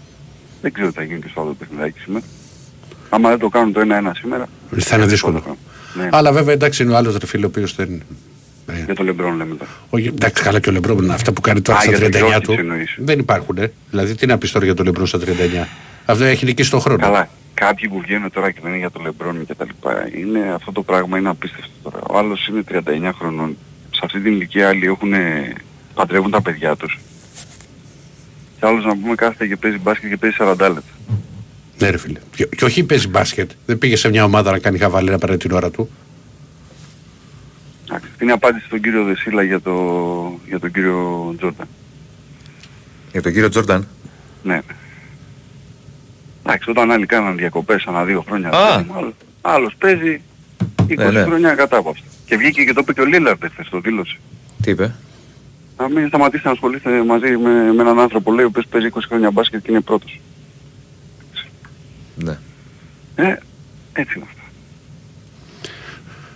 Δεν 0.62 0.72
ξέρω 0.72 0.88
τι 0.88 0.94
θα 0.94 1.02
γίνει 1.02 1.20
και 1.20 1.28
στο 1.30 1.40
άλλο 1.40 1.56
παιχνιδάκι 1.58 1.98
σήμερα. 1.98 2.24
Άμα 3.08 3.28
δεν 3.28 3.38
το 3.38 3.48
κάνουν 3.48 3.72
το 3.72 3.80
1-1 3.80 4.10
σήμερα. 4.14 4.46
Θα 4.76 4.96
είναι 4.96 5.06
δύσκολο. 5.06 5.56
Ναι. 5.94 6.08
Αλλά 6.12 6.32
βέβαια 6.32 6.54
εντάξει 6.54 6.82
είναι 6.82 6.92
ο 6.92 6.96
άλλος 6.96 7.16
ρε 7.16 7.26
φίλε 7.26 7.44
ο 7.44 7.48
οποίος 7.48 7.74
δεν... 7.74 8.02
Ναι. 8.66 8.82
Για 8.84 8.94
τον 8.94 9.04
Λεμπρόν 9.06 9.36
λέμε 9.36 9.54
τώρα. 9.54 9.70
Όχι, 9.90 10.06
εντάξει, 10.06 10.42
καλά 10.42 10.60
και 10.60 10.68
ο 10.68 10.72
Λεμπρόν 10.72 11.10
αυτά 11.10 11.32
που 11.32 11.40
κάνει 11.40 11.60
τώρα 11.60 11.78
Α, 11.78 11.82
στα 11.82 11.90
για 11.90 12.00
τον 12.00 12.08
39 12.08 12.24
Γιόκιτς 12.24 12.46
του 12.48 12.52
εννοείς. 12.52 12.94
δεν 12.98 13.18
υπάρχουν. 13.18 13.56
Ε. 13.58 13.72
Δηλαδή, 13.90 14.14
τι 14.14 14.26
να 14.26 14.38
πεις 14.38 14.50
τώρα 14.52 14.64
για 14.64 14.74
τον 14.74 14.84
Λεμπρόν 14.84 15.06
στα 15.06 15.18
39. 15.18 15.66
Αυτό 16.10 16.24
έχει 16.24 16.44
νικήσει 16.44 16.70
τον 16.70 16.80
χρόνο. 16.80 16.98
Καλά, 16.98 17.28
κάποιοι 17.54 17.88
που 17.88 18.00
βγαίνουν 18.00 18.30
τώρα 18.30 18.50
και 18.50 18.60
λένε 18.62 18.76
για 18.76 18.90
τον 18.90 19.02
Λεμπρόν 19.02 19.46
και 19.46 19.54
τα 19.54 19.64
λοιπά, 19.64 20.08
είναι, 20.14 20.52
αυτό 20.54 20.72
το 20.72 20.82
πράγμα 20.82 21.18
είναι 21.18 21.28
απίστευτο 21.28 21.70
τώρα. 21.82 21.98
Ο 22.10 22.18
άλλος 22.18 22.46
είναι 22.46 22.62
39 22.70 23.10
χρονών. 23.18 23.56
Σε 23.90 24.00
αυτή 24.02 24.20
την 24.20 24.32
ηλικία 24.32 24.68
άλλοι 24.68 24.86
έχουν, 24.86 25.12
παντρεύουν 25.94 26.30
τα 26.30 26.42
παιδιά 26.42 26.76
τους. 26.76 26.98
Και 28.58 28.66
άλλος 28.66 28.84
να 28.84 28.96
πούμε 28.96 29.14
κάθεται 29.14 29.46
και 29.46 29.56
παίζει 29.56 29.78
μπάσκετ 29.78 30.10
και 30.10 30.16
παίζει 30.16 30.36
40 30.40 30.56
λεπτά. 30.58 30.82
Ναι, 31.78 31.90
ρε 31.90 31.98
φίλε. 31.98 32.18
Και, 32.34 32.46
και 32.56 32.64
όχι 32.64 32.84
παίζει 32.84 33.08
μπάσκετ. 33.08 33.50
Δεν 33.66 33.78
πήγε 33.78 33.96
σε 33.96 34.08
μια 34.08 34.24
ομάδα 34.24 34.50
να 34.50 34.58
κάνει 34.58 34.78
χαβαλέ 34.78 35.10
να 35.10 35.18
πάρει 35.18 35.36
την 35.36 35.52
ώρα 35.52 35.70
του. 35.70 35.90
Εντάξει, 37.88 38.08
Αυτή 38.10 38.22
είναι 38.24 38.32
η 38.32 38.34
απάντηση 38.34 38.66
στον 38.66 38.80
κύριο 38.80 39.04
Δεσίλα 39.04 39.42
για, 39.42 39.60
το, 39.60 39.72
για 40.46 40.58
τον 40.58 40.72
κύριο 40.72 41.34
Τζόρταν. 41.38 41.66
Για 43.12 43.22
τον 43.22 43.32
κύριο 43.32 43.48
Τζόρνταν. 43.48 43.86
Ναι. 44.42 44.60
Ναι. 46.50 46.54
Εντάξει, 46.54 46.70
όταν 46.70 46.90
άλλοι 46.90 47.06
κάναν 47.06 47.36
διακοπές 47.36 47.84
ανά 47.86 48.04
δύο 48.04 48.24
χρόνια, 48.28 48.48
Α. 48.48 48.76
παιδί 48.76 48.88
μου, 48.88 48.94
άλλος, 48.98 49.12
άλλος 49.40 49.74
παίζει 49.78 50.20
20 50.88 50.96
Ναι, 50.96 51.10
ναι. 51.10 51.22
χρόνια 51.22 51.54
κατάπαυστα. 51.54 52.06
Και 52.26 52.36
βγήκε 52.36 52.64
και 52.64 52.72
το 52.72 52.80
είπε 52.82 52.92
και 52.92 53.00
ο 53.00 53.04
Λίλαρντ 53.04 53.44
χθες, 53.52 53.68
το 53.68 53.80
δήλωσε. 53.80 54.16
Τι 54.62 54.70
είπε; 54.70 54.94
Να 55.78 55.88
μην 55.88 56.08
σταματήσετε 56.08 56.48
να 56.48 56.54
ασχολείστε 56.54 57.04
μαζί 57.04 57.36
με, 57.36 57.72
με 57.72 57.82
έναν 57.82 57.98
άνθρωπο 57.98 58.32
λέει 58.32 58.44
ο 58.44 58.48
οποίος 58.48 58.66
παίζει 58.66 58.88
20 58.94 58.98
χρόνια 59.08 59.30
μπάσκετ 59.30 59.62
και 59.62 59.70
είναι 59.70 59.80
πρώτος. 59.80 60.20
Ναι. 62.14 62.38
Ε, 63.14 63.34
έτσι 63.92 64.12
είναι 64.16 64.26
αυτά. 64.28 64.39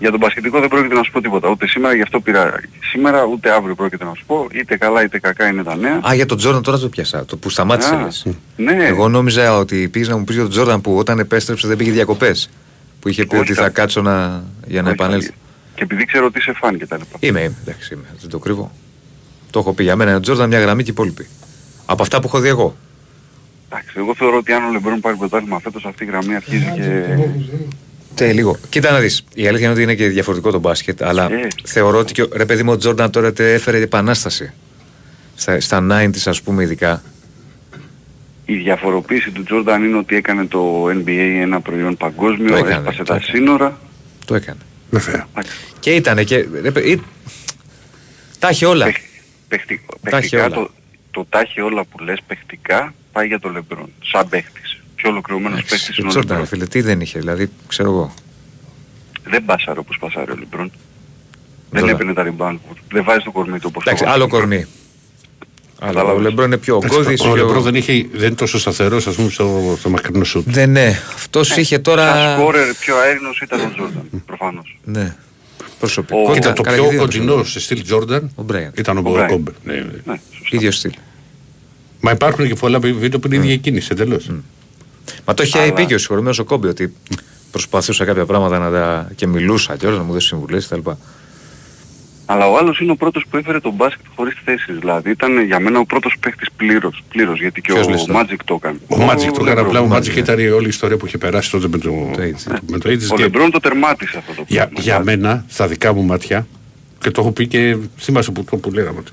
Για 0.05 0.13
τον 0.13 0.23
μπασκετικό 0.23 0.61
δεν 0.61 0.69
πρόκειται 0.69 0.95
να 0.95 1.03
σου 1.03 1.11
πω 1.11 1.21
τίποτα. 1.21 1.49
Ούτε 1.49 1.67
σήμερα, 1.67 1.95
γι' 1.95 2.03
αυτό 2.03 2.21
πήρα 2.21 2.61
σήμερα, 2.91 3.25
ούτε 3.25 3.51
αύριο 3.51 3.75
πρόκειται 3.75 4.05
να 4.05 4.13
σου 4.15 4.23
πω. 4.27 4.47
Είτε 4.53 4.77
καλά 4.77 5.03
είτε 5.03 5.19
κακά 5.19 5.47
είναι 5.49 5.63
τα 5.63 5.77
νέα. 5.77 6.01
Α, 6.09 6.15
για 6.15 6.27
τον 6.27 6.37
Τζόρνταν 6.39 6.63
τώρα 6.63 6.79
το 6.79 6.89
πιάσα. 6.89 7.25
Το 7.25 7.37
που 7.37 7.51
σταμάτησε. 7.51 7.95
Α, 7.95 8.03
λες. 8.03 8.27
ναι. 8.57 8.85
Εγώ 8.87 9.09
νόμιζα 9.09 9.59
ότι 9.59 9.89
πήγες 9.89 10.09
να 10.09 10.17
μου 10.17 10.25
πεις 10.25 10.35
για 10.35 10.43
τον 10.45 10.53
Τζόρνταν 10.53 10.81
που 10.81 10.97
όταν 10.99 11.19
επέστρεψε 11.19 11.69
δεν 11.69 11.77
πήγε 11.77 11.91
διακοπές. 11.91 12.51
Που 13.01 13.09
είχε 13.09 13.27
πει 13.27 13.35
Όχι, 13.35 13.45
ότι 13.45 13.55
θα 13.55 13.63
θα- 13.63 13.69
κάτσω 13.69 14.03
να, 14.03 14.45
για 14.67 14.83
να 14.83 14.89
Όχι, 14.91 14.97
επανέλθω. 15.01 15.33
Και 15.75 15.83
επειδή 15.83 16.05
ξέρω 16.05 16.27
ότι 16.27 16.39
είσαι 16.39 16.53
φαν 16.53 16.79
και 16.79 16.87
τα 16.87 16.97
λοιπά. 16.97 17.17
Είμαι, 17.21 17.41
είμαι, 17.41 17.55
εντάξει, 17.67 17.95
είμαι, 17.95 18.05
δεν 18.21 18.31
το 18.31 18.39
κρύβω. 18.39 18.73
Το 19.51 19.59
έχω 19.59 19.73
πει 19.73 19.83
για 19.83 19.97
μένα. 19.97 20.17
Ο 20.17 20.21
Τζόρνταν 20.21 20.49
μια 20.49 20.61
γραμμή 20.61 20.83
και 20.83 20.91
οι 20.91 20.93
υπόλοιποι. 20.93 21.27
Από 21.87 22.03
αυτά 22.03 22.21
που 22.21 22.27
έχω 22.27 22.39
δει 22.41 22.49
εγώ. 22.49 22.77
Εντάξει, 23.69 23.95
εγώ 23.97 24.15
θεωρώ 24.15 24.37
ότι 24.37 24.53
αν 24.53 24.65
ο 24.65 24.71
Λεμπρόν 24.73 25.01
πάρει 25.01 25.17
πρωτάθλημα 25.17 25.59
φέτος 25.61 25.85
αυτή 25.85 26.05
η 26.05 26.07
γραμμή 26.07 26.35
αρχίζει 26.35 26.73
και... 26.75 27.05
Τε, 28.15 28.33
λίγο. 28.33 28.59
Κοίτα 28.69 28.91
να 28.93 28.99
δεις. 28.99 29.25
Η 29.35 29.47
αλήθεια 29.47 29.65
είναι 29.65 29.75
ότι 29.75 29.83
είναι 29.83 29.95
και 29.95 30.09
διαφορετικό 30.09 30.51
το 30.51 30.59
μπάσκετ. 30.59 31.03
Αλλά 31.03 31.33
Ε. 31.33 31.47
θεωρώ 31.65 31.99
ότι 31.99 32.13
και 32.13 32.23
ο- 32.23 32.29
ρε 32.33 32.45
παιδί 32.45 32.63
μου 32.63 32.73
ο 32.73 32.77
Τζόρνταν 32.77 33.11
τώρα 33.11 33.33
τε 33.33 33.53
έφερε 33.55 33.79
επανάσταση. 33.81 34.53
Στα, 35.37 35.61
στα 35.61 35.87
90s 35.91 36.27
ας 36.31 36.43
πούμε 36.43 36.63
ειδικά. 36.63 37.03
Η 38.47 38.55
διαφοροποίηση 38.57 39.31
του 39.31 39.43
Τζόρνταν 39.43 39.85
είναι 39.85 39.97
ότι 39.97 40.17
έκανε 40.17 40.47
το 40.47 40.85
NBA 40.89 41.41
ένα 41.43 41.61
προϊόν 41.61 41.97
παγκόσμιο, 41.97 42.49
Το 42.51 42.57
έκανε, 42.57 42.75
έσπασε 42.75 42.97
το 42.99 43.05
τα 43.05 43.15
έκανε. 43.15 43.31
σύνορα. 43.39 43.79
Το 44.25 44.35
έκανε. 44.35 44.59
Βέβαια. 44.91 45.27
Και 45.81 45.91
ήταν 45.95 46.25
και. 46.25 46.47
Ρε, 46.63 46.71
παι- 46.71 46.87
ή- 46.87 47.03
τα 48.39 48.49
έχει 48.49 48.65
όλα. 48.65 48.85
Παιχτι, 49.49 49.81
Τα 50.11 50.17
έχει 50.17 50.29
παιχτικά 50.31 50.45
όλα. 50.45 50.55
το, 50.55 50.71
το 51.11 51.27
τα 51.29 51.41
έχει 51.41 51.61
όλα 51.61 51.85
που 51.85 51.99
λες 52.05 52.19
παιχτικά 52.27 52.95
πάει 53.13 53.27
για 53.27 53.39
το 53.41 53.49
Λεμπρόν. 53.49 53.91
Σαν 54.03 54.29
παίχτης. 54.29 54.74
Πιο 55.05 55.13
ολοκληρωμένος 55.13 55.63
παίχτης 55.65 55.89
Ο 55.89 55.93
είναι 55.99 56.07
ο 56.07 56.11
Τζόρνταν, 56.11 56.37
ρε 56.37 56.43
Λεμπρόν. 56.43 56.47
φίλε, 56.59 56.67
τι 56.67 56.81
δεν 56.81 57.01
είχε. 57.01 57.19
Δηλαδή, 57.19 57.51
ξέρω 57.69 57.91
εγώ. 57.91 58.15
Δεν 59.25 59.45
πάσαρε 59.45 59.79
όπως 59.79 59.97
πασάρει 60.01 60.31
ο 60.31 60.37
Λεμπρόν. 60.39 60.71
Δεν 61.71 61.83
Τζόρνταν. 61.85 62.11
έπαιρνε 62.11 62.35
τα 62.37 62.51
rebound. 62.51 62.59
Δεν 62.89 63.05
βάζει 63.05 63.25
το 63.25 63.31
κορμί 63.31 63.59
του 63.59 63.67
όπως 63.69 63.85
το 63.85 63.91
Εντάξει, 63.91 64.05
βάζει. 64.05 64.17
άλλο 64.17 64.29
κορμί. 64.29 64.67
Αλλά 65.79 65.91
ο 65.91 65.95
Κατάλαβες. 65.95 66.23
Λεμπρόν 66.23 66.47
είναι 66.47 66.57
πιο 66.57 66.77
Εντάξει, 66.77 66.97
ογκώδης. 66.99 67.21
Ο 67.21 67.25
πιο... 67.25 67.35
Λεμπρόν 67.37 67.63
δεν, 67.63 67.75
είχε, 67.75 68.07
δεν 68.13 68.27
είναι 68.27 68.35
τόσο 68.35 68.59
σταθερός 68.59 69.07
ας 69.07 69.15
πούμε 69.15 69.31
στο, 69.31 69.77
στο 69.79 69.91
μακρινό 69.91 70.25
σουτ. 70.25 70.49
Δεν 70.51 70.71
ναι. 70.71 70.99
Αυτός 71.15 71.57
είχε 71.57 71.79
τώρα. 71.79 72.13
Σαν 72.15 72.39
σκόρερ 72.41 72.75
πιο 72.75 72.97
αέρινος 72.97 73.41
ήταν 73.41 73.61
ο 73.61 73.71
Τζόρνταν. 73.75 74.23
Προφανώς. 74.27 74.79
Ναι. 74.85 75.17
Προσωπικό. 75.79 76.33
Κοίτα, 76.33 76.53
το 76.53 76.63
Καλά, 76.63 76.77
πιο 76.77 76.85
και 76.85 76.91
δύο 76.91 77.01
κοντινό 77.01 77.45
σε 77.45 77.61
στυλ 77.61 77.83
Τζόρνταν 77.83 78.31
Ο 78.35 78.43
Μπράιαντ. 78.43 78.79
ήταν 78.79 78.97
ο 78.99 79.03
Ο 79.11 79.15
Bryant. 79.17 79.27
Κόμπε. 79.29 79.53
Ναι, 79.65 79.75
ναι. 79.75 79.83
Ναι, 80.05 80.15
ίδιο 80.51 80.71
στυλ. 80.71 80.93
Μα 82.01 82.11
υπάρχουν 82.11 82.47
και 82.49 82.55
πολλά 82.55 82.79
βίντεο 82.79 83.19
που 83.19 83.27
είναι 83.27 83.37
η 83.37 83.39
ίδια 83.39 83.57
κίνηση 83.57 83.89
εντελώς. 83.93 84.31
Μα 85.27 85.35
το 85.35 85.43
είχε 85.43 85.59
Αλλά- 85.59 85.73
πει 85.73 85.87
και 85.87 85.95
ο 85.95 85.99
συγχωρημένος 85.99 86.39
ο 86.39 86.45
Κόμπι 86.45 86.69
ότι 86.69 86.95
προσπαθούσα 87.51 88.05
κάποια 88.05 88.27
πράγματα 88.27 88.59
να 88.59 88.71
τα. 88.71 89.11
και 89.15 89.27
μιλούσα 89.27 89.77
και 89.77 89.87
όλα 89.87 89.97
να 89.97 90.03
μου 90.03 90.13
δώσει 90.13 90.27
συμβουλές 90.27 90.67
κτλ. 90.67 90.91
Αλλά 92.27 92.47
ο 92.51 92.57
άλλος 92.57 92.81
είναι 92.81 92.91
ο 92.91 92.97
πρώτος 92.97 93.25
που 93.31 93.37
έφερε 93.37 93.61
τον 93.61 93.73
μπάσκετ 93.73 94.05
χωρίς 94.17 94.35
θέσεις. 94.45 94.79
Δηλαδή 94.79 95.11
ήταν 95.11 95.45
για 95.45 95.61
μένα 95.61 95.79
ο 95.79 95.85
πρώτος 95.85 96.17
παίχτης 96.21 96.49
πλήρως. 96.57 97.03
πλήρως 97.09 97.41
γιατί 97.41 97.61
και 97.61 97.73
Ποιος 97.73 97.87
ο 97.87 97.91
λες 97.91 98.05
τώρα; 98.05 98.25
Magic 98.25 98.37
το 98.45 98.55
έκανε. 98.55 98.79
Ο 98.87 98.97
Magic 98.97 99.31
το 99.31 99.41
έκανε 99.43 99.49
Λεμπρόν. 99.55 99.67
απλά. 99.67 99.81
Ο 99.81 99.85
Magic, 99.85 99.89
Magic 99.89 100.15
ναι. 100.15 100.21
ήταν 100.21 100.39
η 100.39 100.47
όλη 100.49 100.65
η 100.67 100.69
ιστορία 100.69 100.97
που 100.97 101.07
είχε 101.07 101.19
περάσει 101.19 101.51
τότε 101.51 101.69
με 101.69 101.79
το, 101.79 101.91
Το 101.91 102.23
AIDS. 102.23 102.59
με 102.67 102.79
το 102.79 102.91
AIDS. 102.91 103.09
Ο 103.13 103.15
και 103.17 103.23
Λεμπρόν 103.23 103.51
το 103.51 103.61
τερμάτισε 103.61 104.19
αυτό 104.19 104.33
το 104.35 104.45
για, 104.47 104.61
πράγμα. 104.69 104.81
για 104.83 105.01
μένα, 105.03 105.45
στα 105.49 105.67
δικά 105.67 105.95
μου 105.95 106.03
μάτια, 106.03 106.47
και 106.99 107.11
το 107.11 107.21
έχω 107.21 107.31
πει 107.33 107.47
και 107.47 107.77
θυμάσαι 107.99 108.31
που, 108.31 108.45
το 108.45 108.57
που 108.57 108.71
λέγαμε 108.73 108.99
ότι 108.99 109.11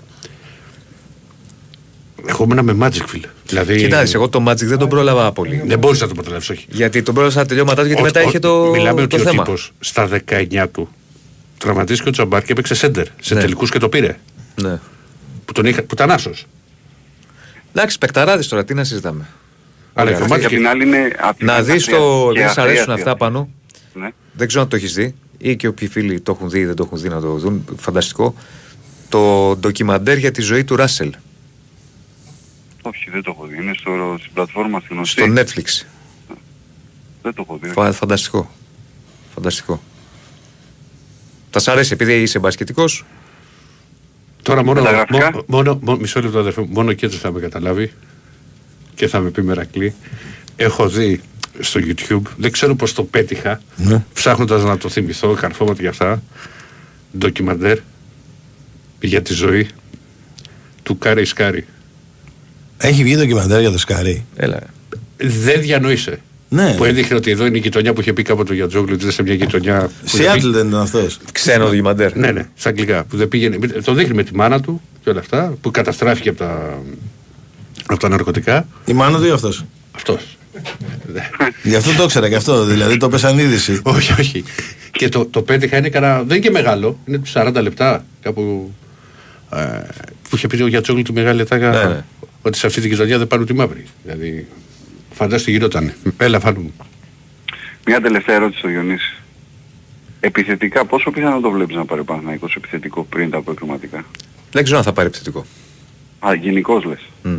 Εγώ 2.26 2.44
ήμουν 2.52 2.76
με 2.76 2.88
Magic, 2.88 3.04
φίλε. 3.08 3.28
Δηλαδή, 3.48 3.76
Κοιτάξτε, 3.78 4.18
εγώ 4.18 4.30
το 4.30 4.44
Magic 4.50 4.56
δεν 4.66 4.78
τον 4.78 4.90
πρόλαβα 4.90 5.32
πολύ. 5.32 5.64
Δεν 5.66 5.80
μπορείς 5.80 6.02
να 6.02 6.08
το 6.08 6.14
προλάβεις, 6.14 6.50
όχι. 6.50 6.66
Γιατί 6.70 7.02
τον 7.04 7.14
πρόλαβα 7.14 7.34
στα 7.36 7.46
τελειώματά 7.46 7.82
του, 7.82 7.88
γιατί 7.88 8.02
Ο- 8.02 8.06
μετά 8.06 8.20
ο- 8.22 8.28
είχε 8.28 8.40
το, 8.40 8.70
Μιλάμε 8.72 8.96
το 8.98 9.02
ότι 9.04 9.16
ο 9.16 9.20
θέμα. 9.20 9.44
τύπος 9.44 9.72
στα 9.80 10.08
19 10.08 10.68
του 10.72 10.90
τραυματίστηκε 11.58 12.10
ο 12.10 12.12
Τζαμπάρ 12.12 12.44
και 12.44 12.52
έπαιξε 12.52 12.74
σέντερ 12.76 13.06
σε 13.22 13.34
Ναι. 13.34 13.42
τελικούς 13.42 13.70
και 13.72 13.80
το 13.80 13.90
πήρε. 13.90 14.18
Ναι. 14.62 14.80
Που, 15.46 15.54
τον 15.54 15.66
είχα, 15.66 15.82
που 15.82 15.94
ήταν 15.94 16.12
άσος. 16.12 16.46
Εντάξει, 17.74 17.98
παικταράδε 17.98 18.44
τώρα, 18.44 18.64
τι 18.66 18.74
να 18.74 18.84
συζητάμε. 18.84 19.28
Αλλά 19.94 20.10
Ωραία. 20.12 20.28
και 20.28 20.34
ο 20.34 20.36
Και 20.38 20.42
Magic- 20.42 20.46
απ' 20.46 20.52
την 20.52 20.68
άλλη 20.68 20.84
είναι... 20.88 21.16
απ' 21.22 21.38
την 21.38 21.46
Να 21.46 21.54
άλλη 21.54 21.66
δεις 21.66 21.74
αστεία- 21.76 21.98
το. 21.98 22.30
και 22.34 22.40
Δεν 22.40 22.48
σ' 22.48 22.50
αστεία 22.50 22.64
αρέσουν 22.64 22.80
αστεία. 22.92 22.94
αυτά 22.94 23.16
πάνω. 23.16 23.50
Ναι. 23.94 24.10
Δεν 24.34 24.48
ξέρω 24.48 24.64
αν 24.64 24.70
το 24.70 24.76
έχεις 24.76 24.94
δει 24.94 25.16
ή 25.38 25.56
και 25.56 25.68
όποιοι 25.68 25.88
φίλοι 25.88 26.20
το 26.22 26.32
έχουν 26.36 26.50
δει 26.50 26.60
ή 26.60 26.66
δεν 26.66 26.76
το 26.76 26.84
έχουν 26.86 26.98
δει 27.02 27.10
να 27.10 27.22
το 27.22 27.28
δουν. 27.38 27.66
Φανταστικό. 27.78 28.36
Το 29.10 29.56
ντοκιμαντέρ 29.60 30.18
για 30.18 30.32
τη 30.32 30.42
ζωή 30.42 30.64
του 30.64 30.76
Ράσελ 30.76 31.14
Όχι, 32.82 33.10
δεν 33.10 33.24
το 33.24 33.32
έχω 33.36 33.46
δει. 33.48 33.56
Είναι 33.56 33.74
στο, 33.78 34.16
στην 34.20 34.34
πλατφόρμα 34.34 34.80
στη 34.80 34.94
γνωστή. 34.94 35.22
στο 35.22 35.34
Netflix. 35.36 35.86
Δεν 37.22 37.34
το 37.34 37.42
έχω 37.48 37.60
δει. 37.62 37.70
Φα- 37.70 37.92
Φανταστικό. 37.92 38.52
Φανταστικό. 39.34 39.82
Θα 41.50 41.60
σ' 41.60 41.68
αρέσει 41.68 41.94
επειδή 41.94 42.22
είσαι 42.22 42.40
μπασκετικός; 42.40 43.06
Τώρα 44.42 44.64
μόνο, 44.64 44.82
Μεταγραφικά. 44.82 45.18
μόνο, 45.32 45.44
μόνο, 45.48 45.80
μόνο- 45.82 46.00
μισό 46.00 46.22
λεπτό 46.22 46.40
αδερφέ 46.40 46.62
μου, 46.62 46.68
μόνο 46.72 46.94
και 46.94 47.06
έτσι 47.06 47.18
θα 47.18 47.32
με 47.32 47.40
καταλάβει 47.40 47.92
και 48.96 49.08
θα 49.08 49.20
με 49.20 49.30
πει 49.30 49.42
Μερακλή. 49.42 49.94
Έχω 50.56 50.90
δει 50.90 51.22
στο 51.60 51.80
YouTube, 51.84 52.22
δεν 52.38 52.52
ξέρω 52.52 52.76
πώς 52.76 52.94
το 52.94 53.04
πέτυχα, 53.04 53.62
Ναι. 53.78 54.04
ψάχνοντας 54.14 54.64
να 54.64 54.78
το 54.78 54.90
θυμηθώ, 54.90 55.34
καρφώματα 55.34 55.82
για 55.82 55.90
αυτά, 55.90 56.24
ντοκιμαντέρ 57.18 57.80
για 59.02 59.22
τη 59.22 59.34
ζωή 59.34 59.68
του 60.84 60.98
Κάρι 60.98 61.26
Σκάρι. 61.26 61.66
Έχει 62.82 63.04
βγει 63.04 63.16
ντοκιμαντέρ 63.18 63.60
για 63.60 63.72
το 63.72 63.78
Σκάρι. 63.78 64.26
Έλα. 64.36 64.60
Δεν 65.18 65.62
διανοείσαι. 65.62 66.20
Ναι. 66.50 66.74
Που 66.78 66.86
έδειχνε 66.86 67.16
ότι 67.16 67.32
εδώ 67.32 67.46
είναι 67.46 67.58
η 67.58 67.60
γειτονιά 67.60 67.94
που 67.94 68.02
είχε 68.02 68.14
πει 68.14 68.22
κάποτε 68.24 68.54
για 68.54 68.68
Τζόγλου, 68.68 68.90
ότι 68.94 69.00
ήταν 69.02 69.12
σε 69.12 69.24
μια 69.24 69.34
γειτονιά. 69.34 69.80
που 69.82 69.92
δεν 70.02 70.10
Σιάτλ 70.22 70.40
πήγε- 70.40 70.54
δεν 70.54 70.68
ήταν 70.68 70.80
αυτός. 70.82 71.20
Ξένο 71.32 71.66
ντοκιμαντέρ. 71.66 72.16
Ναι, 72.16 72.32
ναι, 72.32 72.48
στα 72.56 72.70
αγγλικά. 72.70 73.04
Που 73.04 73.18
δεν 73.18 73.28
πήγαινε, 73.28 73.58
το 73.68 73.94
δείχνει 73.94 74.14
με 74.14 74.24
τη 74.24 74.36
μάνα 74.36 74.62
του 74.62 74.82
και 75.04 75.10
όλα 75.10 75.20
αυτά, 75.20 75.54
που 75.62 75.72
καταστράφηκε 75.72 76.30
από 76.30 76.38
τα, 76.38 76.80
από 77.86 78.00
τα 78.00 78.10
ναρκωτικά. 78.10 78.68
Η 78.86 78.94
μάνα 78.94 79.18
του 79.18 79.26
ή 79.26 79.30
αυτός; 79.30 79.66
Αυτός. 79.92 80.38
Γι' 81.64 81.76
αυτό 81.76 81.92
το 81.98 82.04
ήξερα 82.04 82.30
και 82.30 82.36
αυτό. 82.36 82.64
Δηλαδή 82.66 82.98
το 82.98 83.10
πέσαν 83.10 83.40
είδηση. 83.40 83.80
όχι, 83.84 84.12
όχι. 84.20 84.44
Και 84.92 85.10
το, 85.10 85.26
το 85.26 85.42
πέτυχα 85.42 85.78
είναι 85.78 85.90
κανένα. 85.90 86.18
Δεν 86.18 86.26
είναι 86.38 86.40
και 86.40 86.52
μεγάλο, 86.52 87.00
είναι 87.06 87.18
του 87.18 87.32
40 87.34 87.54
λεπτά 87.62 88.06
κάπου. 88.22 88.72
Ε, 89.54 89.58
που 90.30 90.36
είχε 90.36 90.48
πει 90.48 90.62
ο 90.62 90.68
Γιατσόγλου 90.68 91.02
του 91.02 91.14
μεγάλη 91.14 91.42
ατάκα 91.42 91.70
Ναι, 91.70 91.84
ναι. 91.94 92.04
Ότι 92.42 92.58
σε 92.58 92.68
αυτή 92.68 92.82
τη 92.82 92.88
γειτονιά 92.88 93.18
δεν 93.18 93.28
πάνε 93.28 93.42
ούτε 93.44 93.54
οι 93.54 93.56
μαύροι. 93.56 93.86
Δηλαδή, 94.04 94.48
φαντάζομαι 95.14 95.44
τι 95.46 95.52
γινόταν. 95.52 95.94
Έλα, 96.18 96.40
φάνου 96.40 96.62
μου. 96.62 96.74
Μια 97.86 98.02
τελευταία 98.02 98.36
ερώτηση 98.36 98.60
στο 98.60 98.68
Διονύση. 98.68 99.16
Επιθετικά, 100.20 100.86
πόσο 100.86 101.12
πιθανό 101.12 101.40
το 101.40 101.52
βλέπεις 101.52 101.76
να 101.76 101.86
πάρει 101.86 102.02
ο 102.02 102.04
Παναθηναϊκός 102.04 102.56
επιθετικό 102.56 103.04
πριν 103.04 103.30
τα 103.30 103.38
αποκριματικά. 103.38 104.06
Δεν 104.52 104.64
ξέρω 104.64 104.78
αν 104.80 104.84
θα 104.84 104.94
πάρει 104.94 105.08
επιθετικό. 105.08 105.46
Α, 106.20 106.34
γενικώς 106.34 106.84
λες. 106.84 107.00
Μμ. 107.24 107.38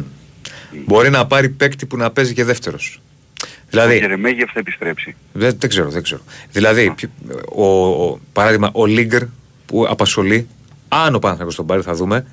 Μπορεί 0.87 1.11
να 1.11 1.27
πάρει 1.27 1.49
παίκτη 1.49 1.87
που 1.87 1.97
να 1.97 2.11
παίζει 2.11 2.35
και 2.35 2.45
δεύτερος. 2.45 3.01
Ο 3.45 3.47
Δηλαδή, 3.71 3.99
Γερεμέγεφ 3.99 4.51
θα 4.53 4.59
επιστρέψει. 4.59 5.15
δεν, 5.33 5.57
δεν 5.59 5.69
ξέρω, 5.71 5.91
δεν 5.91 6.03
ξέρω. 6.03 6.21
Δηλαδή, 6.53 6.93
ποιο- 6.97 7.11
ο, 7.55 7.65
ο- 8.05 8.21
παράδειγμα, 8.33 8.71
ο 8.73 8.87
Λίγκερ 8.87 9.23
που 9.67 9.87
απασχολεί, 9.89 10.49
αν 10.89 11.15
ο 11.15 11.19
Παναθηναϊκός 11.19 11.57
τον 11.57 11.67
πάρει, 11.67 11.83
θα 11.83 11.95
δούμε, 11.95 12.27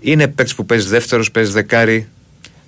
είναι 0.00 0.28
παίκτης 0.28 0.54
που 0.54 0.66
παίζει 0.66 0.88
δεύτερος, 0.88 1.30
παίζει 1.30 1.52
δεκάρι. 1.52 2.08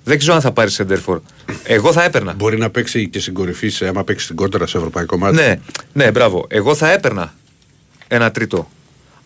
Δεν 0.03 0.17
ξέρω 0.17 0.33
αν 0.35 0.41
θα 0.41 0.51
πάρει 0.51 0.69
σεντερφόρ. 0.71 1.21
Εγώ 1.63 1.91
θα 1.91 2.03
έπαιρνα. 2.03 2.33
Μπορεί 2.33 2.57
να 2.57 2.69
παίξει 2.69 3.07
και 3.09 3.19
στην 3.19 3.33
κορυφή, 3.33 3.69
σε- 3.69 3.87
άμα 3.87 4.03
παίξει 4.03 4.23
στην 4.23 4.35
κόντρα 4.35 4.67
σε 4.67 4.77
ευρωπαϊκό 4.77 5.17
μάτι. 5.17 5.35
Ναι, 5.35 5.59
ναι, 5.93 6.11
μπράβο. 6.11 6.45
Εγώ 6.49 6.75
θα 6.75 6.91
έπαιρνα 6.91 7.33
ένα 8.07 8.31
τρίτο. 8.31 8.69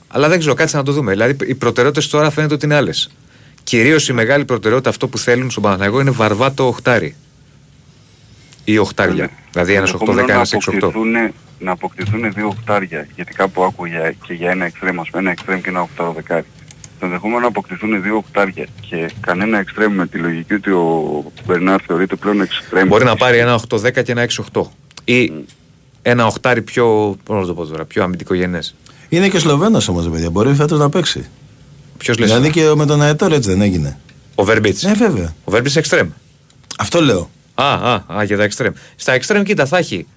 Αλλά 0.07 0.27
δεν 0.29 0.39
ξέρω, 0.39 0.53
κάτσε 0.53 0.77
να 0.77 0.83
το 0.83 0.91
δούμε. 0.91 1.11
Δηλαδή, 1.11 1.35
οι 1.47 1.55
προτεραιότητες 1.55 2.09
τώρα 2.09 2.29
φαίνεται 2.29 2.53
ότι 2.53 2.65
είναι 2.65 2.75
άλλες. 2.75 3.09
Κυρίως 3.63 4.09
η 4.09 4.13
μεγάλη 4.13 4.45
προτεραιότητα 4.45 4.89
αυτό 4.89 5.07
που 5.07 5.17
θέλουν 5.17 5.49
στον 5.51 5.63
Παναθηναϊκό 5.63 5.99
είναι 6.01 6.11
βαρβάτο 6.11 6.67
οχτάρι. 6.67 7.15
Ή 8.63 8.77
οχτάρια. 8.77 9.29
Δηλαδή 9.51 9.73
ένας 9.73 9.93
8-10, 9.93 9.99
Ενδεχομένως 10.09 10.29
ένας 10.35 10.51
να 10.51 10.57
6-8. 10.57 10.87
αποκτηθούν- 10.87 11.33
Να 11.59 11.71
αποκτηθούν 11.71 12.33
δύο 12.33 12.47
οχτάρια, 12.47 13.07
γιατί 13.15 13.33
κάπου 13.33 13.63
άκουγα 13.63 14.11
και 14.11 14.33
για 14.33 14.51
ένα 14.51 14.65
εξτρέμ, 14.65 14.99
ας 14.99 15.09
πούμε, 15.09 15.21
ένα 15.21 15.31
εξτρέμ 15.31 15.61
και 15.61 15.69
ένα 15.69 15.81
οχτάρο 15.81 16.11
δεκάρι. 16.13 16.45
Το 17.05 17.11
ενδεχόμενο 17.11 17.41
να 17.41 17.47
αποκτηθούν 17.47 18.01
δύο 18.01 18.15
οχτάρια 18.15 18.67
και 18.89 19.11
κανένα 19.19 19.59
εξτρέμ 19.59 19.93
με 19.93 20.07
τη 20.07 20.17
λογική 20.17 20.53
ότι 20.53 20.71
ο 20.71 21.23
Μπερνάρ 21.45 21.79
θεωρείται 21.87 22.15
πλέον 22.15 22.41
εξτρέμ. 22.41 22.87
Μπορεί 22.87 23.03
να 23.05 23.15
πάρει 23.15 23.37
ένα 23.37 23.59
8-10 23.69 24.03
και 24.03 24.11
ένα 24.11 24.27
6-8. 24.53 24.61
Ή 25.03 25.33
ένα 26.01 26.25
οχτάρι 26.25 26.61
πιο. 26.61 27.15
Πώς 27.23 27.39
να 27.39 27.45
το 27.45 27.53
πω 27.53 27.65
τώρα, 27.65 27.85
πιο 27.85 28.03
αμυντικογενές. 28.03 28.75
Είναι 29.09 29.29
και 29.29 29.39
Σλοβαίνος 29.39 29.87
όμως, 29.87 30.09
παιδιά. 30.09 30.29
Μπορεί 30.29 30.53
φέτος 30.53 30.79
να 30.79 30.89
παίξει. 30.89 31.29
Ποιος 31.97 32.17
λες; 32.17 32.29
Δηλαδή 32.29 32.49
και 32.49 32.73
με 32.75 32.85
τον 32.85 33.01
Αετόρ 33.01 33.31
έτσι 33.31 33.49
δεν 33.49 33.61
έγινε. 33.61 33.97
Ο 34.35 34.43
Βέρμπιτς. 34.43 34.83
Ναι, 34.83 34.93
βέβαια. 34.93 35.33
Ο 35.43 35.51
Βέρμπιτς 35.51 35.75
εξτρέμ. 35.75 36.09
Αυτό 36.77 37.01
λέω. 37.01 37.29
Α, 37.53 37.73
α, 37.73 38.03
α, 38.07 38.23
για 38.23 38.37
τα 38.37 38.43
εξτρέμ. 38.43 38.73
Στα 38.95 39.11
εξτρέμ, 39.11 39.43
κοίτα, 39.43 39.65
θα 39.65 39.77
έχει 39.77 40.07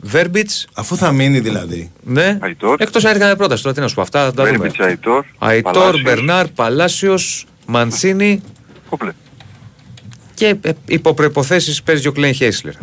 Βέρμπιτς. 0.00 0.66
Αφού 0.74 0.96
θα 0.96 1.12
μείνει 1.12 1.40
δηλαδή. 1.40 1.90
Ναι. 2.02 2.38
Αϊτόρ. 2.40 2.80
Εκτός 2.80 3.04
αν 3.04 3.16
έκανε 3.16 3.36
πρόταση 3.36 3.62
τώρα, 3.62 3.74
τι 3.74 3.80
να 3.80 3.88
σου 3.88 3.94
πω. 3.94 4.00
Αυτά 4.02 4.24
θα 4.24 4.32
τα 4.32 4.44
δούμε. 4.44 4.56
Βέρμπιτς, 4.58 4.80
Αϊτόρ, 4.80 5.24
Αϊτόρ, 5.38 5.72
Παλάσιος. 5.72 6.02
Μπερνάρ, 6.02 6.48
Παλάσιος, 6.48 7.46
Μαντσίνη 7.66 8.42
Όπλε. 8.88 9.12
και 10.34 10.56
ε, 10.60 10.70
υπό 10.86 11.14
προποθέσει 11.14 11.82
παίζει 11.82 12.08
ο 12.08 12.12
Κλέν 12.12 12.32
Χέισλερ. 12.32 12.74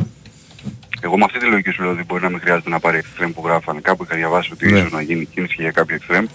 Εγώ 1.01 1.17
με 1.17 1.23
αυτή 1.23 1.39
τη 1.39 1.45
λογική 1.45 1.69
σου 1.71 1.81
λέω 1.83 1.91
ότι 1.91 2.03
μπορεί 2.07 2.23
να 2.23 2.29
μην 2.29 2.39
χρειάζεται 2.39 2.69
να 2.69 2.79
πάρει 2.79 2.97
εξτρέμ 2.97 3.31
που 3.31 3.41
γράφανε. 3.45 3.79
Κάπου 3.81 4.03
είχα 4.03 4.15
διαβάσει 4.15 4.49
ότι 4.53 4.71
Ναι. 4.71 4.79
ίσως 4.79 4.91
να 4.91 5.01
γίνει 5.01 5.25
κίνηση 5.25 5.55
για 5.57 5.71
κάποιο 5.71 5.95
εξτρέμ. 5.95 6.25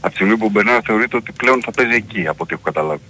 Από 0.00 0.08
τη 0.10 0.14
στιγμή 0.14 0.36
που 0.36 0.44
ο 0.46 0.48
Μπερνάρ 0.48 0.80
θεωρείται 0.86 1.16
ότι 1.16 1.32
πλέον 1.32 1.60
θα 1.64 1.70
παίζει 1.70 1.94
εκεί, 1.94 2.26
από 2.26 2.42
ό,τι 2.42 2.54
έχω 2.54 2.62
καταλάβει. 2.62 3.00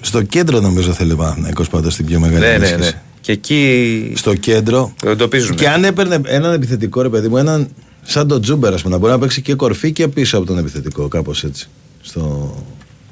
Στο 0.00 0.22
κέντρο 0.22 0.60
νομίζω 0.60 0.92
θέλει 0.92 1.12
ο 1.12 1.16
Παναθηναϊκός 1.16 1.68
πάντως 1.68 1.96
την 1.96 2.06
πιο 2.06 2.20
μεγάλη 2.20 2.38
Ναι, 2.40 2.46
ναι, 2.46 2.54
ενίσχυση. 2.54 2.78
ναι. 2.94 3.02
Και 3.22 3.32
εκεί 3.32 4.12
Στο 4.16 4.34
κέντρο. 4.34 4.94
το 5.02 5.10
εντοπίζουν. 5.10 5.56
Και 5.56 5.68
αν 5.68 5.84
έπαιρνε 5.84 6.20
έναν 6.24 6.52
επιθετικό 6.52 7.02
ρε 7.02 7.08
παιδί 7.08 7.28
μου, 7.28 7.36
έναν 7.36 7.68
σαν 8.02 8.28
τον 8.28 8.42
Τζούμπερ, 8.42 8.72
ας 8.74 8.82
πούμε, 8.82 8.94
να 8.94 9.00
μπορεί 9.00 9.12
να 9.12 9.18
παίξει 9.18 9.42
και 9.42 9.54
κορφή 9.54 9.92
και 9.92 10.08
πίσω 10.08 10.36
από 10.36 10.46
τον 10.46 10.58
επιθετικό, 10.58 11.08
κάπως 11.08 11.44
έτσι. 11.44 11.68
Στο... 12.02 12.54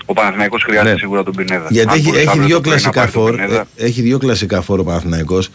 Ο 0.05 0.13
Παναθηναϊκός 0.13 0.63
χρειάζεται 0.63 0.93
Ναι. 0.93 0.99
σίγουρα 0.99 1.23
τον 1.23 1.35
Πινέδα. 1.37 1.67
Γιατί 1.71 1.89
Αν 1.91 1.95
έχει, 1.95 2.05
μπορείς 2.05 2.21
έχει, 2.21 2.29
αύριο 2.29 2.47
δύο 2.47 2.55
το 2.57 2.61
πρωί 2.61 2.73
να 2.75 2.79
κλασικά 2.81 3.01
πάρει 3.01 3.13
τον 3.13 3.23
φόρ, 3.23 3.35
Πινέδα, 3.35 3.67
ε, 3.77 3.85
έχει 3.85 4.03
δύο 4.03 4.19
κλασικά 4.19 4.61
φόρ 4.63 4.79
ο 4.81 4.85
Παναθηναϊκός, 4.85 5.49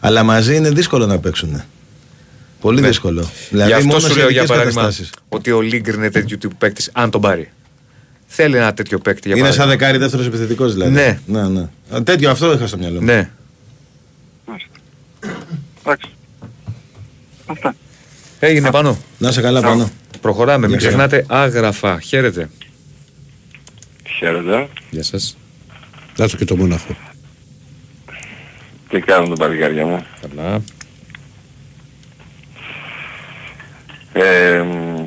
αλλά 0.00 0.22
μαζί 0.22 0.56
είναι 0.56 0.70
δύσκολο 0.70 1.06
να 1.06 1.18
παίξουν. 1.18 1.62
Πολύ 2.60 2.80
Ναι. 2.80 2.86
δύσκολο. 2.86 3.28
Δηλαδή 3.50 3.68
Γι' 3.70 3.74
αυτό 3.76 3.86
μόνος 3.86 4.02
σου 4.02 4.08
σε 4.08 4.14
λέω 4.18 4.28
για 4.28 4.36
ειδικές 4.40 4.48
παράδειγμα 4.56 4.80
καταστάσεις. 4.80 5.10
ότι 5.28 5.50
ο 5.50 5.60
Λίγκρ 5.60 5.94
είναι 5.94 6.10
τέτοιου 6.10 6.38
τύπου 6.38 6.56
παίκτης, 6.58 6.90
αν 6.92 7.10
τον 7.10 7.20
πάρει. 7.20 7.48
Θέλει 8.26 8.56
ένα 8.56 8.74
τέτοιο 8.74 8.98
παίκτη 8.98 9.28
για 9.28 9.36
Είναι 9.36 9.46
σαν 9.46 9.56
παράδειγμα. 9.56 9.80
δεκάρι 9.86 9.98
δεύτερος 9.98 10.26
επιθετικός 10.26 10.72
δηλαδή. 10.72 10.92
Ναι. 10.92 11.18
ναι, 11.26 11.48
ναι. 11.48 11.66
Α, 11.96 12.02
Τέτοιο 12.02 12.30
αυτό 12.30 12.52
είχα 12.52 12.66
στο 12.66 12.78
μυαλό 12.78 13.00
μου. 13.00 13.04
Ναι. 13.06 13.30
Μάλιστα. 15.88 16.08
Εντάξει. 16.08 16.10
Αυτά. 17.46 17.74
Έγινε 18.40 18.70
πάνω. 18.70 18.98
Να 19.18 19.32
σε 19.32 19.40
καλά 19.40 19.60
πάνω. 19.62 19.90
Προχωράμε. 20.20 20.66
Μην 20.68 20.78
Γεια. 20.78 20.86
ξεχνάτε 20.88 21.24
άγραφα. 21.28 22.00
Χαίρετε. 22.00 22.50
Χαίρετε. 24.18 24.68
Γεια 24.90 25.02
σας. 25.02 25.36
Δάτω 26.16 26.36
και 26.36 26.44
το 26.44 26.56
μόναχο. 26.56 26.96
Τι 28.88 29.00
κάνουν 29.00 29.28
τα 29.28 29.34
παλικάρια 29.34 29.86
μου; 29.86 30.06
Καλά. 30.20 30.62
Ε, 34.12 34.62
μ, 34.62 35.06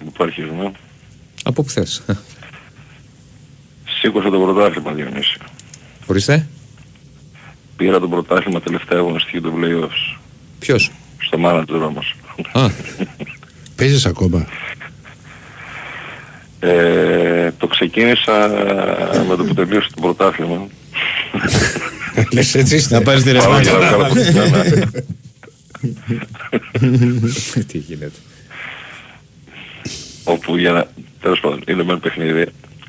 από 0.00 0.10
πού 0.10 0.24
αρχίζουμε; 0.24 0.72
Από 1.44 1.62
που 1.62 1.70
θες. 1.70 2.02
Σήκωσα 4.00 4.30
το 4.30 4.38
πρωτάθλημα 4.38 4.92
Διονύση. 4.92 5.38
Ορίστε. 6.06 6.46
Πήρα 7.76 8.00
το 8.00 8.08
πρωτάθλημα 8.08 8.60
τελευταία 8.60 8.98
αγωνιστική 8.98 9.40
του 9.40 9.54
playoffs. 9.60 10.18
Ποιος; 10.58 10.90
Στο 11.18 11.38
manager 11.44 11.80
όμως. 11.86 12.14
Α, 12.52 12.70
Παίζεις 13.76 14.06
ακόμα; 14.06 14.46
Ε, 16.60 17.52
το 17.58 17.66
ξεκίνησα 17.66 18.48
με 19.28 19.36
το 19.36 19.44
που 19.44 19.54
τελείωσε 19.54 19.88
το 19.94 20.00
πρωτάθλημα. 20.00 20.66
Λες 22.32 22.54
έτσι. 22.54 22.86
Να 22.90 23.02
πάρεις 23.02 23.22
τη 23.22 23.32
Πάω 23.32 23.60
για 23.60 23.72
να 23.72 23.78
ρεσμάτια. 23.78 23.96
βγάλω 23.96 24.08
κουτιά, 24.08 24.42
τι 27.66 27.78
γίνεται. 27.78 28.18
όπου 30.24 30.56
για 30.56 30.72
να... 30.72 30.86
Τέλος 31.20 31.40
πάντων, 31.40 31.62
είναι 31.68 31.82
μεν 31.84 32.00
παιχνίδι, 32.00 32.46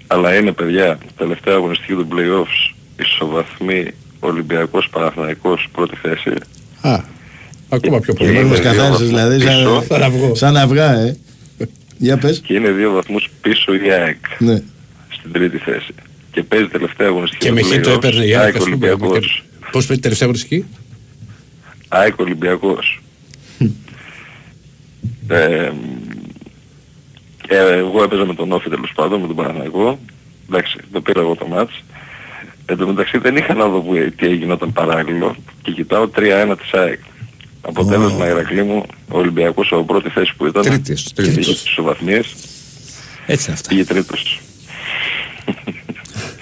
αλλά 0.07 0.35
είναι 0.35 0.51
παιδιά, 0.51 0.97
τελευταία 1.18 1.55
αγωνιστική 1.55 1.93
του 1.93 2.07
playoffs, 2.11 2.73
ισοβαθμοί 2.99 3.85
Ολυμπιακός 4.19 4.89
Παναθηναϊκός 4.91 5.68
πρώτη 5.72 5.95
θέση. 6.02 6.30
Α, 6.81 6.99
ακόμα 7.69 7.99
πιο 7.99 8.14
Και 8.14 8.23
πολύ. 8.26 8.31
μόλις 8.44 8.60
Είναι 8.60 8.69
δύο 8.69 8.72
καθάρισες 8.72 9.07
δηλαδή 9.07 9.38
βαθμούς 9.45 9.85
σαν, 9.88 10.11
πίσω. 10.11 10.35
σαν 10.35 10.57
αυγά, 10.57 10.91
ε. 10.99 11.18
Για 11.98 12.18
πες. 12.18 12.39
Και 12.45 12.53
είναι 12.53 12.72
δύο 12.72 12.91
βαθμούς 12.91 13.30
πίσω 13.41 13.73
η 13.73 13.91
ΑΕΚ 13.91 14.18
Ναι. 14.39 14.61
στην 15.10 15.31
τρίτη 15.31 15.57
θέση. 15.57 15.94
και 16.31 16.44
παίζει 16.44 16.68
τελευταία 16.68 17.07
αγωνιστική 17.07 17.45
Και 17.45 17.52
με 17.52 17.61
του 17.61 17.68
χ 17.68 17.72
το 17.81 17.89
play-offs, 17.91 17.95
έπαιρνε 17.95 18.26
η 18.26 18.34
ΑΕΚ, 18.35 18.44
ΑΕΚ 18.44 18.56
ας 18.56 18.64
πούμε, 18.64 18.76
Ολυμπιακός. 18.89 19.44
Πώς 19.72 19.85
παίζει 19.85 20.02
τελευταία 20.02 20.27
αγωνιστική; 20.27 20.65
ΑΕΚ 21.88 22.19
Ολυμπιακός. 22.19 23.02
ε, 25.27 25.72
ε, 27.48 27.77
εγώ 27.77 28.03
έπαιζα 28.03 28.26
με 28.26 28.34
τον 28.35 28.52
Όφη 28.52 28.69
τέλος 28.69 28.91
πάντων, 28.95 29.22
με 29.22 29.27
τον 29.27 29.35
Παναθηναϊκό. 29.35 29.99
Εντάξει, 30.49 30.77
το 30.91 31.02
πήρα 31.02 31.19
εγώ 31.22 31.35
το 31.35 31.48
μάτς. 31.48 31.84
Εν 32.69 32.77
τω 32.77 32.88
μεταξύ 32.88 33.18
δεν 33.18 33.35
είχα 33.35 33.53
να 33.53 33.68
δω 33.68 33.80
που, 33.80 33.94
τι 34.18 34.26
έγινε 34.26 34.53
όταν 34.53 34.72
παράλληλο 34.73 35.35
και 35.61 35.72
κοιτάω 35.72 36.10
3-1 36.15 36.56
της 36.61 36.73
ΑΕΚ. 36.73 36.99
Αποτέλεσμα 37.61 38.26
Ω. 38.26 38.27
Ηρακλή 38.27 38.64
μου, 38.64 38.84
ο 39.11 39.18
Ολυμπιακός 39.18 39.69
από 39.72 39.84
πρώτη 39.85 40.10
θέση 40.10 40.34
που 40.38 40.45
ήταν 40.45 40.64
Τρίτης, 40.64 41.03
και 41.03 41.22
τρίτης. 41.22 41.38
είχε 41.38 41.52
τις 41.53 41.65
ισοβαθμίες, 41.65 42.35
Έτσι 43.26 43.45
είναι 43.45 43.53
αυτά. 43.53 43.69
πήγε 43.69 43.84
τρίτος. 43.85 44.41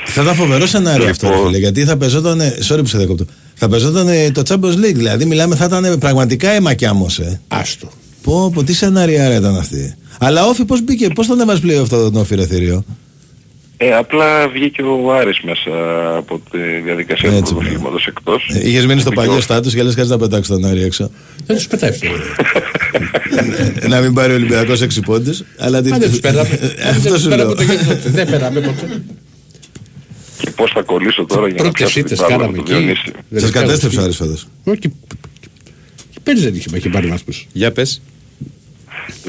Θα 0.05 0.21
ήταν 0.21 0.35
φοβερό 0.35 0.65
σενάριο 0.65 1.09
αυτό, 1.09 1.27
ρε 1.27 1.33
Λοιπόν. 1.33 1.47
φίλε, 1.47 1.59
γιατί 1.59 1.83
θα 1.85 1.97
παίζονταν. 1.97 2.39
Sorry 2.41 2.77
που 2.77 2.85
σε 2.85 2.97
διακόπτω. 2.97 3.25
Θα 3.53 3.69
παίζονταν 3.69 4.07
ε, 4.07 4.31
το 4.31 4.41
Champions 4.47 4.75
League. 4.85 4.93
Δηλαδή, 4.95 5.25
μιλάμε, 5.25 5.55
θα 5.55 5.65
ήταν 5.65 5.97
πραγματικά 5.99 6.49
αίμα 6.49 6.73
κι 6.73 6.85
άμμος, 6.85 7.19
ε. 7.19 7.41
Άστο. 7.47 7.87
Πω, 8.23 8.51
πω, 8.53 8.63
τι 8.63 8.73
σενάρια 8.73 9.35
ήταν 9.35 9.57
αυτή. 9.57 9.95
Αλλά 10.19 10.45
όφη, 10.45 10.65
πώς 10.65 10.81
μπήκε, 10.83 11.07
πώς 11.07 11.27
τον 11.27 11.39
έβαζε 11.39 11.59
πλέον 11.61 11.81
αυτό 11.83 12.11
το 12.11 12.19
όφη, 12.19 12.35
ρε 12.35 12.45
θηρίο; 12.45 12.83
Ε, 13.77 13.93
απλά 13.93 14.49
βγήκε 14.49 14.81
ο 14.81 15.13
Άρης 15.13 15.39
μέσα 15.43 15.69
από 16.17 16.41
τη 16.51 16.57
διαδικασία 16.83 17.31
του 17.31 17.41
πρωτοθλήματος 17.55 18.05
εκτός. 18.05 18.49
Ε, 18.53 18.69
Είχες 18.69 18.85
μείνει 18.85 18.99
στο 18.99 19.09
Μπήκε 19.09 19.21
παλιό 19.21 19.37
ο- 19.37 19.41
στάτους 19.41 19.73
και 19.73 19.83
λες 19.83 19.95
κάτι 19.95 20.09
να 20.09 20.17
πετάξει 20.17 20.49
τον 20.49 20.65
Άρη 20.65 20.83
έξω. 20.83 21.11
Δεν 21.45 21.55
τους 21.55 21.67
πετάει 21.67 21.89
αυτό. 21.89 22.07
Ε, 23.79 23.87
να 23.87 23.99
μην 24.01 24.13
πάρει 24.13 24.31
ο 24.31 24.35
Ολυμπιακός 24.35 24.81
6 24.81 25.01
πόντους. 25.05 25.43
Αλλά 25.57 25.81
Μα 25.83 25.97
δεν 25.97 26.09
τους 26.09 26.19
πέραμε. 26.19 26.49
Ε, 26.61 26.67
Δεν 26.67 26.87
Αυτό 26.87 27.09
τους 27.09 27.21
σου 27.21 27.29
πέραμε 27.29 27.43
λέω. 27.53 27.55
ποτέ 27.55 27.65
και 27.75 27.83
ποτέ. 27.85 28.09
Δεν 28.09 28.29
πέραμε 28.29 28.59
ποτέ. 28.59 29.01
Και 30.37 30.49
πώς 30.55 30.71
θα 30.71 30.81
κολλήσω 30.81 31.25
τώρα 31.25 31.47
για 31.47 31.55
να 31.55 31.61
Πρώτες 31.61 31.73
πιάσω 31.73 31.99
ήττες 31.99 32.17
την 32.17 32.27
μπάλα 32.27 32.37
κάναμε 32.37 32.57
με 32.57 32.63
τον 32.63 32.75
εκεί. 32.75 32.83
Διονύση. 32.85 33.11
Σα 33.51 33.59
κατέστρεψε 33.59 33.99
ο 33.99 34.03
Άρης 34.03 34.15
φέτος; 34.17 34.47
Όχι. 34.63 34.79
Και 34.79 36.19
πέρυσι 36.23 36.43
δεν 36.43 36.55
είχε, 36.55 36.69
είχε 36.77 36.89
πάρει 36.89 37.07
βάσκους. 37.07 37.47
Για 37.53 37.71
πες. 37.71 38.01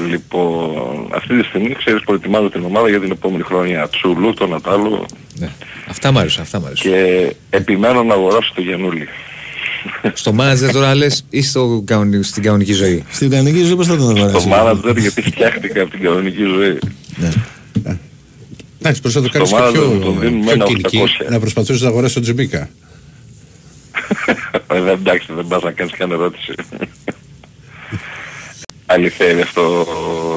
Λοιπόν, 0.09 1.07
αυτή 1.13 1.37
τη 1.41 1.47
στιγμή 1.47 1.73
ξέρεις 1.75 2.01
προετοιμάζω 2.03 2.49
την 2.49 2.63
ομάδα 2.65 2.89
για 2.89 2.99
την 2.99 3.11
επόμενη 3.11 3.43
χρονιά. 3.43 3.87
Τσουλού, 3.89 4.33
τον 4.33 4.53
Ατάλο 4.53 5.05
Ναι. 5.39 5.49
Αυτά 5.89 6.11
μ' 6.11 6.17
άρεσαν, 6.17 6.43
αυτά 6.43 6.59
μ' 6.59 6.65
άρεσαν. 6.65 6.91
και 6.91 7.33
επιμένω 7.49 8.03
να 8.03 8.13
αγοράσω 8.13 8.51
το 8.55 8.61
Γιαννούλη. 8.61 9.07
Στο 10.13 10.33
μάνατζερ 10.33 10.71
τώρα 10.71 10.95
λες 10.95 11.25
ή 11.29 11.41
στο, 11.41 11.81
κανονι- 11.85 12.23
στην 12.23 12.43
κανονική 12.43 12.73
ζωή; 12.73 13.03
Στην 13.11 13.29
κανονική 13.29 13.63
ζωή 13.63 13.75
πώς 13.75 13.87
θα 13.87 13.97
τον 13.97 14.15
Το 14.15 14.21
αγοράσει. 14.21 14.47
μάνατζερ 14.47 14.97
γιατί 14.97 15.21
φτιάχτηκα 15.21 15.81
από 15.81 15.91
την 15.91 16.01
κανονική 16.01 16.43
ζωή. 16.43 16.77
Εντάξει, 18.79 19.01
προς 19.01 19.15
να 19.15 19.21
το 19.21 19.27
Στο 19.27 19.37
κάνεις 19.37 19.49
και 19.49 19.55
μάνατζερ 19.55 19.81
πιο, 19.83 19.99
τον 19.99 20.19
δίνουμε 20.19 20.43
πιο 20.43 20.51
ένα 20.53 20.65
κοινική. 20.65 20.97
800. 21.25 21.29
Να 21.31 21.39
προσπαθήσεις 21.39 21.81
να 21.81 21.87
αγοράσεις 21.87 22.13
τον 22.13 22.23
Τζιμίκα. 22.23 22.69
Ε, 24.73 24.81
δεν, 24.81 24.87
εντάξει, 24.93 25.27
δεν 25.35 25.47
πας 25.47 25.63
να 25.63 25.71
κάνεις 25.71 25.93
καν 25.93 26.11
ερώτηση. 26.11 26.53
Αληθεύει 28.89 29.41
αυτό, 29.41 29.85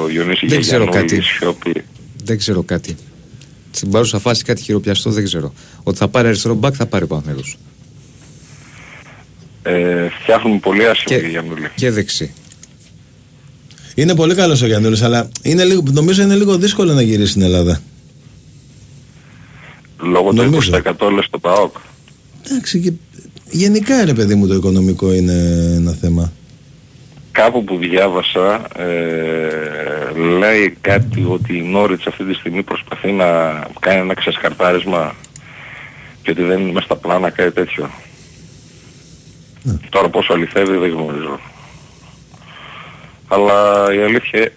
Διονύση, 0.07 0.39
Δεν 0.39 0.49
για 0.49 0.59
ξέρω 0.59 0.83
Γιαννούλη, 0.83 1.09
κάτι. 1.09 1.21
σιώπη. 1.21 1.83
Δεν 2.23 2.37
ξέρω 2.37 2.63
κάτι. 2.63 2.95
Στην 3.71 3.91
παρούσα 3.91 4.19
φάση 4.19 4.43
κάτι 4.43 4.61
χειροπιαστό 4.61 5.09
δεν 5.09 5.23
ξέρω. 5.23 5.53
Ότι 5.83 5.97
θα 5.97 6.07
πάρει 6.07 6.27
αριστερό 6.27 6.53
μπακ 6.53 6.73
θα 6.77 6.85
πάρει 6.85 7.03
ο 7.03 7.07
Παναθηναϊκός. 7.07 7.57
Ε, 9.63 10.07
φτιάχνουμε 10.21 10.59
πολύ 10.59 10.87
άσχημα 10.87 11.15
Και- 11.15 11.21
για 11.21 11.29
Γιαννούλη. 11.29 11.67
Και 11.75 11.91
δεξί. 11.91 12.33
Είναι 13.95 14.15
πολύ 14.15 14.35
καλός 14.35 14.61
ο 14.61 14.65
Γιάννη, 14.65 14.99
αλλά 15.01 15.29
είναι 15.41 15.63
λίγο, 15.63 15.83
νομίζω 15.91 16.21
είναι 16.21 16.35
λίγο 16.35 16.57
δύσκολο 16.57 16.93
να 16.93 17.01
γυρίσει 17.01 17.29
στην 17.29 17.41
Ελλάδα. 17.41 17.81
Λόγω 19.99 20.29
του 20.29 20.35
Νομίζω. 20.35 20.71
20% 20.71 21.09
λες 21.11 21.27
το 21.29 21.39
ΠΑΟΚ. 21.39 21.75
Εντάξει, 22.49 22.79
και 22.79 22.91
γενικά 23.49 24.05
ρε 24.05 24.13
παιδί 24.13 24.35
μου 24.35 24.47
το 24.47 24.53
οικονομικό 24.53 25.13
είναι 25.13 25.33
ένα 25.75 25.91
θέμα. 25.91 26.31
Κάπου 27.31 27.63
που 27.63 27.77
διάβασα 27.77 28.67
ε, 28.77 30.11
λέει 30.15 30.77
κάτι 30.81 31.25
ότι 31.29 31.57
η 31.57 31.61
Νόριτς 31.61 32.07
αυτή 32.07 32.23
τη 32.23 32.33
στιγμή 32.33 32.63
προσπαθεί 32.63 33.11
να 33.11 33.27
κάνει 33.79 33.99
ένα 33.99 34.13
ξεσκαρτάρισμα 34.13 35.15
και 36.21 36.31
ότι 36.31 36.43
δεν 36.43 36.59
είναι 36.59 36.71
μες 36.71 36.83
στα 36.83 36.95
πλάνα 36.95 37.29
κάτι 37.29 37.51
τέτοιο. 37.51 37.89
Τώρα 39.89 40.09
πόσο 40.09 40.33
αληθεύει 40.33 40.77
δεν 40.77 40.89
γνωρίζω. 40.89 41.39
Αλλά 43.27 43.87
η 43.93 44.01
αλήθεια 44.01 44.51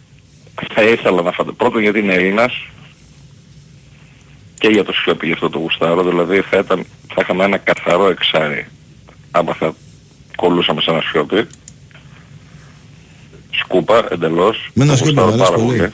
θα 0.73 0.83
ήθελα 0.83 1.23
να 1.23 1.33
φανταστώ. 1.33 1.53
Πρώτον 1.53 1.83
γιατί 1.83 1.99
είναι 1.99 2.15
Έλληνας 2.15 2.67
και 4.59 4.69
για 4.69 4.85
το 4.85 4.93
Σιώπη 4.93 5.27
για 5.27 5.35
αυτό 5.35 5.51
το 5.51 5.59
γουστάρο. 5.59 6.03
Δηλαδή 6.03 6.41
θα, 6.41 6.59
ήταν, 6.59 6.87
θα 7.09 7.21
είχαμε 7.21 7.45
ένα 7.45 7.57
καθαρό 7.57 8.09
εξάρι 8.09 8.67
άμα 9.37 9.55
θα 9.55 9.75
κολούσαμε 10.37 10.81
σε 10.81 10.91
ένα 10.91 11.01
Σιώπη. 11.01 11.47
Σκούπα 13.65 14.07
εντελώς. 14.11 14.71
Με 14.75 14.85
ένα 14.85 14.93
Το 14.93 14.99
σκούπα, 14.99 15.23
γουστάρω 15.23 15.37
μου 15.37 15.43
αρέσει 15.43 15.53
πάρα 15.53 15.65
πολύ. 15.65 15.93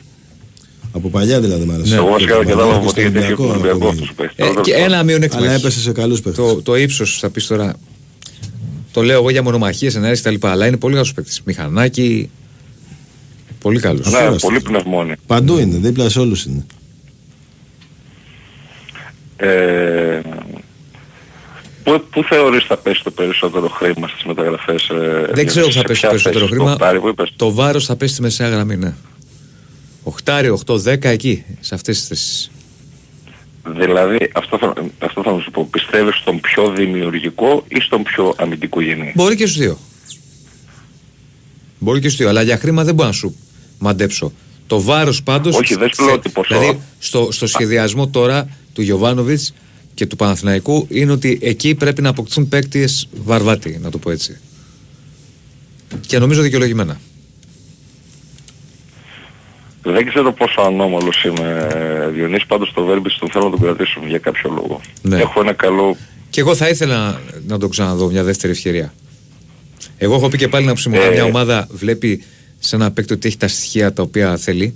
Από 0.92 1.08
παλιά 1.08 1.40
δηλαδή 1.40 1.64
μου 1.64 1.72
άρεσε. 1.72 1.94
Εγώ 1.94 2.04
Και 2.06 2.10
βασικά 2.12 2.34
τον 2.34 2.44
δεν 2.44 2.56
κατάλαβα 2.56 2.78
Παναθηναϊκό 2.78 2.86
ποτέ 2.86 3.02
και 3.02 3.08
γιατί 3.08 3.24
στον 3.24 3.32
έχει 3.32 3.36
τον 3.36 3.50
Ολυμπιακό 3.50 3.86
Ολυμπιακό 3.86 3.88
από 3.88 3.88
αυτός 3.88 4.12
που 4.14 4.22
εκεί. 4.22 4.32
παίζει. 4.36 4.58
Ε, 4.58 4.60
και 4.60 4.72
ένα 4.74 5.02
μειονέκτημα. 5.02 5.42
Αλλά 5.42 5.52
έχει. 5.52 5.60
έπεσε 5.60 5.80
σε 5.80 5.92
καλούς 5.92 6.20
παίχτες. 6.20 6.44
Το, 6.44 6.62
το 6.62 6.76
ύψος 6.76 7.18
θα 7.18 7.30
πεις 7.30 7.46
τώρα. 7.46 7.74
Το 8.92 9.02
λέω 9.02 9.16
εγώ 9.18 9.30
για 9.30 9.42
μονομαχίες, 9.42 9.94
ενέργειες 9.94 10.20
κτλ. 10.20 10.46
Αλλά 10.46 10.66
είναι 10.66 10.76
πολύ 10.76 10.94
καλό 10.94 11.06
παίκτη. 11.14 11.40
Μηχανάκι. 11.44 12.30
Πολύ 13.60 13.80
καλό. 13.80 14.00
Ναι, 14.10 14.38
πολύ 14.38 14.60
πνευμόνι. 14.60 15.14
Παντού 15.26 15.58
είναι, 15.58 15.76
δίπλα 15.76 16.08
σε 16.08 16.20
όλους 16.20 16.44
είναι. 16.44 16.66
Ε, 19.36 20.20
πού, 21.82 22.04
πού 22.10 22.22
θεωρείς 22.24 22.64
θα 22.64 22.76
πέσει 22.76 23.02
το 23.04 23.10
περισσότερο 23.10 23.68
χρήμα 23.68 24.08
στις 24.08 24.24
μεταγραφές. 24.24 24.88
Ε, 24.88 25.30
Δεν 25.32 25.46
ξέρω 25.46 25.66
που 25.66 25.72
θα 25.72 25.78
σε 25.78 25.86
πέσει 25.86 26.00
ποια 26.00 26.08
το 26.08 26.14
περισσότερο 26.14 26.44
θέση, 26.44 26.50
χρήμα. 26.56 26.64
στο 26.64 26.74
οκτάρι 26.74 27.00
που 27.00 27.08
είπες; 27.08 27.32
Το 27.36 27.52
βάρος 27.52 27.84
θα 27.86 27.96
πέσει 27.96 28.12
στη 28.12 28.22
μεσαία 28.22 28.48
γραμμή, 28.48 28.76
ναι. 28.76 28.94
Οχτάρι, 30.02 30.48
8, 30.66 30.76
10 30.76 31.04
εκεί, 31.04 31.44
σε 31.60 31.74
αυτές 31.74 31.98
τις 31.98 32.08
θέσεις. 32.08 32.50
Δηλαδή, 33.66 34.30
αυτό 34.34 34.58
θα, 34.58 34.74
αυτό 34.98 35.22
θα 35.22 35.40
σου 35.40 35.50
πω, 35.50 35.68
πιστεύεις 35.70 36.16
στον 36.16 36.40
πιο 36.40 36.70
δημιουργικό 36.70 37.64
ή 37.68 37.80
στον 37.80 38.02
πιο 38.02 38.34
αμυντικό 38.36 38.80
γενή; 38.80 39.12
Μπορεί 39.14 39.36
και 39.36 39.46
στους 39.46 39.58
δύο. 39.58 39.78
Μπορεί 41.78 42.00
και 42.00 42.06
στους 42.06 42.20
δύο. 42.20 42.28
Αλλά 42.28 42.42
για 42.42 42.56
χρήμα 42.56 42.84
δεν 42.84 42.94
μπορώ 42.94 43.08
να 43.08 43.14
σου 43.14 43.36
μαντέψω. 43.78 44.32
Το 44.66 44.80
βάρος 44.80 45.22
πάντως. 45.22 45.56
Όχι, 45.56 45.74
δεν 45.74 45.90
σου 45.94 46.04
λέω 46.04 46.14
ότι 46.14 46.28
ποσό. 46.28 46.58
Δηλαδή, 46.58 46.80
στο, 46.98 47.28
στο 47.32 47.46
σχεδιασμό 47.46 48.08
τώρα 48.08 48.48
του 48.74 48.82
Γιωβάνοβιτς 48.82 49.54
και 50.00 50.06
του 50.06 50.16
Παναθηναϊκού 50.16 50.86
είναι 50.90 51.12
ότι 51.12 51.38
εκεί 51.42 51.74
πρέπει 51.74 52.02
να 52.02 52.08
αποκτηθούν 52.08 52.48
παίκτες 52.48 53.08
βαρβάτη, 53.24 53.78
να 53.82 53.90
το 53.90 53.98
πω 53.98 54.10
έτσι. 54.10 54.38
Και 56.06 56.18
νομίζω 56.18 56.42
δικαιολογημένα. 56.42 57.00
Δεν 59.82 60.06
ξέρω 60.06 60.32
πόσο 60.32 60.60
ανώμαλος 60.60 61.24
είμαι, 61.24 61.66
Διονύση, 62.12 62.46
πάντως 62.46 62.72
το 62.72 62.84
Βέρμπιτς 62.84 63.18
τον 63.18 63.30
θέλω 63.30 63.44
να 63.44 63.50
τον 63.50 63.60
κρατήσω 63.60 64.00
για 64.06 64.18
κάποιο 64.18 64.50
λόγο. 64.50 64.80
Ναι. 65.02 65.20
Έχω 65.20 65.40
ένα 65.40 65.52
καλό... 65.52 65.96
Και 66.30 66.40
εγώ 66.40 66.54
θα 66.54 66.68
ήθελα 66.68 66.96
να, 66.96 67.20
να 67.46 67.58
το 67.58 67.68
ξαναδώ 67.68 68.10
μια 68.10 68.24
δεύτερη 68.24 68.52
ευκαιρία. 68.52 68.94
Εγώ 69.98 70.14
έχω 70.14 70.28
πει 70.28 70.36
και 70.36 70.48
πάλι 70.48 70.66
να 70.66 70.72
ψημωθώ. 70.72 71.02
Ε. 71.02 71.10
Μια 71.10 71.24
ομάδα 71.24 71.66
βλέπει 71.70 72.24
σε 72.58 72.76
ένα 72.76 72.90
παίκτη 72.90 73.12
ότι 73.12 73.28
έχει 73.28 73.36
τα 73.36 73.48
στοιχεία 73.48 73.92
τα 73.92 74.02
οποία 74.02 74.36
θέλει. 74.36 74.74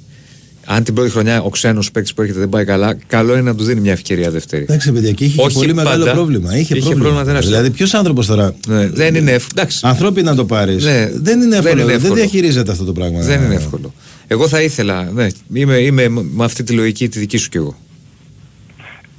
Αν 0.66 0.84
την 0.84 0.94
πρώτη 0.94 1.10
χρονιά 1.10 1.42
ο 1.42 1.48
ξένος 1.48 1.90
παίκτης 1.90 2.14
που 2.14 2.20
έρχεται 2.20 2.38
δεν 2.38 2.48
πάει 2.48 2.64
καλά, 2.64 2.96
καλό 3.06 3.32
είναι 3.32 3.42
να 3.42 3.54
του 3.54 3.64
δίνει 3.64 3.80
μια 3.80 3.92
ευκαιρία 3.92 4.30
δεύτερη. 4.30 4.62
Εντάξει, 4.62 4.92
παιδιά, 4.92 5.12
και 5.12 5.24
είχε 5.24 5.36
και 5.36 5.44
Όχι 5.44 5.54
πολύ 5.54 5.74
μεγάλο 5.74 5.98
πάντα. 5.98 6.12
πρόβλημα. 6.12 6.50
Είχε, 6.56 6.60
Είχε 6.60 6.72
πρόβλημα. 6.74 6.98
πρόβλημα 7.00 7.24
τεράστιο. 7.24 7.50
δηλαδή, 7.50 7.70
ποιος 7.70 7.94
άνθρωπος 7.94 8.26
τώρα. 8.26 8.54
Ναι, 8.68 8.86
δεν 8.88 9.14
είναι 9.14 9.30
εύκολο. 9.30 9.52
Εντάξει, 9.56 9.80
Ανθρώποι 9.82 10.22
να 10.22 10.34
το 10.34 10.44
πάρεις. 10.44 10.84
Ναι, 10.84 11.08
δεν 11.14 11.40
είναι 11.40 11.56
εύκολο. 11.56 11.72
είναι 11.74 11.84
Δεν, 11.84 11.94
εύκολο. 11.94 12.14
διαχειρίζεται 12.14 12.72
αυτό 12.72 12.84
το 12.84 12.92
πράγμα. 12.92 13.20
δεν 13.20 13.42
είναι 13.42 13.54
εύκολο. 13.54 13.92
Εγώ 14.26 14.48
θα 14.48 14.62
ήθελα, 14.62 15.02
ναι, 15.14 15.26
είμαι, 15.52 15.76
είμαι 15.76 16.08
με 16.08 16.44
αυτή 16.44 16.62
τη 16.62 16.72
λογική 16.72 17.08
τη 17.08 17.18
δική 17.18 17.36
σου 17.36 17.48
κι 17.48 17.56
εγώ. 17.56 17.76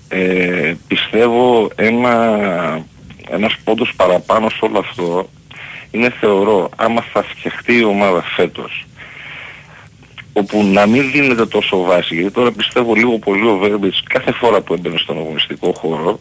Ε, 0.08 0.74
πιστεύω 0.88 1.72
ένα, 1.76 2.16
ένας 3.30 3.56
πόντος 3.64 3.94
παραπάνω 3.96 4.50
σε 4.50 4.58
όλο 4.62 4.80
αυτό 4.80 5.30
είναι 5.92 6.14
θεωρώ 6.20 6.70
άμα 6.76 7.02
θα 7.14 7.24
φτιαχτεί 7.24 7.74
η 7.78 7.84
ομάδα 7.84 8.24
φέτος 8.36 8.86
όπου 10.38 10.64
να 10.64 10.86
μην 10.86 11.12
δίνεται 11.12 11.45
τόσο 11.45 11.82
βάση 11.82 12.16
γιατί 12.16 12.32
τώρα 12.32 12.52
πιστεύω 12.52 12.94
λίγο 12.94 13.18
πολύ 13.20 13.48
ο 13.48 13.57
Βέρμπιτς 13.57 14.03
κάθε 14.10 14.32
φορά 14.32 14.62
που 14.62 14.74
έμπαινε 14.74 14.98
στον 14.98 15.18
αγωνιστικό 15.18 15.74
χώρο 15.78 16.20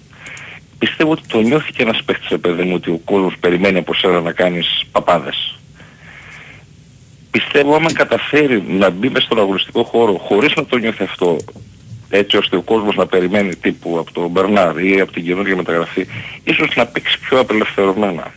πιστεύω 0.78 1.11
ότι 1.11 1.23
το 1.27 1.41
νιώθει 1.41 1.73
και 1.73 1.82
ένας 1.82 2.03
παίχτης 2.05 2.28
ρε 2.28 2.39
παιδί 2.39 2.62
μου 2.62 2.74
ότι 2.74 2.91
ο 2.91 3.01
κόσμος 3.05 3.35
περιμένει 3.41 3.78
από 3.78 3.95
σένα 3.95 4.20
να 4.20 4.32
κάνεις 4.32 4.85
παπάδες 4.93 5.59
πιστεύω 7.31 7.74
άμα 7.74 7.93
καταφέρει 7.93 8.62
να 8.69 8.91
μπει 8.91 9.09
μες 9.09 9.23
στον 9.23 9.39
αγωνιστικό 9.39 9.85
χώρο 9.85 10.12
χωρίς 10.12 10.55
να 10.55 10.65
το 10.65 10.77
νιώθει 10.77 11.03
αυτό 11.03 11.36
έτσι 12.11 12.36
ώστε 12.36 12.57
ο 12.57 12.62
κόσμος 12.62 12.97
να 12.97 13.07
περιμένει 13.07 13.57
τύπου 13.57 13.99
από 13.99 14.12
τον 14.12 14.31
Μπερνάρ 14.31 14.78
ή 14.78 15.01
από 15.01 15.12
την 15.12 15.24
καινούργια 15.24 15.57
μεταγραφή 15.57 16.07
ίσως 16.45 16.77
να 16.77 16.86
παίξει 16.86 17.19
πιο 17.19 17.39
απελευθερωμένα. 17.39 18.35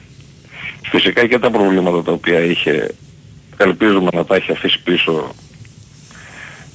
Φυσικά 0.90 1.28
και 1.28 1.40
τα 1.40 1.52
προβλήματα 1.52 2.04
τα 2.04 2.12
οποία 2.12 2.40
είχε 2.40 2.96
ελπίζουμε 3.58 4.10
να 4.14 4.26
τα 4.26 4.36
έχει 4.36 4.52
αφήσει 4.52 4.80
πίσω 4.84 5.36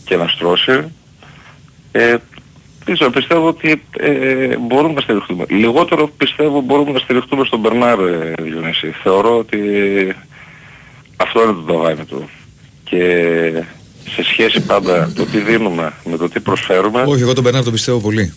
και 0.05 0.17
να 0.17 0.29
στρώσει. 0.29 0.93
Ε, 1.93 2.17
Πίσω, 2.85 3.11
πιστεύω 3.11 3.49
ότι 3.49 3.83
ε, 3.99 4.57
μπορούμε 4.57 4.95
να 4.95 5.01
στηριχτούμε. 5.01 5.45
Λιγότερο 5.49 6.09
πιστεύω 6.17 6.61
μπορούμε 6.61 6.93
να 6.93 6.99
στηριχτούμε 6.99 7.45
στον 7.45 7.61
Μπερνάρ 7.61 7.99
ε, 7.99 8.35
Διονύση. 8.43 8.95
Θεωρώ 9.03 9.39
ότι 9.39 9.59
αυτό 11.17 11.43
είναι 11.43 11.53
το 11.53 11.63
ταβάνι 11.63 12.05
του. 12.05 12.29
Και 12.85 13.65
σε 14.09 14.25
σχέση 14.25 14.61
πάντα 14.61 15.13
το 15.15 15.25
τι 15.25 15.39
δίνουμε 15.39 15.93
με 16.05 16.17
το 16.17 16.29
τι 16.29 16.41
προσφέρουμε. 16.41 17.03
Όχι, 17.07 17.23
εγώ 17.23 17.33
τον 17.33 17.43
Μπερνάρ 17.43 17.63
τον 17.63 17.73
πιστεύω 17.73 17.99
πολύ. 17.99 18.35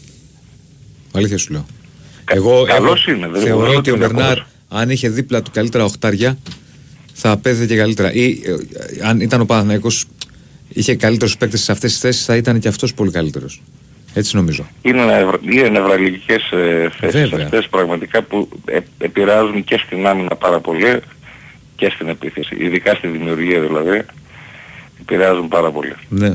Αλήθεια 1.14 1.38
σου 1.38 1.52
λέω. 1.52 1.66
Εγώ, 2.32 2.64
καλός 2.64 3.08
εγώ 3.08 3.18
είναι, 3.18 3.28
δεν 3.28 3.42
θεωρώ 3.42 3.66
μπορώ 3.66 3.78
ότι 3.78 3.92
ο 3.92 3.96
να 3.96 4.08
το 4.08 4.14
Μπερνάρ, 4.14 4.38
αν 4.70 4.90
είχε 4.90 5.10
δίπλα 5.10 5.42
του 5.42 5.52
καλύτερα 5.54 5.84
οχτάρια, 5.84 6.38
θα 7.14 7.32
απέδιδε 7.32 7.66
και 7.66 7.76
καλύτερα. 7.76 8.14
Ή 8.14 8.42
ε, 8.46 9.08
αν 9.08 9.20
ήταν 9.20 9.42
ο 9.42 9.46
Παναθηναϊκός 9.46 10.06
είχε 10.76 10.96
καλύτερου 10.96 11.32
παίκτε 11.40 11.58
σε 11.58 11.72
αυτές 11.72 11.92
τις 11.92 12.00
θέσεις, 12.00 12.26
θα 12.26 12.36
ήταν 12.36 12.60
και 12.60 12.68
αυτός 12.68 12.94
πολύ 12.94 13.12
καλύτερος. 13.12 13.62
Έτσι 14.14 14.36
νομίζω. 14.36 14.68
Είναι, 14.82 15.04
νευρα- 15.06 15.40
είναι 15.52 15.70
νευραλγικές 15.70 16.52
ε, 16.52 16.90
θέσεις 17.00 17.30
Βέβαια. 17.30 17.46
αυτές 17.46 17.68
πραγματικά 17.68 18.22
που 18.22 18.50
ε, 18.66 18.80
επηρεάζουν 18.98 19.64
και 19.64 19.82
στην 19.86 20.08
άμυνα 20.08 20.36
πάρα 20.36 20.60
πολύ 20.60 21.00
και 21.76 21.90
στην 21.96 22.08
επίθεση. 22.10 22.56
Ειδικά 22.60 22.96
στη 22.96 23.08
δημιουργία 23.08 23.60
δηλαδή 23.60 24.02
επηρεάζουν 25.02 25.48
πάρα 25.48 25.72
πολύ. 25.72 25.94
Ναι. 26.10 26.28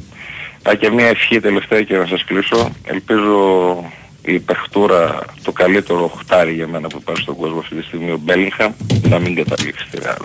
Α, 0.69 0.75
και 0.79 0.91
μια 0.91 1.07
ευχή 1.07 1.41
τελευταία 1.41 1.83
και 1.83 1.97
να 1.97 2.07
σας 2.07 2.25
κλείσω. 2.25 2.71
Ελπίζω 2.85 3.85
η 4.23 4.39
παιχτούρα, 4.39 5.19
το 5.43 5.53
καλύτερο 5.53 6.11
οχτάρι 6.15 6.53
για 6.53 6.67
μένα 6.67 6.89
που 6.89 6.99
υπάρχει 7.01 7.23
στον 7.23 7.37
κόσμο 7.37 7.59
αυτή 7.59 7.75
τη 7.75 7.83
στιγμή, 7.83 8.11
ο 8.11 8.21
Μπέλιγχαμ, 8.23 8.73
να 9.09 9.19
μην 9.19 9.35
καταλήξει 9.35 9.85
στη 9.89 9.99
Ρεάλ. 10.03 10.17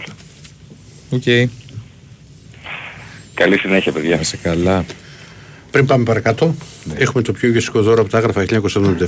Οκ. 1.09 1.49
Καλή 3.35 3.57
συνέχεια 3.57 3.91
παιδιά. 3.91 4.15
Να 4.15 4.23
σε 4.23 4.37
καλά. 4.37 4.85
Πριν 5.71 5.85
πάμε 5.85 6.03
παρακάτω, 6.03 6.55
έχουμε 6.95 7.23
το 7.23 7.31
πιο 7.31 7.47
γευστικό 7.47 7.81
δώρο 7.81 8.01
από 8.01 8.09
τα 8.09 8.17
Άγραφα 8.17 8.45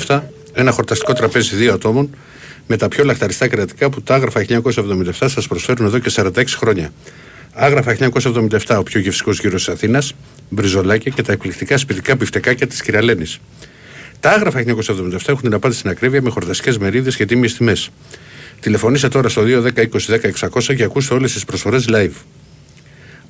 1977. 0.07 0.21
Ένα 0.53 0.71
χορταστικό 0.71 1.13
τραπέζι 1.13 1.55
δύο 1.55 1.73
ατόμων 1.73 2.09
με 2.67 2.77
τα 2.77 2.87
πιο 2.87 3.03
λαχταριστά 3.03 3.47
κρεατικά 3.47 3.89
που 3.89 4.01
τα 4.01 4.15
Άγραφα 4.15 4.45
1977 4.49 5.11
σας 5.11 5.47
προσφέρουν 5.47 5.85
εδώ 5.85 5.99
και 5.99 6.11
46 6.15 6.43
χρόνια. 6.47 6.91
Άγραφα 7.53 7.91
1977, 7.91 8.75
ο 8.77 8.83
πιο 8.83 8.99
γευστικός 8.99 9.39
γύρος 9.39 9.65
της 9.65 9.73
Αθήνας, 9.73 10.13
μπριζολάκια 10.49 11.11
και 11.15 11.21
τα 11.21 11.31
εκπληκτικά 11.31 11.77
σπιτικά 11.77 12.15
μπιφτεκάκια 12.15 12.67
της 12.67 12.81
κυρα-Λένης. 12.81 13.39
Τα 14.19 14.31
Άγραφα 14.31 14.59
1977 14.59 15.31
έχουν 15.31 15.41
την 15.41 15.53
απάντηση 15.53 15.79
στην 15.79 15.91
ακρίβεια 15.91 16.21
με 16.21 16.29
χορταστικές 16.29 16.77
μερίδες 16.77 17.15
και 17.15 17.25
τίμιες 17.25 17.53
τιμές. 17.53 17.89
Τηλεφωνήστε 18.59 19.07
τώρα 19.07 19.29
στο 19.29 19.41
210 19.41 19.81
20 19.81 20.07
10 20.07 20.49
600 20.49 20.75
και 20.75 20.83
ακούστε 20.83 21.13
όλες 21.13 21.33
τις 21.33 21.45
προσφορές 21.45 21.85
live. 21.89 22.13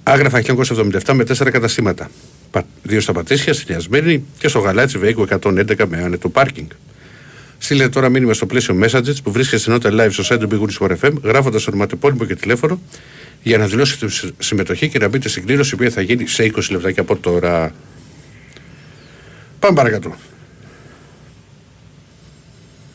Άγραφα 0.10 0.42
1977 1.04 1.14
με 1.14 1.24
τέσσερα 1.24 1.50
καταστήματα. 1.50 2.10
Πα- 2.52 2.66
Δύο 2.84 3.00
στα 3.02 3.14
Πατήσια, 3.14 3.54
στη 3.54 3.66
Νέα 3.72 3.80
Σμύρνη 3.80 4.24
και 4.38 4.48
στο 4.48 4.60
Γαλάτσι 4.60 4.98
Βέικο 4.98 5.22
111 5.42 5.86
με 5.88 5.98
άνετο 6.04 6.30
πάρκινγκ. 6.30 6.68
Στείλτε 7.58 7.90
τώρα 7.90 8.10
μήνυμα 8.10 8.34
στο 8.34 8.46
πλαίσιο 8.46 8.80
Messages 8.84 9.24
που 9.24 9.32
βρίσκεται 9.32 9.58
στην 9.62 9.72
νότα 9.72 9.90
live 9.94 10.12
στο 10.12 10.24
site 10.36 10.40
του 10.40 10.48
Big 10.52 10.66
Wings 10.86 10.88
for 10.88 10.98
FM 11.06 11.14
γράφοντας 11.24 11.68
ονοματεπώνυμο 11.68 12.26
και 12.26 12.36
τηλέφωνο 12.36 12.82
για 13.44 13.58
να 13.58 13.66
δηλώσετε 13.68 14.10
συμ- 14.10 14.34
συμμετοχή 14.42 14.90
και 14.90 15.00
να 15.00 15.08
μπείτε 15.08 15.30
στην 15.30 15.46
κλήρωση 15.46 15.70
η 15.72 15.74
οποία 15.74 15.90
θα 15.90 16.02
γίνει 16.02 16.28
σε 16.28 16.44
20 16.44 16.72
λεπτάκια 16.72 17.02
από 17.02 17.16
τώρα. 17.16 17.72
Πάμε 19.60 19.76
παρακάτω. 19.76 20.16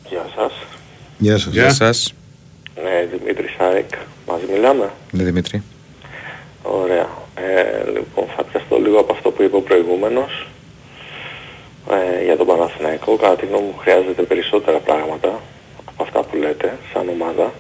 Γεια 0.08 0.26
σας. 0.36 0.52
Γεια 1.18 1.38
σας. 1.38 1.52
Γεια 1.52 1.70
σας. 1.72 2.14
Ναι, 2.82 3.16
Δημήτρη 3.18 3.46
Σάικ. 3.58 3.88
Μαζί 4.28 4.44
μιλάμε. 4.52 4.90
Ναι, 5.10 5.22
Δημήτρη. 5.24 5.62
Ωραία. 6.80 7.08
Ε, 7.34 7.90
λοιπόν, 7.90 8.26
θα 8.36 8.42
πιαστώ 8.44 8.78
λίγο 8.78 8.98
από 9.00 9.12
αυτό 9.12 9.30
που 9.30 9.42
είπε 9.42 9.56
ο 9.56 9.60
προηγούμενος. 9.60 10.46
Ε, 11.90 12.24
για 12.24 12.36
τον 12.36 12.46
Παναθηναϊκό, 12.46 13.16
κατά 13.16 13.36
τη 13.36 13.46
γνώμη 13.46 13.64
μου 13.66 13.76
χρειάζεται 13.78 14.22
περισσότερα 14.22 14.78
πράγματα 14.78 15.40
από 15.88 16.02
αυτά 16.02 16.22
που 16.22 16.36
λέτε, 16.36 16.78
σαν 16.92 17.08
ομάδα, 17.08 17.52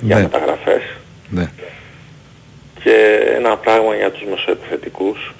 για 0.00 0.16
Ναι. 0.16 0.22
μεταγραφές. 0.22 0.82
Ναι. 1.28 1.50
Και 2.82 2.94
ένα 3.36 3.56
πράγμα 3.56 3.94
για 3.94 4.10
τους 4.10 4.22
μεσοεπιθετικούς. 4.30 5.34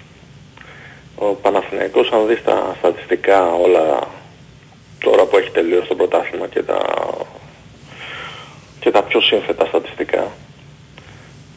Ο 1.16 1.24
Παναθηναϊκός, 1.24 2.10
αν 2.12 2.26
δεις 2.26 2.42
τα 2.44 2.74
στατιστικά 2.78 3.52
όλα 3.54 3.98
τώρα 4.98 5.24
που 5.24 5.36
έχει 5.36 5.50
τελειώσει 5.50 5.88
το 5.88 5.94
πρωτάθλημα 5.94 6.46
και 6.46 6.62
τα, 6.62 6.78
και 8.80 8.90
τα 8.90 9.02
πιο 9.02 9.20
σύνθετα 9.20 9.64
στατιστικά, 9.66 10.26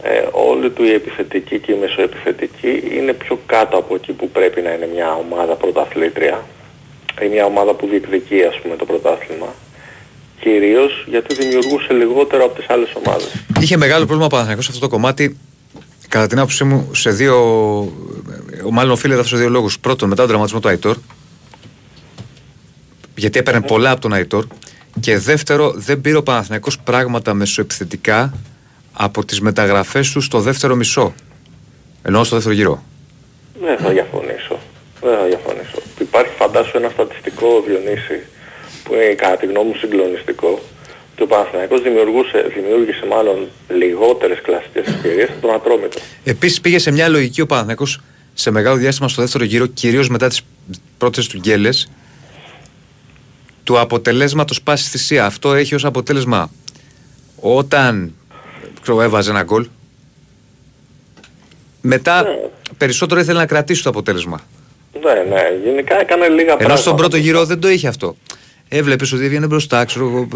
ε, 0.07 0.27
όλη 0.31 0.69
του 0.69 0.83
η 0.83 0.93
επιθετική 0.93 1.59
και 1.59 1.71
η 1.71 1.77
μεσοεπιθετική 1.81 2.83
είναι 2.97 3.13
πιο 3.13 3.39
κάτω 3.45 3.77
από 3.77 3.95
εκεί 3.95 4.11
που 4.11 4.29
πρέπει 4.29 4.61
να 4.61 4.71
είναι 4.73 4.89
μια 4.93 5.13
ομάδα 5.13 5.53
πρωταθλήτρια 5.55 6.45
ή 7.21 7.27
μια 7.27 7.45
ομάδα 7.45 7.73
που 7.73 7.87
διεκδικεί 7.87 8.43
ας 8.43 8.59
πούμε 8.61 8.75
το 8.75 8.85
πρωτάθλημα 8.85 9.53
κυρίως 10.39 11.05
γιατί 11.07 11.35
δημιουργούσε 11.35 11.93
λιγότερο 11.93 12.45
από 12.45 12.55
τις 12.55 12.69
άλλες 12.69 12.89
ομάδες. 13.03 13.31
Είχε 13.59 13.77
μεγάλο 13.77 14.05
πρόβλημα 14.05 14.25
ο 14.25 14.29
Παναθηναϊκός 14.29 14.65
σε 14.65 14.71
αυτό 14.73 14.83
το 14.87 14.91
κομμάτι. 14.93 15.37
Κατά 16.07 16.27
την 16.27 16.37
άποψή 16.37 16.63
μου, 16.63 16.89
σε 16.93 17.09
δύο. 17.09 17.35
Ο 18.65 18.71
μάλλον 18.71 18.91
οφείλεται 18.91 19.19
αυτό 19.19 19.35
σε 19.35 19.41
δύο 19.41 19.49
λόγους. 19.49 19.79
Πρώτον, 19.79 20.09
μετά 20.09 20.21
τον 20.21 20.27
τραυματισμό 20.27 20.59
του 20.59 20.67
Αϊτόρ. 20.67 20.97
Γιατί 23.15 23.39
έπαιρνε 23.39 23.61
πολλά 23.61 23.91
από 23.91 24.01
τον 24.01 24.13
Αϊτόρ. 24.13 24.45
Και 24.99 25.17
δεύτερο, 25.17 25.73
δεν 25.75 26.01
πήρε 26.01 26.17
ο 26.17 26.23
Παναθηναϊκός 26.23 26.79
πράγματα 26.79 27.33
μεσοεπιθετικά 27.33 28.33
από 28.97 29.25
τις 29.25 29.41
μεταγραφές 29.41 30.11
τους 30.11 30.25
στο 30.25 30.39
δεύτερο 30.39 30.75
μισό. 30.75 31.13
Εννοώ 32.01 32.23
στο 32.23 32.35
δεύτερο 32.35 32.55
γύρο. 32.55 32.83
Δεν 33.61 33.77
θα 33.77 33.89
διαφωνήσω. 33.89 34.59
Δεν 35.01 35.17
θα 35.17 35.25
διαφωνήσω. 35.25 35.81
Υπάρχει 35.99 36.31
φαντάσου 36.37 36.77
ένα 36.77 36.89
στατιστικό 36.89 37.47
Διονύση 37.67 38.23
που 38.83 38.93
είναι 38.93 39.13
κατά 39.13 39.37
τη 39.37 39.45
γνώμη 39.45 39.67
μου 39.67 39.75
συγκλονιστικό 39.75 40.61
και 41.15 41.23
ο 41.23 41.27
Παναθηναϊκός 41.27 41.81
δημιουργούσε, 41.81 42.51
δημιούργησε 42.55 43.05
μάλλον 43.05 43.47
λιγότερες 43.69 44.41
κλασικές 44.41 44.87
ευκαιρίες 44.87 45.29
από 45.29 45.41
τον 45.41 45.53
Ατρόμητο. 45.53 45.99
Επίσης 46.23 46.61
πήγε 46.61 46.79
σε 46.79 46.91
μια 46.91 47.09
λογική 47.09 47.41
ο 47.41 47.45
Παναθηναϊκός 47.45 48.01
σε 48.33 48.51
μεγάλο 48.51 48.75
διάστημα 48.75 49.07
στο 49.07 49.21
δεύτερο 49.21 49.43
γύρο, 49.43 49.65
κυρίως 49.65 50.09
μετά 50.09 50.27
τις 50.27 50.41
πρώτες 50.97 51.27
του 51.27 51.37
γκέλες, 51.37 51.89
του 53.63 53.79
αποτελέσματος 53.79 54.61
πάσης 54.61 54.89
θυσία. 54.89 55.25
Αυτό 55.25 55.53
έχει 55.53 55.75
ως 55.75 55.85
αποτέλεσμα 55.85 56.51
όταν 57.39 58.13
ξέρω, 58.85 59.01
έβαζε 59.01 59.29
ένα 59.29 59.43
γκολ. 59.43 59.67
Μετά 61.81 62.25
περισσότερο 62.77 63.19
ήθελε 63.19 63.39
να 63.39 63.45
κρατήσει 63.45 63.83
το 63.83 63.89
αποτέλεσμα. 63.89 64.41
Ναι, 65.03 65.13
ναι, 65.35 65.41
γενικά 65.63 65.99
έκανε 65.99 66.27
λίγα 66.27 66.43
πράγματα. 66.45 66.63
Ενώ 66.63 66.75
στον 66.75 66.95
πρώτο 66.95 67.17
γύρο 67.17 67.45
δεν 67.45 67.59
το 67.59 67.69
είχε 67.69 67.87
αυτό. 67.87 68.15
Έβλεπε 68.69 69.05
ότι 69.13 69.25
έβγαινε 69.25 69.47
μπροστά, 69.47 69.85
ξέρω 69.85 70.05
εγώ. 70.07 70.27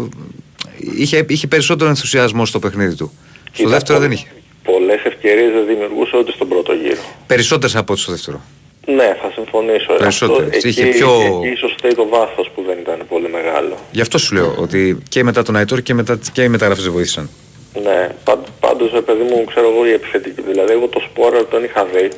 Είχε, 0.96 1.24
είχε 1.28 1.46
περισσότερο 1.46 1.90
ενθουσιασμό 1.90 2.46
στο 2.46 2.58
παιχνίδι 2.58 2.94
του. 2.94 3.12
Στο 3.44 3.50
Κοίτα, 3.52 3.68
δεύτερο 3.68 3.98
πο- 3.98 4.04
δεν 4.04 4.12
είχε. 4.12 4.26
Πολλές 4.64 5.02
ευκαιρίες 5.04 5.52
δεν 5.52 5.66
δημιουργούσε 5.66 6.16
ούτε 6.16 6.32
στον 6.32 6.48
πρώτο 6.48 6.72
γύρο. 6.72 7.00
Περισσότερες 7.26 7.76
από 7.76 7.92
ό,τι 7.92 8.02
στο 8.02 8.12
δεύτερο. 8.12 8.40
Ναι, 8.86 9.16
θα 9.22 9.30
συμφωνήσω. 9.34 9.94
Περισσότερες. 9.98 10.54
Αυτό, 10.56 10.68
Είχε 10.68 10.82
εκεί, 10.82 10.90
πιο- 10.98 11.40
εκεί 11.42 11.52
ίσως 11.52 11.74
φταίει 11.78 11.92
το 11.94 12.08
βάθος 12.08 12.50
που 12.54 12.62
δεν 12.66 12.78
ήταν 12.78 12.98
πολύ 13.08 13.28
μεγάλο. 13.28 13.76
Γι' 13.92 14.00
αυτό 14.00 14.18
σου 14.18 14.34
λέω 14.34 14.54
ότι 14.58 14.98
και 15.08 15.24
μετά 15.24 15.42
τον 15.42 15.56
Αϊτόρ 15.56 15.82
και, 15.82 15.94
μετά, 15.94 16.18
και 16.32 16.42
οι 16.42 16.48
μεταγραφές 16.48 16.84
δεν 16.84 16.92
βοήθησαν. 16.92 17.30
Ναι, 17.82 18.08
παν- 18.24 18.46
πάντως 18.60 18.92
ρε 18.92 19.00
παιδί 19.00 19.22
μου 19.22 19.44
ξέρω 19.44 19.68
εγώ 19.72 19.86
η 19.86 19.92
επιθετική. 19.92 20.42
Δηλαδή 20.42 20.72
εγώ 20.72 20.86
το 20.86 21.00
σπόρα 21.10 21.44
τον 21.46 21.64
είχα 21.64 21.84
δει. 21.84 22.10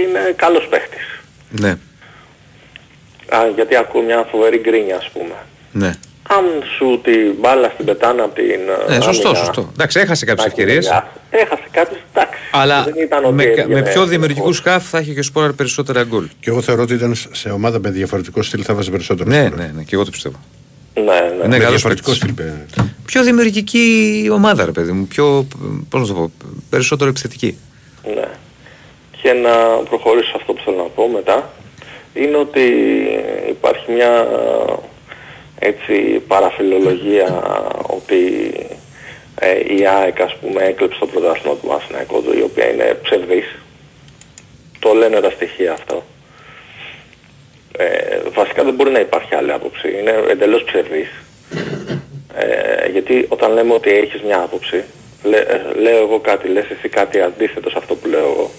Είναι 0.00 0.32
καλός 0.36 0.66
παίχτης. 0.70 1.06
Ναι, 1.50 1.70
Α, 3.28 3.38
γιατί 3.54 3.76
ακούω 3.76 4.02
μια 4.02 4.26
φοβερή 4.30 4.58
γκρίνια 4.58 4.96
ας 4.96 5.08
πούμε. 5.12 5.34
ναι. 5.72 5.94
Αν 6.28 6.44
σου 6.76 7.00
την 7.04 7.34
μπάλα 7.40 7.70
στην 7.74 7.84
πετάνε 7.84 8.22
από 8.22 8.34
την 8.34 8.44
Ναι, 8.88 9.00
σωστό, 9.00 9.28
άμυνα, 9.28 9.44
σωστό. 9.44 9.70
Εντάξει, 9.72 10.00
έχασε 10.00 10.24
κάποιες 10.24 10.46
να 10.46 10.52
έχει 10.52 10.60
ευκαιρίες. 10.60 10.86
μια- 10.86 11.12
Έχασε 11.30 11.62
κάποιες, 11.70 12.00
εντάξει. 12.14 12.38
Αλλά 12.50 12.82
δεν 12.84 12.94
ήταν 13.02 13.24
ότι 13.24 13.34
με, 13.34 13.42
έβγαινε- 13.42 13.68
με 13.72 13.82
πιο 13.82 14.06
δημιουργικούς 14.06 14.60
χαφ 14.60 14.88
θα 14.88 14.98
είχε 15.00 15.12
και 15.12 15.18
ο 15.18 15.22
Σπόραρ 15.22 15.52
περισσότερα 15.52 16.02
γκολ. 16.04 16.28
Και 16.40 16.50
εγώ 16.50 16.60
θεωρώ 16.62 16.82
ότι 16.82 16.94
ήταν 16.94 17.14
σε 17.32 17.48
ομάδα 17.50 17.78
με 17.78 17.90
διαφορετικό 17.90 18.42
στυλ 18.42 18.62
θα 18.66 18.74
βάζει 18.74 18.90
περισσότερο. 18.90 19.28
Ναι, 19.30 19.42
ναι, 19.42 19.70
ναι, 19.76 19.82
και 19.82 19.94
εγώ 19.94 20.04
το 20.04 20.10
πιστεύω. 20.10 20.36
Ναι, 20.96 21.02
ναι. 21.02 21.34
Είναι 21.34 21.46
με 21.46 21.56
καλός 21.58 21.68
διαφορετικό 21.70 22.10
παίκτης. 22.10 22.30
στυλ. 22.30 22.46
ε, 22.46 22.84
Πιο 23.04 23.22
δημιουργική 23.22 24.28
ομάδα, 24.32 24.64
ρε 24.64 24.70
παιδί 24.72 24.92
μου. 24.92 25.06
Πιο, 25.06 25.46
πώς 25.88 26.00
να 26.00 26.06
το 26.06 26.14
πω, 26.14 26.30
περισσότερο 26.70 27.10
επιθετική. 27.10 27.58
Ναι. 28.14 28.28
Και 29.22 29.32
να 29.32 29.50
προχωρήσω 29.88 30.26
σε 30.26 30.32
αυτό 30.36 30.52
που 30.52 30.62
θέλω 30.64 30.76
να 30.76 30.82
πω 30.82 31.08
μετά 31.08 31.50
είναι 32.14 32.36
ότι 32.36 32.60
υπάρχει 33.48 33.92
μια 33.92 34.26
έτσι 35.58 36.22
παραφιλολογία 36.26 37.42
ότι 37.86 38.52
ε, 39.40 39.74
η 39.76 39.86
ΑΕΚ 39.86 40.20
ας 40.20 40.36
πούμε 40.40 40.62
έκλεψε 40.62 40.98
το 40.98 41.06
πρωτάθλημα 41.06 41.54
του 41.56 41.66
Παναθηναϊκού 41.66 42.22
του 42.22 42.38
η 42.38 42.42
οποία 42.42 42.70
είναι 42.72 42.98
ψευδής. 43.02 43.56
Το 44.78 44.92
λένε 44.92 45.20
τα 45.20 45.30
στοιχεία 45.30 45.72
αυτό. 45.72 46.04
Ε, 47.76 48.18
βασικά 48.34 48.64
δεν 48.64 48.74
μπορεί 48.74 48.90
να 48.90 49.00
υπάρχει 49.00 49.34
άλλη 49.34 49.52
άποψη. 49.52 49.88
Είναι 49.98 50.14
εντελώς 50.30 50.62
ψευδής. 50.64 51.10
Ε, 52.34 52.88
γιατί 52.90 53.26
όταν 53.28 53.52
λέμε 53.52 53.72
ότι 53.72 53.90
έχεις 53.90 54.20
μια 54.22 54.38
άποψη, 54.42 54.84
λέ, 55.22 55.36
ε, 55.36 55.80
λέω 55.80 55.98
εγώ 55.98 56.18
κάτι, 56.20 56.48
λες 56.48 56.64
εσύ 56.70 56.88
κάτι 56.88 57.20
αντίθετο 57.20 57.70
σε 57.70 57.78
αυτό 57.78 57.94
που 57.94 58.08
λέω 58.08 58.26
εγώ. 58.32 58.50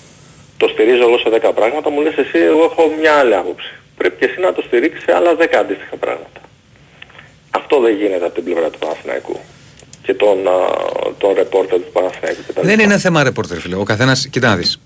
Το 0.58 0.68
στηρίζω 0.68 1.02
εγώ 1.02 1.18
σε 1.18 1.30
10 1.30 1.52
πράγματα, 1.56 1.90
μου 1.90 2.02
λες 2.02 2.18
εσύ 2.18 2.40
εγώ 2.40 2.64
έχω 2.64 2.92
μια 3.00 3.14
άλλη 3.14 3.36
άποψη. 3.36 3.74
πρέπει 3.98 4.16
και 4.20 4.26
εσύ 4.26 4.40
να 4.40 4.54
το 4.54 4.62
στηρίξεις 4.62 5.04
σε 5.04 5.16
άλλα 5.16 5.36
10 5.40 5.46
αντίστοιχα 5.60 5.96
πράγματα. 5.96 6.40
Αυτό 7.52 7.80
δεν 7.80 7.96
γίνεται 7.96 8.26
από 8.26 8.34
την 8.34 8.44
πλευρά 8.44 8.70
του 8.70 8.80
Παναθηναϊκού 8.80 9.40
και 10.04 10.14
των, 10.14 10.48
α, 10.48 10.58
των 11.18 11.34
ρεπόρτερ 11.34 11.78
του 11.80 11.92
Παναθηναϊκού. 11.92 12.42
κτλ. 12.48 12.62
Δεν 12.66 12.80
είναι 12.80 12.98
θέμα 12.98 13.24
ρεπόρτερ, 13.24 13.58
φίλε. 13.58 13.76
Ο 13.76 13.84
καθένας, 13.84 14.28
κοίτα 14.28 14.48
να 14.48 14.56
δεις. 14.56 14.80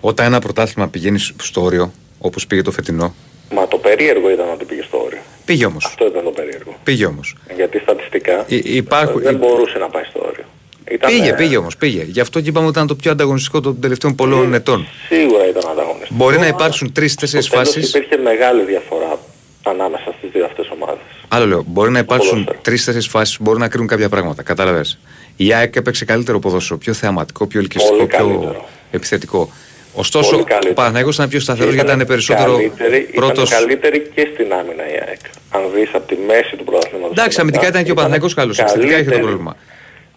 Όταν 0.00 0.26
ένα 0.26 0.40
πρωτάθλημα 0.40 0.88
πηγαίνει 0.88 1.18
στο 1.18 1.62
όριο, 1.62 1.92
όπως 2.18 2.46
πήγε 2.46 2.62
το 2.62 2.70
φετινό, 2.70 3.14
Μα 3.54 3.68
το 3.68 3.76
περίεργο 3.78 4.30
ήταν 4.30 4.46
ότι 4.52 4.64
πήγε 4.64 4.82
στο 4.82 4.98
όριο. 5.04 5.18
πήγε 5.44 5.64
όμως. 5.66 5.84
Αυτό 5.84 6.06
ήταν 6.06 6.24
το 6.24 6.30
περίεργο. 6.30 6.74
Πήγε 6.84 7.06
όμως. 7.06 7.36
Γιατί 7.56 7.78
στατιστικά 7.78 8.44
Υπάρχουν, 8.48 9.20
δεν 9.22 9.36
μπορούσε 9.36 9.78
να 9.78 9.88
πάει 9.88 10.04
στο 10.04 10.20
όριο. 10.26 10.44
Ήταν, 10.90 11.10
πήγε, 11.10 11.28
ε, 11.28 11.32
πήγε 11.32 11.56
όμως. 11.56 11.76
Πήγε. 11.76 12.02
Γι' 12.02 12.20
αυτό 12.20 12.40
και 12.40 12.48
είπαμε 12.48 12.66
ότι 12.66 12.74
ήταν 12.74 12.86
το 12.88 12.94
πιο 12.94 13.10
ανταγωνιστικό 13.10 13.60
των 13.60 13.80
τελευταίων 13.80 14.14
πολλών 14.14 14.54
ετών. 14.54 14.86
Σίγουρα 15.08 15.48
ήταν 15.48 15.70
ανταγωνιστικό. 15.70 16.14
Μπορεί 16.14 16.34
να 16.36 16.40
αλλά 16.42 16.50
υπάρξουν 16.54 16.92
τρει-τέσσερι 16.92 17.42
στο 17.42 17.50
τέλος 17.52 17.68
φάσεις. 17.72 17.88
Υπήρχε 17.94 18.16
μεγάλη 18.16 18.62
διαφορά 18.64 19.18
ανάμεσα 19.62 20.14
στις 20.18 20.30
δύο 20.32 20.44
αυτές 20.44 20.68
ομάδες. 20.72 21.02
Άλλο 21.28 21.46
λέω. 21.46 21.64
Μπορεί 21.66 21.90
να 21.90 21.98
υπάρξουν 21.98 22.48
τρει-τέσσερι 22.62 23.00
φάσεις 23.00 23.36
που 23.36 23.42
μπορούν 23.42 23.60
να 23.60 23.68
κρίνουν 23.68 23.88
κάποια 23.88 24.08
πράγματα. 24.08 24.42
Κατάλαβες. 24.42 24.98
Η 25.36 25.52
ΑΕΚ 25.52 25.76
έπαιξε 25.76 26.04
καλύτερο 26.04 26.38
ποδόσφαιρο. 26.38 26.78
Πιο 26.78 26.92
θεαματικό, 26.92 27.46
πιο 27.46 27.60
ελκυστικό, 27.60 27.94
Πολύ 27.96 28.06
πιο 28.08 28.18
καλύτερο. 28.18 28.68
επιθετικό. 28.90 29.50
Ωστόσο, 29.94 30.30
Πολύ 30.30 30.42
ο 30.42 30.44
καλύτερο. 30.44 30.74
Παναγιώτο 30.74 31.10
ήταν 31.12 31.28
πιο 31.28 31.40
σταθερός 31.40 31.74
γιατί 31.74 31.92
ήταν 31.92 32.06
περισσότερο 32.06 32.56
καλύτερη, 32.56 33.00
πρώτος. 33.14 33.48
Ήταν 33.50 33.58
καλύτερη 33.64 34.10
και 34.14 34.28
στην 34.34 34.52
άμυνα 34.52 34.88
η 34.92 34.96
ΑΕΚ. 35.08 35.20
Αν 35.50 35.60
δεις 35.74 35.90
από 35.94 36.06
τη 36.06 36.16
μέση 36.26 36.56
του 36.56 36.64
πρωταθλήματος. 36.64 37.10
Εντάξει, 37.10 37.34
και 37.34 37.40
αμυντικά 37.40 37.64
μετά, 37.64 37.74
ήταν 37.78 37.84
και 37.86 37.90
ο 37.90 37.94
Παναγιώτο 38.02 38.34
καλός. 38.34 38.58
Επιθετικά 38.58 38.84
είχε 38.86 38.94
το 38.96 39.10
καλύτερη. 39.10 39.22
πρόβλημα. 39.22 39.56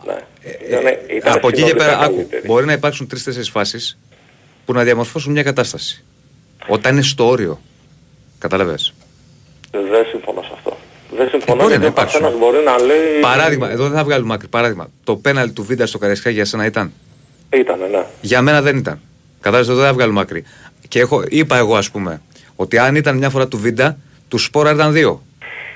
Ναι. 0.05 0.17
Ήτανε, 0.67 0.99
ήτανε 1.07 1.35
Από 1.35 1.47
εκεί 1.47 1.61
και 1.61 1.67
συνολικά 1.67 1.85
πέρα, 1.91 1.99
άκου, 2.05 2.15
καλύτερη. 2.15 2.43
μπορεί 2.45 2.65
να 2.65 2.73
υπάρξουν 2.73 3.07
τρει-τέσσερι 3.07 3.45
φάσεις 3.45 3.97
που 4.65 4.73
να 4.73 4.83
διαμορφώσουν 4.83 5.31
μια 5.31 5.43
κατάσταση. 5.43 6.03
Όταν 6.67 6.93
είναι 6.93 7.01
στο 7.01 7.27
όριο. 7.27 7.61
Κατάλαβε. 8.39 8.75
Δεν 9.71 10.05
συμφωνώ 10.11 10.41
σε 10.41 10.49
αυτό. 10.53 10.77
Δεν 11.17 11.29
συμφωνώ 11.29 11.55
μπορεί 11.61 11.67
γιατί 11.67 11.81
να 11.83 11.89
ο 11.89 11.91
υπάρξουν. 11.91 12.19
καθένας 12.21 12.39
μπορεί 12.39 12.63
να 12.65 12.79
λέει... 12.85 13.19
Παράδειγμα, 13.21 13.71
εδώ 13.71 13.83
δεν 13.83 13.97
θα 13.97 14.03
βγάλουμε 14.03 14.33
άκρη. 14.33 14.47
Παράδειγμα, 14.47 14.89
το 15.03 15.15
πέναλ 15.15 15.53
του 15.53 15.63
Βίντα 15.63 15.85
στο 15.85 15.97
Καραϊσκά 15.97 16.29
για 16.29 16.45
σένα 16.45 16.65
ήταν; 16.65 16.93
Ήτανε, 17.49 17.85
ναι. 17.87 18.05
Για 18.21 18.41
μένα 18.41 18.61
δεν 18.61 18.77
ήταν. 18.77 19.01
Κατάλαβες, 19.43 19.67
εδώ 19.69 19.77
δεν 19.77 19.87
θα 19.87 19.93
βγάλουμε 19.93 20.21
άκρη. 20.21 20.43
Και 20.87 20.99
έχω, 20.99 21.23
είπα 21.29 21.57
εγώ, 21.57 21.75
ας 21.75 21.89
πούμε, 21.91 22.21
ότι 22.55 22.77
αν 22.77 22.95
ήταν 22.95 23.17
μια 23.17 23.29
φορά 23.29 23.47
του 23.47 23.57
Βίντα, 23.57 23.97
του 24.27 24.37
Σπόρα 24.37 24.71
ήταν 24.71 24.91
δύο. 24.93 25.21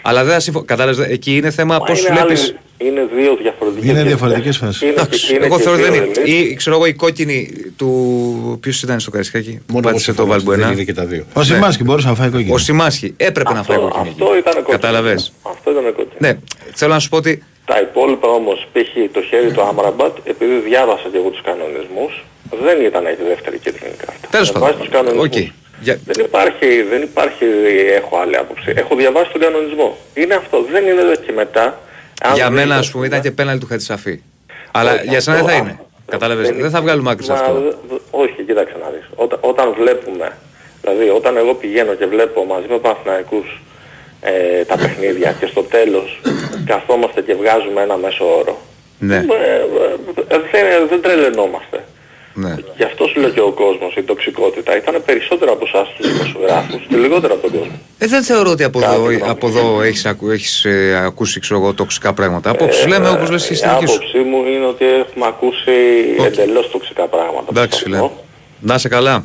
Αλλά 0.02 0.24
δεν 0.24 0.34
θα 0.34 0.40
συμφωνώ. 0.40 0.66
Κατάλαβες, 0.66 1.08
εκεί 1.10 1.36
είναι 1.36 1.52
θέμα 1.52 1.78
Μα 1.78 1.86
πώς 1.86 2.00
είναι 2.00 2.10
βλέπει. 2.10 2.32
άλλη- 2.40 2.56
Είναι 2.78 3.08
δύο 3.16 3.36
διαφορετικές 3.42 3.90
Είναι 3.90 4.02
και- 4.02 4.08
διαφορετικές 4.08 4.58
φάσεις. 4.58 4.82
Είναι, 4.82 4.92
Εντάξει, 4.92 5.36
είναι 5.36 5.46
εγώ 5.46 5.56
και 5.58 5.64
θεωρώ 5.64 5.78
δύο 5.78 5.86
δεν 5.92 5.94
είναι. 6.04 6.12
ελίτ. 6.16 6.28
Ή 6.52 6.54
ξέρω 6.56 6.76
εγώ 6.76 6.86
η 6.86 6.94
κόκκινη 6.94 7.52
του. 7.78 8.58
Ποιος 8.62 8.82
ήταν 8.84 9.00
στο 9.00 9.12
Καρισκάκι; 9.12 9.52
Που 9.66 9.74
Μόνο 9.74 9.88
πάτησε 9.88 10.10
εγώ 10.12 10.18
το 10.20 10.24
συμφωνώ, 10.26 10.30
Βαλμπουενά. 10.30 10.64
δεν 10.64 10.74
είδε 10.74 10.84
και 10.84 10.94
τα 10.94 11.06
δύο. 11.06 11.26
Ο 11.34 11.44
Σιμάσκι 11.44 11.84
μπορούσε 11.84 12.08
να 12.08 12.16
φάει 12.16 12.30
κόκκινη. 12.30 12.52
Ο 12.54 12.58
Σιμάσχη 12.58 13.14
έπρεπε 13.18 13.54
να 13.54 13.64
φάει 13.64 13.78
κόκκινη. 13.78 14.08
Αυτό 14.10 14.26
ήταν 14.38 14.54
κόκκινο. 14.54 14.78
Κατάλαβε. 14.78 15.14
Αυτό 15.42 15.72
ήταν 15.72 15.84
κόκκινο. 15.84 16.16
Ναι, 16.18 16.38
θέλω 16.74 16.94
να 16.94 17.00
σου 17.00 17.10
πω 17.10 17.18
ότι. 17.18 17.44
Τα 17.66 17.80
υπόλοιπα 17.80 18.28
όμως, 18.28 18.68
π.χ. 18.74 19.12
το 19.14 19.22
χέρι 19.22 19.52
του 19.52 19.62
Αμραμπάτ, 19.62 20.16
επειδή 20.24 20.56
διάβασα 20.70 21.08
και 21.12 21.18
εγώ 21.18 21.30
τους 21.30 21.42
κανονισμούς, 21.50 22.26
δεν 22.64 22.82
ήταν 22.86 23.06
η 23.06 23.16
δεύτερη 23.28 23.58
κίτρινη 23.58 23.96
κάρτα. 24.06 24.28
Τέλος 24.32 24.52
Με 24.52 24.60
βάση 24.60 24.74
τους 24.74 24.88
πάντων. 24.90 25.06
κανονισμούς. 25.06 25.42
Οκ. 25.50 25.54
Για- 25.80 26.00
Δεν 26.06 26.26
υπάρχει, 26.26 26.82
δεν 26.82 27.02
υπάρχει, 27.02 27.46
έχω 27.96 28.18
άλλη 28.18 28.38
άποψη. 28.38 28.74
Έχω 28.76 28.96
διαβάσει 28.96 29.32
τον 29.32 29.42
κανονισμό. 29.42 29.98
Είναι 30.14 30.34
αυτό. 30.36 30.66
Δεν 30.72 30.84
είναι 30.88 31.02
εδώ 31.02 31.16
και 31.16 31.32
μετά. 31.32 31.80
Αν 32.24 32.34
Για 32.36 32.48
δεις, 32.50 32.56
μένα, 32.56 32.76
α 32.76 32.78
ας 32.78 32.92
πούμε, 32.92 33.06
ήταν 33.06 33.22
και 33.22 33.32
πέναλτι 33.32 33.60
του 33.60 33.66
Χατζισαφί. 33.66 34.22
Αλλά 34.72 34.94
Όχι, 34.94 35.08
για 35.08 35.20
σένα 35.20 35.36
δεν 35.38 35.46
αυτό, 35.46 35.58
θα 35.58 35.64
α, 35.64 35.68
είναι. 35.68 35.80
Κατάλαβες. 36.06 36.48
δεν- 36.50 36.62
Δεν 36.62 36.70
θα 36.70 36.82
βγάλουμε 36.82 37.12
άκρη 37.12 37.24
σε 37.26 37.32
Μα, 37.32 37.38
αυτό. 37.38 37.54
δε- 37.54 37.60
δε- 37.90 37.96
όχι, 38.12 38.44
κοίταξε 38.48 38.76
να 38.84 38.90
δεις. 38.90 39.06
Όταν, 39.16 39.40
όταν 39.42 39.74
βλέπουμε, 39.80 40.32
δηλαδή 40.82 41.10
όταν 41.10 41.38
εγώ 41.38 41.54
πηγαίνω 41.54 41.94
και 41.94 42.06
βλέπω 42.06 42.46
μαζί 42.46 42.66
με 42.70 42.78
Παναθηναϊκούς 42.78 43.62
ε, 44.22 44.64
τα 44.64 44.76
παιχνίδια 44.78 45.32
και 45.40 45.46
στο 45.46 45.62
τέλος 45.64 46.22
καθόμαστε 46.66 47.22
και 47.22 47.34
βγάζουμε 47.36 47.82
ένα 47.82 47.98
μέσο 47.98 48.38
όρο. 48.38 48.62
Ναι, 49.00 49.16
Ε, 49.16 49.20
ε, 49.20 50.38
δεν, 50.52 50.88
δεν 50.90 51.02
τρελαινόμαστε. 51.02 51.84
Ναι. 52.44 52.54
Γι' 52.78 52.84
αυτό 52.84 53.04
σου 53.08 53.20
λέω 53.20 53.30
και 53.30 53.40
ο 53.40 53.52
κόσμος, 53.52 53.96
η 53.96 54.04
τοξικότητα 54.04 54.78
ήταν 54.78 54.96
περισσότερο 55.06 55.52
από 55.52 55.66
εσάς 55.74 55.88
τους 55.98 56.12
δημοσιογράφους 56.12 56.82
και 56.90 56.96
λιγότερο 56.98 57.34
από 57.34 57.42
τον 57.50 57.52
κόσμο. 57.60 57.80
Ε, 57.98 58.08
δεν 58.08 58.24
θεωρώ 58.24 58.50
ότι 58.52 58.64
από 58.64 58.80
Κάτι 58.80 58.94
εδώ, 58.94 59.02
γνώμη. 59.04 59.22
από 59.30 59.48
εδώ 59.48 59.82
έχεις, 59.82 60.06
ακου- 60.06 60.32
έχεις 60.32 60.66
ε, 60.66 61.02
ακούσει 61.06 61.40
ξέρω 61.40 61.60
εγώ, 61.60 61.74
τοξικά 61.74 62.14
πράγματα. 62.14 62.50
Απόψεις 62.50 62.84
Ε, 62.84 62.88
λέμε 62.88 63.10
όπως 63.10 63.30
λες 63.30 63.46
και 63.48 63.54
Η 63.54 63.56
στη 63.56 63.68
δική 63.68 63.88
σου. 63.88 63.94
άποψή 63.96 64.18
μου 64.18 64.38
είναι 64.46 64.66
ότι 64.66 64.86
έχουμε 64.86 65.26
ακούσει 65.28 65.72
εντελώς 66.26 66.70
τοξικά 66.72 67.08
πράγματα. 67.08 67.46
Εντάξει 67.50 67.84
φίλε. 67.84 68.10
Να 68.60 68.76
είσαι 68.76 68.88
καλά. 68.90 69.24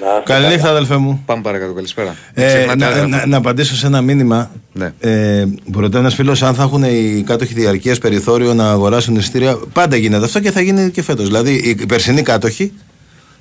Να, 0.00 0.06
Καλή 0.24 0.46
νύχτα, 0.46 0.70
αδελφέ 0.70 0.96
μου. 0.96 1.22
Πάμε 1.26 1.42
παρακάτω. 1.42 1.72
Καλησπέρα. 1.72 2.16
Μην 2.36 2.44
Ε, 2.44 2.48
ξεχνάτε 2.48 2.76
να, 2.76 2.86
άγραφα. 2.86 3.06
να, 3.08 3.26
να 3.26 3.36
απαντήσω 3.36 3.74
σε 3.76 3.86
ένα 3.86 4.00
μήνυμα. 4.00 4.50
Ναι. 4.72 4.92
Ε, 5.00 5.44
που 5.72 5.80
ρωτάει 5.80 6.00
ένας 6.00 6.14
φίλος 6.14 6.42
αν 6.42 6.54
θα 6.54 6.62
έχουν 6.62 6.82
οι 6.82 7.22
κάτοχοι 7.26 7.54
διαρκείας 7.54 7.98
περιθώριο 7.98 8.54
να 8.54 8.70
αγοράσουν 8.70 9.16
εισιτήρια. 9.16 9.58
Πάντα 9.72 9.96
γίνεται 9.96 10.24
αυτό 10.24 10.40
και 10.40 10.50
θα 10.50 10.60
γίνει 10.60 10.90
και 10.90 11.02
φέτος. 11.02 11.26
Δηλαδή, 11.26 11.52
οι 11.52 11.86
περσινοί 11.86 12.22
κάτοχοι 12.22 12.72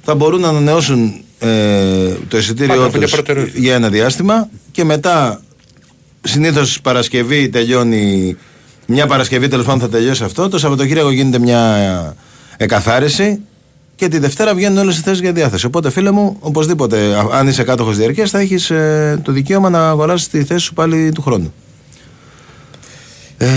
θα 0.03 0.15
μπορούν 0.15 0.41
να 0.41 0.47
ανανεώσουν 0.47 1.13
ε, 1.39 1.47
το 2.27 2.37
εισιτήριό 2.37 2.75
Πάντα, 2.75 2.97
για 2.97 3.07
του 3.07 3.13
προτεραιότητα. 3.13 3.59
για 3.59 3.75
ένα 3.75 3.89
διάστημα 3.89 4.49
και 4.71 4.83
μετά 4.83 5.41
συνήθως 6.21 6.81
Παρασκευή 6.81 7.49
τελειώνει. 7.49 8.35
Μια 8.85 9.07
Παρασκευή 9.07 9.47
τέλος 9.47 9.65
πάντων 9.65 9.79
θα 9.79 9.89
τελειώσει 9.89 10.23
αυτό. 10.23 10.49
Το 10.49 10.57
Σαββατοκύριακο 10.57 11.11
γίνεται 11.11 11.39
μια 11.39 12.15
εκαθάριση 12.57 13.39
και 14.03 14.09
τη 14.09 14.19
Δευτέρα 14.19 14.55
βγαίνουν 14.55 14.77
όλες 14.77 14.97
οι 14.97 15.01
θέσεις 15.01 15.19
για 15.19 15.31
διάθεση. 15.31 15.65
Οπότε, 15.65 15.89
φίλε 15.89 16.11
μου, 16.11 16.37
οπωσδήποτε, 16.39 17.15
α- 17.15 17.27
αν 17.31 17.47
είσαι 17.47 17.63
κάτοχος 17.63 17.97
διαρκείας, 17.97 18.29
θα 18.29 18.39
έχεις 18.39 18.71
το 19.21 19.31
δικαίωμα 19.31 19.69
να 19.69 19.89
αγοράσει 19.89 20.29
τη 20.29 20.43
θέση 20.43 20.65
σου 20.65 20.73
πάλι 20.73 21.11
του 21.11 21.21
χρόνου. 21.21 21.53
Ε, 23.37 23.47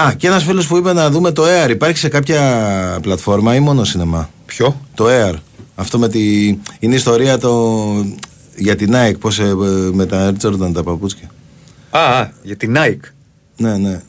α, 0.00 0.12
και 0.16 0.26
ένας 0.26 0.44
φίλος 0.44 0.66
που 0.66 0.76
είπε 0.76 0.92
να 0.92 1.10
δούμε 1.10 1.32
το 1.32 1.42
Air. 1.44 1.70
Υπάρχει 1.70 1.98
σε 1.98 2.08
κάποια 2.08 2.98
πλατφόρμα 3.02 3.54
ή 3.54 3.60
μόνο 3.60 3.84
σινεμά; 3.84 4.30
Ποιο; 4.46 4.80
Το 4.94 5.04
Air. 5.08 5.34
Αυτό 5.74 5.98
με 5.98 6.08
τη. 6.08 6.46
Είναι 6.78 6.92
η 6.92 6.94
ιστορία 6.94 7.38
το... 7.38 7.84
για 8.56 8.76
την 8.76 8.94
Nike, 8.94 9.18
πώς 9.20 9.40
με 9.92 10.06
τα 10.06 10.32
Air 10.32 10.46
Jordan 10.46 10.70
τα 10.74 10.82
παπούτσια. 10.82 11.30
Α, 11.90 12.00
α, 12.00 12.30
για 12.42 12.56
την 12.56 12.76
Nike. 12.76 13.10
Ναι, 13.56 13.76
ναι. 13.76 14.00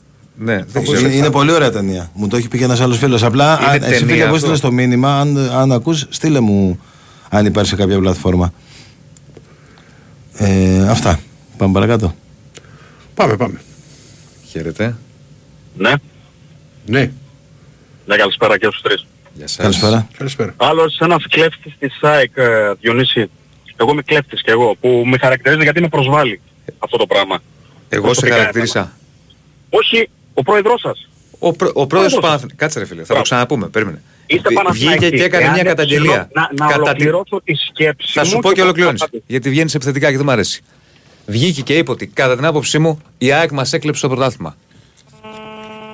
Ναι, 0.42 0.64
δεν 0.64 0.84
Είναι, 0.84 0.94
ξέρω. 0.96 1.08
είναι 1.12 1.30
πολύ 1.30 1.52
ωραία 1.52 1.70
ταινία. 1.70 2.10
Μου 2.14 2.28
το 2.28 2.36
έχει 2.36 2.48
πει 2.48 2.58
και 2.58 2.64
ένας 2.64 2.80
άλλος 2.80 2.98
φίλος. 2.98 3.22
Απλά, 3.22 3.58
Είναι 3.60 3.70
αν, 3.70 3.82
εσύ 3.82 3.98
ταινία 3.98 4.14
φίλε 4.14 4.28
που 4.28 4.34
αυτό. 4.34 4.34
έστειλε 4.34 4.56
το 4.58 4.72
μήνυμα, 4.72 5.20
αν, 5.20 5.38
αν 5.38 5.72
ακούς, 5.72 6.06
στείλε 6.08 6.40
μου 6.40 6.80
αν 7.28 7.46
υπάρχει 7.46 7.68
σε 7.70 7.76
κάποια 7.76 7.98
πλατφόρμα. 7.98 8.52
Ε, 10.36 10.88
αυτά. 10.88 11.20
Πάμε 11.56 11.72
παρακάτω. 11.72 12.14
Πάμε, 13.14 13.36
πάμε. 13.36 13.60
Χαίρετε. 14.46 14.96
Ναι. 15.76 15.92
Ναι. 16.86 17.10
Ναι, 18.06 18.16
καλησπέρα 18.16 18.58
και 18.58 18.66
στους 18.66 18.82
τρεις. 18.82 19.06
Γεια 19.34 19.46
σας. 19.46 19.56
Καλησπέρα. 19.56 20.08
Καλησπέρα. 20.18 20.54
Άλλος 20.56 20.98
ένας 21.00 21.24
κλέφτης 21.30 21.72
της 21.78 21.98
ΣΑΕΚ, 22.00 22.36
ε, 22.36 22.72
Διονύση. 22.80 23.30
Εγώ 23.76 23.92
είμαι 23.92 24.02
κλέφτης 24.02 24.42
και 24.42 24.50
εγώ, 24.50 24.76
που 24.80 25.02
με 25.06 25.18
χαρακτηρίζει 25.18 25.62
γιατί 25.62 25.80
με 25.80 25.88
προσβάλλει 25.88 26.40
αυτό 26.78 26.96
το 26.96 27.06
πράγμα. 27.06 27.38
Εγώ 27.88 28.02
σε 28.02 28.06
Προσωπικά 28.06 28.36
χαρακτήρισα. 28.36 28.92
Όχι, 29.70 30.08
ο 30.34 30.42
πρόεδρος 30.42 30.80
σας. 30.80 31.08
Ο, 31.38 31.52
προ, 31.52 31.70
ο 31.74 31.86
πρόεδρος 31.86 31.86
του 31.86 31.88
Πρόεδρος. 31.88 32.20
Παναθηναϊκού. 32.20 32.56
Κάτσε 32.56 32.78
ρε 32.78 32.84
φίλε, 32.84 33.00
θα 33.00 33.06
το 33.06 33.12
Μπράβο. 33.12 33.22
ξαναπούμε. 33.24 33.68
Περίμενε. 33.68 34.02
Είστε 34.26 34.48
Βγ- 34.48 34.56
Παναθηναϊκοί. 34.56 34.98
Βγήκε 35.04 35.16
και 35.16 35.24
έκανε 35.24 35.44
Εάν 35.44 35.52
μια 35.54 35.62
δεν 35.62 35.72
καταγγελία. 35.76 36.10
ξέρω 36.10 36.26
Να, 36.32 36.64
να 36.64 36.66
Κατά 36.72 36.82
τη- 36.82 36.88
ολοκληρώσω 36.88 37.40
τη 37.44 37.54
σκέψη 37.54 38.12
Θα 38.12 38.20
μου 38.20 38.26
σου 38.26 38.38
πω 38.38 38.48
και 38.48 38.54
πώς 38.54 38.62
ολοκληρώνεις. 38.64 39.00
θα 39.00 39.06
πάτε. 39.10 39.22
Γιατί 39.26 39.50
βγαίνεις 39.50 39.74
επιθετικά 39.74 40.10
και 40.10 40.16
δεν 40.16 40.26
μ' 40.26 40.30
αρέσει. 40.30 40.62
Βγήκε 41.26 41.62
και 41.62 41.76
είπε 41.78 41.90
ότι 41.90 42.06
κατά 42.06 42.36
την 42.36 42.44
άποψή 42.44 42.78
μου 42.78 43.00
η 43.18 43.32
ΑΕΚ 43.32 43.50
μας 43.52 43.72
έκλεψε 43.72 44.00
το 44.00 44.08
πρωτάθλημα. 44.08 44.56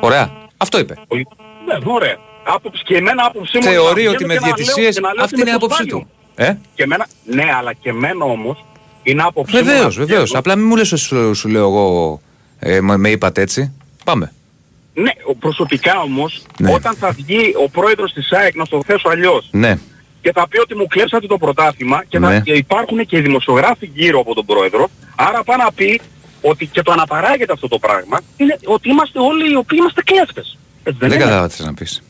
Ωραία. 0.00 0.30
Αυτό 0.56 0.78
είπε. 0.78 0.94
Πολύ- 1.08 1.26
Ναι, 1.66 1.92
ωραία. 1.92 2.16
Άποψη 2.44 2.82
και 2.82 2.96
εμένα 2.96 3.24
άποψή 3.24 3.56
μου... 3.58 3.62
Θεωρεί 3.64 4.04
να 4.04 4.10
ότι 4.10 4.24
με 4.26 4.34
βγαίνω 4.34 4.40
και 4.40 4.50
να 4.50 4.56
λέω- 4.56 4.56
διαιτησίες 4.56 4.94
και 4.94 5.00
να 5.00 5.12
λέω 5.14 5.24
αυτή 5.24 5.34
ότι 5.34 5.42
είναι 5.42 5.50
η 5.50 5.52
με 5.52 5.56
άποψή 5.64 5.84
προσβάλλει. 5.84 6.04
του. 6.04 6.10
Ε; 6.34 6.56
Και 6.74 6.82
εμένα, 6.82 7.06
ναι, 7.24 7.44
αλλά 7.58 7.72
και 7.72 7.88
εμένα 7.88 8.24
όμως 8.24 8.64
είναι 9.02 9.22
άποψή 9.22 9.56
μου... 9.56 9.64
Βεβαίως, 9.64 9.96
να 9.96 10.04
βεβαίως. 10.04 10.22
βγαίνω- 10.24 10.38
Απλά 10.38 10.56
μην 10.56 10.66
μου 10.66 10.76
λες 10.76 10.92
ότι 10.92 11.00
σου, 11.00 11.34
σου 11.34 11.48
λέω 11.48 11.62
εγώ 11.68 12.20
ε, 12.58 12.80
με, 12.80 12.96
με 12.96 13.08
είπατε 13.10 13.40
έτσι. 13.40 13.72
Πάμε. 14.10 14.32
Ναι, 14.94 15.10
ο- 15.26 15.34
προσωπικά 15.34 16.00
όμως, 16.00 16.42
Ναι. 16.58 16.72
όταν 16.74 16.94
θα 16.94 17.10
βγει 17.10 17.54
ο 17.64 17.68
πρόεδρος 17.70 18.12
της 18.12 18.32
ΑΕΚ, 18.32 18.54
να 18.56 18.64
στο 18.64 18.82
θέσω 18.86 19.08
αλλιώς, 19.08 19.48
Ναι. 19.50 19.78
και 20.20 20.32
θα 20.32 20.48
πει 20.48 20.58
ότι 20.60 20.74
μου 20.76 20.86
κλέψατε 20.86 21.26
το 21.26 21.38
πρωτάθλημα 21.38 22.04
και 22.08 22.18
Ναι. 22.18 22.26
θα 22.26 22.38
και 22.40 22.52
υπάρχουν 22.52 23.06
και 23.06 23.16
οι 23.16 23.20
δημοσιογράφοι 23.20 23.90
γύρω 23.94 24.20
από 24.20 24.34
τον 24.34 24.46
πρόεδρο, 24.46 24.88
άρα 25.16 25.44
πάει 25.44 25.56
να 25.56 25.72
πει 25.72 26.00
ότι 26.40 26.66
και 26.66 26.82
το 26.82 26.92
αναπαράγεται 26.92 27.52
αυτό 27.52 27.68
το 27.68 27.78
πράγμα, 27.78 28.20
είναι 28.36 28.58
ότι 28.64 28.88
είμαστε 28.88 29.18
όλοι 29.20 29.50
οι 29.52 29.56
οποίοι 29.56 29.78
είμαστε 29.80 30.02
κλέφτες. 30.02 30.58
Έτσι 30.82 30.98
δεν 30.98 31.08
Δεν 31.08 31.08
είναι. 31.08 31.18
κατάλαβα 31.18 31.48
τι 31.48 31.54
θες 31.54 31.66
να 31.66 31.74
πεις. 31.74 32.02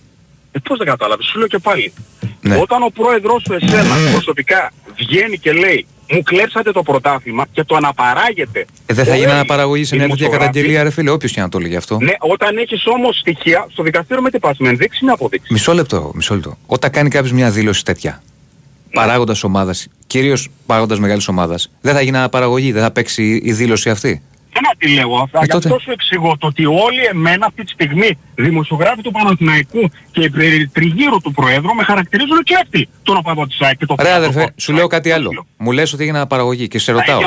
Ε, 0.52 0.59
πώς 0.59 0.78
δεν 0.78 0.86
κατάλαβες, 0.86 1.27
σου 1.27 1.39
λέω 1.39 1.47
και 1.47 1.59
πάλι. 1.59 1.93
Ναι. 2.40 2.56
Όταν 2.60 2.82
ο 2.82 2.89
πρόεδρος 2.94 3.43
σου 3.47 3.52
εσένα 3.52 3.94
προσωπικά 4.12 4.73
βγαίνει 4.97 5.39
και 5.39 5.52
λέει 5.52 5.86
μου 6.12 6.22
κλέψατε 6.22 6.72
το 6.72 6.82
πρωτάθλημα 6.82 7.46
και 7.52 7.64
το 7.64 7.76
αναπαράγετε. 7.76 8.66
Ε, 8.86 8.94
δεν 8.94 9.04
θα 9.04 9.16
γίνει 9.16 9.30
αναπαραγωγή 9.30 9.84
σε 9.84 9.96
μια 9.96 10.08
τέτοια 10.08 10.28
καταγγελία, 10.28 10.82
ρε 10.82 10.90
φίλε, 10.90 11.10
όποιος 11.10 11.32
και 11.32 11.40
να 11.40 11.48
το 11.48 11.58
λέει 11.58 11.76
αυτό. 11.76 11.98
Ναι, 12.00 12.12
όταν 12.18 12.56
έχεις 12.56 12.86
όμως 12.86 13.18
στοιχεία 13.18 13.66
στο 13.70 13.82
δικαστήριο 13.82 14.22
με 14.22 14.30
τι 14.30 14.38
πας, 14.38 14.58
με 14.58 14.68
ενδείξεις 14.68 15.02
να 15.02 15.12
αποδείξεις. 15.12 15.50
Μισό 15.50 15.72
λεπτό, 15.72 16.12
μισό 16.14 16.34
λεπτό. 16.34 16.56
Όταν 16.66 16.90
κάνει 16.90 17.08
κάποιος 17.08 17.32
μια 17.32 17.50
δήλωση 17.50 17.84
τέτοια, 17.84 18.10
ναι. 18.12 18.92
παράγοντας 18.92 19.44
ομάδας, 19.44 19.88
κυρίως 20.06 20.48
παράγοντας 20.66 20.98
μεγάλης 20.98 21.28
ομάδας, 21.28 21.70
δεν 21.80 21.94
θα 21.94 22.00
γίνει 22.00 22.16
αναπαραγωγή, 22.16 22.72
δεν 22.72 22.82
θα 22.82 22.90
παίξει 22.90 23.40
η 23.44 23.52
δήλωση 23.52 23.90
αυτή. 23.90 24.22
Δεν 24.56 24.70
αντιλέγω 24.72 25.18
αυτά. 25.22 25.38
Ε, 25.42 25.44
Γι' 25.44 25.56
αυτό 25.56 25.78
σου 25.78 25.90
εξηγώ 25.90 26.36
το 26.38 26.46
ότι 26.46 26.64
όλοι 26.64 27.04
εμένα 27.10 27.46
αυτή 27.46 27.64
τη 27.64 27.70
στιγμή, 27.70 28.18
δημοσιογράφοι 28.34 29.02
του 29.02 29.10
Παναθηναϊκού 29.10 29.90
και 30.10 30.30
τριγύρω 30.72 31.18
του 31.22 31.32
Προέδρου, 31.32 31.74
με 31.74 31.82
χαρακτηρίζουν 31.82 32.42
και 32.42 32.54
αυτοί 32.62 32.88
τον 33.02 33.16
οπαδό 33.16 33.46
και 33.78 33.86
το 33.86 33.94
Ρε 34.02 34.12
αδερφέ, 34.12 34.52
σου 34.56 34.72
λέω 34.72 34.86
κάτι 34.86 35.10
άλλο. 35.10 35.46
Μου 35.56 35.72
λες 35.72 35.92
ότι 35.92 36.02
έγινε 36.02 36.18
αναπαραγωγή 36.18 36.68
και 36.68 36.78
σε 36.78 36.92
ρωτάω. 36.92 37.20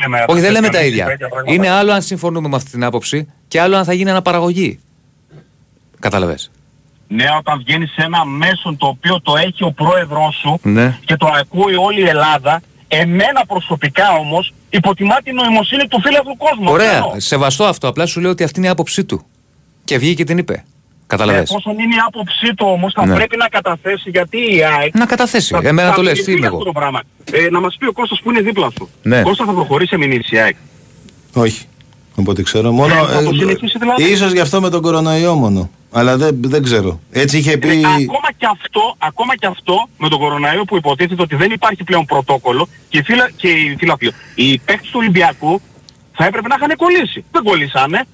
Λέμε, 0.00 0.24
Όχι, 0.28 0.40
δεν 0.40 0.52
λέμε 0.52 0.68
τα 0.68 0.84
ίδια. 0.84 1.06
Είναι 1.44 1.68
άλλο 1.68 1.92
αν 1.92 2.02
συμφωνούμε 2.02 2.48
με 2.48 2.56
αυτή 2.56 2.70
την 2.70 2.84
άποψη 2.84 3.32
και 3.48 3.60
άλλο 3.60 3.76
αν 3.76 3.84
θα 3.84 3.92
γίνει 3.92 4.10
αναπαραγωγή. 4.10 4.80
Καταλαβες. 5.98 6.50
Ναι, 7.08 7.24
όταν 7.38 7.58
βγαίνει 7.58 7.86
σε 7.86 8.02
ένα 8.02 8.24
μέσο 8.24 8.76
το 8.78 8.86
οποίο 8.86 9.20
το 9.20 9.36
έχει 9.36 9.64
ο 9.64 9.72
πρόεδρός 9.72 10.34
σου 10.34 10.60
ναι. 10.62 10.98
και 11.04 11.16
το 11.16 11.30
ακούει 11.40 11.74
όλη 11.74 12.00
η 12.00 12.08
Ελλάδα, 12.08 12.62
εμένα 12.88 13.44
προσωπικά 13.46 14.12
όμως 14.12 14.52
υποτιμά 14.70 15.16
την 15.24 15.34
νοημοσύνη 15.34 15.86
του 15.88 16.00
φίλου 16.00 16.36
κόσμου. 16.36 16.72
Ωραία, 16.72 16.96
Ενώ. 16.96 17.14
σεβαστό 17.16 17.64
αυτό. 17.64 17.88
Απλά 17.88 18.06
σου 18.06 18.20
λέω 18.20 18.30
ότι 18.30 18.44
αυτή 18.44 18.58
είναι 18.58 18.68
η 18.68 18.70
άποψή 18.70 19.04
του. 19.04 19.26
Και 19.84 19.98
βγήκε 19.98 20.14
και 20.14 20.24
την 20.24 20.38
είπε. 20.38 20.64
Καταλαβαίνετε. 21.06 21.54
Ε, 21.54 21.70
είναι 21.70 21.94
η 21.94 21.98
άποψή 22.06 22.54
του 22.54 22.66
όμως, 22.68 22.92
θα 22.92 23.06
ναι. 23.06 23.14
πρέπει 23.14 23.36
να 23.36 23.48
καταθέσει 23.48 24.10
γιατί 24.10 24.36
η 24.36 24.64
ΑΕΚ. 24.78 24.94
Να 24.94 25.06
καταθέσει. 25.06 25.54
Θα, 25.54 25.60
Εμένα 25.62 25.88
θα 25.88 25.94
το 25.94 26.02
λες, 26.02 26.22
τι 26.22 26.32
είμαι 26.32 26.46
εγώ; 26.46 26.72
Ε, 27.32 27.50
να 27.50 27.60
μας 27.60 27.76
πει 27.78 27.86
ο 27.86 27.92
Κώστας 27.92 28.20
που 28.22 28.30
είναι 28.30 28.40
δίπλα 28.40 28.70
του. 28.74 28.88
Ναι. 29.02 29.22
Κώστα 29.22 29.44
θα 29.44 29.52
προχωρήσει 29.52 29.88
σε 29.88 29.96
μηνύση 29.96 30.34
η 30.34 30.38
ΑΕΚ; 30.38 30.56
Όχι. 31.34 31.66
Οπότε 32.14 32.42
ξέρω 32.42 32.72
μόνο. 32.72 32.94
Ε, 32.94 33.16
ε, 33.16 33.30
δηλαδή. 33.78 34.12
ίσως 34.12 34.32
γι' 34.32 34.40
αυτό 34.40 34.60
με 34.60 34.70
τον 34.70 34.82
κορονοϊό 34.82 35.34
μόνο. 35.34 35.70
Αλλά 35.98 36.16
δεν, 36.16 36.40
δεν 36.40 36.62
ξέρω. 36.62 37.00
Έτσι 37.10 37.38
είχε 37.38 37.52
ε, 37.52 37.56
πει... 37.56 37.82
Ακόμα, 37.86 38.28
και 38.36 38.46
αυτό, 38.50 38.96
ακόμα 38.98 39.36
και 39.36 39.46
αυτό 39.46 39.88
με 39.98 40.08
τον 40.08 40.18
κορονοϊό 40.18 40.64
που 40.64 40.76
υποτίθεται 40.76 41.22
ότι 41.22 41.36
δεν 41.36 41.50
υπάρχει 41.50 41.84
πλέον 41.84 42.04
πρωτόκολλο 42.04 42.68
και 42.88 42.98
οι, 42.98 43.02
φύλα, 43.02 43.30
και 43.36 43.48
οι, 43.48 43.76
φύλα, 43.78 43.96
οι 44.34 44.58
παίκτες 44.58 44.90
του 44.90 44.98
Ολυμπιακού 45.02 45.60
θα 46.12 46.24
έπρεπε 46.24 46.48
να 46.48 46.54
είχαν 46.58 46.76
κολλήσει. 46.76 47.24
Δεν 47.30 47.42
κολλήσανε. 47.42 48.04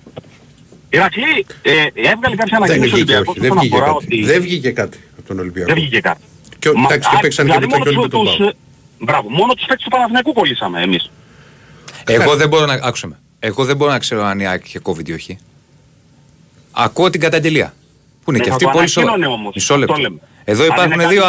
Ηρακλή, 0.89 1.47
ε, 1.63 1.73
έβγαλε 1.95 2.37
κάποια 2.37 2.57
ανακοίνωση 2.57 2.91
ο 2.91 2.95
Ολυμπιακός 2.95 3.37
δεν 3.39 3.53
βγήκε, 3.59 3.79
κάτι. 3.79 3.91
Ότι... 3.97 4.25
δεν 4.25 4.43
βγήκε 4.43 4.71
κάτι 4.71 4.99
από 5.19 5.27
τον 5.27 5.39
Ολυμπιακό. 5.39 5.73
Δεν 5.73 5.83
βγήκε 5.83 6.01
κάτι. 6.01 6.21
Και, 6.59 6.71
Μα, 6.75 6.87
εντάξει, 6.91 7.11
το 7.11 7.19
παίξαν 7.21 7.45
δηλαδή 7.45 7.67
και 7.67 7.79
μετά 7.79 7.91
και 7.91 8.09
τον 8.09 8.11
Πάο. 8.11 8.47
Ε, 8.47 8.53
μπράβο, 8.99 9.31
μόνο 9.31 9.55
τους 9.55 9.65
παίκτες 9.67 9.85
του 9.85 9.91
Παναθηναϊκού 9.91 10.33
κολλήσαμε 10.33 10.83
εμείς. 10.83 11.11
Ε, 12.07 12.15
Εγώ 12.15 12.37
δεν 12.37 12.49
μπορώ 12.49 12.67
να... 12.67 12.73
Άκουσε. 12.73 13.19
Εγώ 13.39 13.65
δεν 13.65 13.77
μπορώ 13.77 13.91
να 13.91 13.99
ξέρω 13.99 14.23
αν 14.25 14.41
η 14.41 14.47
Άκη 14.49 14.67
είχε 14.67 14.81
COVID 14.83 15.09
ή 15.09 15.13
όχι. 15.13 15.39
Ακούω 16.73 17.11
την 17.11 17.21
καταγγελία. 17.21 17.75
Πού 18.25 18.31
είναι 18.31 18.41
και 18.43 18.51
αυτή 18.51 18.69
πολύ 18.73 18.87
σοβαρή. 18.87 19.21
Μισό 19.55 19.77
λεπτό. 19.77 19.95
Εδώ 20.45 20.65
υπάρχουν 20.65 21.09
δύο. 21.09 21.23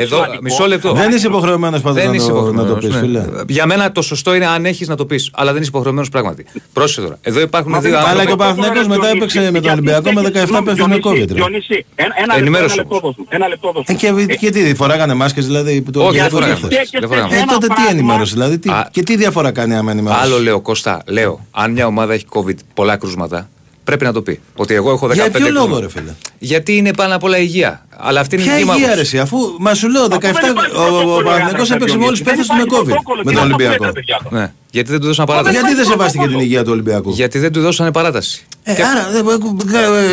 Εδώ, 0.00 0.24
μισό 0.40 0.66
λεπτό. 0.66 0.92
Δεν 0.92 1.12
είσαι 1.12 1.26
υποχρεωμένος 1.26 1.80
πάντω 1.80 2.00
να, 2.02 2.18
το, 2.18 2.52
να 2.52 2.66
το 2.66 2.74
πεις. 2.74 3.00
Ναι. 3.02 3.24
Για 3.48 3.66
μένα 3.66 3.92
το 3.92 4.02
σωστό 4.02 4.34
είναι 4.34 4.46
αν 4.46 4.66
έχεις 4.66 4.88
να 4.88 4.96
το 4.96 5.06
πεις. 5.06 5.30
Αλλά 5.32 5.52
δεν 5.52 5.60
είσαι 5.60 5.70
υποχρεωμένος 5.70 6.08
πράγματι. 6.08 6.46
Πρόσεχε 6.72 7.00
τώρα. 7.00 7.18
Εδώ 7.22 7.40
υπάρχουν 7.40 7.80
δύο 7.80 7.98
άνθρωποι. 7.98 8.10
Αλλά 8.10 8.24
και 8.24 8.32
ο 8.32 8.36
Παναθυνακό 8.36 8.88
μετά 8.88 9.08
έπαιξε 9.08 9.50
με 9.50 9.60
τον 9.60 9.72
Ολυμπιακό 9.72 10.12
με 10.12 10.22
17 10.22 10.62
παίχτε 10.64 10.86
με 10.86 10.98
κόβιτρε. 10.98 11.40
Ένα 13.28 13.48
λεπτό 13.48 13.72
δώσω. 13.72 13.84
Ε, 14.28 14.36
και 14.36 14.50
τι 14.50 14.74
φοράγανε 14.74 15.14
μάσκες 15.14 15.46
δηλαδή. 15.46 15.84
Όχι, 15.96 16.18
δεν 16.18 16.30
φοράγανε. 16.30 17.36
Ε, 17.36 17.44
τότε 17.50 17.66
τι 17.66 17.86
ενημέρωσε 17.90 18.32
δηλαδή. 18.32 18.58
Και 18.90 19.02
τι 19.02 19.16
διαφορά 19.16 19.50
κάνει 19.50 19.76
άμα 19.76 19.90
ενημέρωσε; 19.90 20.22
Άλλο 20.22 20.38
λέω 20.38 20.60
Κώστα, 20.60 21.02
λέω 21.06 21.46
αν 21.50 21.72
μια 21.72 21.86
ομάδα 21.86 22.12
έχει 22.12 22.24
COVID 22.28 22.56
πολλά 22.74 22.96
κρούσματα 22.96 23.48
Πρέπει 23.86 24.04
να 24.04 24.12
το 24.12 24.22
πει. 24.22 24.40
Ότι 24.54 24.74
εγώ 24.74 24.90
έχω 24.90 25.06
15 25.06 25.12
Για 25.12 25.30
ποιο 25.30 25.50
λόγο, 25.50 25.78
ρε 25.78 25.88
φίλε; 25.88 26.14
Γιατί 26.38 26.76
είναι 26.76 26.92
πάνω 26.92 27.14
απ' 27.14 27.22
όλα 27.22 27.38
υγεία. 27.38 27.86
Αλλά 27.96 28.20
αυτή 28.20 28.34
είναι 28.34 28.44
η 28.44 28.48
δική 28.48 28.64
μου. 28.64 28.72
Υγεία, 28.72 28.90
αρέσει, 28.90 29.18
αφού 29.18 29.38
μας 29.58 29.78
σου 29.78 29.88
λέω 29.88 30.04
17. 30.04 30.16
Ο 31.18 31.22
Παναγενικό 31.22 31.74
έπαιξε 31.74 31.96
μόλι 31.96 32.22
πέθασε 32.22 32.52
με 32.52 32.62
COVID. 32.70 33.22
Με 33.24 33.32
τον 33.32 33.42
Ολυμπιακό. 33.42 33.92
Ναι. 34.30 34.52
Γιατί 34.70 34.90
δεν 34.90 35.00
του 35.00 35.06
δώσανε 35.06 35.28
παράταση. 35.28 35.56
Γιατί 35.58 35.74
δεν 35.74 35.84
σεβάστηκε 35.84 36.26
την 36.26 36.38
υγεία 36.38 36.64
του 36.64 36.70
Ολυμπιακού; 36.72 37.10
Γιατί 37.10 37.38
δεν 37.38 37.52
του 37.52 37.60
δώσανε 37.60 37.92
παράταση. 37.92 38.46
Ε, 38.62 38.72
άρα, 38.72 39.16
ε, 39.16 39.18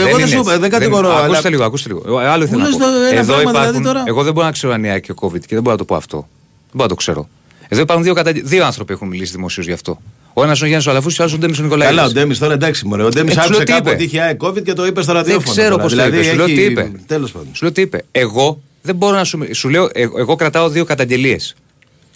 εγώ 0.08 0.18
δεν 0.18 0.28
σου 0.28 0.40
είπα, 0.40 0.60
δεν 0.60 0.70
κατηγορώ. 0.70 1.10
Ακούστε 1.10 1.50
λίγο, 1.50 1.64
ακούστε 1.64 1.90
λίγο. 1.90 2.20
Ε, 2.20 2.28
άλλο 2.28 2.44
ήθελα 2.44 2.64
να. 2.64 3.18
Εδώ. 3.18 3.38
Δηλαδή, 3.38 4.02
εγώ 4.06 4.24
δεν 4.24 4.34
μπορώ 4.34 4.46
να 4.46 4.52
ξέρω 4.52 4.74
αν 4.74 4.84
είναι 4.84 5.00
και 5.00 5.12
ο 5.12 5.16
COVID 5.22 5.40
και 5.40 5.56
δεν 5.56 5.62
μπορώ 5.62 5.72
να 5.72 5.78
το 5.78 5.86
πω 5.86 5.96
αυτό. 5.96 6.18
Δεν 6.18 6.28
μπορώ 6.72 6.84
να 6.84 6.90
το 6.90 6.96
ξέρω. 6.96 7.30
Εδώ 7.68 7.82
υπάρχουν 7.82 8.06
δύο, 8.06 8.14
κατα... 8.14 8.32
δύο 8.44 8.66
άνθρωποι 8.66 8.92
που 8.92 8.94
έχουν 8.94 9.08
μιλήσει 9.08 9.32
δημοσίως 9.32 9.66
γι' 9.66 9.72
αυτό. 9.72 10.00
Ο 10.34 10.44
ένας 10.44 10.62
ο 10.62 10.66
Γιάννης 10.66 10.88
Αλαφού 10.88 11.10
και 11.10 11.16
ο 11.20 11.24
άλλος 11.24 11.34
ο 11.34 11.38
Ντέμις 11.38 11.60
ο 11.60 11.64
Νικολάη. 11.64 11.88
Καλά, 11.88 12.06
ο 12.06 12.12
Ντέμις 12.12 12.40
τώρα 12.40 12.54
εντάξει, 12.54 12.86
μωρέ. 12.86 13.04
Ο 13.04 13.10
Ντέμις 13.10 13.36
ε, 13.36 13.42
άκουσε 13.44 13.64
κάπου 13.64 13.90
ατύχεια 13.90 14.38
COVID 14.40 14.64
και 14.64 14.74
το 14.74 14.86
είπε 14.86 15.02
στο 15.02 15.14
ραδιόφωνο. 15.14 15.54
Δεν 15.54 15.64
ξέρω 15.64 15.78
πώς 15.78 15.96
το 15.96 16.04
δηλαδή 16.04 16.18
είπε. 16.18 16.30
Σου 16.30 16.36
λέω 16.36 16.46
τι 16.46 16.62
είπε. 16.62 16.92
Σου 17.54 17.64
λέω 17.64 17.72
τι 17.72 17.82
είπε. 17.82 18.04
Εγώ 18.12 18.62
δεν 18.82 18.96
μπορώ 18.96 19.16
να 19.16 19.24
σου. 19.24 19.40
Σου 19.52 19.70
λέω, 19.70 19.90
ε, 19.94 20.02
εγώ 20.18 20.36
κρατάω 20.36 20.70
δύο 20.70 20.86
καταγγελίες. 20.86 21.56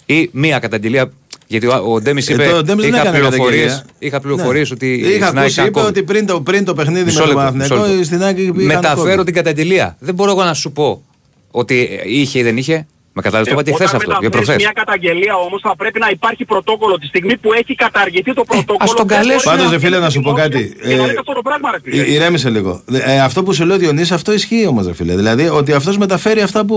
Ή 0.06 0.28
μία 0.32 0.58
καταγγελία 0.58 1.12
γιατί 1.46 1.66
ο 1.66 2.00
Ντέμις 2.00 2.28
ε, 2.28 2.32
είπε 2.32 2.44
ε, 2.44 2.62
το, 2.62 2.76
είχα 2.82 3.10
πληροφορίες 3.10 3.84
είχα 3.98 4.16
ναι. 4.16 4.22
πληροφορίες 4.22 4.70
ναι. 4.70 4.74
ότι. 4.74 4.94
Είχα 4.94 5.28
ακούσει, 5.28 5.62
είπε 5.66 5.80
ότι 5.80 6.02
πριν 6.02 6.26
το, 6.26 6.40
πριν 6.40 6.64
το 6.64 6.74
παιχνίδι 6.74 7.04
μισό 7.04 7.20
με 7.20 7.26
τον 7.26 7.36
Παναθηναϊκό 7.36 8.54
Μεταφέρω 8.54 9.24
την 9.24 9.34
καταγγελία. 9.34 9.96
Δεν 10.00 10.14
μπορώ 10.14 10.30
εγώ 10.30 10.44
να 10.44 10.54
σου 10.54 10.72
πω 10.72 11.02
ότι 11.50 12.00
είχε 12.04 12.38
ή 12.38 12.42
δεν 12.42 12.56
είχε. 12.56 12.86
Μα 13.18 13.24
κατάλαβες 13.24 13.52
το 13.52 13.60
είπατε 13.60 13.72
χθες 13.76 13.94
αυτό. 13.94 14.16
Για 14.20 14.30
προχθές. 14.30 14.56
μια 14.56 14.72
καταγγελία 14.74 15.34
όμως 15.46 15.60
θα 15.60 15.76
πρέπει 15.76 15.98
να 15.98 16.08
υπάρχει 16.10 16.44
πρωτόκολλο. 16.44 16.98
Τη 16.98 17.06
στιγμή 17.06 17.36
που 17.36 17.52
έχει 17.52 17.74
καταργηθεί 17.74 18.32
το 18.34 18.44
ε, 18.44 18.50
πρωτόκολλο. 18.52 18.90
Ε, 18.90 18.92
Α 18.92 18.94
τον 18.94 19.06
καλέσουμε. 19.06 19.54
Πάντως, 19.54 19.70
ρε 19.70 19.78
φίλε, 19.78 19.98
να 19.98 20.10
σου 20.10 20.20
πω 20.20 20.32
κάτι. 20.32 20.76
Ε, 20.82 20.92
ε, 20.92 22.00
ε, 22.00 22.12
ηρέμησε 22.12 22.50
λίγο. 22.50 22.82
Ε, 22.92 23.20
αυτό 23.20 23.42
που 23.42 23.52
σου 23.52 23.64
λέω, 23.66 23.76
Διονύση, 23.76 24.14
αυτό 24.14 24.32
ισχύει 24.32 24.66
όμως, 24.66 24.86
ρε 24.86 24.94
φίλε. 24.94 25.14
Δηλαδή 25.14 25.48
ότι 25.48 25.72
αυτός 25.72 25.98
μεταφέρει 25.98 26.40
αυτά 26.40 26.64
που. 26.64 26.76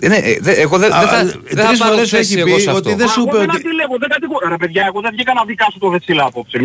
Ναι, 0.00 0.16
εγώ 0.44 0.78
δεν 0.78 0.90
θα. 0.90 1.32
Τρεις 1.48 1.82
φορές 1.82 2.12
έχει 2.12 2.42
πει 2.42 2.68
ότι 2.68 2.94
δεν 2.94 3.08
σου 3.08 3.20
είπε 3.26 3.36
ότι. 3.36 3.62
Ρε 4.48 4.56
παιδιά, 4.56 4.84
εγώ 4.86 5.00
δεν 5.00 5.10
βγήκα 5.12 5.32
να 5.34 5.44
δικάσω 5.44 5.78
το 5.78 5.88
Βετσίλα 5.88 6.24
απόψε. 6.24 6.58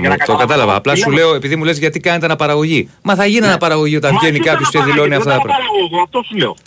Ναι, 0.00 0.16
το 0.26 0.36
κατάλαβα. 0.36 0.74
Απλά 0.74 0.94
σου 0.94 1.10
λέω, 1.10 1.34
επειδή 1.34 1.56
μου 1.56 1.64
λες 1.64 1.78
γιατί 1.78 2.00
κάνετε 2.00 2.24
αναπαραγωγή. 2.24 2.90
Μα 3.02 3.14
θα 3.14 3.26
γίνει 3.26 3.40
ναι. 3.40 3.46
αναπαραγωγή 3.46 3.96
όταν 3.96 4.16
βγαίνει 4.20 4.38
κάποιος 4.38 4.70
και 4.70 4.78
δηλώνει 4.82 5.14
αυτά 5.14 5.30
τα 5.30 5.40
πράγματα. 5.40 5.76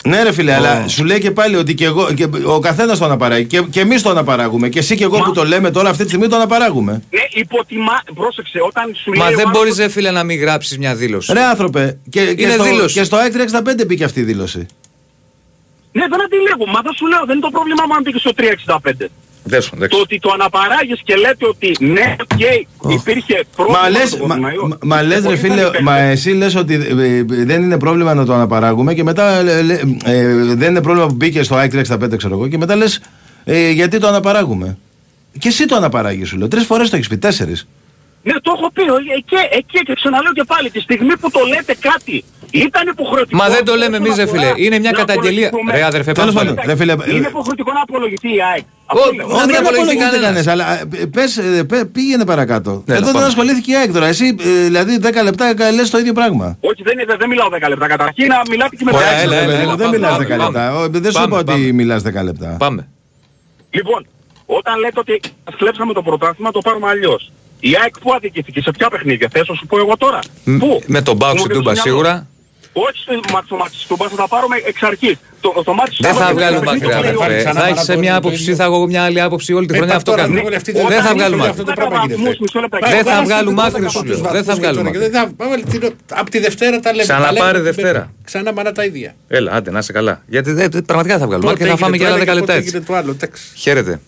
Ναι, 0.04 0.22
ρε 0.22 0.32
φίλε, 0.32 0.54
αλλά 0.54 0.88
σου 0.88 1.04
λέει 1.04 1.20
και 1.20 1.30
πάλι 1.30 1.56
ότι 1.62 1.74
και 1.74 1.84
εγώ, 1.84 2.12
και 2.12 2.28
ο 2.46 2.58
καθένας 2.58 2.98
το 2.98 3.04
αναπαράγει. 3.04 3.46
Και, 3.46 3.60
και 3.60 3.80
εμείς 3.80 4.02
το 4.02 4.10
αναπαράγουμε. 4.10 4.68
Και 4.68 4.78
εσύ 4.78 4.96
και 4.96 5.04
εγώ 5.04 5.18
που 5.18 5.32
το 5.32 5.44
λέμε 5.44 5.70
τώρα 5.70 5.88
αυτή 5.90 6.02
τη 6.02 6.08
στιγμή 6.08 6.28
το 6.28 6.36
αναπαράγουμε. 6.36 6.92
Ναι, 6.92 7.20
υποτιμά. 7.32 8.02
Πρόσεξε, 8.14 8.58
όταν 8.66 8.94
σου 8.94 9.12
λέει. 9.12 9.28
Μα 9.28 9.36
δεν 9.36 9.48
μπορείς, 9.50 9.76
ρε 9.76 9.88
φίλε, 9.88 10.10
να 10.10 10.24
μην 10.24 10.40
γράψεις 10.40 10.78
μια 10.78 10.94
δήλωση. 10.94 11.32
Ρε 11.32 11.42
άνθρωπε. 11.42 11.98
Και, 12.10 12.20
Είναι 12.20 12.34
και, 12.34 13.04
στο, 13.04 13.18
και 13.26 13.48
στο 13.48 13.62
μπήκε 13.86 14.04
αυτή 14.04 14.20
η 14.20 14.22
δήλωση. 14.22 14.66
Ναι, 15.92 16.04
δεν 16.08 16.22
αντιλέγω. 16.24 16.66
Μα 16.66 16.80
δεν 16.80 16.92
σου 16.92 17.06
λέω, 17.06 17.22
δεν 17.26 17.36
είναι 17.36 17.44
το 17.44 17.50
πρόβλημά 17.50 17.84
μου 17.88 17.94
αν 17.94 18.02
μπήκε 18.02 18.18
στο 18.18 18.32
365. 19.00 19.06
Το 19.88 19.98
ότι 20.00 20.18
το 20.18 20.30
αναπαράγεις 20.32 21.00
και 21.04 21.16
λέτε 21.16 21.46
ότι 21.48 21.76
ναι, 21.80 22.16
okay, 22.18 22.62
υπήρχε 22.90 23.44
πρόβλημα. 23.56 23.80
Μα 23.80 23.90
λες, 23.90 24.16
το 24.16 24.26
μα, 24.26 24.36
μα, 24.82 25.02
λες 25.02 25.24
ρε 25.24 25.36
φίλε, 25.36 25.70
μα 25.82 25.98
εσύ 25.98 26.30
λες 26.30 26.54
ότι 26.54 26.74
ε, 26.74 26.78
ε, 26.78 27.24
δεν 27.24 27.62
είναι 27.62 27.78
πρόβλημα 27.78 28.14
να 28.14 28.24
το 28.24 28.32
αναπαράγουμε 28.32 28.94
και 28.94 29.02
μετά 29.02 29.38
ε, 29.38 29.62
δεν 30.54 30.70
είναι 30.70 30.82
πρόβλημα 30.82 31.06
που 31.06 31.14
μπήκε 31.14 31.42
στο 31.42 31.54
ΑΕΚ 31.54 31.72
65 31.88 32.16
ξέρω 32.16 32.34
εγώ 32.34 32.48
και 32.48 32.58
μετά 32.58 32.76
λες 32.76 33.00
γιατί 33.72 33.98
το 33.98 34.06
αναπαράγουμε. 34.06 34.78
Και 35.38 35.48
εσύ 35.48 35.66
το 35.66 35.76
αναπαράγεις 35.76 36.28
σου 36.28 36.38
λέω. 36.38 36.48
Τρεις 36.48 36.64
φορές 36.64 36.90
το 36.90 36.96
έχεις 36.96 37.08
πει, 37.08 37.18
τέσσερις. 37.18 37.66
Ναι, 38.22 38.32
το 38.32 38.52
έχω 38.56 38.70
πει. 38.72 38.82
Εκεί, 39.50 39.82
και 39.84 39.94
ξαναλέω 39.94 40.32
και 40.32 40.44
πάλι. 40.46 40.70
Τη 40.70 40.80
στιγμή 40.80 41.16
που 41.16 41.30
το 41.30 41.40
λέτε 41.48 41.76
κάτι 41.80 42.24
ήταν 42.50 42.88
υποχρεωτικό. 42.88 43.36
Μα 43.42 43.48
δεν 43.48 43.64
το 43.64 43.74
λέμε 43.74 43.96
εμείς, 43.96 44.16
ρε 44.16 44.26
φίλε. 44.26 44.52
Είναι 44.56 44.78
μια 44.78 44.90
καταγγελία. 44.90 45.50
Ρε 45.70 45.84
αδερφέ, 45.84 46.12
πάνω 46.12 46.32
πάνω. 46.32 46.50
Είναι 47.10 47.26
υποχρεωτικό 47.26 47.72
να 47.72 47.82
απολογηθεί 47.82 48.34
η 48.34 48.42
ΑΕΚ. 48.52 48.64
Όχι, 48.92 49.46
δεν 49.46 49.66
απολογείται 49.66 50.18
κανένας. 50.18 50.46
Αλλά 50.46 50.80
ε, 50.80 50.86
πες, 51.12 51.36
ε, 51.36 51.66
πήγαινε 51.92 52.24
παρακάτω. 52.24 52.82
Ναι, 52.86 52.94
Εδώ 52.94 53.12
δεν 53.12 53.22
ασχολήθηκε 53.22 53.72
η 53.72 53.74
έκδορα. 53.74 54.06
Εσύ 54.06 54.36
ε, 54.40 54.64
δηλαδή 54.64 54.98
10 55.02 55.06
λεπτά 55.24 55.54
λες 55.74 55.90
το 55.90 55.98
ίδιο 55.98 56.12
πράγμα. 56.12 56.56
Όχι, 56.60 56.82
δεν 57.18 57.28
μιλάω 57.28 57.48
10 57.64 57.68
λεπτά. 57.68 57.86
Καταρχήν 57.86 58.26
να 58.26 58.42
μιλάτε 58.50 58.76
και 58.76 58.84
μετά. 58.84 58.98
Δεν 59.76 59.88
μιλάω 59.88 60.16
10 60.16 60.18
λεπτά. 60.18 60.88
Δεν 60.90 61.12
σου 61.12 61.22
είπα 61.22 61.38
ότι 61.38 61.72
μιλάς 61.72 62.02
10 62.02 62.24
λεπτά. 62.24 62.56
Πάμε. 62.58 62.88
Λοιπόν, 63.70 64.06
όταν 64.46 64.78
λέτε 64.78 65.00
ότι 65.00 65.20
κλέψαμε 65.56 65.92
το 65.92 66.02
πρωτάθλημα, 66.02 66.50
το 66.50 66.60
πάρουμε 66.60 66.88
αλλιώς. 66.88 67.32
Η 67.60 67.76
ΑΕΚ 67.82 67.98
που 67.98 68.12
αδικήθηκε, 68.12 68.60
σε 68.60 68.70
ποια 68.70 68.88
παιχνίδια, 68.90 69.28
θες 69.32 69.46
σου 69.46 69.66
πω 69.66 69.78
εγώ 69.78 69.96
τώρα. 69.96 70.18
Με 70.86 71.02
τον 71.02 71.16
Μπάουξ 71.16 71.42
Τούμπα 71.42 71.74
σίγουρα. 71.74 72.26
Όχι 72.72 72.98
στο 73.46 73.56
μάτι 73.56 73.70
του 73.70 73.84
Τούμπα, 73.88 74.08
θα 74.08 74.28
πάρουμε 74.28 74.56
εξ 74.66 74.82
αρχή. 74.82 75.18
Το, 75.40 75.62
το 75.64 75.74
δεν 75.98 76.14
θα 76.14 76.32
βγάλουμε 76.34 76.64
μακριά. 76.64 77.52
Θα 77.52 77.66
έχει 77.66 77.98
μια 77.98 78.16
άποψη, 78.16 78.54
θα 78.54 78.64
έχω 78.64 78.86
μια 78.86 79.02
άλλη 79.02 79.20
άποψη 79.20 79.52
όλη 79.52 79.66
την 79.66 79.74
ε, 79.74 79.78
χρονιά. 79.78 79.96
Αυτό 79.96 80.12
κάνουμε. 80.12 80.42
Δεν 80.88 81.02
θα 81.02 81.14
βγάλουμε 81.14 81.46
άκρη. 81.46 81.62
Δεν 82.90 83.04
θα 83.04 83.22
βγάλουμε 83.24 83.62
άκρη, 83.62 83.90
σου. 83.90 84.02
Δεν 84.32 84.44
θα 84.44 84.54
βγάλουμε 84.54 84.90
Από 86.08 86.30
τη 86.30 86.38
Δευτέρα 86.38 86.80
τα 86.80 86.90
λέμε. 86.90 87.02
Ξαναπάρε 87.02 87.60
Δευτέρα. 87.60 88.12
Ξανά 88.24 88.52
μάνα 88.52 88.72
τα 88.72 88.84
ίδια. 88.84 89.14
Έλα, 89.28 89.52
άντε, 89.52 89.70
να 89.70 89.78
είσαι 89.78 89.92
καλά. 89.92 90.22
Γιατί 90.26 90.82
πραγματικά 90.86 91.18
θα 91.18 91.26
βγάλουμε 91.26 91.52
και 91.54 91.64
θα 91.64 91.76
φάμε 91.76 91.96
και 91.96 92.06
άλλα 92.06 92.22
10 92.22 92.34
λεπτά 92.34 92.52
έτσι. 92.52 92.82
Χαίρετε. 93.56 94.00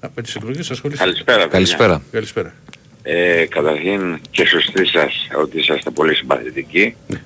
Από 0.00 0.22
τις 0.22 0.36
ασχολείστε. 0.70 1.04
Καλησπέρα. 1.04 1.46
Καλησπέρα. 1.46 2.02
Καλησπέρα. 2.10 2.54
Ε, 3.02 3.46
καταρχήν 3.46 4.20
και 4.30 4.46
σωστή 4.46 4.86
σας 4.86 5.28
ότι 5.42 5.58
είσαστε 5.58 5.90
πολύ 5.90 6.14
συμπαθητικοί. 6.14 6.94
Ναι. 7.06 7.20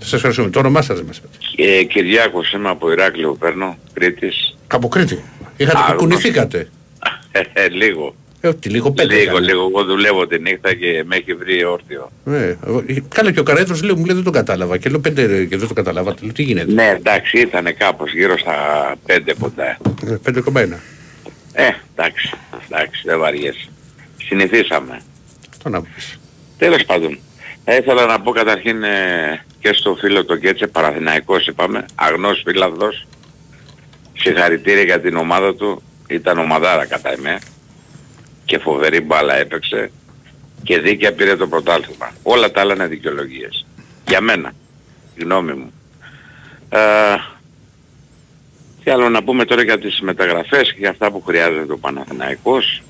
Σας 0.00 0.12
ευχαριστούμε. 0.12 0.50
Το 0.50 0.58
όνομά 0.58 0.82
σας 0.82 0.96
δεν 0.96 1.06
μας 1.06 1.16
είπατε. 1.16 1.36
Και 1.56 1.84
Κυριάκος 1.84 2.52
είμαι 2.52 2.68
από 2.68 2.92
Ηράκλειο 2.92 3.34
παίρνω, 3.34 3.78
Κρήτης. 3.92 4.56
Από 4.66 4.88
Κρήτη. 4.88 5.22
Είχατε 5.56 5.78
Άγνωστο. 5.78 5.96
κουνηθήκατε. 5.96 6.68
Ε, 7.32 7.40
ε, 7.52 7.68
λίγο. 7.68 8.14
Ε, 8.40 8.48
ότι 8.48 8.68
λίγο 8.68 8.90
πέντε 8.92 9.14
λίγο, 9.14 9.30
έκανε. 9.30 9.46
λίγο. 9.46 9.60
Εγώ 9.60 9.84
δουλεύω 9.84 10.26
τη 10.26 10.38
νύχτα 10.38 10.74
και 10.74 11.02
με 11.06 11.16
έχει 11.16 11.34
βρει 11.34 11.64
όρθιο. 11.64 12.10
Ε, 12.26 12.56
εγώ- 12.66 12.84
Καλά 13.08 13.32
και 13.32 13.40
ο 13.40 13.42
Καρέτρος 13.42 13.82
λέει, 13.82 13.94
μου 13.96 14.04
λέει 14.04 14.14
δεν 14.14 14.24
το 14.24 14.30
κατάλαβα. 14.30 14.76
Και 14.78 14.88
λέω 14.90 15.00
πέντε 15.00 15.26
ρε, 15.26 15.44
και 15.44 15.56
δεν 15.56 15.68
το 15.68 15.74
καταλάβατε. 15.74 16.20
Λέω 16.24 16.32
τι 16.32 16.42
γίνεται; 16.42 16.72
Ναι, 16.72 16.88
εντάξει, 16.88 17.38
ήταν 17.40 17.76
κάπως 17.78 18.12
γύρω 18.12 18.38
στα 18.38 18.54
5 19.06 19.34
κοντά. 19.38 19.76
Ε, 20.06 20.16
5,1. 20.24 20.78
Ε, 21.52 21.68
εντάξει, 21.96 22.30
εντάξει, 22.70 23.02
δεν 23.04 23.18
βαριέσαι. 23.18 23.68
Συνηθίσαμε. 24.26 25.00
Το 25.62 25.68
να 25.68 25.82
πεις. 25.82 26.18
Τέλος 26.58 26.84
πάντων, 26.84 27.18
θα 27.72 27.76
ήθελα 27.76 28.06
να 28.06 28.20
πω 28.20 28.30
καταρχήν 28.30 28.82
ε, 28.82 29.44
και 29.60 29.72
στο 29.72 29.94
φίλο 29.94 30.24
το 30.24 30.36
Κέτσε, 30.36 30.66
Παραθυναϊκός 30.66 31.46
είπαμε, 31.46 31.84
αγνός 31.94 32.42
φίλαθλος, 32.44 33.06
συγχαρητήρια 34.12 34.82
για 34.82 35.00
την 35.00 35.16
ομάδα 35.16 35.54
του, 35.54 35.82
ήταν 36.08 36.38
ομαδάρα 36.38 36.86
κατά 36.86 37.12
εμέ 37.12 37.38
και 38.44 38.58
φοβερή 38.58 39.00
μπάλα 39.00 39.34
έπαιξε 39.34 39.90
και 40.62 40.78
δίκαια 40.78 41.12
πήρε 41.12 41.36
το 41.36 41.46
πρωτάθλημα. 41.46 42.10
Όλα 42.22 42.50
τα 42.50 42.60
άλλα 42.60 42.74
είναι 42.74 42.86
δικαιολογίες. 42.86 43.66
Για 44.08 44.20
μένα, 44.20 44.52
η 45.14 45.22
γνώμη 45.22 45.52
μου. 45.52 45.72
Ε, 46.68 46.78
τι 48.84 48.90
άλλο 48.90 49.08
να 49.08 49.22
πούμε 49.22 49.44
τώρα 49.44 49.62
για 49.62 49.78
τις 49.78 50.00
μεταγραφές 50.00 50.72
και 50.72 50.78
για 50.78 50.90
αυτά 50.90 51.10
που 51.10 51.22
χρειάζεται 51.22 51.72
ο 51.72 51.78
Παναθηναϊκός. 51.78 52.82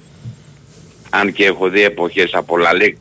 Αν 1.11 1.33
και 1.33 1.45
έχω 1.45 1.69
δει 1.69 1.83
εποχές 1.83 2.35
από 2.35 2.57
Λαλίκ 2.57 2.97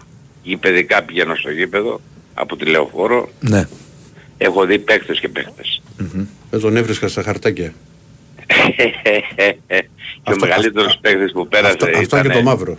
γηπαιδικά 0.49 1.03
πηγαίνω 1.03 1.35
στο 1.35 1.49
γήπεδο, 1.51 2.01
από 2.33 2.55
τη 2.55 2.65
Λεωφόρο, 2.65 3.29
Ναι. 3.39 3.67
έχω 4.37 4.65
δει 4.65 4.79
παίκτες 4.79 5.19
και 5.19 5.27
παίκτες. 5.29 5.81
Δεν 6.49 6.59
τον 6.59 6.77
έβρισκα 6.77 7.07
στα 7.07 7.21
χαρτάκια. 7.23 7.73
και 10.23 10.33
ο 10.33 10.35
μεγαλύτερος 10.39 10.97
παίκτης 11.01 11.31
που 11.31 11.47
πέρασε 11.47 11.73
Αυτό, 11.73 11.85
αυτό 11.85 12.01
ήταν... 12.17 12.21
και 12.21 12.29
το 12.37 12.41
μαύρο. 12.41 12.77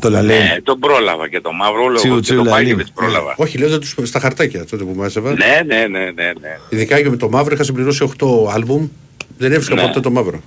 Το 0.00 0.10
λαλέ. 0.10 0.38
Ναι, 0.38 0.56
τον 0.62 0.78
πρόλαβα 0.78 1.28
και 1.28 1.40
το 1.40 1.52
μαύρο 1.52 1.82
όλο 1.82 1.96
Τσιου, 1.96 2.10
εγώ 2.10 2.16
και 2.20 2.22
τσιου, 2.26 2.36
το 2.36 2.42
λαλή. 2.44 2.52
Πάγεβιτς 2.64 2.90
πρόλαβα. 2.90 3.34
Όχι, 3.36 3.58
λέω 3.58 3.68
δεν 3.68 3.80
τους 3.80 3.94
στα 4.02 4.20
χαρτάκια 4.20 4.64
τότε 4.64 4.84
που 4.84 4.92
μάζευα. 4.96 5.30
Ναι, 5.32 5.62
ναι, 5.66 5.86
ναι, 5.86 5.98
ναι, 6.04 6.32
ναι. 6.40 6.58
Ειδικά 6.68 7.02
και 7.02 7.10
με 7.10 7.16
το 7.16 7.28
μαύρο 7.28 7.54
είχα 7.54 7.64
συμπληρώσει 7.64 8.10
8 8.18 8.26
άλμπουμ. 8.52 8.88
Δεν 9.38 9.52
έβρισκα 9.52 9.74
Ναι. 9.74 9.82
ποτέ 9.82 10.00
το 10.00 10.10
μαύρο. 10.10 10.40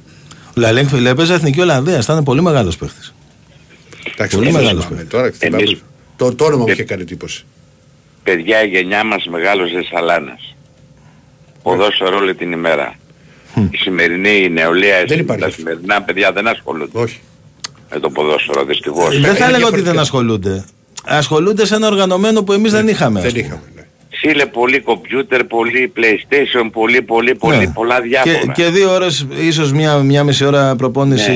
Ο 0.48 0.60
Λαλέγκ 0.60 0.88
φίλε 0.88 1.10
έπαιζε 1.10 1.34
εθνική 1.34 1.60
Ολλανδίας. 1.62 2.04
Ήταν 2.04 2.24
πολύ 2.24 2.42
μεγάλος 2.42 2.78
παίχτη. 2.78 3.00
Εντάξει, 4.14 4.36
Πολύ 4.36 4.52
δεν 4.52 4.56
μεγάλος 4.62 4.86
θυμάμαι 4.86 5.04
παίκτης. 5.04 5.20
Τώρα 5.20 5.32
θυμάμαι. 5.32 5.64
Εμείς- 5.64 5.82
Το, 6.18 6.36
το 6.36 6.46
όνομα 6.46 6.62
μου 6.64 6.68
Ε- 6.70 6.72
είχε 6.72 6.84
κάνει 6.84 7.02
εντύπωση. 7.02 7.46
Παιδιά, 8.24 8.64
η 8.64 8.68
γενιά 8.68 9.04
μας 9.04 9.26
μεγάλωσε 9.26 9.84
σαλάνας. 9.92 10.56
Ποδόσφαιρο 11.64 12.18
όλη 12.18 12.36
την 12.36 12.52
ημέρα. 12.52 12.96
Η 13.72 13.78
σημερινή 13.78 14.30
η 14.44 14.50
νεολαία, 14.50 15.06
Δεν 15.06 15.18
η- 15.18 15.22
υπάρχει 15.22 15.42
τα 15.42 15.48
αυτό. 15.48 15.60
σημερινά 15.60 16.02
παιδιά 16.02 16.32
δεν 16.32 16.48
ασχολούνται 16.48 17.00
Όχι. 17.00 17.20
με 17.94 18.00
το 18.00 18.10
ποδόσφαιρο 18.10 18.64
δυστυχώς. 18.66 19.20
Δεν 19.20 19.22
θα 19.22 19.30
έλεγα 19.30 19.46
ότι 19.48 19.56
διαφορετικά. 19.58 19.92
δεν 19.92 20.00
ασχολούνται. 20.00 20.66
Ασχολούνται 21.06 21.66
σε 21.66 21.76
ένα 21.76 21.88
οργανωμένο 21.88 22.44
που 22.44 22.54
εμείς 22.54 22.72
δεν 22.72 22.88
είχαμε. 22.88 23.20
ας 23.20 23.26
Δεν 23.26 23.34
πούμε. 23.34 23.46
είχαμε. 23.46 23.62
ναι. 23.76 23.82
Φίλε, 24.20 24.46
πολύ 24.46 24.80
κομπιούτερ, 24.80 25.44
πολύ 25.44 25.92
PlayStation, 25.96 26.70
πολύ, 26.72 27.02
πολύ, 27.02 27.36
πολύ, 27.36 27.58
Ναι. 27.58 27.68
πολλά 27.74 28.02
διάφορα. 28.02 28.38
Και, 28.54 28.64
και 28.64 28.70
δύο 28.70 28.92
ώρες, 28.94 29.28
ίσως 29.42 29.72
μία, 29.72 29.98
μία 29.98 30.24
μισή 30.24 30.46
ώρα 30.46 30.76
προπόνηση. 30.76 31.32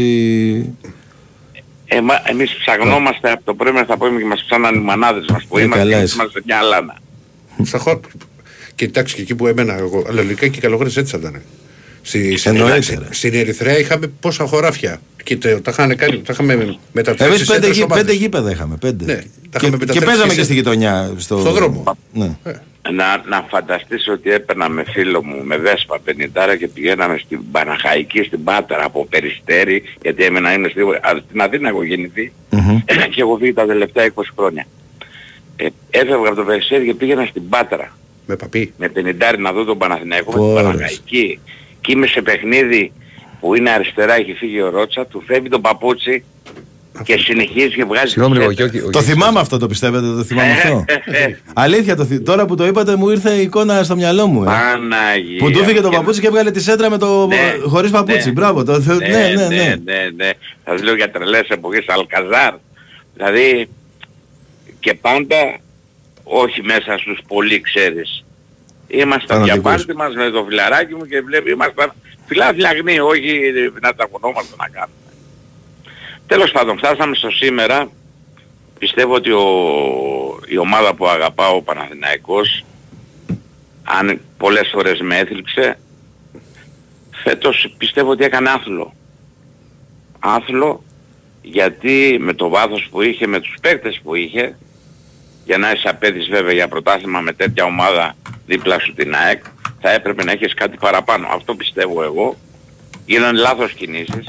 Ε, 1.92 2.02
μα, 2.02 2.14
εμείς 2.26 2.56
ψαγνόμαστε 2.60 3.32
από 3.32 3.42
το 3.46 3.54
πρωί 3.54 3.72
μέχρι 3.72 3.88
τα 3.88 3.94
απόγευμα 3.94 4.20
και 4.22 4.26
μας 4.26 4.44
ψάναν 4.46 4.76
οι 4.76 4.80
μανάδες 4.80 5.26
μας 5.32 5.44
που 5.46 5.58
Ε, 5.58 5.62
είμαστε 5.62 5.84
καλά 5.84 5.98
και 5.98 6.04
είσαι. 6.04 6.16
είμαστε 6.18 6.42
μια 6.46 6.62
λάνα. 6.62 6.98
Στα 7.64 7.78
χώρα. 7.78 8.00
Και 8.76 8.86
εντάξει 8.86 9.16
και 9.16 9.22
εκεί 9.22 9.36
που 9.36 9.48
έμενα 9.48 9.78
εγώ. 9.78 10.06
Αλλά 10.08 10.22
λογικά 10.22 10.48
και 10.48 10.58
οι 10.58 10.62
καλογρές 10.62 10.98
έτσι 10.98 11.12
θα 11.12 11.18
ήταν. 11.22 11.42
Στη, 12.02 12.38
στην, 12.38 12.52
Εννοείται, 12.52 12.74
Εντάξει, 12.74 12.96
ρε. 13.00 13.06
στην 13.14 13.34
Ερυθρέα 13.34 13.78
είχαμε 13.80 14.08
πόσα 14.20 14.46
χωράφια. 14.46 15.02
Και 15.24 15.36
τε- 15.38 15.62
τα 15.62 15.72
είχαμε 15.72 15.96
κάνει, 15.96 16.18
τα 16.22 16.34
είχαμε 16.34 16.78
μεταφέρει. 16.92 17.30
Εμείς 17.30 17.40
σε 17.40 17.46
πέντε, 17.46 17.58
έντρες 17.60 17.76
γη- 17.76 17.84
ομάδες. 17.86 18.04
πέντε 18.06 18.18
γήπεδα 18.18 18.52
είχαμε. 18.52 18.76
Πέντε. 18.78 19.06
Ναι, 19.06 19.16
τα 19.16 19.22
και, 19.60 19.66
είχαμε 19.66 19.70
και 19.70 19.78
μεταφέρει 19.78 20.06
παίζαμε 20.06 20.24
και 20.28 20.30
και 20.34 20.36
σε- 20.40 20.44
στη 20.46 20.54
γειτονιά. 20.54 21.14
Στο, 21.18 21.40
στο 21.40 21.52
δρόμο. 21.52 21.84
Ναι. 22.14 22.32
Να, 22.94 23.24
να 23.28 23.46
φανταστείς 23.50 24.08
ότι 24.08 24.32
έπαιρνα 24.32 24.70
με 24.70 24.84
φίλο 24.84 25.24
μου 25.24 25.44
με 25.44 25.58
Βέσπα 25.58 26.00
50 26.06 26.58
και 26.60 26.68
πηγαίναμε 26.68 27.18
στην 27.18 27.52
Παναχαϊκή, 27.52 28.24
στην 28.24 28.44
Πάτρα 28.44 28.84
από 28.86 29.06
Περιστέρι, 29.06 29.84
γιατί 30.02 30.24
έμενα 30.24 30.54
είναι 30.54 30.68
στη, 30.68 30.82
α, 30.82 31.22
στην 31.28 31.42
Αθήνα 31.42 31.70
έχω 31.70 31.84
γεννηθεί 31.84 32.32
και 33.12 33.22
έχω 33.22 33.38
φύγει 33.38 33.54
τα 33.54 33.66
τελευταία 33.66 34.12
20 34.16 34.22
χρόνια. 34.38 34.66
Ε, 35.56 35.68
έφευγα 35.90 36.28
από 36.28 36.36
το 36.36 36.44
Περιστέρι 36.44 36.86
και 36.86 36.94
πήγαινα 36.94 37.26
στην 37.26 37.50
Πάτρα 37.50 37.98
Με 38.26 38.36
παπί. 38.36 38.74
με 38.78 38.92
50 38.96 39.36
να 39.38 39.52
δω 39.52 39.64
τον 39.64 39.78
Παναθηναϊκό 39.78 40.32
με 40.32 40.38
την 40.38 40.48
Ωρες. 40.48 40.64
Παναχαϊκή 40.64 41.40
και 41.82 41.92
είμαι 41.92 42.08
σε 42.08 42.22
παιχνίδι 42.22 42.92
που 43.40 43.56
είναι 43.56 43.70
αριστερά, 43.70 44.16
έχει 44.16 44.34
φύγει 44.34 44.62
ο 44.62 44.70
Ρότσα, 44.70 45.06
του 45.06 45.24
φεύγει 45.26 45.50
το 45.50 45.60
παπούτσι 45.60 46.24
και 47.04 47.18
συνεχίζει 47.18 47.76
και 47.76 47.84
βγάζει 47.84 48.12
Συγγνώμη 48.12 48.34
τις 48.38 48.42
λίγο, 48.48 48.52
σέντρες. 48.52 48.72
Γιώργη, 48.72 48.78
ο 48.78 48.82
Το 48.84 48.90
Γιώργης- 49.00 49.14
θυμάμαι 49.14 49.40
αυτό, 49.40 49.58
το 49.58 49.68
πιστεύετε, 49.68 50.08
το 50.08 50.24
θυμάμαι 50.24 50.52
αυτό; 50.52 50.86
Ε, 51.06 51.28
Αλήθεια, 51.64 51.96
το, 51.96 52.06
θυ- 52.06 52.26
τώρα 52.26 52.46
που 52.46 52.56
το 52.56 52.66
είπατε 52.66 52.96
μου 52.96 53.10
ήρθε 53.10 53.32
η 53.34 53.42
εικόνα 53.42 53.84
στο 53.84 53.96
μυαλό 53.96 54.28
μου. 54.28 54.42
Ε. 54.44 54.46
Παναγία. 54.46 55.38
Που 55.40 55.52
του 55.52 55.60
έφυγε 55.60 55.82
το 55.82 55.90
Και- 55.90 55.96
παπούτσι 55.96 56.22
και 56.22 56.28
έβγαλε 56.28 56.52
τη 56.52 56.62
σέντρα 56.62 56.90
με 56.90 56.98
το 56.98 57.28
Ναι, 57.28 57.56
χωρίς 57.68 57.92
παπούτσι. 57.92 58.26
ναι. 58.28 58.32
Μπράβο. 58.34 58.64
Το, 58.64 58.82
θε- 58.82 59.00
ναι, 59.00 59.08
ναι, 59.08 59.48
ναι. 59.48 59.56
ναι, 59.56 59.76
ναι, 59.84 60.10
ναι. 60.16 60.30
Θα 60.64 60.72
σας 60.72 60.82
λέω 60.84 60.96
για 60.96 61.12
τρελές 61.12 61.48
εποχές 61.48 61.86
Αλκαζάρ. 61.88 62.54
Δηλαδή 63.16 63.70
και 64.80 64.94
πάντα 64.94 65.36
όχι 66.24 66.62
μέσα 66.64 66.98
στους 66.98 67.20
πολύ 67.28 67.62
ξέρεις. 67.62 68.24
Ήμασταν 68.88 69.44
για 69.44 69.54
Φανατικούς. 69.54 69.72
πάρτι 69.72 69.96
μας 69.96 70.14
με 70.16 70.30
το 70.30 70.46
φιλαράκι 70.50 70.96
μου 70.96 71.06
και 71.06 71.22
βλέπει 71.22 71.52
ήμασταν 71.52 71.92
φιλάθλοι 72.26 72.68
αγνοί, 72.68 73.00
όχι 73.00 73.40
να 73.82 73.94
τα 73.96 74.04
αγωνόμαστε 74.04 74.56
να 74.58 74.68
κάνουμε. 74.68 74.98
Τέλος 76.30 76.52
πάντων, 76.52 76.78
φτάσαμε 76.78 77.16
στο 77.16 77.30
σήμερα. 77.30 77.90
Πιστεύω 78.80 79.14
ότι 79.14 79.32
ο, 79.32 79.46
η 80.48 80.58
ομάδα 80.58 80.94
που 80.94 81.08
αγαπάω, 81.08 81.56
ο 81.56 81.62
Παναθηναϊκός, 81.62 82.66
αν 83.84 84.22
πολλές 84.38 84.70
φορές 84.72 85.00
με 85.00 85.18
έθλιψε, 85.18 85.80
φέτος 87.24 87.74
πιστεύω 87.78 88.12
ότι 88.12 88.24
έκανε 88.24 88.50
άθλο. 88.50 88.94
Άθλο 90.20 90.84
γιατί 91.42 92.18
με 92.20 92.34
το 92.34 92.50
βάθος 92.50 92.88
που 92.92 93.02
είχε, 93.02 93.28
με 93.28 93.40
τους 93.40 93.56
παίκτες 93.62 94.00
που 94.04 94.16
είχε, 94.16 94.58
για 95.46 95.58
να 95.58 95.72
είσαι 95.72 95.90
απέδεις 95.90 96.28
βέβαια 96.28 96.54
για 96.54 96.68
πρωτάθλημα 96.68 97.20
με 97.20 97.34
τέτοια 97.34 97.64
ομάδα 97.64 98.16
δίπλα 98.46 98.80
σου 98.80 98.94
την 98.94 99.16
ΑΕΚ, 99.16 99.44
θα 99.82 99.92
έπρεπε 99.92 100.24
να 100.24 100.32
έχεις 100.32 100.54
κάτι 100.54 100.78
παραπάνω. 100.78 101.28
Αυτό 101.32 101.56
πιστεύω 101.56 102.04
εγώ. 102.04 102.38
Γίνανε 103.06 103.40
λάθος 103.40 103.74
κινήσεις 103.74 104.26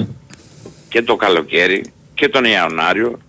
και 0.91 1.01
το 1.01 1.15
καλοκαίρι 1.15 1.83
και 2.13 2.29
τον 2.29 2.43
Ιανουάριο. 2.45 3.19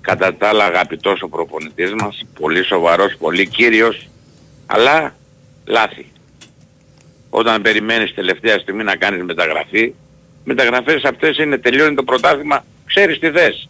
Κατά 0.00 0.34
τα 0.34 0.48
άλλα 0.48 0.64
αγαπητός 0.64 1.22
ο 1.22 1.28
προπονητής 1.28 1.92
μας, 2.00 2.24
πολύ 2.40 2.64
σοβαρός, 2.64 3.14
πολύ 3.18 3.46
κύριος, 3.46 4.08
αλλά 4.66 5.14
λάθη. 5.64 6.06
Όταν 7.30 7.62
περιμένεις 7.62 8.14
τελευταία 8.14 8.58
στιγμή 8.58 8.84
να 8.84 8.96
κάνεις 8.96 9.22
μεταγραφή, 9.22 9.92
μεταγραφές 10.44 11.02
αυτές 11.04 11.38
είναι 11.38 11.58
τελειώνει 11.58 11.94
το 11.94 12.02
πρωτάθλημα, 12.02 12.64
ξέρεις 12.86 13.18
τι 13.18 13.30
θες. 13.30 13.68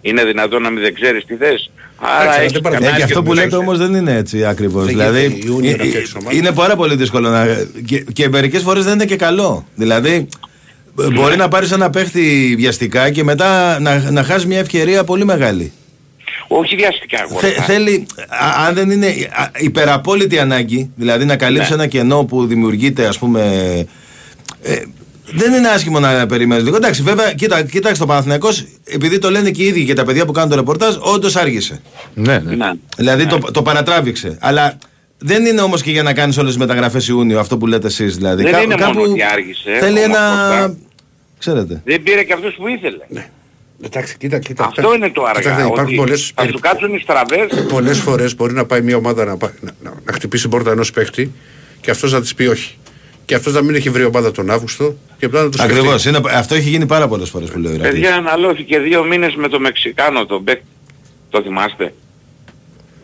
Είναι 0.00 0.24
δυνατόν 0.24 0.62
να 0.62 0.70
μην 0.70 0.82
δεν 0.82 0.94
ξέρεις 0.94 1.24
τι 1.24 1.36
θες. 1.36 1.70
Άρα 1.96 2.22
Εντάξει, 2.22 2.40
έχεις 2.40 2.52
δεν 2.52 2.72
Ε, 2.72 2.74
κανάλι 2.74 2.96
και 2.96 3.02
αυτό 3.02 3.22
που 3.22 3.34
και- 3.34 3.40
λέτε 3.40 3.56
όμως 3.56 3.78
δεν 3.78 3.94
είναι 3.94 4.16
έτσι 4.16 4.44
ακριβώς. 4.44 4.84
Δεν 4.84 4.94
Δηλαδή 4.94 5.20
γίνεται 5.20 5.46
Ιούνιο 5.46 5.76
να 5.76 5.82
ε, 5.82 5.86
φτιάξεις 5.86 6.14
ε, 6.14 6.18
ομάδα. 6.18 6.36
είναι 6.36 6.52
πάρα 6.52 6.76
πολύ 6.76 6.96
δύσκολο 6.96 7.28
να. 7.30 7.46
και, 7.86 8.00
και 8.12 8.28
μερικές 8.28 8.62
φορές 8.62 8.84
δεν 8.84 8.92
είναι 8.94 9.04
και 9.04 9.16
καλό. 9.16 9.66
Δηλαδή 9.74 10.10
ε, 10.10 10.26
μπορεί 11.12 11.36
να 11.36 11.48
πάρεις 11.48 11.70
ένα 11.72 11.90
παίχτη 11.90 12.54
βιαστικά 12.58 13.10
και 13.10 13.24
μετά 13.24 13.80
να, 13.80 14.10
να 14.10 14.22
χάσεις 14.24 14.46
μια 14.46 14.58
ευκαιρία 14.58 15.04
πολύ 15.04 15.24
μεγάλη. 15.24 15.72
Όχι 16.48 16.76
βιαστικά 16.76 17.18
εγώ. 17.28 17.38
Θε- 17.38 17.60
θέλει, 17.60 18.06
α- 18.28 18.66
αν 18.66 18.74
δεν 18.74 18.90
είναι 18.90 19.06
α, 19.06 19.50
υπεραπόλυτη 19.58 20.38
ανάγκη, 20.38 20.90
δηλαδή 20.96 21.24
να 21.24 21.36
καλύψεις 21.36 21.68
Ναι. 21.68 21.74
ένα 21.74 21.86
κενό 21.86 22.24
που 22.24 22.46
δημιουργείται, 22.46 23.06
ας 23.06 23.18
πούμε. 23.18 23.42
Ε, 24.62 24.76
δεν 25.32 25.52
είναι 25.52 25.68
άσχημο 25.68 26.00
να 26.00 26.26
περιμένεις 26.26 26.64
λίγο. 26.64 26.76
Εντάξει, 26.76 27.02
βέβαια, 27.02 27.32
κοίτα, 27.32 27.62
κοίταξε 27.62 28.00
το 28.00 28.06
Παναθηναϊκός, 28.06 28.64
επειδή 28.84 29.18
το 29.18 29.30
λένε 29.30 29.50
και 29.50 29.62
οι 29.62 29.66
ίδιοι 29.66 29.84
και 29.84 29.92
τα 29.94 30.04
παιδιά 30.04 30.24
που 30.26 30.32
κάνουν 30.32 30.50
το 30.50 30.56
ρεπορτάζ, 30.56 30.94
όντως 31.00 31.36
άργησε. 31.36 31.80
Ναι, 32.14 32.38
ναι. 32.38 32.54
Ναι. 32.54 32.70
Δηλαδή 32.96 33.26
το, 33.26 33.38
το 33.52 33.62
παρατράβηξε. 33.62 34.36
Αλλά 34.40 34.78
δεν 35.18 35.44
είναι 35.46 35.60
όμως 35.60 35.82
και 35.82 35.90
για 35.90 36.02
να 36.02 36.12
κάνεις 36.14 36.36
όλες 36.36 36.50
τις 36.50 36.58
μεταγραφές 36.58 37.08
Ιούνιο, 37.08 37.38
αυτό 37.40 37.58
που 37.58 37.66
λέτε 37.66 37.86
εσείς. 37.86 38.16
Δηλαδή. 38.16 38.42
Δεν 38.42 38.52
Κά- 38.52 38.62
είναι 38.62 38.74
κάπου 38.74 38.98
μόνο 38.98 39.10
ότι 39.12 39.22
άργησε, 39.32 39.76
Θέλει 39.80 39.98
όμως 40.04 40.16
ένα. 40.16 40.18
Κώστα. 40.50 40.76
Ξέρετε. 41.38 41.82
Δεν 41.84 42.02
πήρε 42.02 42.22
και 42.22 42.32
αυτούς 42.32 42.54
που 42.54 42.68
ήθελε. 42.68 43.26
Εντάξει, 43.84 44.16
κοίτα, 44.16 44.38
κοίτα. 44.38 44.64
Αυτό 44.64 44.94
είναι 44.94 45.10
το 45.10 45.24
αργά. 45.24 45.40
Κοιτάξτε, 45.40 45.62
υπάρχουν 45.62 45.86
ότι 45.86 45.94
πολλές, 45.94 46.32
θα 46.34 46.46
σου 46.46 46.58
κάτσουν 46.60 46.94
οι 46.94 46.98
στραβές. 46.98 47.66
πολλές 47.68 47.98
φορές 47.98 48.36
μπορεί 48.36 48.52
να 48.52 48.64
πάει 48.66 48.80
μια 48.80 48.96
ομάδα 48.96 49.24
να, 49.24 49.36
πά- 49.36 49.54
να, 49.60 49.70
να, 49.82 49.92
να 50.04 50.12
χτυπήσει 50.12 50.48
πόρτα 50.48 50.70
ενός 50.70 50.90
παίχτη 50.90 51.32
και 51.80 51.90
αυτός 51.90 52.12
να 52.12 52.20
της 52.20 52.34
πει 52.34 52.46
όχι. 52.46 52.76
Και 53.24 53.34
αυτός 53.34 53.52
να 53.52 53.62
μην 53.62 53.74
έχει 53.74 53.90
βρει 53.90 54.04
ομάδα 54.04 54.30
τον 54.30 54.50
Αύγουστο 54.50 54.96
και 55.18 55.26
μετά 55.26 55.42
να 55.42 55.48
το 55.48 55.58
σκεφτεί. 55.58 55.88
Ακριβώς. 55.88 56.06
Αυτό 56.32 56.54
έχει 56.54 56.68
γίνει 56.68 56.86
πάρα 56.86 57.08
πολλές 57.08 57.28
φορές 57.28 57.50
που 57.50 57.58
λέω. 57.58 57.78
Παιδιά 57.78 58.14
αναλώθηκε 58.14 58.78
δύο 58.78 59.04
μήνες 59.04 59.34
με 59.34 59.48
το 59.48 59.60
Μεξικάνο 59.60 60.26
τον 60.26 60.42
Μπέκ. 60.42 60.60
Το 61.30 61.42
θυμάστε; 61.42 61.94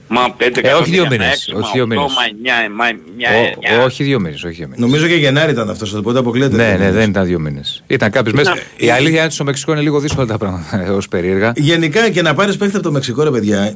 Μα 0.09 0.31
πέντε 0.37 0.61
Ε, 0.61 0.73
όχι 0.73 0.73
εκατομμύρια, 0.73 0.93
δύο 0.95 1.03
μα 1.05 1.09
μήνες, 1.11 1.29
έξι, 1.33 1.53
μα 1.53 1.59
όχι 1.59 1.71
δύο 1.75 1.83
οκτώ, 1.83 1.95
μήνες. 2.01 2.13
Μα 2.17 2.25
εννιά, 2.31 2.55
μα 2.77 2.85
μια, 3.17 3.31
Ω- 3.31 3.63
εννιά. 3.69 3.85
όχι 3.85 4.03
δύο 4.05 4.21
μήνες, 4.21 4.45
όχι 4.45 4.55
δύο 4.55 4.65
μήνες. 4.67 4.79
Νομίζω 4.81 5.07
και 5.07 5.15
Γενάρη 5.15 5.53
ήταν 5.53 5.71
αυτός, 5.71 5.95
οπότε 5.95 6.19
αποκλείεται. 6.19 6.57
Ναι, 6.57 6.77
ναι, 6.79 6.91
δεν 6.91 7.11
ήταν 7.11 7.25
δύο 7.27 7.39
μήνες. 7.39 7.83
Ήταν 7.87 8.11
κάποιος 8.11 8.35
Να- 8.35 8.41
μέσα. 8.51 8.63
Η 8.77 8.91
αλήθεια 8.91 9.15
είναι 9.17 9.25
ότι 9.25 9.35
στο 9.35 9.45
Μεξικό 9.45 9.73
είναι 9.73 9.81
λίγο 9.81 9.99
δύσκολα 10.01 10.27
τα 10.27 10.39
πράγματα 10.39 10.93
ως 10.93 11.09
περίεργα. 11.09 11.53
Γενικά 11.57 12.11
και 12.11 12.23
να 12.23 12.35
πάρεις 12.35 12.57
παίχτη 12.57 12.75
από 12.77 12.85
το 12.85 12.93
Μεξικό, 12.93 13.23
ρε 13.23 13.31
παιδιά, 13.31 13.75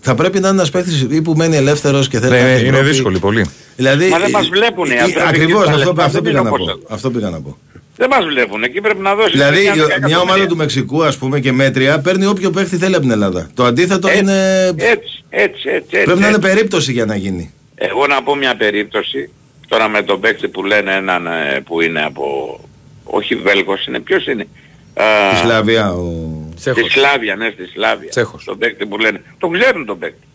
θα 0.00 0.14
πρέπει 0.14 0.40
να 0.40 0.48
είναι 0.48 0.56
ένας 0.56 0.70
παίχτης 0.70 1.06
ή 1.10 1.22
που 1.22 1.32
μένει 1.36 1.56
ελεύθερος 1.56 2.08
και 2.08 2.18
θέλει 2.18 2.30
Ναι, 2.32 2.38
να 2.38 2.44
ναι, 2.44 2.50
έρθει 2.50 2.60
είναι 2.66 2.76
Ευρώπη. 2.76 2.90
δύσκολο 2.92 3.18
πολύ. 3.18 3.46
Δηλαδή, 3.76 4.08
Μα 4.08 4.18
δεν 4.18 4.30
μας 4.30 4.48
βλέπουνε, 4.48 4.94
αυτό 4.94 5.18
δεν 5.18 5.28
Ακριβώς 5.28 5.62
έχει 5.62 5.70
τα 5.70 5.76
αυτό, 5.76 5.86
λεφτά, 5.88 6.04
αυτό, 6.04 6.12
δεν 6.20 6.22
πήγα 6.22 6.40
είναι 6.40 6.48
να 6.50 6.54
όπως 6.54 6.78
πω. 6.80 7.58
Αυτό 8.02 8.06
πήγα 8.06 8.06
να 8.06 8.06
πω. 8.06 8.06
Δεν 8.06 8.08
μας 8.08 8.24
βλέπουν, 8.24 8.62
εκεί 8.62 8.80
πρέπει 8.80 9.00
να 9.00 9.14
δώσεις. 9.14 9.32
Δηλαδή, 9.32 9.62
μια 9.62 9.74
μια 9.74 9.84
εκατομμύρια. 9.84 10.20
ομάδα 10.20 10.46
του 10.46 10.56
Μεξικού, 10.56 11.04
ας 11.04 11.18
πούμε, 11.18 11.40
και 11.40 11.52
μέτρια 11.52 12.00
παίρνει 12.00 12.26
όποιο 12.26 12.50
παίχτη 12.50 12.76
θέλει 12.76 12.94
από 12.94 13.02
την 13.02 13.10
Ελλάδα. 13.10 13.50
Το 13.54 13.64
αντίθετο 13.64 14.08
Έτσι, 14.08 14.20
είναι. 14.20 14.66
Έτσι, 14.66 15.24
έτσι, 15.30 15.68
έτσι. 15.68 15.68
έτσι 15.70 16.04
Πρέπει 16.04 16.20
να 16.20 16.26
είναι 16.26 16.36
έτσι. 16.36 16.48
περίπτωση 16.48 16.92
για 16.92 17.04
να 17.04 17.16
γίνει. 17.16 17.52
Εγώ 17.74 18.06
να 18.06 18.22
πω 18.22 18.34
μια 18.34 18.56
περίπτωση, 18.56 19.30
τώρα 19.68 19.88
με 19.88 20.02
τον 20.02 20.20
παίκτη 20.20 20.48
που 20.48 20.64
λένε 20.64 20.92
έναν 20.94 21.26
ε, 21.26 21.60
που 21.66 21.80
είναι 21.80 22.04
από... 22.04 22.60
Όχι 23.04 23.34
Βέλγος 23.34 23.86
είναι, 23.86 24.00
ποιος 24.00 24.26
είναι; 24.26 24.46
Α, 24.94 25.04
Τη 25.30 25.36
Σλαβία. 25.36 25.92
Ο... 25.92 26.12
Στη 26.56 26.90
Σλάβια, 26.90 27.36
ναι, 27.36 27.50
στη 27.54 27.66
Σλάβια. 27.66 28.10
Τσέχος. 28.10 28.44
Τον 28.44 28.58
παίκτη 28.58 28.86
που 28.86 28.98
λένε. 28.98 29.22
Τον 29.38 29.52
ξέρουν 29.52 29.86
τον 29.86 29.98
παίκτη. 29.98 30.26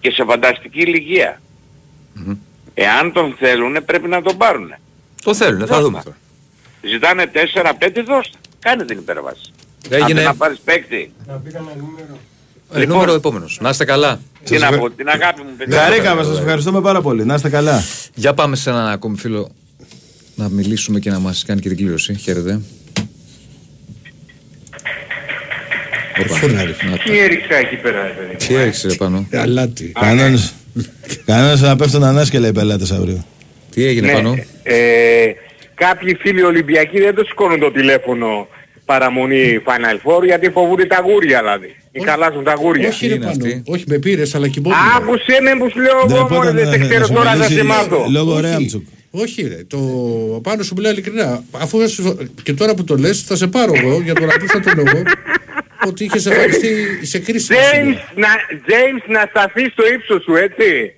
Και 0.00 0.10
σε 0.10 0.24
φανταστική 0.24 0.80
ηλικία. 0.80 1.40
Εάν 2.74 3.12
τον 3.12 3.36
θέλουν 3.38 3.76
πρέπει 3.84 4.08
να 4.08 4.22
τον 4.22 4.36
πάρουν. 4.36 4.74
Το 5.24 5.34
θέλουν, 5.34 5.66
θα 5.66 5.80
δούμε 5.80 6.00
τώρα. 6.04 6.16
Ζητάνε 6.82 7.30
4-5 7.34 8.02
δώστα. 8.06 8.38
Κάνε 8.58 8.84
την 8.84 8.98
υπέρβαση. 8.98 9.52
Έγινε. 9.88 10.20
Άντε 10.20 10.22
να 10.22 10.34
πάρεις 10.34 10.58
παίκτη. 10.64 11.12
Ε, 12.74 12.84
νούμερο 12.84 13.12
επόμενος. 13.14 13.58
Να 13.60 13.68
είστε 13.68 13.84
καλά. 13.84 14.20
Τι 14.44 14.58
να 14.58 14.78
πω, 14.78 14.90
την 14.90 15.08
αγάπη 15.08 15.42
μου 15.42 15.50
παιδιά. 15.56 15.80
Χαρήκαμε, 15.82 16.22
σας 16.22 16.38
ευχαριστούμε 16.38 16.80
πάρα 16.80 17.00
πολύ. 17.00 17.24
Να 17.24 17.34
είστε 17.34 17.48
καλά. 17.48 17.82
Για 18.14 18.34
πάμε 18.34 18.56
σε 18.56 18.70
έναν 18.70 18.88
ακόμη 18.88 19.16
φίλο 19.16 19.50
να 20.34 20.48
μιλήσουμε 20.48 20.98
και 20.98 21.10
να 21.10 21.18
μας 21.18 21.44
κάνει 21.46 21.60
και 21.60 21.68
την 21.68 21.76
κλήρωση. 21.76 22.14
Χαίρετε. 22.14 22.60
Οπα. 26.20 26.46
Να 26.52 26.96
το. 26.96 27.02
Τι 27.04 27.18
έριξα 27.18 27.56
εκεί 27.56 27.76
πέρα, 27.76 28.02
ρε 28.02 28.12
παιδί. 28.12 28.46
Τι 28.46 28.54
έριξε 28.54 28.88
ρε 28.88 28.94
πάνω; 28.94 29.26
Αλάτι. 29.34 29.92
Κανόνες 30.00 30.52
Κανόνες 31.24 31.60
να 31.60 31.76
πέφτουν 31.76 32.04
ανάσκελα 32.04 32.48
οι 32.48 32.52
πελάτες 32.52 32.92
αύριο. 32.92 33.24
Τι 33.70 33.84
έγινε 33.84 34.06
Ναι, 34.06 34.12
πάνω; 34.12 34.36
Ε, 35.80 35.84
κάποιοι 35.84 36.14
φίλοι 36.20 36.42
Ολυμπιακοί 36.42 37.00
δεν 37.00 37.14
το 37.14 37.24
σηκώνουν 37.24 37.58
το 37.60 37.70
τηλέφωνο 37.72 38.48
παραμονή 38.84 39.62
Final 39.64 39.94
Four 40.10 40.24
γιατί 40.24 40.50
φοβούνται 40.50 40.84
τα 40.86 41.00
γούρια 41.04 41.38
δηλαδή. 41.38 41.76
Ή 41.92 42.00
χαλάσουν 42.00 42.44
τα 42.44 42.54
γούρια. 42.54 42.88
Όχι 42.88 43.06
ρε 43.06 43.16
πάνω. 43.16 43.62
Όχι 43.66 43.84
με 43.88 43.98
πήρες 43.98 44.34
αλλά 44.34 44.48
κοιμόμουν. 44.48 44.78
Άκουσε 44.96 45.40
με 45.42 45.50
που 45.58 45.70
σου 45.70 45.78
λέω 45.80 46.04
εγώ 46.08 46.28
μόνο 46.30 46.52
δεν 46.52 46.68
σε 46.72 46.78
ξέρω 46.78 47.08
τώρα 47.08 47.34
να 47.34 47.44
σε 47.44 47.62
μάθω. 47.64 48.06
Λόγω 48.10 48.32
Όχι. 48.32 48.40
Ρέαμτσουκ. 48.40 48.86
Όχι 49.10 49.42
ρε, 49.48 49.64
το 49.66 49.78
πάνω 50.42 50.62
σου 50.62 50.74
μιλάει 50.76 50.92
ειλικρινά. 50.92 51.44
Αφού 51.50 51.80
θα 51.80 51.88
σου- 51.88 52.32
και 52.42 52.52
τώρα 52.52 52.74
που 52.74 52.84
το 52.84 52.96
λες 52.96 53.22
θα 53.22 53.36
σε 53.36 53.46
πάρω 53.46 53.72
εγώ 53.76 54.00
για 54.00 54.14
τον 54.14 54.30
αντίθετο 54.30 54.70
λόγο 54.76 55.02
ότι 55.86 56.04
είχες 56.04 56.26
εμφανιστεί 56.26 56.74
σε 57.06 57.18
κρίσιμη 57.18 57.58
James 57.58 57.74
σημεία. 57.74 58.12
να, 58.14 58.28
James 58.66 59.04
να 59.08 59.26
σταθεί 59.30 59.64
στο 59.70 59.82
ύψος 59.94 60.22
σου 60.22 60.34
έτσι. 60.34 60.92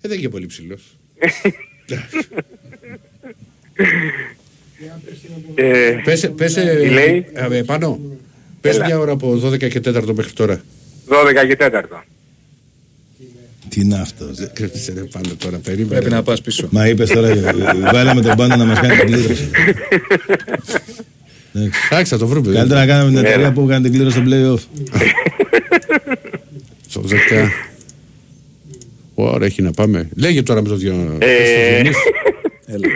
Ε, 0.00 0.08
δεν 0.08 0.18
είναι 0.18 0.28
πολύ 0.28 0.46
ψηλός. 0.46 0.82
Ε, 5.54 6.00
Πέσε, 6.04 6.28
πέσε 6.28 6.78
Τι 6.82 6.88
λέει; 6.88 7.26
ε, 7.50 7.62
πάνω. 7.62 8.00
Πες 8.60 8.74
Έλα. 8.76 8.84
μια 8.86 8.98
ώρα 8.98 9.12
από 9.12 9.40
12 9.44 9.58
και 9.68 9.80
4 9.84 10.02
μέχρι 10.14 10.32
τώρα. 10.32 10.60
12 11.08 11.46
και 11.48 11.56
4. 11.60 12.04
Τι 13.68 13.80
είναι 13.80 13.98
αυτό. 14.00 14.24
Κρύψε 14.52 14.92
ρε 14.92 15.00
πάνω 15.00 15.28
τώρα, 15.38 15.56
περίμενε. 15.58 15.88
Πρέπει 16.00 16.10
να 16.10 16.22
πας 16.22 16.40
πίσω. 16.40 16.68
Μα 16.70 16.88
είπες 16.88 17.10
τώρα, 17.10 17.28
ε, 17.28 17.40
βάλαμε 17.92 18.20
τον 18.20 18.36
πάνω 18.36 18.56
να 18.56 18.64
μας 18.64 18.80
κάνει 18.80 18.96
την 18.96 19.06
κλήρωση. 19.06 19.50
Εντάξει, 21.90 22.12
θα 22.12 22.18
το 22.18 22.26
βρούμε. 22.26 22.52
Καλύτερα 22.52 22.80
να 22.80 22.86
κάναμε 22.86 23.08
την 23.08 23.18
Έλα. 23.18 23.28
εταιρεία 23.28 23.52
που 23.52 23.62
έκανε 23.62 23.88
την 23.88 23.92
κλήρωση 23.92 24.16
στο 24.16 24.24
play-off. 24.28 24.60
Στο 26.88 27.02
10. 27.08 27.48
Ωραία, 29.14 29.46
έχει 29.46 29.62
να 29.62 29.70
πάμε. 29.70 30.08
Λέγε 30.16 30.42
τώρα 30.42 30.62
με 30.62 30.68
το 30.68 30.76
δυο. 30.76 31.16
Ε, 31.18 31.34
στο 31.36 31.74
Διονύση. 31.74 32.00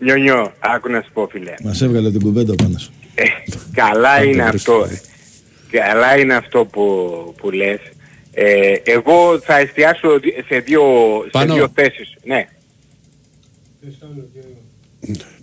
Νιονιό, 0.00 0.52
άκου 0.58 0.90
να 0.90 1.00
σου 1.02 1.10
πω 1.12 1.28
φίλε. 1.30 1.54
Μας 1.62 1.82
έβγαλε 1.82 2.10
την 2.10 2.20
κουβέντα 2.20 2.54
πάνω 2.54 2.78
σου. 2.78 2.90
Καλά 3.74 4.24
είναι 4.24 4.42
αυτό. 4.42 4.86
Καλά 5.70 6.18
είναι 6.18 6.34
αυτό 6.34 6.64
που, 6.64 6.84
που 7.36 7.50
λες. 7.50 7.78
Ε, 8.32 8.72
εγώ 8.84 9.40
θα 9.40 9.58
εστιάσω 9.58 10.18
δι- 10.18 10.44
σε 10.46 10.58
δύο, 10.58 10.82
σε 11.24 11.30
Πάνω. 11.30 11.54
δύο 11.54 11.68
θέσεις. 11.74 12.14
Ναι. 12.24 12.48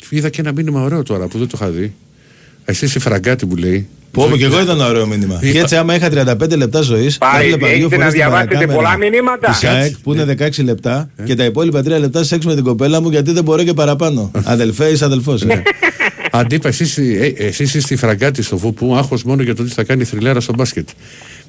Είδα 0.10 0.30
και 0.30 0.42
ένα 0.42 0.52
μήνυμα 0.52 0.82
ωραίο 0.84 1.04
τώρα 1.04 1.28
που 1.28 1.38
δεν 1.38 1.48
το 1.48 1.58
είχα 1.62 1.70
δει. 1.70 1.94
Εσύ 2.70 2.86
είσαι 2.86 3.00
φραγκάτη 3.00 3.46
που 3.46 3.56
λέει. 3.56 3.88
Πω, 4.12 4.28
πω, 4.30 4.38
και 4.38 4.46
εγώ 4.46 4.62
ήταν 4.62 4.80
ωραίο 4.80 5.06
μήνυμα. 5.08 5.40
Είπα- 5.42 5.52
Και 5.52 5.60
έτσι, 5.60 5.76
άμα 5.76 5.96
είχα 5.96 6.10
35 6.10 6.56
λεπτά 6.56 6.82
ζωής, 6.82 7.18
Πάει, 7.18 7.48
έχετε 7.52 7.98
να 7.98 8.10
διαβάσετε 8.10 8.68
πολλά 8.68 8.98
μηνύματα. 8.98 9.52
Της 9.52 9.64
ΑΕΚ 9.64 9.96
που 10.04 10.14
είναι 10.14 10.24
16 10.24 10.64
λεπτά 10.64 11.10
και 11.26 11.36
τα 11.36 11.44
υπόλοιπα 11.44 11.82
3 11.82 12.00
λεπτά 12.00 12.24
σεξ 12.24 12.46
με 12.46 12.56
την 12.56 12.64
κοπέλα 12.64 13.02
μου 13.02 13.10
γιατί 13.10 13.32
δεν 13.32 13.44
μπορώ 13.44 13.64
και 13.64 13.74
παραπάνω. 13.74 14.32
Αδελφέ 14.44 14.90
ή 14.90 14.98
αδελφός. 15.02 15.46
Αντίπα, 16.32 16.68
εσείς, 16.68 16.98
ε, 16.98 17.34
εσείς 17.38 17.74
είστε 17.74 17.94
η 17.94 17.98
φραγκάτη 17.98 18.42
στο 18.42 18.58
φουπού, 18.58 18.96
άγχος 18.96 19.24
μόνο 19.24 19.42
για 19.44 19.56
το 19.56 19.64
τι 19.64 19.70
θα 19.72 19.84
κάνει 19.84 20.02
η 20.02 20.06
θρυλέρα 20.06 20.40
στο 20.40 20.54
μπάσκετ. 20.56 20.88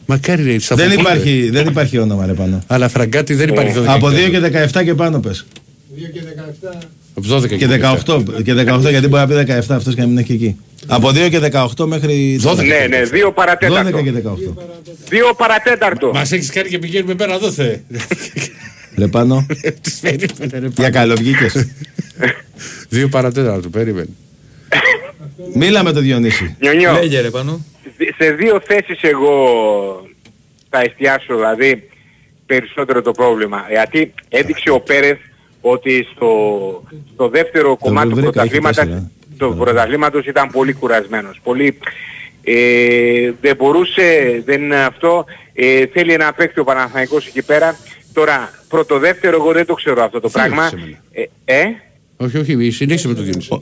Μακάρι 0.06 0.42
ρε, 0.42 0.56
τις 0.56 0.66
δεν, 0.68 0.76
αποφούνται. 0.78 1.00
υπάρχει, 1.00 1.50
δεν 1.52 1.66
υπάρχει 1.66 1.98
όνομα 1.98 2.26
ρε 2.26 2.32
πάνω. 2.32 2.62
Αλλά 2.66 2.88
φραγκάτη 2.88 3.34
δεν 3.34 3.48
υπάρχει 3.48 3.72
12 3.78 3.84
Από 3.86 4.08
2 4.08 4.28
και 4.30 4.38
17 4.72 4.82
και 4.84 4.94
πάνω 4.94 5.20
πες. 5.20 5.46
2 5.96 6.00
και 6.12 6.20
17. 6.20 6.78
Από 7.18 7.36
12 7.36 7.56
Και 7.58 7.66
18, 8.06 8.42
και 8.44 8.52
18 8.54 8.80
γιατί 8.90 9.08
μπορεί 9.08 9.26
να 9.26 9.44
πει 9.44 9.52
17 9.52 9.62
αυτός 9.70 9.94
και 9.94 10.00
να 10.00 10.06
μην 10.06 10.18
έχει 10.18 10.32
εκεί. 10.32 10.56
Από 10.86 11.08
2 11.08 11.28
και 11.30 11.40
18 11.52 11.86
μέχρι. 11.86 12.40
12. 12.44 12.56
Ναι, 12.56 12.86
ναι, 12.96 13.02
δύο 13.04 13.32
παρατέταρτο. 13.32 13.98
12 13.98 14.02
και 14.02 14.12
18. 14.12 14.54
Δύο 15.08 15.34
παρατέταρτο. 15.36 16.10
Μας 16.14 16.32
έχεις 16.32 16.50
κάνει 16.50 16.68
και 16.68 16.78
πηγαίνουμε 16.78 17.14
πέρα 17.14 17.34
εδώ 17.34 17.50
θε. 17.50 17.76
Ρε 18.98 19.06
πάνω. 19.06 19.46
Τις 19.82 19.98
περίμενε 20.00 20.58
ρε 20.58 20.58
Για 20.58 20.70
πάνω. 20.76 20.90
καλοβγήκες. 20.90 21.52
Δύο 22.88 23.08
παρατέταρτο, 23.08 23.68
περίμενε. 23.68 24.08
Μίλα 25.54 25.82
με 25.84 25.92
το 25.92 26.00
Διονύση. 26.00 26.56
Νιονιό, 26.60 26.92
Λέγε 26.92 27.20
ρε 27.20 27.30
πάνω. 27.30 27.64
σε 28.18 28.30
δύο 28.30 28.60
θέσεις 28.66 29.02
εγώ 29.02 29.36
θα 30.70 30.80
εστιάσω 30.80 31.34
δηλαδή 31.34 31.88
περισσότερο 32.46 33.02
το 33.02 33.10
πρόβλημα. 33.12 33.66
Γιατί 33.70 34.14
έδειξε 34.28 34.70
ο 34.70 34.80
Πέρεθ 34.80 35.18
ότι 35.70 36.06
στο, 36.14 36.30
στο 37.14 37.28
δεύτερο 37.28 37.76
κομμάτι 37.76 38.08
του 38.08 38.14
βρήκα, 38.14 38.42
έχει 38.42 38.60
πρωταθλήματος, 38.60 38.76
τέσσερα. 38.76 39.10
του 39.38 39.56
πρωταθλήματος 39.58 40.26
ήταν 40.26 40.50
πολύ 40.50 40.72
κουρασμένος. 40.72 41.40
Πολύ, 41.42 41.78
ε, 42.42 43.32
δεν 43.40 43.56
μπορούσε, 43.56 44.42
δεν 44.44 44.72
αυτό, 44.72 45.24
ε, 45.52 45.86
θέλει 45.86 46.12
ένα 46.12 46.32
παίκτη 46.32 46.60
ο 46.60 46.64
Παναθηναϊκός 46.64 47.26
εκεί 47.26 47.42
πέρα. 47.42 47.78
Τώρα, 48.12 48.50
πρώτο 48.68 48.98
δεύτερο 48.98 49.36
εγώ 49.36 49.52
δεν 49.52 49.66
το 49.66 49.74
ξέρω 49.74 50.02
αυτό 50.02 50.20
το 50.20 50.28
Φίλος 50.28 50.46
πράγμα. 50.46 50.68
σε 50.68 50.76
μένα. 50.76 50.96
Ε, 51.44 51.60
ε, 51.60 51.64
Όχι, 52.16 52.38
όχι, 52.38 52.70
συνέχισε 52.70 53.08
με 53.08 53.14
το 53.14 53.22
Διονύση. 53.22 53.60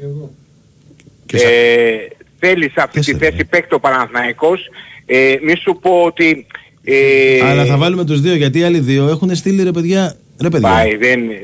Και 1.27 1.39
σα- 1.39 1.49
ε, 1.49 2.09
θέλεις 2.39 2.73
σε 2.73 2.81
αυτή 2.83 3.01
τη 3.01 3.15
θέση 3.15 3.45
παίκτη 3.45 3.75
ο 3.75 3.81
Παναθηναϊκός. 3.81 4.61
Ε, 5.07 5.37
μη 5.43 5.57
σου 5.57 5.79
πω 5.83 6.03
ότι... 6.03 6.47
Ε, 6.85 7.41
Αλλά 7.45 7.65
θα 7.65 7.77
βάλουμε 7.77 8.05
τους 8.05 8.21
δύο 8.21 8.35
γιατί 8.35 8.59
οι 8.59 8.63
άλλοι 8.63 8.79
δύο 8.79 9.09
έχουν 9.09 9.35
στείλει 9.35 9.63
ρε 9.63 9.71
παιδιά. 9.71 10.17
Ρε 10.41 10.49
παιδιά. 10.51 10.69
Πάει, 10.69 10.97
δεν... 10.97 11.31
Ε, 11.31 11.35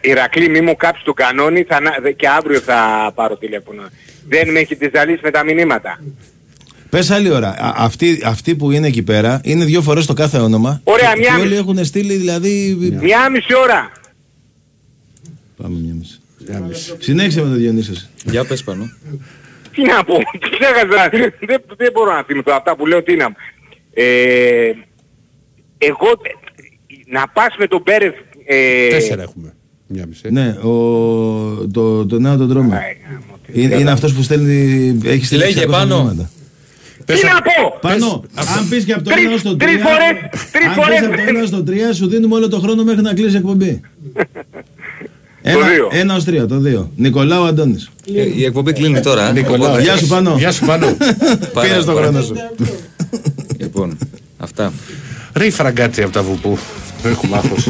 Ηρακλή 0.00 0.48
μη 0.48 0.60
μου 0.60 0.76
κάψεις 0.76 1.04
το 1.04 1.12
κανόνι 1.12 1.62
θα, 1.62 1.80
να- 1.80 1.98
δε- 2.02 2.12
και 2.12 2.28
αύριο 2.28 2.60
θα 2.60 3.12
πάρω 3.14 3.36
τηλέφωνο. 3.36 3.82
Δεν 4.28 4.50
με 4.50 4.58
έχει 4.60 4.76
τη 4.76 4.88
ζαλίσει 4.94 5.20
με 5.22 5.30
τα 5.30 5.44
μηνύματα. 5.44 6.00
Πες 6.90 7.10
άλλη 7.10 7.30
ώρα. 7.30 7.48
Α- 7.48 7.74
Αυτοί, 7.76 8.20
αυτοί 8.24 8.54
που 8.56 8.70
είναι 8.70 8.86
εκεί 8.86 9.02
πέρα 9.02 9.40
είναι 9.44 9.64
δύο 9.64 9.82
φορές 9.82 10.06
το 10.06 10.12
κάθε 10.12 10.38
όνομα. 10.38 10.80
Ωραία, 10.84 11.12
και, 11.12 11.18
μια 11.18 11.28
και 11.28 11.32
μισή. 11.34 11.46
όλοι 11.46 11.56
έχουν 11.56 11.84
στείλει 11.84 12.14
δηλαδή. 12.14 12.76
Μια 13.00 13.30
μισή 13.30 13.54
ώρα. 13.62 13.92
Πάμε 15.62 15.78
μια 15.78 15.94
μισή. 15.94 16.20
Συνέχισε 16.98 17.42
με 17.42 17.48
το 17.48 17.54
Διονύση. 17.54 17.90
εσύ. 17.90 18.08
Για 18.24 18.44
πες 18.44 18.64
πάνω. 18.64 18.90
Τι 19.74 19.82
να 19.82 20.04
πω, 20.04 20.18
ξέχασα. 20.50 21.08
δεν, 21.46 21.62
δεν 21.76 21.90
μπορώ 21.92 22.12
να 22.12 22.22
θυμηθώ 22.22 22.52
αυτά 22.52 22.76
που 22.76 22.86
λέω 22.86 23.02
τι 23.02 23.16
να 23.16 23.32
πω. 23.32 23.38
Ε, 23.94 24.72
εγώ 25.78 26.06
να 27.06 27.28
πας 27.28 27.54
με 27.58 27.66
τον 27.66 27.82
Πέρεθ... 27.82 28.14
Ε, 28.46 28.88
Τέσσερα 28.88 29.22
έχουμε. 29.22 29.52
Μια 29.86 30.06
μισή. 30.08 30.30
Ναι, 30.30 30.48
ο, 30.48 30.70
το, 31.72 32.06
το 32.06 32.18
νέο 32.18 32.36
τον 32.36 32.48
τρόμο. 32.48 32.72
Είναι, 33.52 33.74
είναι 33.74 33.90
αυτό 33.90 34.08
που 34.08 34.22
στέλνει. 34.22 34.98
Έχει 35.04 35.24
στείλει 35.24 35.40
Λέγε 35.40 35.64
600 35.64 35.70
πάνω. 35.70 35.96
μηνύματα. 35.96 36.30
Τι 37.04 37.12
να 37.12 37.42
πω! 37.42 37.78
Πάνω, 37.80 38.24
αν 38.58 38.68
πεις 38.68 38.84
και 38.84 38.92
από 38.92 39.02
το 39.02 39.10
Τρεις- 39.10 39.26
1 39.26 39.38
στο 39.38 39.50
3. 39.50 39.56
τρεις 39.58 39.72
φορές- 39.82 40.50
τρεις 40.52 40.66
αν 40.66 40.74
φορές- 40.74 40.98
πεις 40.98 41.06
από 41.06 41.16
το 41.16 41.22
1 41.22 41.46
στο 41.46 41.62
3, 41.62 41.94
σου 41.94 42.08
δίνουμε 42.08 42.34
όλο 42.34 42.48
το 42.48 42.58
χρόνο 42.60 42.84
μέχρι 42.84 43.02
να 43.02 43.14
κλείσει 43.14 43.34
η 43.34 43.36
εκπομπή. 43.38 43.80
Ένα, 45.42 45.68
δύο. 45.68 45.88
ένα 45.92 46.14
ως 46.14 46.24
τρία, 46.24 46.46
το 46.46 46.58
δύο. 46.58 46.90
Νικολάου 46.96 47.44
Αντώνης. 47.44 47.90
Ε, 48.14 48.22
Η 48.36 48.44
εκπομπή 48.44 48.72
κλείνει 48.72 49.00
τώρα. 49.00 49.28
ε. 49.28 49.32
Νικολάου, 49.32 49.78
Γεια 49.80 49.96
σου 49.96 50.06
πάνω. 50.06 50.34
Γεια 50.38 50.52
σου 50.52 50.64
πάνω. 50.66 50.96
Πάρα 51.52 51.68
Πήρες 51.68 51.84
το 51.84 51.92
πολύ. 51.92 52.04
χρόνο 52.04 52.22
σου. 52.22 52.34
Λοιπόν, 53.58 53.98
αυτά. 54.38 54.72
Ρε 55.34 55.46
η 55.46 55.50
φραγκάτσι 55.50 56.02
από 56.02 56.12
τα 56.12 56.22
βουπού. 56.22 56.58
Έχουμε 57.04 57.36
άγχος. 57.36 57.68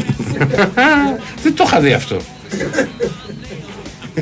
Δεν 1.43 1.55
το 1.55 1.63
είχα 1.67 1.79
δει 1.79 1.93
αυτό. 1.93 2.17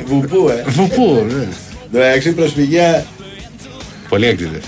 Βουπού, 0.06 0.48
ε. 0.48 0.64
Βουπού, 0.70 1.26
ναι. 1.28 1.48
Εντάξει, 2.00 2.32
προσφυγιά. 2.32 3.06
Πολλοί 4.08 4.26
έγκριτες. 4.26 4.62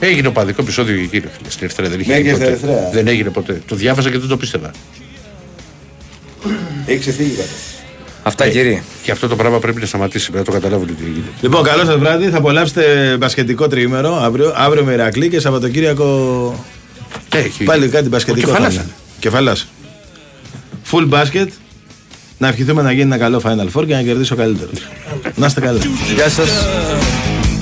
Έγινε 0.00 0.28
οπαδικό 0.28 0.62
επεισόδιο 0.62 0.96
και 0.96 1.02
εκεί 1.02 1.18
ρε 1.18 1.28
φίλε, 1.36 1.50
στην 1.50 1.64
Ερυθρέα. 1.64 1.88
Δεν, 1.88 2.00
είχε 2.00 2.12
Ναι, 2.12 2.18
γίνει 2.18 2.28
και 2.30 2.34
στην 2.44 2.50
ποτέ. 2.50 2.66
Ερυθρέα. 2.68 2.90
δεν 2.92 3.06
έγινε 3.08 3.30
ποτέ. 3.30 3.62
Το 3.66 3.74
διάβασα 3.76 4.10
και 4.10 4.18
δεν 4.18 4.28
το 4.28 4.36
πίστευα. 4.36 4.70
Έχει 6.86 6.98
ξεφύγει 6.98 7.34
κάτι. 7.36 7.48
Αυτά 8.22 8.44
Ε, 8.44 8.50
κύριε. 8.50 8.82
Και 9.02 9.10
αυτό 9.10 9.28
το 9.28 9.36
πράγμα 9.36 9.58
πρέπει 9.58 9.80
να 9.80 9.86
σταματήσει. 9.86 10.30
Πρέπει 10.30 10.48
να 10.48 10.52
το 10.54 10.60
καταλάβουν 10.60 10.86
τι 10.86 11.02
γίνεται. 11.02 11.28
Λοιπόν, 11.40 11.62
καλό 11.62 11.84
σας 11.84 11.96
βράδυ. 11.96 12.28
Θα 12.28 12.36
απολαύσετε 12.38 13.16
μπασκετικό 13.18 13.68
τριήμερο 13.68 14.16
αύριο, 14.22 14.52
αύριο 14.56 14.84
με 14.84 14.92
Ηρακλή 14.92 15.28
και 15.28 15.40
Σαββατοκύριακο. 15.40 16.64
Έχει. 17.34 17.64
Πάλι 17.64 17.88
κάτι 17.88 18.08
μπασκετικό. 18.08 18.50
Ο 18.50 18.54
Κεφαλάς. 19.18 19.68
Θα 20.90 20.98
είναι. 20.98 21.08
Κεφαλάς. 21.08 21.32
Full 21.32 21.42
basket. 21.44 21.48
Να 22.38 22.48
ευχηθούμε 22.48 22.82
να 22.82 22.92
γίνει 22.92 23.02
ένα 23.02 23.18
καλό 23.18 23.42
Final 23.44 23.78
Four 23.80 23.86
και 23.86 23.94
να 23.94 24.02
κερδίσει 24.02 24.32
ο 24.32 24.36
καλύτερος. 24.36 24.88
να 25.34 25.46
είστε 25.46 25.60
καλά. 25.60 25.78
Γεια 26.14 26.28
σας. 26.28 26.48